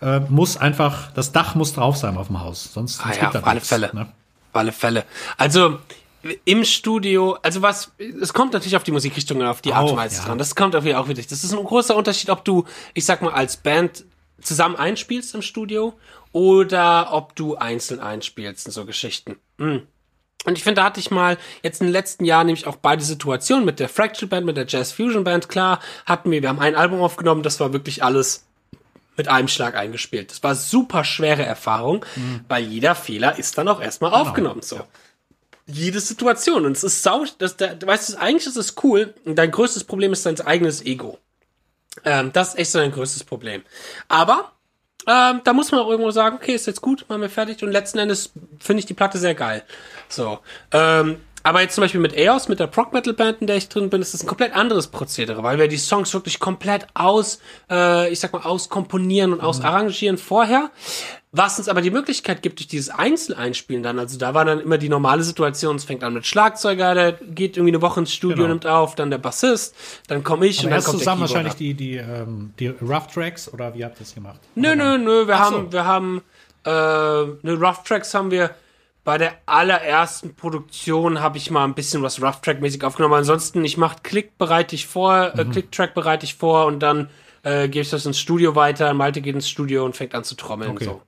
äh, 0.00 0.20
muss 0.20 0.56
einfach, 0.56 1.12
das 1.12 1.32
Dach 1.32 1.54
muss 1.54 1.74
drauf 1.74 1.96
sein 1.96 2.16
auf 2.16 2.28
dem 2.28 2.40
Haus. 2.40 2.72
Sonst, 2.72 3.00
Ah 3.00 3.04
sonst 3.04 3.16
ja, 3.16 3.22
gibt 3.22 3.34
das 3.34 3.42
auf 3.42 3.48
alle 3.48 3.54
nichts, 3.56 3.68
Fälle. 3.68 3.90
Ne? 3.92 4.02
Auf 4.02 4.08
alle 4.52 4.72
Fälle. 4.72 5.04
Also 5.38 5.78
im 6.44 6.64
Studio, 6.64 7.36
also 7.42 7.62
was, 7.62 7.92
es 7.98 8.32
kommt 8.32 8.52
natürlich 8.52 8.76
auf 8.76 8.84
die 8.84 8.92
Musikrichtung 8.92 9.40
und 9.40 9.46
auf 9.46 9.60
die 9.60 9.72
Art 9.72 9.84
Auch, 9.84 9.92
und 9.92 9.96
Weise 9.96 10.18
ja. 10.18 10.26
dran. 10.26 10.38
Das 10.38 10.54
kommt 10.54 10.74
auf 10.76 10.86
auch 10.86 11.08
wirklich. 11.08 11.26
Das 11.26 11.44
ist 11.44 11.52
ein 11.52 11.62
großer 11.62 11.96
Unterschied, 11.96 12.30
ob 12.30 12.44
du, 12.44 12.64
ich 12.94 13.04
sag 13.04 13.22
mal, 13.22 13.32
als 13.32 13.56
Band 13.56 14.04
zusammen 14.40 14.76
einspielst 14.76 15.34
im 15.34 15.42
Studio 15.42 15.94
oder 16.32 17.12
ob 17.12 17.36
du 17.36 17.56
einzeln 17.56 18.00
einspielst 18.00 18.66
und 18.66 18.72
so 18.72 18.84
Geschichten. 18.84 19.36
Mm. 19.58 19.78
Und 20.46 20.58
ich 20.58 20.64
finde, 20.64 20.80
da 20.80 20.84
hatte 20.84 21.00
ich 21.00 21.10
mal 21.10 21.38
jetzt 21.62 21.80
in 21.80 21.86
den 21.86 21.92
letzten 21.92 22.24
Jahren 22.24 22.46
nämlich 22.46 22.66
auch 22.66 22.76
beide 22.76 23.02
Situationen 23.02 23.64
mit 23.64 23.80
der 23.80 23.88
Fractal 23.88 24.28
Band, 24.28 24.44
mit 24.44 24.56
der 24.56 24.66
Jazz 24.66 24.92
Fusion 24.92 25.24
Band, 25.24 25.48
klar, 25.48 25.80
hatten 26.04 26.30
wir, 26.30 26.42
wir 26.42 26.50
haben 26.50 26.58
ein 26.58 26.74
Album 26.74 27.00
aufgenommen, 27.00 27.42
das 27.42 27.60
war 27.60 27.72
wirklich 27.72 28.04
alles 28.04 28.44
mit 29.16 29.28
einem 29.28 29.48
Schlag 29.48 29.74
eingespielt. 29.74 30.30
Das 30.30 30.42
war 30.42 30.54
super 30.54 31.04
schwere 31.04 31.44
Erfahrung, 31.44 32.04
weil 32.48 32.64
jeder 32.64 32.94
Fehler 32.94 33.38
ist 33.38 33.56
dann 33.56 33.68
auch 33.68 33.80
erstmal 33.80 34.12
aufgenommen, 34.12 34.60
so. 34.60 34.80
Jede 35.66 36.00
Situation. 36.00 36.66
Und 36.66 36.72
es 36.72 36.84
ist 36.84 37.02
sau, 37.02 37.24
das, 37.38 37.56
der, 37.56 37.80
weißt 37.80 38.14
du, 38.14 38.18
eigentlich 38.18 38.46
ist 38.46 38.56
es 38.56 38.74
cool. 38.82 39.14
Und 39.24 39.36
dein 39.36 39.50
größtes 39.50 39.84
Problem 39.84 40.12
ist 40.12 40.26
dein 40.26 40.40
eigenes 40.40 40.84
Ego. 40.84 41.18
Ähm, 42.04 42.32
das 42.32 42.48
ist 42.48 42.58
echt 42.58 42.70
so 42.72 42.78
dein 42.78 42.92
größtes 42.92 43.24
Problem. 43.24 43.62
Aber, 44.08 44.52
ähm, 45.06 45.40
da 45.44 45.52
muss 45.52 45.70
man 45.70 45.80
auch 45.80 45.90
irgendwo 45.90 46.10
sagen, 46.10 46.36
okay, 46.36 46.54
ist 46.54 46.66
jetzt 46.66 46.80
gut, 46.80 47.04
machen 47.08 47.22
wir 47.22 47.30
fertig. 47.30 47.62
Und 47.62 47.72
letzten 47.72 47.98
Endes 47.98 48.32
finde 48.58 48.80
ich 48.80 48.86
die 48.86 48.94
Platte 48.94 49.18
sehr 49.18 49.34
geil. 49.34 49.62
So. 50.08 50.38
Ähm, 50.72 51.20
aber 51.44 51.60
jetzt 51.60 51.74
zum 51.76 51.82
Beispiel 51.82 52.00
mit 52.00 52.16
EOS, 52.16 52.48
mit 52.48 52.58
der 52.58 52.66
Prog 52.66 52.92
Metal 52.92 53.12
Band, 53.12 53.40
in 53.42 53.46
der 53.46 53.56
ich 53.56 53.68
drin 53.68 53.90
bin, 53.90 54.00
ist 54.02 54.14
das 54.14 54.22
ein 54.24 54.26
komplett 54.26 54.56
anderes 54.56 54.88
Prozedere, 54.88 55.42
weil 55.42 55.58
wir 55.58 55.68
die 55.68 55.76
Songs 55.76 56.12
wirklich 56.14 56.40
komplett 56.40 56.86
aus, 56.94 57.38
äh, 57.70 58.10
ich 58.10 58.18
sag 58.18 58.32
mal, 58.32 58.42
auskomponieren 58.42 59.32
und 59.32 59.40
ausarrangieren 59.40 60.18
vorher. 60.18 60.70
Was 61.36 61.58
uns 61.58 61.68
aber 61.68 61.80
die 61.82 61.90
Möglichkeit 61.90 62.42
gibt, 62.42 62.60
durch 62.60 62.68
dieses 62.68 62.90
Einzeleinspielen 62.90 63.82
dann, 63.82 63.98
also 63.98 64.16
da 64.18 64.34
war 64.34 64.44
dann 64.44 64.60
immer 64.60 64.78
die 64.78 64.88
normale 64.88 65.22
Situation, 65.24 65.74
es 65.76 65.84
fängt 65.84 66.04
an 66.04 66.14
mit 66.14 66.26
Schlagzeuger, 66.26 66.94
der 66.94 67.12
geht 67.12 67.56
irgendwie 67.56 67.72
eine 67.74 67.82
Woche 67.82 68.00
ins 68.00 68.12
Studio, 68.14 68.36
Genau. 68.36 68.48
nimmt 68.50 68.66
auf, 68.66 68.94
dann 68.94 69.10
der 69.10 69.18
Bassist, 69.18 69.74
dann 70.06 70.22
komme 70.22 70.46
ich 70.46 70.60
Aber 70.60 70.66
und 70.68 70.70
dann 70.74 70.84
kommt 70.84 70.98
zusammen 71.00 71.20
der 71.22 71.26
Keyboarder. 71.28 71.48
wahrscheinlich 71.50 71.54
die, 71.56 71.74
die, 71.74 71.96
ähm, 71.96 72.54
die 72.60 72.68
Rough 72.68 73.08
Tracks 73.12 73.52
oder 73.52 73.74
wie 73.74 73.84
habt 73.84 73.96
ihr 73.96 74.04
das 74.04 74.14
gemacht? 74.14 74.38
Nö, 74.54 74.74
nö, 74.76 74.96
nö, 74.96 75.26
wir 75.26 75.34
Ach 75.36 75.48
so. 75.50 75.56
haben, 75.56 75.72
wir 75.72 75.84
haben, 75.84 76.22
äh, 76.64 76.70
ne, 76.70 77.58
Rough 77.60 77.82
Tracks 77.82 78.14
haben 78.14 78.30
wir 78.30 78.50
bei 79.04 79.18
der 79.18 79.34
allerersten 79.46 80.34
Produktion 80.34 81.20
habe 81.20 81.36
ich 81.36 81.50
mal 81.50 81.64
ein 81.64 81.74
bisschen 81.74 82.02
was 82.02 82.22
Rough 82.22 82.40
Track 82.40 82.60
mäßig 82.60 82.82
aufgenommen. 82.84 83.14
Ansonsten, 83.14 83.64
ich 83.64 83.76
mache 83.76 83.98
Klick 84.02 84.38
bereite 84.38 84.74
ich 84.74 84.86
vor, 84.86 85.32
Mhm. 85.34 85.40
äh, 85.40 85.44
Click 85.44 85.72
Track 85.72 85.94
bereite 85.94 86.24
ich 86.24 86.34
vor 86.36 86.66
und 86.66 86.80
dann 86.80 87.10
äh, 87.42 87.68
gebe 87.68 87.82
ich 87.82 87.90
das 87.90 88.06
ins 88.06 88.18
Studio 88.18 88.54
weiter. 88.56 88.94
Malte 88.94 89.20
geht 89.20 89.34
ins 89.34 89.48
Studio 89.48 89.84
und 89.84 89.94
fängt 89.94 90.14
an 90.14 90.24
zu 90.24 90.34
trommeln 90.34 90.70
Okay. 90.72 90.84
so. 90.86 91.02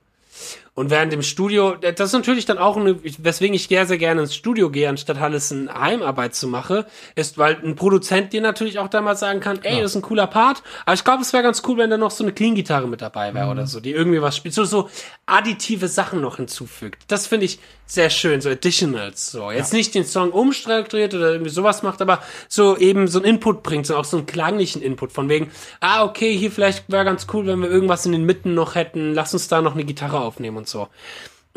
Und 0.77 0.91
während 0.91 1.11
dem 1.11 1.23
Studio, 1.23 1.73
das 1.73 1.99
ist 1.99 2.13
natürlich 2.13 2.45
dann 2.45 2.59
auch 2.59 2.77
eine, 2.77 2.99
weswegen 3.17 3.55
ich 3.55 3.67
sehr, 3.67 3.87
sehr 3.87 3.97
gerne 3.97 4.21
ins 4.21 4.35
Studio 4.35 4.69
gehe, 4.69 4.87
anstatt 4.87 5.19
alles 5.19 5.49
in 5.49 5.73
Heimarbeit 5.73 6.35
zu 6.35 6.47
machen, 6.47 6.83
ist, 7.15 7.39
weil 7.39 7.57
ein 7.63 7.75
Produzent 7.75 8.31
dir 8.31 8.41
natürlich 8.41 8.77
auch 8.77 8.87
damals 8.87 9.19
sagen 9.19 9.39
kann, 9.39 9.57
ey, 9.63 9.81
das 9.81 9.93
ist 9.93 9.95
ein 9.95 10.01
cooler 10.03 10.27
Part, 10.27 10.61
aber 10.85 10.93
ich 10.93 11.03
glaube, 11.03 11.23
es 11.23 11.33
wäre 11.33 11.41
ganz 11.41 11.63
cool, 11.67 11.79
wenn 11.79 11.89
da 11.89 11.97
noch 11.97 12.11
so 12.11 12.23
eine 12.23 12.31
Clean-Gitarre 12.31 12.87
mit 12.87 13.01
dabei 13.01 13.33
wäre 13.33 13.49
oder 13.49 13.65
so, 13.65 13.79
die 13.79 13.89
irgendwie 13.89 14.21
was 14.21 14.37
spielt, 14.37 14.53
so, 14.53 14.65
so 14.65 14.87
additive 15.25 15.87
Sachen 15.87 16.21
noch 16.21 16.37
hinzufügt. 16.37 17.05
Das 17.07 17.25
finde 17.25 17.47
ich 17.47 17.57
sehr 17.87 18.09
schön, 18.09 18.41
so 18.41 18.49
Additionals, 18.49 19.31
so. 19.31 19.49
Jetzt 19.49 19.71
nicht 19.71 19.95
den 19.95 20.03
Song 20.03 20.31
umstrukturiert 20.31 21.13
oder 21.13 21.31
irgendwie 21.31 21.49
sowas 21.49 21.83
macht, 21.83 22.01
aber 22.01 22.21
so 22.49 22.77
eben 22.77 23.07
so 23.07 23.19
einen 23.19 23.35
Input 23.35 23.63
bringt, 23.63 23.87
so 23.87 23.95
auch 23.95 24.03
so 24.03 24.17
einen 24.17 24.25
klanglichen 24.25 24.81
Input 24.81 25.13
von 25.13 25.29
wegen, 25.29 25.49
ah, 25.79 26.03
okay, 26.03 26.37
hier 26.37 26.51
vielleicht 26.51 26.91
wäre 26.91 27.05
ganz 27.05 27.27
cool, 27.33 27.47
wenn 27.47 27.61
wir 27.61 27.69
irgendwas 27.69 28.05
in 28.05 28.11
den 28.11 28.25
Mitten 28.25 28.53
noch 28.53 28.75
hätten, 28.75 29.13
lass 29.13 29.33
uns 29.33 29.47
da 29.47 29.61
noch 29.61 29.73
eine 29.73 29.85
Gitarre 29.85 30.19
aufnehmen 30.19 30.57
und 30.57 30.66
so. 30.67 30.87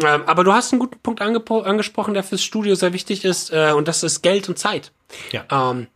Ähm, 0.03 0.23
aber 0.27 0.45
du 0.45 0.53
hast 0.53 0.73
einen 0.73 0.81
guten 0.81 0.99
Punkt 1.01 1.21
angesprochen, 1.21 2.15
der 2.15 2.23
fürs 2.23 2.43
Studio 2.43 2.75
sehr 2.75 2.93
wichtig 2.93 3.25
ist, 3.25 3.53
äh, 3.53 3.73
und 3.73 3.89
das 3.89 4.03
ist 4.03 4.23
Geld 4.23 4.49
und 4.49 4.59
Zeit. 4.59 4.93
Ja. 5.33 5.45
Ähm, 5.51 5.89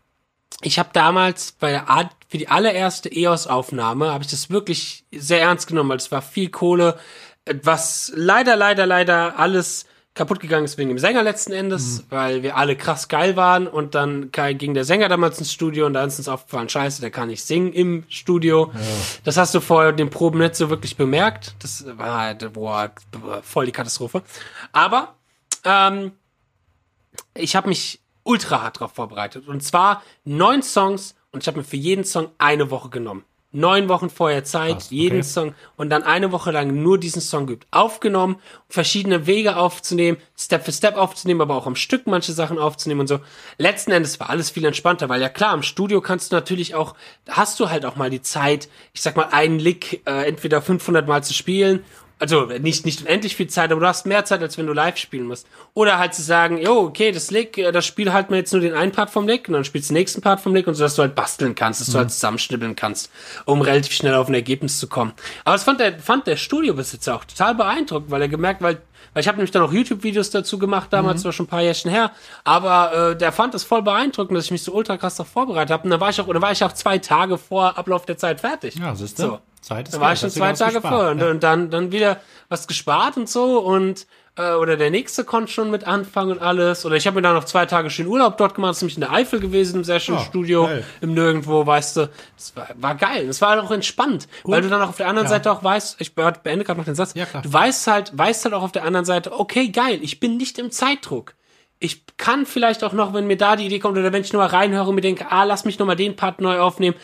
ich 0.62 0.78
habe 0.78 0.90
damals 0.92 1.52
bei 1.52 1.70
der 1.70 1.88
Art, 1.88 2.10
für 2.28 2.38
die 2.38 2.48
allererste 2.48 3.10
EOS-Aufnahme, 3.10 4.12
habe 4.12 4.24
ich 4.24 4.30
das 4.30 4.50
wirklich 4.50 5.04
sehr 5.12 5.40
ernst 5.40 5.66
genommen, 5.66 5.90
weil 5.90 5.98
es 5.98 6.10
war 6.10 6.22
viel 6.22 6.50
Kohle, 6.50 6.98
äh, 7.44 7.54
was 7.62 8.12
leider, 8.14 8.56
leider, 8.56 8.86
leider 8.86 9.38
alles 9.38 9.86
kaputt 10.14 10.38
gegangen 10.38 10.64
ist 10.64 10.78
wegen 10.78 10.90
dem 10.90 10.98
Sänger 10.98 11.22
letzten 11.24 11.52
Endes, 11.52 12.04
weil 12.08 12.42
wir 12.44 12.56
alle 12.56 12.76
krass 12.76 13.08
geil 13.08 13.34
waren 13.36 13.66
und 13.66 13.96
dann 13.96 14.30
ging 14.30 14.72
der 14.72 14.84
Sänger 14.84 15.08
damals 15.08 15.38
ins 15.38 15.52
Studio 15.52 15.86
und 15.86 15.94
da 15.94 16.04
ist 16.04 16.18
uns 16.18 16.28
aufgefallen, 16.28 16.68
scheiße, 16.68 17.00
der 17.00 17.10
kann 17.10 17.28
nicht 17.28 17.42
singen 17.42 17.72
im 17.72 18.04
Studio. 18.08 18.70
Das 19.24 19.36
hast 19.36 19.54
du 19.54 19.60
vor 19.60 19.92
den 19.92 20.10
Proben 20.10 20.38
nicht 20.38 20.54
so 20.54 20.70
wirklich 20.70 20.96
bemerkt. 20.96 21.56
Das 21.58 21.84
war 21.98 22.20
halt, 22.20 22.52
boah, 22.52 22.92
voll 23.42 23.66
die 23.66 23.72
Katastrophe. 23.72 24.22
Aber 24.70 25.14
ähm, 25.64 26.12
ich 27.34 27.56
habe 27.56 27.68
mich 27.68 28.00
ultra 28.22 28.62
hart 28.62 28.78
drauf 28.80 28.92
vorbereitet. 28.92 29.48
Und 29.48 29.62
zwar 29.62 30.02
neun 30.24 30.62
Songs 30.62 31.16
und 31.32 31.42
ich 31.42 31.48
habe 31.48 31.58
mir 31.58 31.64
für 31.64 31.76
jeden 31.76 32.04
Song 32.04 32.30
eine 32.38 32.70
Woche 32.70 32.88
genommen. 32.88 33.24
Neun 33.54 33.88
Wochen 33.88 34.10
vorher 34.10 34.42
Zeit, 34.42 34.72
Krass, 34.72 34.86
okay. 34.86 34.94
jeden 34.96 35.22
Song 35.22 35.54
und 35.76 35.90
dann 35.90 36.02
eine 36.02 36.32
Woche 36.32 36.50
lang 36.50 36.82
nur 36.82 36.98
diesen 36.98 37.22
Song 37.22 37.46
geübt. 37.46 37.66
Aufgenommen, 37.70 38.36
verschiedene 38.68 39.26
Wege 39.26 39.56
aufzunehmen, 39.56 40.18
Step 40.36 40.64
für 40.64 40.72
Step 40.72 40.96
aufzunehmen, 40.96 41.40
aber 41.40 41.54
auch 41.54 41.66
am 41.66 41.76
Stück 41.76 42.06
manche 42.06 42.32
Sachen 42.32 42.58
aufzunehmen 42.58 43.02
und 43.02 43.06
so. 43.06 43.20
Letzten 43.56 43.92
Endes 43.92 44.18
war 44.18 44.28
alles 44.28 44.50
viel 44.50 44.64
entspannter, 44.64 45.08
weil 45.08 45.22
ja 45.22 45.28
klar, 45.28 45.54
im 45.54 45.62
Studio 45.62 46.00
kannst 46.00 46.32
du 46.32 46.36
natürlich 46.36 46.74
auch, 46.74 46.94
hast 47.28 47.60
du 47.60 47.70
halt 47.70 47.86
auch 47.86 47.96
mal 47.96 48.10
die 48.10 48.22
Zeit, 48.22 48.68
ich 48.92 49.02
sag 49.02 49.16
mal, 49.16 49.28
einen 49.30 49.58
Lick 49.60 50.02
äh, 50.06 50.26
entweder 50.26 50.60
500 50.60 51.06
Mal 51.06 51.22
zu 51.22 51.32
spielen 51.32 51.84
also 52.18 52.46
nicht, 52.46 52.86
nicht 52.86 53.02
unendlich 53.02 53.36
viel 53.36 53.48
Zeit, 53.48 53.72
aber 53.72 53.80
du 53.80 53.86
hast 53.86 54.06
mehr 54.06 54.24
Zeit, 54.24 54.40
als 54.40 54.56
wenn 54.56 54.66
du 54.66 54.72
live 54.72 54.96
spielen 54.96 55.26
musst. 55.26 55.46
Oder 55.74 55.98
halt 55.98 56.14
zu 56.14 56.22
sagen, 56.22 56.58
jo, 56.58 56.78
okay, 56.80 57.12
das 57.12 57.30
Lick, 57.30 57.58
äh, 57.58 57.72
das 57.72 57.84
Spiel 57.86 58.12
halt 58.12 58.30
mir 58.30 58.36
jetzt 58.36 58.52
nur 58.52 58.62
den 58.62 58.74
einen 58.74 58.92
Part 58.92 59.10
vom 59.10 59.26
Lick 59.26 59.48
und 59.48 59.54
dann 59.54 59.64
spielst 59.64 59.90
du 59.90 59.94
den 59.94 60.00
nächsten 60.00 60.20
Part 60.20 60.40
vom 60.40 60.54
Lick 60.54 60.66
und 60.66 60.74
so, 60.74 60.84
dass 60.84 60.94
du 60.94 61.02
halt 61.02 61.14
basteln 61.14 61.54
kannst, 61.54 61.80
dass 61.80 61.90
du 61.90 61.98
halt 61.98 62.10
zusammenschnibbeln 62.10 62.76
kannst, 62.76 63.10
um 63.44 63.60
relativ 63.60 63.92
schnell 63.92 64.14
auf 64.14 64.28
ein 64.28 64.34
Ergebnis 64.34 64.78
zu 64.78 64.86
kommen. 64.86 65.12
Aber 65.44 65.54
das 65.54 65.64
fand 65.64 65.80
der, 65.80 65.98
fand 65.98 66.26
der 66.26 66.36
Studiobesitzer 66.36 67.16
auch 67.16 67.24
total 67.24 67.54
beeindruckend, 67.54 68.10
weil 68.10 68.22
er 68.22 68.28
gemerkt, 68.28 68.62
weil 68.62 68.80
weil 69.14 69.22
ich 69.22 69.28
habe 69.28 69.38
nämlich 69.38 69.52
dann 69.52 69.62
auch 69.62 69.72
YouTube-Videos 69.72 70.30
dazu 70.30 70.58
gemacht, 70.58 70.88
damals 70.92 71.22
Mhm. 71.22 71.24
war 71.24 71.32
schon 71.32 71.46
ein 71.46 71.48
paar 71.48 71.62
Jährchen 71.62 71.90
her, 71.90 72.10
aber 72.44 73.12
äh, 73.12 73.16
der 73.16 73.32
fand 73.32 73.54
es 73.54 73.64
voll 73.64 73.80
beeindruckend, 73.82 74.36
dass 74.36 74.44
ich 74.44 74.50
mich 74.50 74.62
so 74.62 74.72
ultra 74.72 74.98
krass 74.98 75.16
darauf 75.16 75.32
vorbereitet 75.32 75.70
habe. 75.72 75.84
Und 75.84 75.90
dann 75.90 76.00
war 76.00 76.10
ich 76.10 76.20
auch, 76.20 76.26
oder 76.26 76.42
war 76.42 76.52
ich 76.52 76.62
auch 76.62 76.72
zwei 76.72 76.98
Tage 76.98 77.38
vor 77.38 77.78
Ablauf 77.78 78.04
der 78.04 78.18
Zeit 78.18 78.40
fertig. 78.40 78.74
Ja, 78.76 78.94
siehst 78.94 79.18
du? 79.18 79.22
So. 79.22 79.38
Zeit 79.62 79.88
ist 79.88 79.94
Da 79.94 80.00
war 80.00 80.12
ich 80.12 80.20
schon 80.20 80.28
zwei 80.28 80.52
Tage 80.52 80.74
gespart, 80.74 80.94
vor 80.94 81.10
und, 81.10 81.18
ja. 81.20 81.30
und 81.30 81.42
dann, 81.42 81.70
dann 81.70 81.90
wieder 81.90 82.18
was 82.50 82.66
gespart 82.66 83.16
und 83.16 83.30
so 83.30 83.60
und 83.60 84.06
äh, 84.36 84.54
oder 84.54 84.76
der 84.76 84.90
nächste 84.90 85.24
konnte 85.24 85.52
schon 85.52 85.70
mit 85.70 85.84
anfangen 85.86 86.32
und 86.32 86.38
alles. 86.40 86.84
Oder 86.84 86.96
ich 86.96 87.06
habe 87.06 87.16
mir 87.16 87.22
dann 87.22 87.34
noch 87.34 87.44
zwei 87.44 87.66
Tage 87.66 87.88
schön 87.90 88.06
Urlaub 88.06 88.36
dort 88.36 88.54
gemacht, 88.54 88.70
das 88.70 88.76
ist 88.78 88.82
nämlich 88.82 88.96
in 88.96 89.00
der 89.02 89.12
Eifel 89.12 89.40
gewesen, 89.40 89.76
im 89.78 89.84
sehr 89.84 90.00
schönen 90.00 90.18
Ja, 90.18 90.24
Studio, 90.24 90.64
geil. 90.66 90.84
im 91.00 91.14
Nirgendwo, 91.14 91.64
weißt 91.66 91.96
du. 91.98 92.10
Das 92.36 92.56
war, 92.56 92.68
war 92.76 92.94
geil. 92.96 93.26
Das 93.26 93.40
war 93.40 93.62
auch 93.62 93.70
entspannt, 93.70 94.26
weil 94.44 94.62
du 94.62 94.68
dann 94.68 94.82
auch 94.82 94.88
auf 94.90 94.96
der 94.96 95.08
anderen 95.08 95.26
Ja. 95.26 95.30
Seite 95.30 95.52
auch 95.52 95.62
weißt, 95.62 96.00
ich 96.00 96.14
be- 96.14 96.32
beende 96.42 96.64
gerade 96.64 96.78
noch 96.78 96.84
den 96.86 96.94
Satz, 96.94 97.12
Ja, 97.14 97.26
klar. 97.26 97.42
du 97.42 97.52
weißt 97.52 97.86
halt, 97.86 98.16
weißt 98.18 98.44
halt 98.44 98.54
auch 98.54 98.62
auf 98.62 98.72
der 98.72 98.84
anderen 98.84 99.04
Seite, 99.04 99.32
okay, 99.38 99.68
geil, 99.68 99.98
ich 100.02 100.20
bin 100.20 100.36
nicht 100.36 100.58
im 100.58 100.70
Zeitdruck. 100.70 101.34
Ich 101.80 102.04
kann 102.16 102.46
vielleicht 102.46 102.82
auch 102.84 102.92
noch, 102.92 103.12
wenn 103.12 103.26
mir 103.26 103.36
da 103.36 103.56
die 103.56 103.66
Idee 103.66 103.78
kommt 103.78 103.98
oder 103.98 104.12
wenn 104.12 104.22
ich 104.22 104.32
nur 104.32 104.40
mal 104.40 104.48
reinhöre 104.48 104.88
und 104.88 104.94
mir 104.94 105.00
denke, 105.02 105.26
ah, 105.30 105.44
lass 105.44 105.64
mich 105.64 105.78
noch 105.78 105.86
mal 105.86 105.96
den 105.96 106.16
Part 106.16 106.40
neu 106.40 106.58
aufnehmen, 106.60 106.96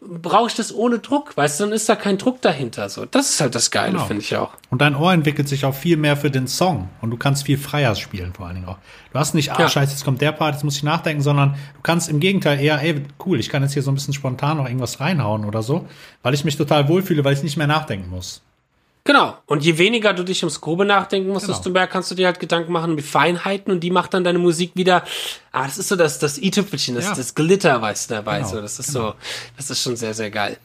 brauche 0.00 0.48
ich 0.48 0.54
das 0.54 0.74
ohne 0.74 0.98
Druck, 1.00 1.36
weißt 1.36 1.58
du, 1.60 1.64
dann 1.64 1.72
ist 1.72 1.88
da 1.88 1.96
kein 1.96 2.18
Druck 2.18 2.40
dahinter. 2.40 2.88
So, 2.88 3.04
das 3.04 3.30
ist 3.30 3.40
halt 3.40 3.54
das 3.54 3.70
Geile, 3.70 3.92
Genau. 3.92 4.04
finde 4.06 4.22
ich 4.22 4.36
auch. 4.36 4.50
Und 4.70 4.80
dein 4.80 4.94
Ohr 4.94 5.12
entwickelt 5.12 5.48
sich 5.48 5.64
auch 5.64 5.74
viel 5.74 5.96
mehr 5.96 6.16
für 6.16 6.30
den 6.30 6.46
Song. 6.46 6.88
Und 7.00 7.10
du 7.10 7.16
kannst 7.16 7.44
viel 7.46 7.58
freier 7.58 7.94
spielen, 7.94 8.32
vor 8.32 8.46
allen 8.46 8.56
Dingen 8.56 8.68
auch. 8.68 8.78
Du 9.12 9.18
hast 9.18 9.34
nicht, 9.34 9.52
ah, 9.52 9.60
Ja. 9.60 9.68
scheiße, 9.68 9.92
jetzt 9.92 10.04
kommt 10.04 10.20
der 10.20 10.32
Part, 10.32 10.54
jetzt 10.54 10.64
muss 10.64 10.76
ich 10.76 10.82
nachdenken, 10.82 11.22
sondern 11.22 11.54
du 11.74 11.80
kannst 11.82 12.08
im 12.08 12.20
Gegenteil 12.20 12.60
eher, 12.60 12.80
ey, 12.82 13.02
cool, 13.26 13.40
ich 13.40 13.48
kann 13.48 13.62
jetzt 13.62 13.72
hier 13.72 13.82
so 13.82 13.90
ein 13.90 13.94
bisschen 13.94 14.14
spontan 14.14 14.58
noch 14.58 14.66
irgendwas 14.66 15.00
reinhauen 15.00 15.44
oder 15.44 15.62
so, 15.62 15.86
weil 16.22 16.34
ich 16.34 16.44
mich 16.44 16.56
total 16.56 16.88
wohlfühle, 16.88 17.24
weil 17.24 17.32
ich 17.34 17.42
nicht 17.42 17.56
mehr 17.56 17.66
nachdenken 17.66 18.10
muss. 18.10 18.42
Genau. 19.08 19.38
Und 19.46 19.64
je 19.64 19.78
weniger 19.78 20.12
du 20.12 20.22
dich 20.22 20.42
ums 20.42 20.60
Grobe 20.60 20.84
nachdenken 20.84 21.30
musst, 21.30 21.46
Genau. 21.46 21.56
desto 21.56 21.70
mehr 21.70 21.86
kannst 21.86 22.10
du 22.10 22.14
dir 22.14 22.26
halt 22.26 22.40
Gedanken 22.40 22.70
machen 22.72 22.94
mit 22.94 23.06
Feinheiten 23.06 23.72
und 23.72 23.80
die 23.80 23.90
macht 23.90 24.12
dann 24.12 24.22
deine 24.22 24.38
Musik 24.38 24.72
wieder. 24.74 25.02
Ah, 25.50 25.64
das 25.64 25.78
ist 25.78 25.88
so 25.88 25.96
das, 25.96 26.18
das 26.18 26.36
i-Tüpfelchen, 26.36 26.94
das, 26.94 27.06
Ja. 27.06 27.14
das 27.14 27.34
Glitter, 27.34 27.80
weißt 27.80 28.10
du, 28.10 28.14
dabei. 28.16 28.40
Genau, 28.40 28.50
So, 28.50 28.60
das 28.60 28.78
ist 28.78 28.92
so, 28.92 29.14
das 29.56 29.70
ist 29.70 29.82
schon 29.82 29.96
sehr, 29.96 30.12
sehr 30.12 30.30
geil. 30.30 30.58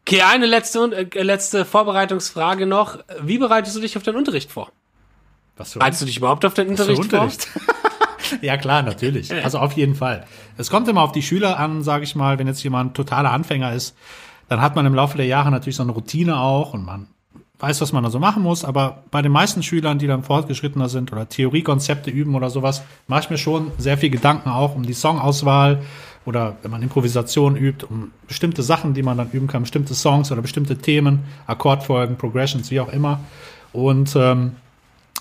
Okay, 0.00 0.22
eine 0.22 0.46
letzte, 0.46 0.80
äh, 1.14 1.22
letzte 1.22 1.64
Vorbereitungsfrage 1.64 2.66
noch. 2.66 2.98
Wie 3.20 3.38
bereitest 3.38 3.76
du 3.76 3.80
dich 3.80 3.96
auf 3.96 4.02
den 4.02 4.16
Unterricht 4.16 4.50
vor? 4.50 4.72
Was 5.56 5.74
für 5.74 5.78
Bereitest 5.78 6.02
du 6.02 6.06
dich 6.06 6.16
überhaupt 6.16 6.44
auf 6.44 6.54
den 6.54 6.64
für 6.66 6.70
Unterricht, 6.72 6.98
Unterricht? 7.00 7.46
ja, 8.42 8.56
klar, 8.56 8.82
natürlich. 8.82 9.32
Also 9.32 9.58
auf 9.60 9.74
jeden 9.74 9.94
Fall. 9.94 10.26
Es 10.58 10.68
kommt 10.68 10.88
immer 10.88 11.02
auf 11.02 11.12
die 11.12 11.22
Schüler 11.22 11.60
an, 11.60 11.84
sage 11.84 12.02
ich 12.02 12.16
mal, 12.16 12.40
wenn 12.40 12.48
jetzt 12.48 12.64
jemand 12.64 12.96
totaler 12.96 13.30
Anfänger 13.30 13.72
ist, 13.72 13.94
dann 14.48 14.60
hat 14.60 14.74
man 14.74 14.84
im 14.84 14.96
Laufe 14.96 15.16
der 15.16 15.26
Jahre 15.26 15.52
natürlich 15.52 15.76
so 15.76 15.84
eine 15.84 15.92
Routine 15.92 16.38
auch 16.40 16.74
und 16.74 16.84
man 16.84 17.06
weiß, 17.62 17.80
was 17.80 17.92
man 17.92 18.02
da 18.02 18.10
so 18.10 18.18
machen 18.18 18.42
muss, 18.42 18.64
aber 18.64 19.04
bei 19.10 19.22
den 19.22 19.30
meisten 19.32 19.62
Schülern, 19.62 19.98
die 19.98 20.08
dann 20.08 20.24
fortgeschrittener 20.24 20.88
sind 20.88 21.12
oder 21.12 21.28
Theoriekonzepte 21.28 22.10
üben 22.10 22.34
oder 22.34 22.50
sowas, 22.50 22.82
mache 23.06 23.20
ich 23.20 23.30
mir 23.30 23.38
schon 23.38 23.70
sehr 23.78 23.96
viel 23.96 24.10
Gedanken 24.10 24.50
auch 24.50 24.74
um 24.74 24.82
die 24.82 24.92
Songauswahl 24.92 25.82
oder 26.24 26.56
wenn 26.62 26.70
man 26.72 26.82
Improvisation 26.82 27.56
übt, 27.56 27.86
um 27.88 28.10
bestimmte 28.26 28.62
Sachen, 28.62 28.94
die 28.94 29.02
man 29.02 29.16
dann 29.16 29.30
üben 29.30 29.46
kann, 29.46 29.62
bestimmte 29.62 29.94
Songs 29.94 30.32
oder 30.32 30.42
bestimmte 30.42 30.76
Themen, 30.76 31.20
Akkordfolgen, 31.46 32.16
Progressions, 32.16 32.70
wie 32.72 32.80
auch 32.80 32.92
immer. 32.92 33.20
Und 33.72 34.14
ähm, 34.16 34.52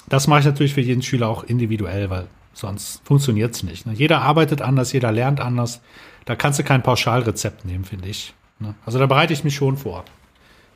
das 0.09 0.27
mache 0.27 0.39
ich 0.41 0.45
natürlich 0.45 0.73
für 0.73 0.81
jeden 0.81 1.01
Schüler 1.03 1.29
auch 1.29 1.43
individuell, 1.43 2.09
weil 2.09 2.27
sonst 2.53 3.01
funktioniert's 3.05 3.63
nicht. 3.63 3.85
Ne? 3.85 3.93
Jeder 3.93 4.21
arbeitet 4.23 4.61
anders, 4.61 4.91
jeder 4.93 5.11
lernt 5.11 5.39
anders. 5.39 5.79
Da 6.25 6.35
kannst 6.35 6.59
du 6.59 6.63
kein 6.63 6.83
Pauschalrezept 6.83 7.65
nehmen, 7.65 7.85
finde 7.85 8.07
ich. 8.09 8.33
Ne? 8.59 8.73
Also 8.85 8.99
da 8.99 9.05
bereite 9.05 9.31
ich 9.33 9.43
mich 9.43 9.55
schon 9.55 9.77
vor. 9.77 10.03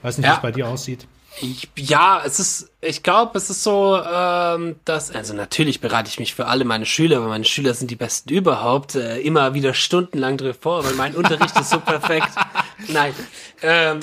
Weiß 0.01 0.17
nicht, 0.17 0.25
Ja. 0.25 0.33
wie 0.33 0.35
es 0.37 0.41
bei 0.41 0.51
dir 0.51 0.67
aussieht. 0.67 1.07
Ich, 1.41 1.67
ja, 1.75 2.21
es 2.25 2.39
ist, 2.39 2.71
ich 2.79 3.03
glaube, 3.03 3.37
es 3.37 3.49
ist 3.49 3.63
so, 3.63 4.01
ähm, 4.01 4.77
dass, 4.85 5.11
also 5.11 5.33
natürlich 5.33 5.81
bereite 5.81 6.07
ich 6.09 6.17
mich 6.17 6.33
für 6.33 6.45
alle 6.47 6.63
meine 6.63 6.85
Schüler, 6.85 7.21
weil 7.21 7.27
meine 7.27 7.43
Schüler 7.43 7.73
sind 7.73 7.91
die 7.91 7.95
besten 7.95 8.29
überhaupt, 8.29 8.95
äh, 8.95 9.19
immer 9.19 9.53
wieder 9.53 9.73
stundenlang 9.73 10.37
drüber 10.37 10.53
vor, 10.53 10.85
weil 10.85 10.93
mein 10.93 11.15
Unterricht 11.15 11.59
ist 11.59 11.71
so 11.71 11.79
perfekt. 11.81 12.29
Nein. 12.87 13.13
Ähm, 13.61 13.99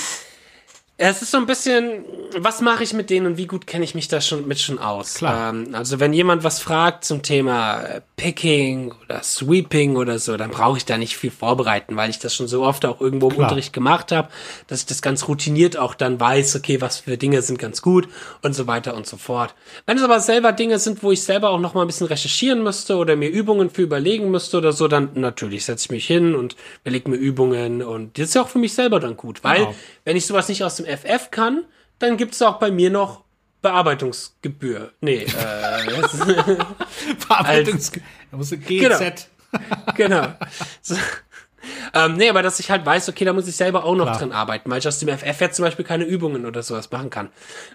es 1.11 1.21
ist 1.23 1.31
so 1.33 1.39
ein 1.39 1.47
bisschen, 1.47 2.05
was 2.37 2.61
mache 2.61 2.85
ich 2.85 2.93
mit 2.93 3.11
denen 3.11 3.27
und 3.27 3.37
wie 3.37 3.47
gut 3.47 3.67
kenne 3.67 3.85
ich 3.85 3.95
mich 3.95 4.07
da 4.09 4.21
schon 4.21 4.47
mit 4.47 4.61
schon 4.61 4.79
aus? 4.79 5.15
Klar. 5.15 5.51
Ähm, 5.51 5.75
also 5.75 5.99
wenn 5.99 6.13
jemand 6.13 6.45
was 6.45 6.61
fragt 6.61 7.05
zum 7.05 7.23
Thema 7.23 7.83
äh, 7.83 8.01
Picking 8.17 8.93
oder 9.05 9.23
Sweeping 9.23 9.97
oder 9.97 10.19
so, 10.21 10.37
dann 10.37 10.51
brauche 10.51 10.77
ich 10.79 10.85
da 10.85 10.99
nicht 10.99 11.17
viel 11.17 11.31
vorbereiten, 11.33 11.97
weil 11.97 12.11
ich 12.11 12.21
das 12.21 12.35
schon 12.37 12.47
so 12.47 12.63
oft 12.63 12.85
auch 12.87 13.01
irgendwo 13.01 13.29
im 13.29 13.35
Klar. 13.35 13.49
Unterricht 13.49 13.73
gemacht 13.73 14.13
habe, 14.13 14.29
dass 14.69 14.81
ich 14.81 14.87
das 14.87 15.03
ganz 15.03 15.27
routiniert 15.27 15.77
auch 15.77 15.95
dann 15.95 16.21
weiß, 16.21 16.55
okay, 16.57 16.81
was 16.81 16.99
für 16.99 17.17
Dinge 17.17 17.43
sind 17.43 17.59
ganz 17.59 17.83
gut 17.83 18.09
und 18.43 18.55
so 18.55 18.67
weiter 18.69 18.95
und 18.95 19.07
so 19.07 19.17
fort. 19.17 19.55
Wenn 19.87 19.97
es 19.97 20.05
aber 20.05 20.21
selber 20.21 20.53
Dinge 20.53 20.79
sind, 20.79 21.03
wo 21.03 21.11
ich 21.11 21.23
selber 21.23 21.51
auch 21.51 21.59
noch 21.61 21.75
mal 21.75 21.81
ein 21.83 21.89
bisschen 21.89 22.07
recherchieren 22.07 22.63
müsste 22.63 22.97
oder 22.97 23.17
mir 23.17 23.29
Übungen 23.29 23.71
für 23.71 23.83
überlegen 23.83 24.31
müsste 24.31 24.59
oder 24.59 24.73
so, 24.73 24.87
dann 24.87 25.11
natürlich 25.15 25.65
setze 25.65 25.87
ich 25.87 25.91
mich 25.91 26.07
hin 26.07 26.35
und 26.37 26.55
überlege 26.85 27.11
mir 27.11 27.17
Übungen 27.17 27.83
und 27.83 28.19
das 28.19 28.29
ist 28.29 28.35
ja 28.35 28.43
auch 28.43 28.49
für 28.49 28.59
mich 28.59 28.75
selber 28.75 29.01
dann 29.01 29.17
gut, 29.17 29.43
weil 29.43 29.63
Genau. 29.63 29.75
wenn 30.05 30.17
ich 30.17 30.27
sowas 30.27 30.49
nicht 30.49 30.65
aus 30.65 30.77
dem 30.77 30.87
FF 30.97 31.31
kann, 31.31 31.65
dann 31.99 32.17
gibt 32.17 32.35
es 32.35 32.43
auch 32.43 32.59
bei 32.59 32.71
mir 32.71 32.91
noch 32.91 33.23
Bearbeitungsgebühr. 33.63 34.93
Nee, 35.01 35.23
äh, 35.23 35.93
Verarbeitungs 37.19 37.93
da 38.31 38.37
musst 38.37 38.53
du 38.53 38.59
GZ. 38.59 39.29
genau. 39.95 40.29
So. 40.83 40.97
Ähm, 41.95 42.15
nee, 42.17 42.29
aber 42.29 42.43
dass 42.43 42.59
ich 42.61 42.71
halt 42.71 42.85
weiß, 42.87 43.09
okay, 43.09 43.25
da 43.25 43.33
muss 43.33 43.47
ich 43.49 43.57
selber 43.57 43.85
auch 43.85 43.95
noch 43.95 44.07
Klar. 44.07 44.19
dran 44.19 44.33
arbeiten, 44.33 44.71
weil 44.71 44.79
ich 44.79 44.89
aus 44.89 44.99
dem 44.99 45.09
FF 45.09 45.41
jetzt 45.41 45.57
zum 45.57 45.65
Beispiel 45.65 45.85
keine 45.85 46.05
Übungen 46.05 46.47
oder 46.47 46.63
sowas 46.63 46.91
machen 46.91 47.11
kann. 47.11 47.29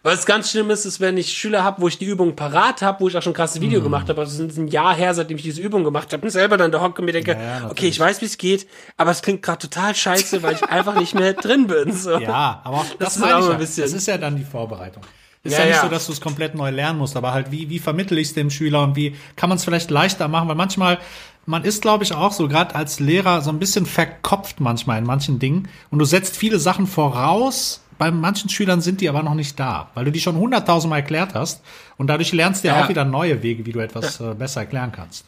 Was 0.04 0.26
ganz 0.26 0.52
schlimm 0.52 0.70
ist, 0.70 0.86
ist, 0.86 1.00
wenn 1.00 1.18
ich 1.18 1.34
Schüler 1.34 1.64
habe, 1.64 1.82
wo 1.82 1.88
ich 1.88 1.98
die 1.98 2.06
Übungen 2.06 2.36
parat 2.36 2.82
habe, 2.82 3.00
wo 3.02 3.08
ich 3.08 3.18
auch 3.18 3.22
schon 3.22 3.32
ein 3.34 3.36
krasses 3.36 3.60
Mhm. 3.60 3.64
Video 3.66 3.82
gemacht 3.82 4.10
habe, 4.10 4.20
also 4.22 4.44
es 4.44 4.52
ist 4.52 4.58
ein 4.58 4.68
Jahr 4.68 4.96
her, 4.96 5.14
seitdem 5.14 5.38
ich 5.38 5.44
diese 5.44 5.62
Übung 5.62 5.84
gemacht 5.84 6.12
habe, 6.14 6.24
und 6.24 6.30
selber 6.30 6.58
dann 6.58 6.72
da 6.72 6.82
hocke 6.82 7.02
und 7.02 7.06
mir 7.06 7.12
denke, 7.14 7.32
Ja, 7.32 7.68
okay, 7.70 7.88
ich 7.88 8.00
weiß, 8.00 8.22
wie 8.22 8.26
es 8.26 8.38
geht, 8.38 8.68
aber 8.98 9.12
es 9.12 9.22
klingt 9.22 9.42
gerade 9.42 9.60
total 9.60 9.96
scheiße, 9.96 10.44
weil 10.44 10.56
ich 10.56 10.64
einfach 10.70 11.00
nicht 11.00 11.14
mehr 11.16 11.34
drin 11.34 11.68
bin. 11.68 11.94
So. 11.94 12.18
Ja, 12.18 12.62
aber 12.64 12.78
auch 12.78 12.86
das, 13.00 13.18
ist 13.18 13.24
auch 13.24 13.50
ein 13.50 13.58
bisschen- 13.58 13.84
Das 13.84 13.94
ist 13.94 14.08
ja 14.08 14.18
dann 14.18 14.36
die 14.36 14.44
Vorbereitung. 14.44 15.04
Ist 15.48 15.54
Ja, 15.54 15.60
ja, 15.60 15.66
nicht 15.66 15.76
ja. 15.76 15.82
so, 15.84 15.90
dass 15.90 16.06
du 16.06 16.12
es 16.12 16.22
komplett 16.22 16.56
neu 16.56 16.70
lernen 16.70 17.00
musst, 17.00 17.16
aber 17.16 17.34
halt, 17.34 17.52
wie, 17.52 17.70
wie 17.70 17.80
vermittel 17.80 18.18
ich 18.18 18.30
es 18.30 18.34
dem 18.34 18.50
Schüler 18.50 18.84
und 18.84 18.96
wie 18.96 19.16
kann 19.36 19.50
man 19.50 19.58
es 19.58 19.64
vielleicht 19.64 19.90
leichter 19.90 20.28
machen? 20.28 20.48
Weil 20.48 20.56
manchmal, 20.56 21.00
man 21.46 21.64
ist, 21.64 21.82
glaube 21.82 22.04
ich, 22.04 22.14
auch 22.14 22.32
so, 22.32 22.48
gerade 22.48 22.76
als 22.76 23.00
Lehrer, 23.00 23.42
so 23.42 23.50
ein 23.50 23.60
bisschen 23.60 23.86
verkopft 23.86 24.60
manchmal 24.60 25.00
in 25.00 25.06
manchen 25.06 25.40
Dingen 25.40 25.68
und 25.90 26.00
du 26.00 26.06
setzt 26.06 26.38
viele 26.38 26.60
Sachen 26.60 26.88
voraus. 26.88 27.82
Bei 27.98 28.12
manchen 28.12 28.50
Schülern 28.50 28.82
sind 28.82 29.02
die 29.02 29.10
aber 29.10 29.24
noch 29.24 29.34
nicht 29.34 29.60
da, 29.60 29.90
weil 29.96 30.06
du 30.06 30.12
die 30.12 30.20
schon 30.20 30.36
hunderttausendmal 30.36 31.00
erklärt 31.00 31.34
hast 31.34 31.64
und 31.98 32.08
dadurch 32.08 32.32
lernst 32.32 32.64
du 32.64 32.68
ja 32.68 32.84
auch 32.84 32.90
wieder 32.90 33.06
neue 33.06 33.42
Wege, 33.42 33.66
wie 33.66 33.72
du 33.72 33.80
etwas 33.80 34.20
äh, 34.20 34.36
besser 34.36 34.62
erklären 34.62 34.92
kannst. 34.92 35.26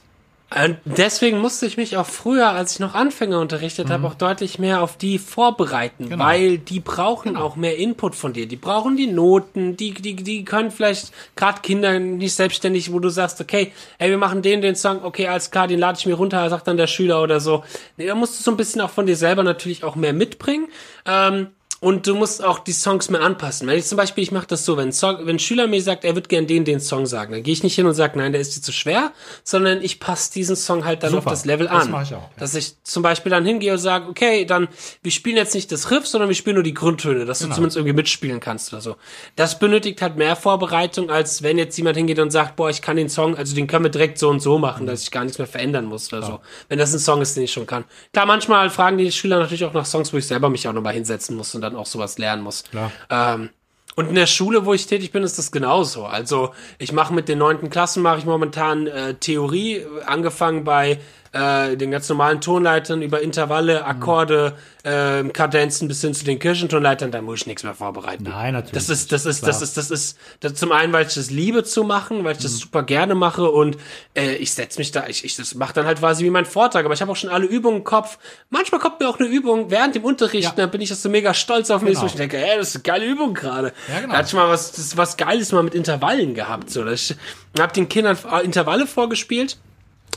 Und 0.52 0.78
deswegen 0.86 1.40
musste 1.40 1.68
ich 1.68 1.78
mich 1.78 1.96
auch 1.98 2.08
früher, 2.08 2.50
als 2.50 2.74
ich 2.74 2.80
noch 2.80 2.96
Anfänger 2.96 3.40
unterrichtet 3.40 3.92
habe, 3.92 4.08
auch 4.08 4.16
deutlich 4.16 4.58
mehr 4.58 4.82
auf 4.82 4.98
die 4.98 5.20
vorbereiten, 5.20 6.06
Mhm. 6.06 6.10
Genau. 6.10 6.24
weil 6.26 6.58
die 6.58 6.80
brauchen 6.80 7.38
auch 7.38 7.56
mehr 7.56 7.78
Input 7.78 8.16
von 8.16 8.34
dir. 8.34 8.48
Die 8.48 8.56
brauchen 8.56 8.98
die 8.98 9.06
Noten, 9.06 9.78
die, 9.78 9.94
die, 9.94 10.16
die 10.16 10.44
können 10.46 10.72
vielleicht 10.72 11.12
gerade 11.36 11.62
Kinder 11.62 12.00
nicht 12.00 12.34
selbstständig, 12.34 12.92
wo 12.92 12.98
du 13.00 13.10
sagst, 13.10 13.40
okay, 13.40 13.72
ey, 14.00 14.10
wir 14.10 14.18
machen 14.18 14.42
den, 14.42 14.62
den 14.62 14.76
Song, 14.76 15.04
okay, 15.04 15.28
alles 15.28 15.52
klar, 15.52 15.68
den 15.68 15.78
lade 15.80 16.00
ich 16.00 16.06
mir 16.08 16.16
runter, 16.16 16.50
sagt 16.50 16.68
dann 16.68 16.78
der 16.78 16.88
Schüler 16.88 17.22
oder 17.22 17.40
so. 17.40 17.64
Nee, 17.98 18.08
da 18.08 18.16
musst 18.16 18.40
du 18.40 18.44
so 18.44 18.50
ein 18.50 18.58
bisschen 18.58 18.82
auch 18.82 18.90
von 18.90 19.06
dir 19.06 19.16
selber 19.16 19.44
natürlich 19.44 19.84
auch 19.84 19.96
mehr 19.96 20.14
mitbringen. 20.14 20.68
Ähm, 21.06 21.50
und 21.82 22.06
du 22.08 22.16
musst 22.16 22.44
auch 22.44 22.60
die 22.60 22.72
Songs 22.74 23.10
mehr 23.10 23.22
anpassen. 23.22 23.68
Wenn 23.68 23.78
ich 23.78 23.86
zum 23.86 23.98
Beispiel, 23.98 24.24
ich 24.24 24.32
mache 24.32 24.48
das 24.48 24.66
so, 24.66 24.76
wenn, 24.78 24.90
ein 24.90 24.92
Song, 24.92 25.18
wenn 25.22 25.36
ein 25.36 25.40
Schüler 25.40 25.68
mir 25.68 25.82
sagt, 25.82 26.04
er 26.04 26.16
wird 26.16 26.28
gern 26.30 26.46
den, 26.48 26.66
den 26.66 26.80
Song 26.80 27.06
sagen, 27.06 27.32
dann 27.34 27.44
gehe 27.44 27.54
ich 27.54 27.64
nicht 27.64 27.76
hin 27.76 27.86
und 27.86 27.94
sage, 27.94 28.18
nein, 28.18 28.32
der 28.32 28.42
ist 28.42 28.56
dir 28.56 28.62
zu 28.62 28.72
schwer, 28.72 29.12
sondern 29.44 29.82
ich 29.82 30.00
passe 30.00 30.32
diesen 30.34 30.56
Song 30.56 30.86
halt 30.86 31.04
dann 31.04 31.12
Super. 31.12 31.28
auf 31.28 31.32
das 31.34 31.46
Level 31.46 31.68
Das 31.68 31.86
an. 31.86 31.92
mach 31.92 32.04
ich 32.04 32.14
auch, 32.14 32.22
ja. 32.22 32.30
Dass 32.38 32.56
ich 32.56 32.74
zum 32.84 33.04
Beispiel 33.04 33.30
dann 33.30 33.46
hingehe 33.46 33.72
und 33.74 33.78
sage, 33.80 34.08
okay, 34.10 34.46
dann, 34.46 34.68
wir 35.02 35.12
spielen 35.12 35.38
jetzt 35.38 35.56
nicht 35.56 35.72
das 35.72 35.92
Riff, 35.92 36.06
sondern 36.08 36.30
wir 36.30 36.36
spielen 36.36 36.56
nur 36.56 36.64
die 36.64 36.74
Grundtöne, 36.74 37.26
dass 37.26 37.40
Genau. 37.40 37.50
du 37.50 37.56
zumindest 37.56 37.78
irgendwie 37.78 37.96
mitspielen 37.96 38.40
kannst 38.40 38.74
oder 38.74 38.82
so. 38.82 38.96
Das 39.36 39.58
benötigt 39.60 40.02
halt 40.02 40.18
mehr 40.18 40.36
Vorbereitung, 40.36 41.10
als 41.10 41.44
wenn 41.44 41.58
jetzt 41.58 41.78
jemand 41.78 41.96
hingeht 41.98 42.20
und 42.20 42.32
sagt, 42.32 42.56
boah, 42.56 42.70
ich 42.70 42.82
kann 42.82 42.98
den 42.98 43.10
Song, 43.10 43.36
also 43.38 43.56
den 43.56 43.68
können 43.68 43.86
wir 43.86 43.92
direkt 43.92 44.18
so 44.20 44.30
und 44.30 44.42
so 44.42 44.58
machen, 44.58 44.86
dass 44.88 45.02
ich 45.04 45.12
gar 45.12 45.24
nichts 45.24 45.38
mehr 45.38 45.48
verändern 45.48 45.86
muss 45.86 46.12
oder 46.12 46.24
so. 46.24 46.40
Wenn 46.68 46.78
das 46.80 46.94
ein 46.94 47.00
Song 47.00 47.22
ist, 47.22 47.36
den 47.38 47.44
ich 47.44 47.54
schon 47.54 47.66
kann. 47.66 47.86
Klar, 48.14 48.26
manchmal 48.26 48.70
fragen 48.70 48.98
die 48.98 49.12
Schüler 49.12 49.40
natürlich 49.40 49.64
auch 49.66 49.74
nach 49.74 49.86
Songs, 49.86 50.12
wo 50.14 50.18
ich 50.18 50.28
selber 50.28 50.50
mich 50.50 50.68
auch 50.68 50.74
nochmal 50.74 50.94
hinsetzen 50.94 51.36
muss 51.38 51.56
und 51.56 51.62
dann 51.62 51.69
auch 51.76 51.86
sowas 51.86 52.18
lernen 52.18 52.44
muss. 52.44 52.64
Ähm, 53.10 53.50
und 53.96 54.08
in 54.08 54.16
der 54.16 54.28
Schule, 54.28 54.66
wo 54.66 54.74
ich 54.74 54.88
tätig 54.88 55.12
bin, 55.12 55.24
ist 55.24 55.38
das 55.38 55.52
genauso. 55.52 56.06
Also 56.06 56.54
ich 56.78 56.94
mache 56.94 57.14
mit 57.14 57.28
den 57.28 57.38
neunten 57.38 57.70
Klassen 57.70 58.02
mache 58.02 58.20
ich 58.20 58.26
momentan 58.26 58.88
äh, 58.88 59.16
Theorie, 59.16 59.86
angefangen 60.06 60.64
bei 60.64 61.00
äh, 61.32 61.76
den 61.78 61.92
ganz 61.92 62.10
normalen 62.10 62.42
Tonleitern 62.42 63.02
über 63.02 63.22
Intervalle, 63.22 63.86
Akkorde, 63.86 64.56
äh, 64.84 65.24
Kadenzen 65.30 65.88
bis 65.88 66.02
hin 66.02 66.14
zu 66.14 66.26
den 66.26 66.40
Kirchentonleitern, 66.40 67.12
da 67.12 67.22
muss 67.22 67.42
ich 67.42 67.48
nichts 67.48 67.64
mehr 67.64 67.74
vorbereiten. 67.74 68.24
Nein, 68.24 68.54
natürlich 68.54 68.74
Das 68.74 68.90
ist, 68.90 69.12
das 69.12 69.26
ist, 69.26 69.46
das 69.46 69.62
ist, 69.62 69.78
das 69.78 69.92
ist, 69.92 70.18
das 70.40 70.54
zum 70.56 70.72
einen, 70.72 70.92
weil 70.94 71.06
ich 71.06 71.14
das 71.14 71.30
liebe 71.30 71.64
zu 71.64 71.84
machen, 71.84 72.24
weil 72.24 72.34
ich 72.36 72.42
das 72.42 72.58
super 72.58 72.84
gerne 72.84 73.14
mache 73.16 73.50
und 73.52 73.78
äh, 74.16 74.36
ich 74.36 74.54
setze 74.54 74.80
mich 74.80 74.92
da, 74.92 75.08
ich, 75.08 75.24
ich 75.24 75.36
das 75.36 75.54
mache 75.56 75.74
dann 75.74 75.86
halt 75.86 76.00
quasi 76.00 76.24
wie 76.24 76.30
mein 76.30 76.46
Vortrag, 76.46 76.86
aber 76.86 76.94
ich 76.94 77.02
habe 77.02 77.12
auch 77.12 77.16
schon 77.16 77.30
alle 77.30 77.46
Übungen 77.46 77.78
im 77.80 77.84
Kopf. 77.84 78.18
Manchmal 78.50 78.80
kommt 78.82 79.00
mir 79.00 79.08
auch 79.10 79.20
eine 79.20 79.28
Übung 79.28 79.70
während 79.70 79.96
dem 79.96 80.04
Unterricht, 80.06 80.44
Ja. 80.46 80.54
dann 80.56 80.72
bin 80.72 80.82
ich 80.82 80.90
das 80.90 81.02
so 81.04 81.10
mega 81.10 81.34
stolz 81.34 81.70
auf 81.70 81.82
mich, 81.82 81.92
Genau. 81.92 82.04
wo 82.04 82.06
ich 82.08 82.16
denke, 82.16 82.38
ey, 82.38 82.58
das 82.58 82.70
ist 82.70 82.76
eine 82.78 82.84
geile 82.84 83.06
Übung 83.06 83.34
gerade. 83.34 83.74
Ja, 83.88 84.00
genau. 84.00 84.12
Da 84.14 84.18
hatte 84.20 84.28
ich 84.30 84.34
mal 84.34 84.50
was, 84.50 84.72
das 84.72 84.80
ist 84.80 84.98
was 84.98 85.18
Geiles 85.18 85.52
mal 85.52 85.64
mit 85.64 85.76
Intervallen 85.76 86.34
gehabt, 86.34 86.70
so. 86.72 86.86
Ich 86.88 87.16
habe 87.60 87.74
den 87.74 87.88
Kindern 87.90 88.18
Intervalle 88.44 88.88
vorgespielt. 88.88 89.58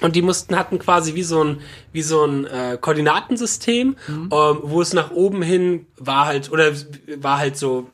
Und 0.02 0.16
die 0.16 0.22
mussten 0.22 0.56
hatten 0.56 0.78
quasi 0.78 1.14
wie 1.14 1.22
so 1.22 1.42
ein 1.42 1.60
wie 1.92 2.02
so 2.02 2.24
ein 2.24 2.44
äh, 2.46 2.78
Koordinatensystem, 2.80 3.96
ähm, 4.08 4.28
wo 4.30 4.80
es 4.80 4.92
nach 4.92 5.10
oben 5.10 5.42
hin 5.42 5.86
war 5.96 6.26
halt 6.26 6.50
oder 6.50 6.72
war 7.16 7.38
halt 7.38 7.56
so 7.56 7.90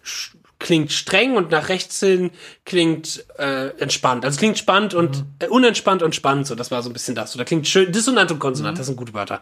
klingt 0.59 0.93
streng 0.93 1.37
und 1.37 1.51
nach 1.51 1.69
rechts 1.69 2.01
hin 2.01 2.31
klingt 2.65 3.25
äh, 3.39 3.69
entspannt. 3.79 4.25
Also 4.25 4.39
klingt 4.39 4.59
spannend 4.59 4.95
und 4.95 5.25
äh, 5.39 5.47
unentspannt 5.47 6.03
und 6.03 6.15
spannend. 6.15 6.47
So, 6.47 6.55
das 6.55 6.71
war 6.71 6.83
so 6.83 6.91
ein 6.91 6.93
bisschen 6.93 7.15
das. 7.15 7.35
Oder 7.35 7.45
klingt 7.45 7.69
schön 7.69 7.93
dissonant 7.93 8.33
und 8.33 8.39
konsonant. 8.39 8.79
Das 8.79 8.87
sind 8.87 8.97
gute 8.97 9.15
Wörter. 9.15 9.41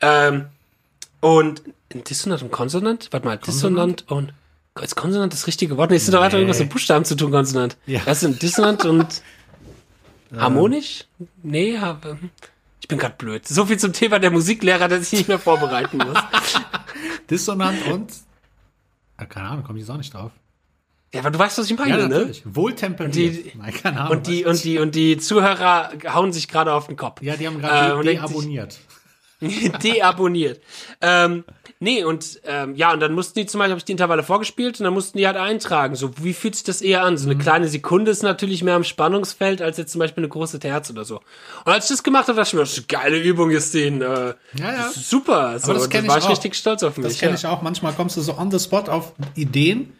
Ähm, 0.00 0.46
und 1.20 1.62
dissonant 1.92 2.42
und 2.42 2.50
konsonant. 2.50 3.08
Warte 3.10 3.26
mal, 3.26 3.38
dissonant 3.38 4.04
und 4.08 4.32
ist 4.82 4.94
Konsonant 4.94 5.32
das 5.32 5.46
richtige 5.46 5.76
Wort? 5.76 5.90
Nee, 5.90 5.96
es 5.96 6.04
sind 6.04 6.14
doch 6.14 6.20
weiter 6.20 6.36
irgendwas 6.36 6.60
mit 6.60 6.70
Buchstaben 6.70 7.04
zu 7.04 7.16
tun, 7.16 7.30
Konsonant. 7.30 7.76
Ja. 7.86 8.00
Was 8.04 8.20
sind 8.20 8.40
dissonant 8.42 8.84
und 8.84 9.22
Harmonisch? 10.36 11.04
Nee, 11.42 11.78
habe. 11.78 12.18
Ich 12.80 12.88
bin 12.88 12.98
gerade 12.98 13.14
blöd. 13.16 13.46
So 13.46 13.66
viel 13.66 13.78
zum 13.78 13.92
Thema 13.92 14.18
der 14.18 14.30
Musiklehrer, 14.30 14.88
dass 14.88 15.12
ich 15.12 15.18
nicht 15.20 15.28
mehr 15.28 15.38
vorbereiten 15.38 15.98
muss. 15.98 16.16
Dissonant 17.30 17.86
und. 17.88 18.12
Ja, 19.18 19.26
keine 19.26 19.48
Ahnung, 19.48 19.64
komme 19.64 19.78
ich 19.78 19.82
jetzt 19.84 19.90
auch 19.90 19.96
nicht 19.98 20.14
drauf. 20.14 20.30
ja, 21.12 21.20
aber 21.20 21.30
du 21.30 21.38
weißt, 21.38 21.58
was 21.58 21.70
ich 21.70 21.76
meine, 21.78 21.98
Ja, 21.98 22.08
ne? 22.08 22.32
Wohltemperiert. 22.44 23.14
Die- 23.16 23.52
Nein, 23.56 23.74
keine 23.74 24.00
Ahnung. 24.02 24.18
Und 24.18 24.26
die, 24.26 24.44
und 24.44 24.62
die, 24.64 24.78
und 24.78 24.94
die 24.94 25.18
Zuhörer 25.18 25.90
hauen 26.12 26.32
sich 26.32 26.46
gerade 26.48 26.72
auf 26.72 26.86
den 26.86 26.96
Kopf. 26.96 27.20
ja, 27.22 27.36
die 27.36 27.46
haben 27.46 27.56
Äh, 27.58 27.60
gerade 27.62 27.96
sich- 28.02 28.18
deabonniert. 28.18 28.78
Deabonniert. 29.82 30.60
ähm, 31.00 31.44
nee, 31.80 32.04
und 32.04 32.40
ähm, 32.44 32.74
ja, 32.74 32.92
und 32.92 33.00
dann 33.00 33.12
mussten 33.12 33.38
die 33.38 33.46
zum 33.46 33.58
Beispiel, 33.58 33.70
habe 33.72 33.78
ich 33.78 33.84
die 33.84 33.92
Intervalle 33.92 34.22
vorgespielt 34.22 34.80
und 34.80 34.84
dann 34.84 34.94
mussten 34.94 35.18
die 35.18 35.26
halt 35.26 35.36
eintragen. 35.36 35.94
So, 35.94 36.10
wie 36.22 36.32
fühlt 36.32 36.54
sich 36.54 36.64
das 36.64 36.82
eher 36.82 37.04
an? 37.04 37.16
So 37.18 37.26
eine 37.26 37.34
Mhm. 37.34 37.38
kleine 37.40 37.68
Sekunde 37.68 38.10
ist 38.10 38.22
natürlich 38.22 38.62
mehr 38.62 38.74
am 38.76 38.84
Spannungsfeld 38.84 39.62
als 39.62 39.76
jetzt 39.78 39.92
zum 39.92 39.98
Beispiel 40.00 40.22
eine 40.24 40.28
große 40.28 40.58
Terz 40.58 40.90
oder 40.90 41.04
so. 41.04 41.16
Und 41.64 41.72
als 41.72 41.84
ich 41.84 41.90
das 41.90 42.02
gemacht 42.02 42.28
habe, 42.28 42.36
dachte 42.36 42.48
ich 42.48 42.54
mir, 42.54 42.60
das 42.60 42.72
ist 42.76 42.78
eine 42.78 43.02
geile 43.02 43.18
Übung, 43.18 43.50
ist 43.50 43.72
den, 43.74 44.02
äh, 44.02 44.06
Ja, 44.06 44.34
ja. 44.60 44.72
das 44.76 45.08
super. 45.08 45.58
So, 45.58 45.72
das 45.72 45.84
und 45.84 45.90
kenn 45.90 46.04
da 46.04 46.10
war 46.10 46.18
ich 46.18 46.24
ich 46.24 46.28
auch. 46.28 46.32
richtig 46.32 46.54
stolz 46.56 46.82
auf 46.82 46.96
mich. 46.96 47.06
Das 47.06 47.18
kenne 47.18 47.32
ja. 47.32 47.38
ich 47.38 47.46
auch. 47.46 47.62
Manchmal 47.62 47.92
kommst 47.92 48.16
du 48.16 48.20
so 48.20 48.36
on 48.38 48.50
the 48.50 48.58
spot 48.58 48.90
auf 48.90 49.12
Ideen 49.34 49.92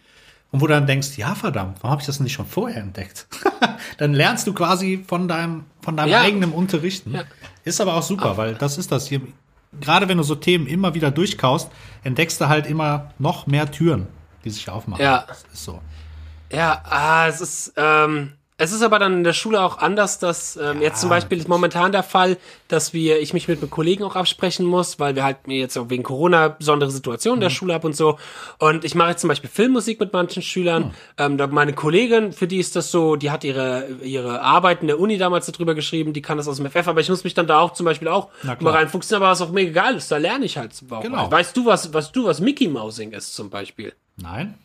und 0.50 0.60
wo 0.60 0.66
du 0.66 0.72
dann 0.72 0.86
denkst, 0.86 1.16
ja 1.16 1.34
verdammt, 1.34 1.76
warum 1.80 1.90
habe 1.92 2.00
ich 2.02 2.06
das 2.06 2.20
nicht 2.20 2.32
schon 2.32 2.46
vorher 2.46 2.82
entdeckt? 2.82 3.26
dann 3.98 4.14
lernst 4.14 4.46
du 4.46 4.54
quasi 4.54 5.04
von 5.06 5.28
deinem, 5.28 5.64
von 5.82 5.96
deinem 5.96 6.10
Ja. 6.10 6.20
eigenen 6.22 6.52
Unterrichten. 6.52 7.14
Ja. 7.14 7.24
Ist 7.64 7.80
aber 7.80 7.94
auch 7.94 8.02
super, 8.02 8.36
weil 8.36 8.54
das 8.54 8.78
ist 8.78 8.90
das 8.90 9.06
hier. 9.08 9.20
Gerade 9.80 10.08
wenn 10.08 10.16
du 10.16 10.22
so 10.22 10.34
Themen 10.34 10.66
immer 10.66 10.94
wieder 10.94 11.10
durchkaust, 11.10 11.70
entdeckst 12.02 12.40
du 12.40 12.48
halt 12.48 12.66
immer 12.66 13.12
noch 13.18 13.46
mehr 13.46 13.70
Türen, 13.70 14.06
die 14.44 14.50
sich 14.50 14.68
aufmachen. 14.70 15.02
Ja. 15.02 15.24
Das 15.28 15.44
ist 15.52 15.64
so. 15.64 15.80
Ja, 16.50 16.82
ah, 16.84 17.28
es 17.28 17.40
ist, 17.40 17.74
ähm, 17.76 18.32
es 18.60 18.72
ist 18.72 18.82
aber 18.82 18.98
dann 18.98 19.18
in 19.18 19.24
der 19.24 19.32
Schule 19.32 19.62
auch 19.62 19.78
anders, 19.78 20.18
dass 20.18 20.56
ähm, 20.56 20.82
jetzt 20.82 21.00
zum 21.00 21.08
Beispiel 21.08 21.38
ist 21.38 21.48
momentan 21.48 21.92
der 21.92 22.02
Fall, 22.02 22.36
dass 22.66 22.92
wir, 22.92 23.20
ich 23.20 23.32
mich 23.32 23.46
mit 23.46 23.60
einem 23.60 23.70
Kollegen 23.70 24.02
auch 24.02 24.16
absprechen 24.16 24.66
muss, 24.66 24.98
weil 24.98 25.14
wir 25.14 25.22
halt 25.22 25.46
mir 25.46 25.58
jetzt 25.58 25.76
auch 25.78 25.90
wegen 25.90 26.02
Corona 26.02 26.48
besondere 26.48 26.90
Situationen 26.90 27.36
in 27.36 27.42
der 27.42 27.50
Schule 27.50 27.74
haben 27.74 27.86
und 27.86 27.96
so. 27.96 28.18
Und 28.58 28.84
ich 28.84 28.96
mache 28.96 29.10
jetzt 29.10 29.20
zum 29.20 29.28
Beispiel 29.28 29.48
Filmmusik 29.48 30.00
mit 30.00 30.12
manchen 30.12 30.42
Schülern. 30.42 30.92
Ähm, 31.18 31.38
da 31.38 31.46
meine 31.46 31.72
Kollegin, 31.72 32.32
für 32.32 32.48
die 32.48 32.58
ist 32.58 32.74
das 32.74 32.90
so, 32.90 33.14
die 33.14 33.30
hat 33.30 33.44
ihre 33.44 33.86
ihre 34.02 34.42
Arbeit 34.42 34.80
in 34.80 34.88
der 34.88 34.98
Uni 34.98 35.18
damals 35.18 35.46
darüber 35.46 35.76
geschrieben, 35.76 36.12
die 36.12 36.22
kann 36.22 36.36
das 36.36 36.48
aus 36.48 36.56
dem 36.56 36.68
FF, 36.68 36.88
aber 36.88 37.00
ich 37.00 37.08
muss 37.08 37.22
mich 37.22 37.34
dann 37.34 37.46
da 37.46 37.60
auch 37.60 37.74
zum 37.74 37.84
Beispiel 37.86 38.08
auch 38.08 38.28
mal 38.60 38.72
reinfuchsen, 38.72 39.16
aber 39.16 39.28
was 39.28 39.40
auch 39.40 39.52
mega 39.52 39.84
geil 39.84 39.94
ist, 39.94 40.10
da 40.10 40.16
lerne 40.16 40.44
ich 40.44 40.58
halt. 40.58 40.72
Genau. 41.02 41.30
Weißt 41.30 41.56
du 41.56 41.64
was, 41.64 41.94
was 41.94 42.10
du 42.10 42.24
was 42.24 42.40
Mickey 42.40 42.66
Mousing 42.66 43.12
ist 43.12 43.36
zum 43.36 43.50
Beispiel? 43.50 43.92
Nein? 44.16 44.58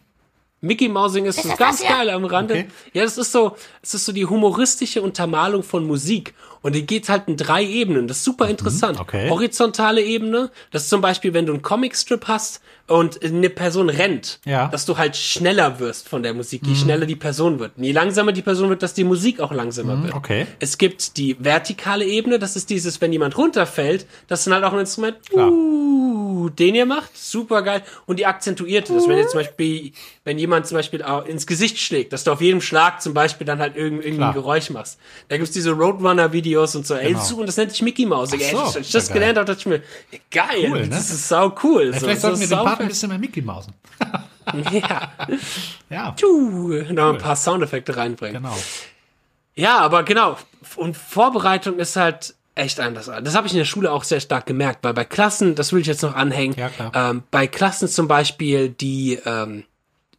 Mickey 0.63 0.87
Mousing 0.87 1.25
ist, 1.25 1.39
das 1.39 1.57
ganz 1.57 1.81
das 1.81 1.89
geil 1.89 2.09
am 2.09 2.23
Rande. 2.23 2.53
Okay. 2.53 2.67
Ja, 2.93 3.03
das 3.03 3.17
ist 3.17 3.33
so, 3.33 3.57
es 3.81 3.93
ist 3.93 4.05
so 4.05 4.13
die 4.13 4.25
humoristische 4.25 5.01
Untermalung 5.01 5.61
von 5.61 5.85
Musik. 5.85 6.33
Und 6.63 6.73
die 6.73 6.85
geht 6.87 7.09
halt 7.09 7.27
in 7.27 7.37
drei 7.37 7.63
Ebenen. 7.63 8.07
Das 8.07 8.17
ist 8.17 8.23
super 8.23 8.47
interessant. 8.49 8.95
Mhm, 8.97 9.01
okay. 9.01 9.29
Horizontale 9.29 10.01
Ebene, 10.01 10.49
das 10.71 10.83
ist 10.83 10.89
zum 10.89 11.01
Beispiel, 11.01 11.33
wenn 11.35 11.45
du 11.45 11.53
einen 11.53 11.61
Comicstrip 11.61 12.27
hast 12.27 12.61
und 12.87 13.23
eine 13.23 13.49
Person 13.49 13.89
rennt, 13.89 14.39
Ja. 14.45 14.65
Mhm. 14.67 14.71
dass 14.71 14.85
du 14.85 14.97
halt 14.97 15.15
schneller 15.15 15.79
wirst 15.79 16.09
von 16.09 16.23
der 16.23 16.33
Musik, 16.33 16.61
je 16.65 16.75
schneller 16.75 17.05
die 17.05 17.15
Person 17.15 17.59
wird. 17.59 17.77
Und 17.77 17.83
je 17.83 17.91
langsamer 17.91 18.31
die 18.31 18.41
Person 18.41 18.69
wird, 18.69 18.81
dass 18.81 18.93
die 18.93 19.03
Musik 19.03 19.39
auch 19.39 19.51
langsamer 19.51 20.01
wird. 20.01 20.13
Mhm, 20.13 20.17
okay. 20.17 20.47
Es 20.59 20.77
gibt 20.77 21.17
die 21.17 21.35
vertikale 21.39 22.05
Ebene, 22.05 22.39
das 22.39 22.55
ist 22.55 22.69
dieses, 22.69 22.99
wenn 23.01 23.11
jemand 23.13 23.37
runterfällt, 23.37 24.05
das 24.27 24.39
ist 24.39 24.47
dann 24.47 24.55
halt 24.55 24.63
auch 24.63 24.73
ein 24.73 24.79
Instrument, 24.79 25.17
uh, 25.33 26.49
den 26.49 26.75
ihr 26.75 26.85
macht, 26.85 27.15
super 27.17 27.61
geil. 27.61 27.83
Und 28.05 28.19
die 28.19 28.25
akzentuierte, 28.25 28.93
dass 28.93 29.07
wenn 29.07 29.17
jetzt 29.17 29.31
zum 29.31 29.39
Beispiel, 29.41 29.91
wenn 30.23 30.37
jemand 30.39 30.67
zum 30.67 30.77
Beispiel 30.77 31.03
ins 31.27 31.45
Gesicht 31.47 31.77
schlägt, 31.79 32.13
dass 32.13 32.23
du 32.23 32.31
auf 32.31 32.41
jedem 32.41 32.61
Schlag 32.61 33.01
zum 33.01 33.13
Beispiel 33.13 33.45
dann 33.45 33.59
halt 33.59 33.75
irgend, 33.75 33.99
irgendwie 34.01 34.17
Klar. 34.17 34.29
ein 34.31 34.33
Geräusch 34.35 34.69
machst. 34.69 34.97
Da 35.29 35.37
gibt's 35.37 35.51
diese 35.51 35.71
Roadrunner-Videos 35.71 36.52
und 36.57 36.85
so, 36.87 36.95
ey, 36.95 37.07
Genau. 37.09 37.19
das, 37.19 37.31
und 37.31 37.45
das 37.45 37.57
nennt 37.57 37.71
sich 37.71 37.81
Mickey 37.81 38.05
Mouse. 38.05 38.29
So, 38.31 38.35
als 38.59 38.75
ich 38.77 38.91
das 38.91 39.07
geil. 39.07 39.13
gelernt 39.15 39.37
habe, 39.37 39.45
dachte 39.47 39.59
ich 39.59 39.65
mir, 39.65 39.81
geil, 40.31 40.69
Cool, 40.71 40.79
ne? 40.81 40.87
das 40.89 41.09
ist 41.09 41.27
sau 41.27 41.53
cool. 41.63 41.87
Ja, 41.87 41.93
so, 41.93 41.99
vielleicht 41.99 42.21
so 42.21 42.27
sollten 42.29 42.41
wir 42.41 42.47
den 42.47 42.63
Part 42.65 42.79
ein 42.81 42.87
bisschen 42.87 43.09
mehr 43.09 43.19
Mickey 43.19 43.41
Mausen. 43.41 43.73
Ja, 44.71 45.11
Ja, 45.89 46.13
Tschuh, 46.17 46.83
noch 46.91 47.13
ein 47.13 47.17
paar 47.17 47.35
Soundeffekte 47.37 47.95
reinbringen. 47.95 48.43
genau. 48.43 48.57
Ja, 49.55 49.77
aber 49.79 50.03
genau. 50.03 50.37
Und 50.75 50.97
Vorbereitung 50.97 51.77
ist 51.79 51.95
halt 51.95 52.35
echt 52.55 52.79
anders. 52.81 53.05
Das 53.23 53.35
habe 53.35 53.47
ich 53.47 53.53
in 53.53 53.59
der 53.59 53.65
Schule 53.65 53.91
auch 53.91 54.03
sehr 54.03 54.19
stark 54.19 54.45
gemerkt, 54.45 54.83
weil 54.83 54.93
bei 54.93 55.05
Klassen, 55.05 55.55
das 55.55 55.71
will 55.71 55.79
ich 55.81 55.87
jetzt 55.87 56.03
noch 56.03 56.15
anhängen, 56.15 56.55
Ja, 56.57 56.69
ähm, 56.93 57.23
bei 57.31 57.47
Klassen 57.47 57.87
zum 57.87 58.07
Beispiel, 58.09 58.69
die, 58.69 59.17
ähm, 59.25 59.63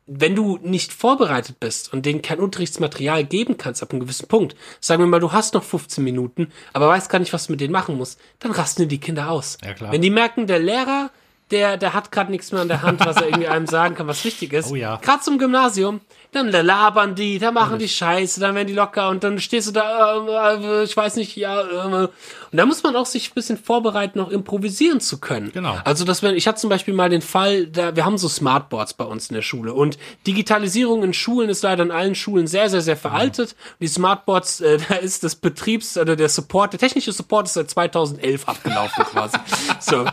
wenn 0.07 0.35
du 0.35 0.59
nicht 0.63 0.93
vorbereitet 0.93 1.61
bist 1.61 1.93
und 1.93 2.05
denen 2.05 2.23
kein 2.23 2.41
Unterrichtsmaterial 2.41 3.25
geben 3.25 3.57
kannst 3.57 3.83
ab 3.83 3.93
einem 3.93 4.01
gewissen 4.01 4.29
Punkt, 4.29 4.55
sagen 4.81 5.03
wir 5.03 5.07
mal, 5.07 5.21
du 5.21 5.33
hast 5.33 5.55
noch 5.55 5.65
15 5.65 6.05
Minuten, 6.05 6.53
aber 6.73 6.89
weißt 6.89 7.09
gar 7.09 7.19
nicht, 7.19 7.33
was 7.33 7.47
du 7.47 7.53
mit 7.53 7.61
denen 7.61 7.73
machen 7.73 7.97
musst, 7.97 8.21
dann 8.39 8.53
rasten 8.53 8.89
die 8.89 9.01
Kinder 9.01 9.31
aus. 9.31 9.57
Ja, 9.65 9.73
klar. 9.73 9.93
Wenn 9.93 10.03
die 10.03 10.11
merken, 10.11 10.47
der 10.47 10.59
Lehrer, 10.59 11.11
der, 11.51 11.77
der 11.77 11.93
hat 11.93 12.11
gerade 12.11 12.31
nichts 12.31 12.53
mehr 12.53 12.63
an 12.63 12.69
der 12.69 12.83
Hand, 12.83 13.05
was 13.05 13.17
er 13.17 13.27
irgendwie 13.27 13.49
einem 13.49 13.67
sagen 13.67 13.95
kann, 13.95 14.07
was 14.07 14.25
wichtig 14.25 14.53
ist. 14.53 14.65
Oh 14.75 14.77
ja. 14.77 14.97
Gerade 14.97 15.21
zum 15.21 15.39
Gymnasium, 15.39 16.01
dann 16.33 16.49
labern 16.49 17.15
die, 17.15 17.39
dann 17.39 17.53
machen 17.53 17.79
die 17.79 17.89
Scheiße, 17.89 18.41
dann 18.41 18.55
werden 18.55 18.67
die 18.67 18.73
locker 18.73 19.11
und 19.11 19.23
dann 19.23 19.39
stehst 19.39 19.69
du 19.69 19.73
da, 19.73 20.55
äh, 20.55 20.81
äh, 20.81 20.85
ich 20.85 20.97
weiß 20.97 21.17
nicht, 21.17 21.37
ja, 21.37 21.61
äh, 21.61 22.09
und 22.55 22.59
da 22.59 22.67
muss 22.67 22.83
man 22.83 22.97
auch 22.97 23.05
sich 23.05 23.31
ein 23.31 23.35
bisschen 23.35 23.59
vorbereiten, 23.59 24.21
auch 24.21 24.31
improvisieren 24.31 25.01
zu 25.01 25.19
können. 25.19 25.53
Genau. 25.53 25.77
Also, 25.85 26.05
dass 26.05 26.23
wenn, 26.23 26.35
ich 26.35 26.47
hatte 26.49 26.61
zum 26.61 26.71
Beispiel 26.71 26.95
mal 26.95 27.11
den 27.11 27.21
Fall, 27.21 27.67
da, 27.67 27.95
wir 27.95 28.05
haben 28.05 28.17
so 28.17 28.29
Smartboards 28.29 28.95
bei 28.95 29.05
uns 29.05 29.29
in 29.29 29.35
der 29.35 29.43
Schule 29.43 29.75
und 29.75 29.99
Digitalisierung 30.27 31.03
in 31.03 31.13
Schulen 31.13 31.51
ist 31.51 31.63
leider 31.63 31.83
in 31.83 31.91
allen 31.91 32.15
Schulen 32.15 32.47
sehr, 32.47 32.71
sehr, 32.71 32.81
sehr 32.81 32.97
veraltet. 32.97 33.55
Die 33.81 33.89
Smartboards, 33.89 34.61
äh, 34.61 34.79
da 34.89 34.95
ist 34.95 35.25
das 35.25 35.37
Betriebs, 35.37 35.99
oder 35.99 36.17
der 36.17 36.29
Support, 36.29 36.73
der 36.73 36.81
technische 36.81 37.13
Support 37.13 37.47
ist 37.47 37.55
seit 37.55 37.71
2011 37.71 38.49
abgelaufen 38.49 39.05
quasi. 39.05 39.37
So. 39.81 40.07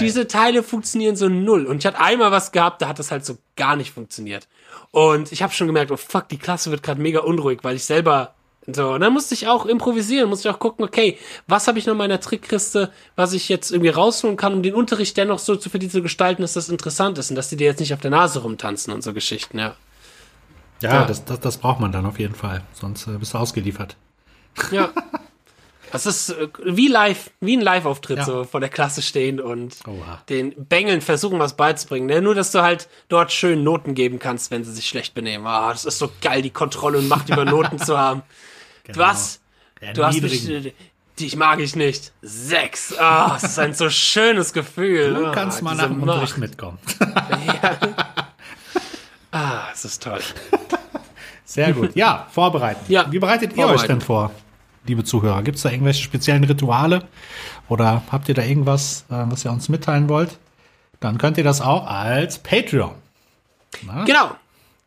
Diese 0.00 0.26
Teile 0.26 0.62
funktionieren 0.62 1.16
so 1.16 1.28
null. 1.28 1.66
Und 1.66 1.78
ich 1.78 1.86
hatte 1.86 2.00
einmal 2.00 2.30
was 2.30 2.52
gehabt, 2.52 2.82
da 2.82 2.88
hat 2.88 2.98
das 2.98 3.10
halt 3.10 3.24
so 3.24 3.38
gar 3.56 3.76
nicht 3.76 3.92
funktioniert. 3.92 4.48
Und 4.90 5.32
ich 5.32 5.42
habe 5.42 5.52
schon 5.52 5.66
gemerkt, 5.66 5.90
oh 5.90 5.96
fuck, 5.96 6.28
die 6.28 6.38
Klasse 6.38 6.70
wird 6.70 6.82
gerade 6.82 7.00
mega 7.00 7.20
unruhig, 7.20 7.60
weil 7.62 7.76
ich 7.76 7.84
selber 7.84 8.34
so, 8.70 8.92
und 8.92 9.00
dann 9.00 9.14
musste 9.14 9.32
ich 9.32 9.48
auch 9.48 9.64
improvisieren, 9.64 10.28
musste 10.28 10.48
ich 10.48 10.54
auch 10.54 10.58
gucken, 10.58 10.84
okay, 10.84 11.16
was 11.46 11.68
habe 11.68 11.78
ich 11.78 11.86
noch 11.86 11.92
in 11.92 11.98
meiner 11.98 12.20
Trickkiste, 12.20 12.92
was 13.16 13.32
ich 13.32 13.48
jetzt 13.48 13.70
irgendwie 13.70 13.88
rausholen 13.88 14.36
kann, 14.36 14.52
um 14.52 14.62
den 14.62 14.74
Unterricht 14.74 15.16
dennoch 15.16 15.38
so 15.38 15.56
zu 15.56 15.70
für 15.70 15.78
die 15.78 15.88
zu 15.88 16.02
gestalten, 16.02 16.42
dass 16.42 16.52
das 16.52 16.68
interessant 16.68 17.16
ist 17.16 17.30
und 17.30 17.36
dass 17.36 17.48
die 17.48 17.56
dir 17.56 17.64
jetzt 17.64 17.80
nicht 17.80 17.94
auf 17.94 18.00
der 18.00 18.10
Nase 18.10 18.40
rumtanzen 18.40 18.92
und 18.92 19.02
so 19.02 19.14
Geschichten, 19.14 19.58
ja. 19.58 19.74
Ja, 20.82 20.92
Ja. 20.92 21.04
Das, 21.06 21.24
das, 21.24 21.40
das 21.40 21.56
braucht 21.56 21.80
man 21.80 21.92
dann 21.92 22.04
auf 22.04 22.18
jeden 22.18 22.34
Fall. 22.34 22.62
Sonst 22.74 23.06
äh, 23.06 23.12
bist 23.12 23.32
du 23.32 23.38
ausgeliefert. 23.38 23.96
Ja. 24.70 24.90
Das 25.92 26.06
ist 26.06 26.30
äh, 26.30 26.48
wie 26.64 26.88
live, 26.88 27.30
wie 27.40 27.56
ein 27.56 27.60
Live-Auftritt, 27.60 28.18
Ja. 28.18 28.24
so 28.24 28.44
vor 28.44 28.60
der 28.60 28.68
Klasse 28.68 29.00
stehen 29.02 29.40
und 29.40 29.76
Oha. 29.86 30.22
den 30.28 30.52
Bengeln 30.68 31.00
versuchen, 31.00 31.38
was 31.38 31.56
beizubringen. 31.56 32.06
Ne? 32.06 32.20
Nur, 32.22 32.34
dass 32.34 32.50
du 32.52 32.62
halt 32.62 32.88
dort 33.08 33.32
schön 33.32 33.64
Noten 33.64 33.94
geben 33.94 34.18
kannst, 34.18 34.50
wenn 34.50 34.64
sie 34.64 34.72
sich 34.72 34.86
schlecht 34.88 35.14
benehmen. 35.14 35.46
Ah, 35.46 35.70
das 35.72 35.84
ist 35.84 35.98
so 35.98 36.10
geil, 36.20 36.42
die 36.42 36.50
Kontrolle 36.50 36.98
und 36.98 37.08
Macht 37.08 37.28
über 37.30 37.44
Noten 37.44 37.78
zu 37.78 37.98
haben. 37.98 38.22
Genau. 38.84 39.00
Was? 39.00 39.40
Der 39.82 39.92
Du 39.92 40.02
hast 40.02 40.22
mich, 40.22 40.48
äh, 40.48 40.72
dich 41.20 41.36
mag 41.36 41.60
ich 41.60 41.76
nicht. 41.76 42.12
Sechs. 42.22 42.96
Ah, 42.98 43.34
es 43.36 43.42
ist 43.44 43.58
ein 43.58 43.74
so 43.74 43.90
schönes 43.90 44.54
Gefühl. 44.54 45.12
Du 45.12 45.26
Ah, 45.26 45.32
kannst 45.32 45.60
mal 45.60 45.72
diese 45.72 45.82
nach 45.82 45.88
dem. 45.90 46.02
Unterricht 46.02 46.38
mitkommen. 46.38 46.78
Ah, 49.30 49.68
es 49.74 49.84
ist 49.84 50.02
toll. 50.02 50.20
Sehr 51.44 51.72
gut. 51.72 51.94
Ja, 51.94 52.26
vorbereiten. 52.32 52.80
Ja, 52.88 53.10
Wie 53.12 53.18
bereitet 53.18 53.54
ihr 53.56 53.66
euch 53.66 53.82
denn 53.82 54.00
vor? 54.00 54.30
Liebe 54.88 55.04
Zuhörer? 55.04 55.42
Gibt 55.42 55.56
es 55.56 55.62
da 55.62 55.70
irgendwelche 55.70 56.02
speziellen 56.02 56.44
Rituale? 56.44 57.04
Oder 57.68 58.02
habt 58.10 58.28
ihr 58.28 58.34
da 58.34 58.42
irgendwas, 58.42 59.04
äh, 59.10 59.24
was 59.26 59.44
ihr 59.44 59.52
uns 59.52 59.68
mitteilen 59.68 60.08
wollt? 60.08 60.38
Dann 61.00 61.18
könnt 61.18 61.38
ihr 61.38 61.44
das 61.44 61.60
auch 61.60 61.86
als 61.86 62.38
Patreon. 62.38 62.94
Na? 63.86 64.04
Genau. 64.04 64.30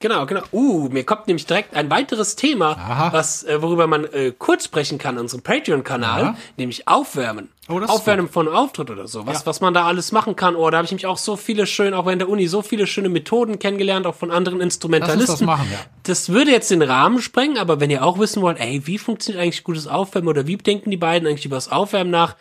Genau, 0.02 0.26
genau. 0.26 0.42
Uh, 0.52 0.90
mir 0.90 1.04
kommt 1.06 1.28
nämlich 1.28 1.46
direkt 1.46 1.76
ein 1.76 1.90
weiteres 1.90 2.36
Thema, 2.36 2.72
Aha. 2.72 3.14
was 3.14 3.44
äh, 3.44 3.62
worüber 3.62 3.88
man 3.88 4.06
äh, 4.06 4.34
kurz 4.38 4.66
sprechen 4.66 4.98
kann, 4.98 5.18
unserem 5.18 5.42
Patreon-Kanal, 5.42 6.36
nämlich 6.58 6.88
Aufwärmen. 6.88 7.50
Oh, 7.70 7.80
das 7.80 7.90
Aufwärmen 7.90 8.28
von 8.28 8.48
einem 8.48 8.58
Auftritt 8.58 8.90
oder 8.90 9.08
so. 9.08 9.26
Was, 9.28 9.42
Ja. 9.42 9.46
was 9.46 9.62
man 9.62 9.74
da 9.74 9.86
alles 9.86 10.12
machen 10.12 10.36
kann. 10.36 10.56
Oh, 10.56 10.70
da 10.70 10.78
habe 10.78 10.86
ich 10.86 10.92
nämlich 10.92 11.06
auch 11.06 11.18
so 11.18 11.38
viele 11.38 11.66
schöne, 11.68 11.98
auch 11.98 12.06
während 12.06 12.22
der 12.22 12.28
Uni, 12.30 12.48
so 12.48 12.62
viele 12.62 12.86
schöne 12.88 13.08
Methoden 13.08 13.60
kennengelernt, 13.60 14.06
auch 14.08 14.16
von 14.16 14.32
anderen 14.32 14.60
Instrumentalisten. 14.60 15.22
Uns 15.22 15.40
das 15.40 15.42
machen, 15.42 15.68
ja. 15.72 15.78
Das 16.04 16.30
würde 16.30 16.52
jetzt 16.52 16.72
den 16.72 16.82
Rahmen 16.82 17.22
sprengen, 17.22 17.58
aber 17.58 17.80
wenn 17.80 17.90
ihr 17.90 18.04
auch 18.04 18.20
wissen 18.20 18.42
wollt, 18.42 18.60
ey, 18.60 18.86
wie 18.88 18.98
funktioniert 18.98 19.42
eigentlich 19.42 19.64
gutes 19.64 19.88
Aufwärmen 19.88 20.28
oder 20.28 20.48
wie 20.48 20.58
denken 20.58 20.90
die 20.92 20.98
beiden 20.98 21.28
eigentlich 21.28 21.46
über 21.46 21.56
das 21.56 21.72
Aufwärmen 21.72 22.12
nach, 22.12 22.36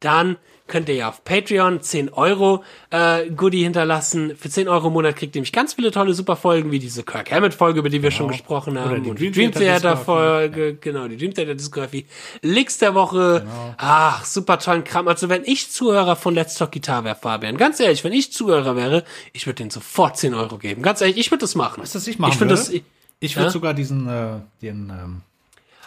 dann 0.00 0.36
könnt 0.66 0.88
ihr 0.88 0.94
ja 0.94 1.08
auf 1.08 1.24
Patreon 1.24 1.80
10 1.82 2.10
Euro 2.10 2.64
äh, 2.90 3.28
Goodie 3.30 3.62
hinterlassen. 3.64 4.36
Für 4.36 4.48
10 4.48 4.68
Euro 4.68 4.88
im 4.88 4.94
Monat 4.94 5.16
kriegt 5.16 5.34
ihr 5.34 5.40
nämlich 5.40 5.52
ganz 5.52 5.74
viele 5.74 5.90
tolle 5.90 6.14
Superfolgen, 6.14 6.70
wie 6.70 6.78
diese 6.78 7.02
Kirk 7.02 7.30
Hammett 7.30 7.54
Folge, 7.54 7.80
über 7.80 7.88
die 7.88 8.02
wir 8.02 8.10
schon 8.10 8.28
gesprochen 8.28 8.78
haben. 8.78 8.90
Genau. 8.90 9.04
die 9.04 9.10
und 9.10 9.20
Dream 9.20 9.32
Dream 9.32 9.52
Theater 9.52 9.80
Theater 9.80 9.96
Folge, 9.96 10.74
genau, 10.80 11.08
die 11.08 11.16
Dream 11.16 11.34
Theater 11.34 11.54
Discography. 11.54 12.06
Licks 12.42 12.78
der 12.78 12.94
Woche. 12.94 13.40
Genau. 13.44 13.74
Ach, 13.76 14.24
super 14.24 14.58
tollen 14.58 14.84
Kram. 14.84 15.08
Also 15.08 15.28
wenn 15.28 15.44
ich 15.44 15.70
Zuhörer 15.70 16.16
von 16.16 16.34
Let's 16.34 16.54
Talk 16.54 16.72
Guitar 16.72 17.04
wäre, 17.04 17.16
Fabian, 17.16 17.56
ganz 17.56 17.80
ehrlich, 17.80 18.04
wenn 18.04 18.12
ich 18.12 18.32
Zuhörer 18.32 18.76
wäre, 18.76 19.04
ich 19.32 19.46
würde 19.46 19.56
denen 19.56 19.70
sofort 19.70 20.16
10 20.16 20.34
Euro 20.34 20.58
geben. 20.58 20.82
Ganz 20.82 21.00
ehrlich, 21.00 21.18
ich 21.18 21.30
würde 21.30 21.40
das 21.42 21.54
machen. 21.54 21.82
Weißt 21.82 21.94
du, 21.94 21.98
was 21.98 22.06
ich 22.06 22.18
machen 22.18 22.32
ich 22.32 22.40
würde? 22.40 22.54
das, 22.54 22.68
ich, 22.70 22.82
Ich 23.20 23.36
würde 23.36 23.46
Ja? 23.46 23.50
sogar 23.52 23.74
diesen, 23.74 24.08
äh, 24.08 24.40
den, 24.62 24.90
ähm, 24.90 25.20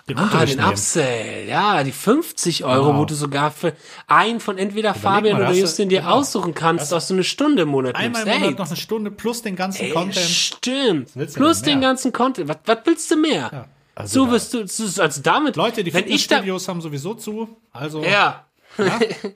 den 0.08 0.18
Ah, 0.20 0.46
den. 0.46 0.60
Upsell, 0.60 1.48
ja, 1.48 1.84
die 1.84 1.92
50 1.92 2.64
Euro, 2.64 2.88
Genau. 2.90 3.00
wo 3.00 3.06
du 3.06 3.16
sogar 3.16 3.50
für 3.50 3.74
einen 4.08 4.40
von 4.40 4.58
entweder 4.60 4.94
Fabian 4.94 5.38
mal, 5.40 5.48
oder 5.48 5.54
Justin 5.54 5.90
dir 5.90 6.02
genau. 6.02 6.16
aussuchen 6.18 6.54
kannst, 6.54 6.92
dass 6.92 7.08
du 7.08 7.16
eine 7.16 7.24
Stunde 7.24 7.64
im 7.64 7.70
Monat 7.70 7.96
Einmal 7.96 8.22
im 8.22 8.28
nimmst. 8.28 8.42
Monat 8.42 8.60
noch 8.60 8.68
eine 8.68 8.76
Stunde 8.76 9.10
plus 9.12 9.42
den 9.42 9.56
ganzen 9.56 9.86
Ey, 9.86 9.90
Content. 9.92 10.16
Stimmt. 10.26 11.10
Plus 11.34 11.62
den 11.64 11.82
ganzen 11.82 12.14
Content. 12.14 12.48
Was, 12.48 12.58
was 12.66 12.78
willst 12.86 13.10
du 13.10 13.16
mehr? 13.16 13.50
Ja, 13.52 13.66
also 13.96 14.26
so 14.26 14.32
wirst 14.32 14.54
du, 14.54 14.68
so- 14.68 15.02
also 15.02 15.22
damit, 15.24 15.56
Leute, 15.56 15.84
die 15.84 15.90
Fitnessstudios 15.92 16.68
haben 16.68 16.82
sowieso 16.82 17.16
zu. 17.16 17.58
Also, 17.74 18.04
ja. 18.04 18.46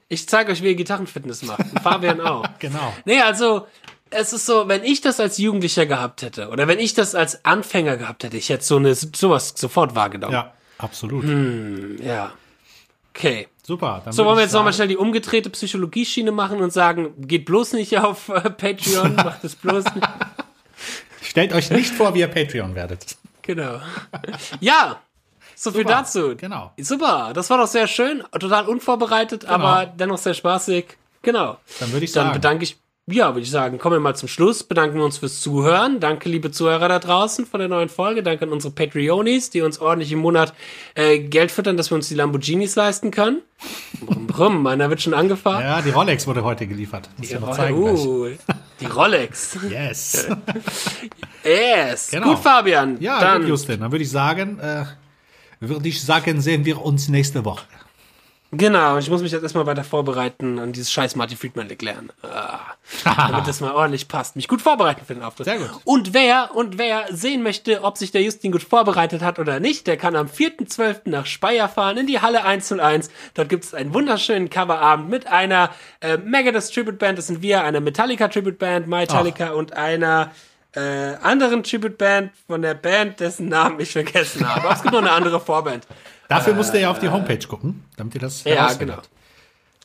ich 0.07 0.28
zeige 0.30 0.51
euch, 0.51 0.61
wie 0.61 0.67
ihr 0.67 0.76
Gitarrenfitness 0.76 1.43
macht. 1.43 1.61
Und 1.61 1.80
Fabian 1.82 2.22
auch. 2.22 2.45
genau. 2.59 2.93
Nee, 3.05 3.22
also, 3.22 3.65
es 4.11 4.34
ist 4.34 4.45
so, 4.45 4.67
wenn 4.67 4.84
ich 4.84 5.01
das 5.01 5.20
als 5.20 5.38
Jugendlicher 5.38 5.86
gehabt 5.86 6.22
hätte, 6.22 6.49
oder 6.49 6.67
wenn 6.67 6.78
ich 6.78 6.93
das 6.93 7.15
als 7.15 7.43
Anfänger 7.45 7.97
gehabt 7.97 8.24
hätte, 8.24 8.38
ich 8.38 8.49
hätte 8.49 8.63
so 8.65 8.76
eine, 8.78 8.93
sowas 8.95 9.53
sofort 9.55 9.95
wahrgenommen. 9.95 10.34
Ja, 10.34 10.53
absolut. 10.80 11.23
ja. 12.03 12.32
Okay. 13.15 13.47
Super. 13.63 14.01
Dann 14.03 14.13
So, 14.13 14.25
wollen 14.25 14.38
wir 14.38 14.43
jetzt 14.43 14.53
nochmal 14.53 14.73
schnell 14.73 14.88
die 14.88 14.97
umgedrehte 14.97 15.49
Psychologieschiene 15.51 16.32
machen 16.32 16.59
und 16.61 16.71
sagen, 16.73 17.13
geht 17.19 17.45
bloß 17.45 17.73
nicht 17.73 17.97
auf 17.99 18.30
äh, 18.30 18.49
Patreon, 18.49 19.15
macht 19.17 19.43
es 19.43 19.55
bloß 19.55 19.84
nicht. 19.93 20.07
Stellt 21.21 21.53
euch 21.53 21.69
nicht 21.69 21.93
vor, 21.93 22.15
wie 22.15 22.19
ihr 22.21 22.27
Patreon 22.27 22.73
werdet. 22.75 23.17
Genau. 23.43 23.80
Ja, 24.59 24.99
so 25.55 25.71
viel 25.71 25.82
Super, 25.82 25.91
dazu. 25.91 26.36
genau. 26.38 26.71
Super, 26.80 27.32
das 27.34 27.49
war 27.49 27.57
doch 27.57 27.67
sehr 27.67 27.88
schön, 27.88 28.23
total 28.39 28.67
unvorbereitet, 28.67 29.45
aber 29.45 29.86
dennoch 29.86 30.17
sehr 30.17 30.34
spaßig. 30.34 30.86
Genau. 31.21 31.57
Dann 31.80 31.91
würde 31.91 32.05
ich 32.05 32.11
Dann 32.13 32.27
sagen. 32.27 32.34
bedanke 32.36 32.63
ich, 32.63 32.77
ja, 33.12 33.30
würde 33.34 33.41
ich 33.41 33.51
sagen, 33.51 33.78
kommen 33.78 33.95
wir 33.95 33.99
mal 33.99 34.16
zum 34.16 34.28
Schluss. 34.28 34.64
Bedanken 34.64 34.97
wir 34.97 35.03
uns 35.05 35.18
fürs 35.18 35.41
Zuhören. 35.41 35.99
Danke, 35.99 36.30
liebe 36.30 36.51
Zuhörer 36.51 36.88
da 36.88 36.99
draußen 36.99 37.45
von 37.45 37.60
der 37.60 37.70
neuen 37.70 37.89
Folge. 37.89 38.24
Danke 38.24 38.45
an 38.45 38.51
unsere 38.51 38.74
Patreonis, 38.74 39.49
die 39.49 39.62
uns 39.62 39.80
ordentlich 39.80 40.12
im 40.12 40.20
Monat 40.20 40.53
äh, 40.95 41.20
Geld 41.20 41.51
füttern, 41.51 41.78
dass 41.78 41.91
wir 41.91 41.95
uns 41.95 42.07
die 42.10 42.16
Lamborghinis 42.16 42.76
leisten 42.76 43.12
können. 43.12 43.41
Brumm, 44.01 44.28
brumm, 44.28 44.64
meiner 44.64 44.89
wird 44.89 45.01
schon 45.01 45.14
angefahren. 45.14 45.62
Ja, 45.62 45.82
die 45.82 45.89
Rolex 45.89 46.28
wurde 46.28 46.43
heute 46.43 46.68
geliefert. 46.68 47.10
Muss 47.18 47.30
dir 47.30 47.39
noch 47.39 47.55
zeigen 47.55 47.82
gleich. 47.82 48.05
uh, 48.05 48.28
die 48.80 48.86
Rolex. 48.86 49.57
Yes. 49.70 50.28
Yes. 51.43 52.12
Genau. 52.12 52.32
Gut, 52.32 52.39
Fabian. 52.39 52.97
Ja, 52.99 53.20
dann. 53.22 53.41
gut, 53.41 53.49
Justin. 53.49 53.80
Dann 53.80 53.91
würde 53.91 54.03
ich 54.03 54.12
sagen, 54.12 54.60
äh, 54.60 54.84
würde 55.62 55.88
ich 55.88 56.03
sagen, 56.03 56.41
sehen 56.41 56.66
wir 56.66 56.82
uns 56.82 57.07
nächste 57.07 57.45
Woche. 57.45 57.66
Genau, 58.51 58.97
ich 58.97 59.09
muss 59.11 59.21
mich 59.21 59.31
jetzt 59.31 59.43
erstmal 59.43 59.67
weiter 59.67 59.83
vorbereiten 59.83 60.57
und 60.57 60.75
dieses 60.75 60.91
scheiß 60.91 61.15
Marty 61.15 61.35
Friedman 61.35 61.67
Lick 61.67 61.83
lernen. 61.83 62.11
Ah, 62.23 62.61
damit 63.03 63.47
das 63.47 63.61
mal 63.61 63.71
ordentlich 63.71 64.07
passt. 64.07 64.35
Mich 64.35 64.47
gut 64.47 64.61
vorbereiten 64.61 65.05
für 65.05 65.13
den 65.13 65.21
Auftritt. 65.21 65.45
Sehr 65.45 65.59
gut. 65.59 65.69
Und 65.83 66.15
wer, 66.15 66.55
und 66.55 66.79
wer 66.79 67.05
sehen 67.11 67.43
möchte, 67.43 67.83
ob 67.83 67.97
sich 67.97 68.11
der 68.11 68.23
Justin 68.23 68.51
gut 68.51 68.63
vorbereitet 68.63 69.21
hat 69.21 69.37
oder 69.37 69.59
nicht, 69.59 69.85
der 69.85 69.97
kann 69.97 70.15
am 70.15 70.25
4.12. 70.25 71.01
nach 71.05 71.27
Speyer 71.27 71.69
fahren 71.69 71.97
in 71.97 72.07
die 72.07 72.21
Halle 72.21 72.43
101. 72.43 73.11
Dort 73.35 73.49
gibt 73.49 73.65
es 73.65 73.75
einen 73.75 73.93
wunderschönen 73.93 74.49
Coverabend 74.49 75.09
mit 75.09 75.27
einer 75.27 75.69
äh, 76.01 76.17
Megadeth 76.17 76.73
Tribute 76.73 76.97
Band, 76.97 77.19
das 77.19 77.27
sind 77.27 77.43
wir, 77.43 77.63
einer 77.63 77.81
Metallica 77.81 78.29
Tribute 78.29 78.57
Band, 78.57 78.87
Metallica 78.87 79.51
und 79.51 79.73
einer 79.73 80.31
äh, 80.75 81.15
anderen 81.21 81.63
Tribute 81.63 81.99
Band 81.99 82.31
von 82.47 82.63
der 82.63 82.73
Band, 82.73 83.19
dessen 83.19 83.47
Namen 83.47 83.79
ich 83.79 83.91
vergessen 83.91 84.47
habe. 84.47 84.65
Aber 84.65 84.75
es 84.75 84.81
gibt 84.81 84.93
noch 84.93 85.01
eine 85.01 85.11
andere 85.11 85.39
Vorband. 85.39 85.85
Dafür 86.30 86.53
müsst 86.53 86.73
ihr 86.73 86.80
ja 86.80 86.91
auf 86.91 86.99
die 86.99 87.09
Homepage 87.09 87.45
gucken, 87.47 87.84
damit 87.97 88.15
ihr 88.15 88.21
das 88.21 88.43
Ja, 88.45 88.71
genau. 88.73 88.99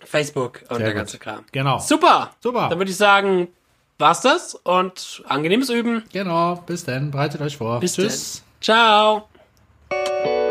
Facebook 0.05 0.61
und 0.69 0.77
Sehr 0.77 0.79
der 0.79 0.89
gut. 0.91 0.97
ganze 0.99 1.19
Kram. 1.19 1.45
Genau. 1.51 1.79
Super. 1.81 2.31
Super. 2.41 2.69
Dann 2.69 2.79
würde 2.79 2.91
ich 2.91 2.97
sagen, 2.97 3.49
war's 3.99 4.21
das 4.21 4.55
und 4.55 5.25
angenehmes 5.27 5.71
Üben. 5.71 6.05
Genau. 6.13 6.57
Bis 6.67 6.85
dann. 6.85 7.11
Bereitet 7.11 7.41
euch 7.41 7.57
vor. 7.57 7.81
Bis 7.81 7.95
Tschüss. 7.95 8.43
dann. 8.61 8.63
Ciao. 9.91 10.44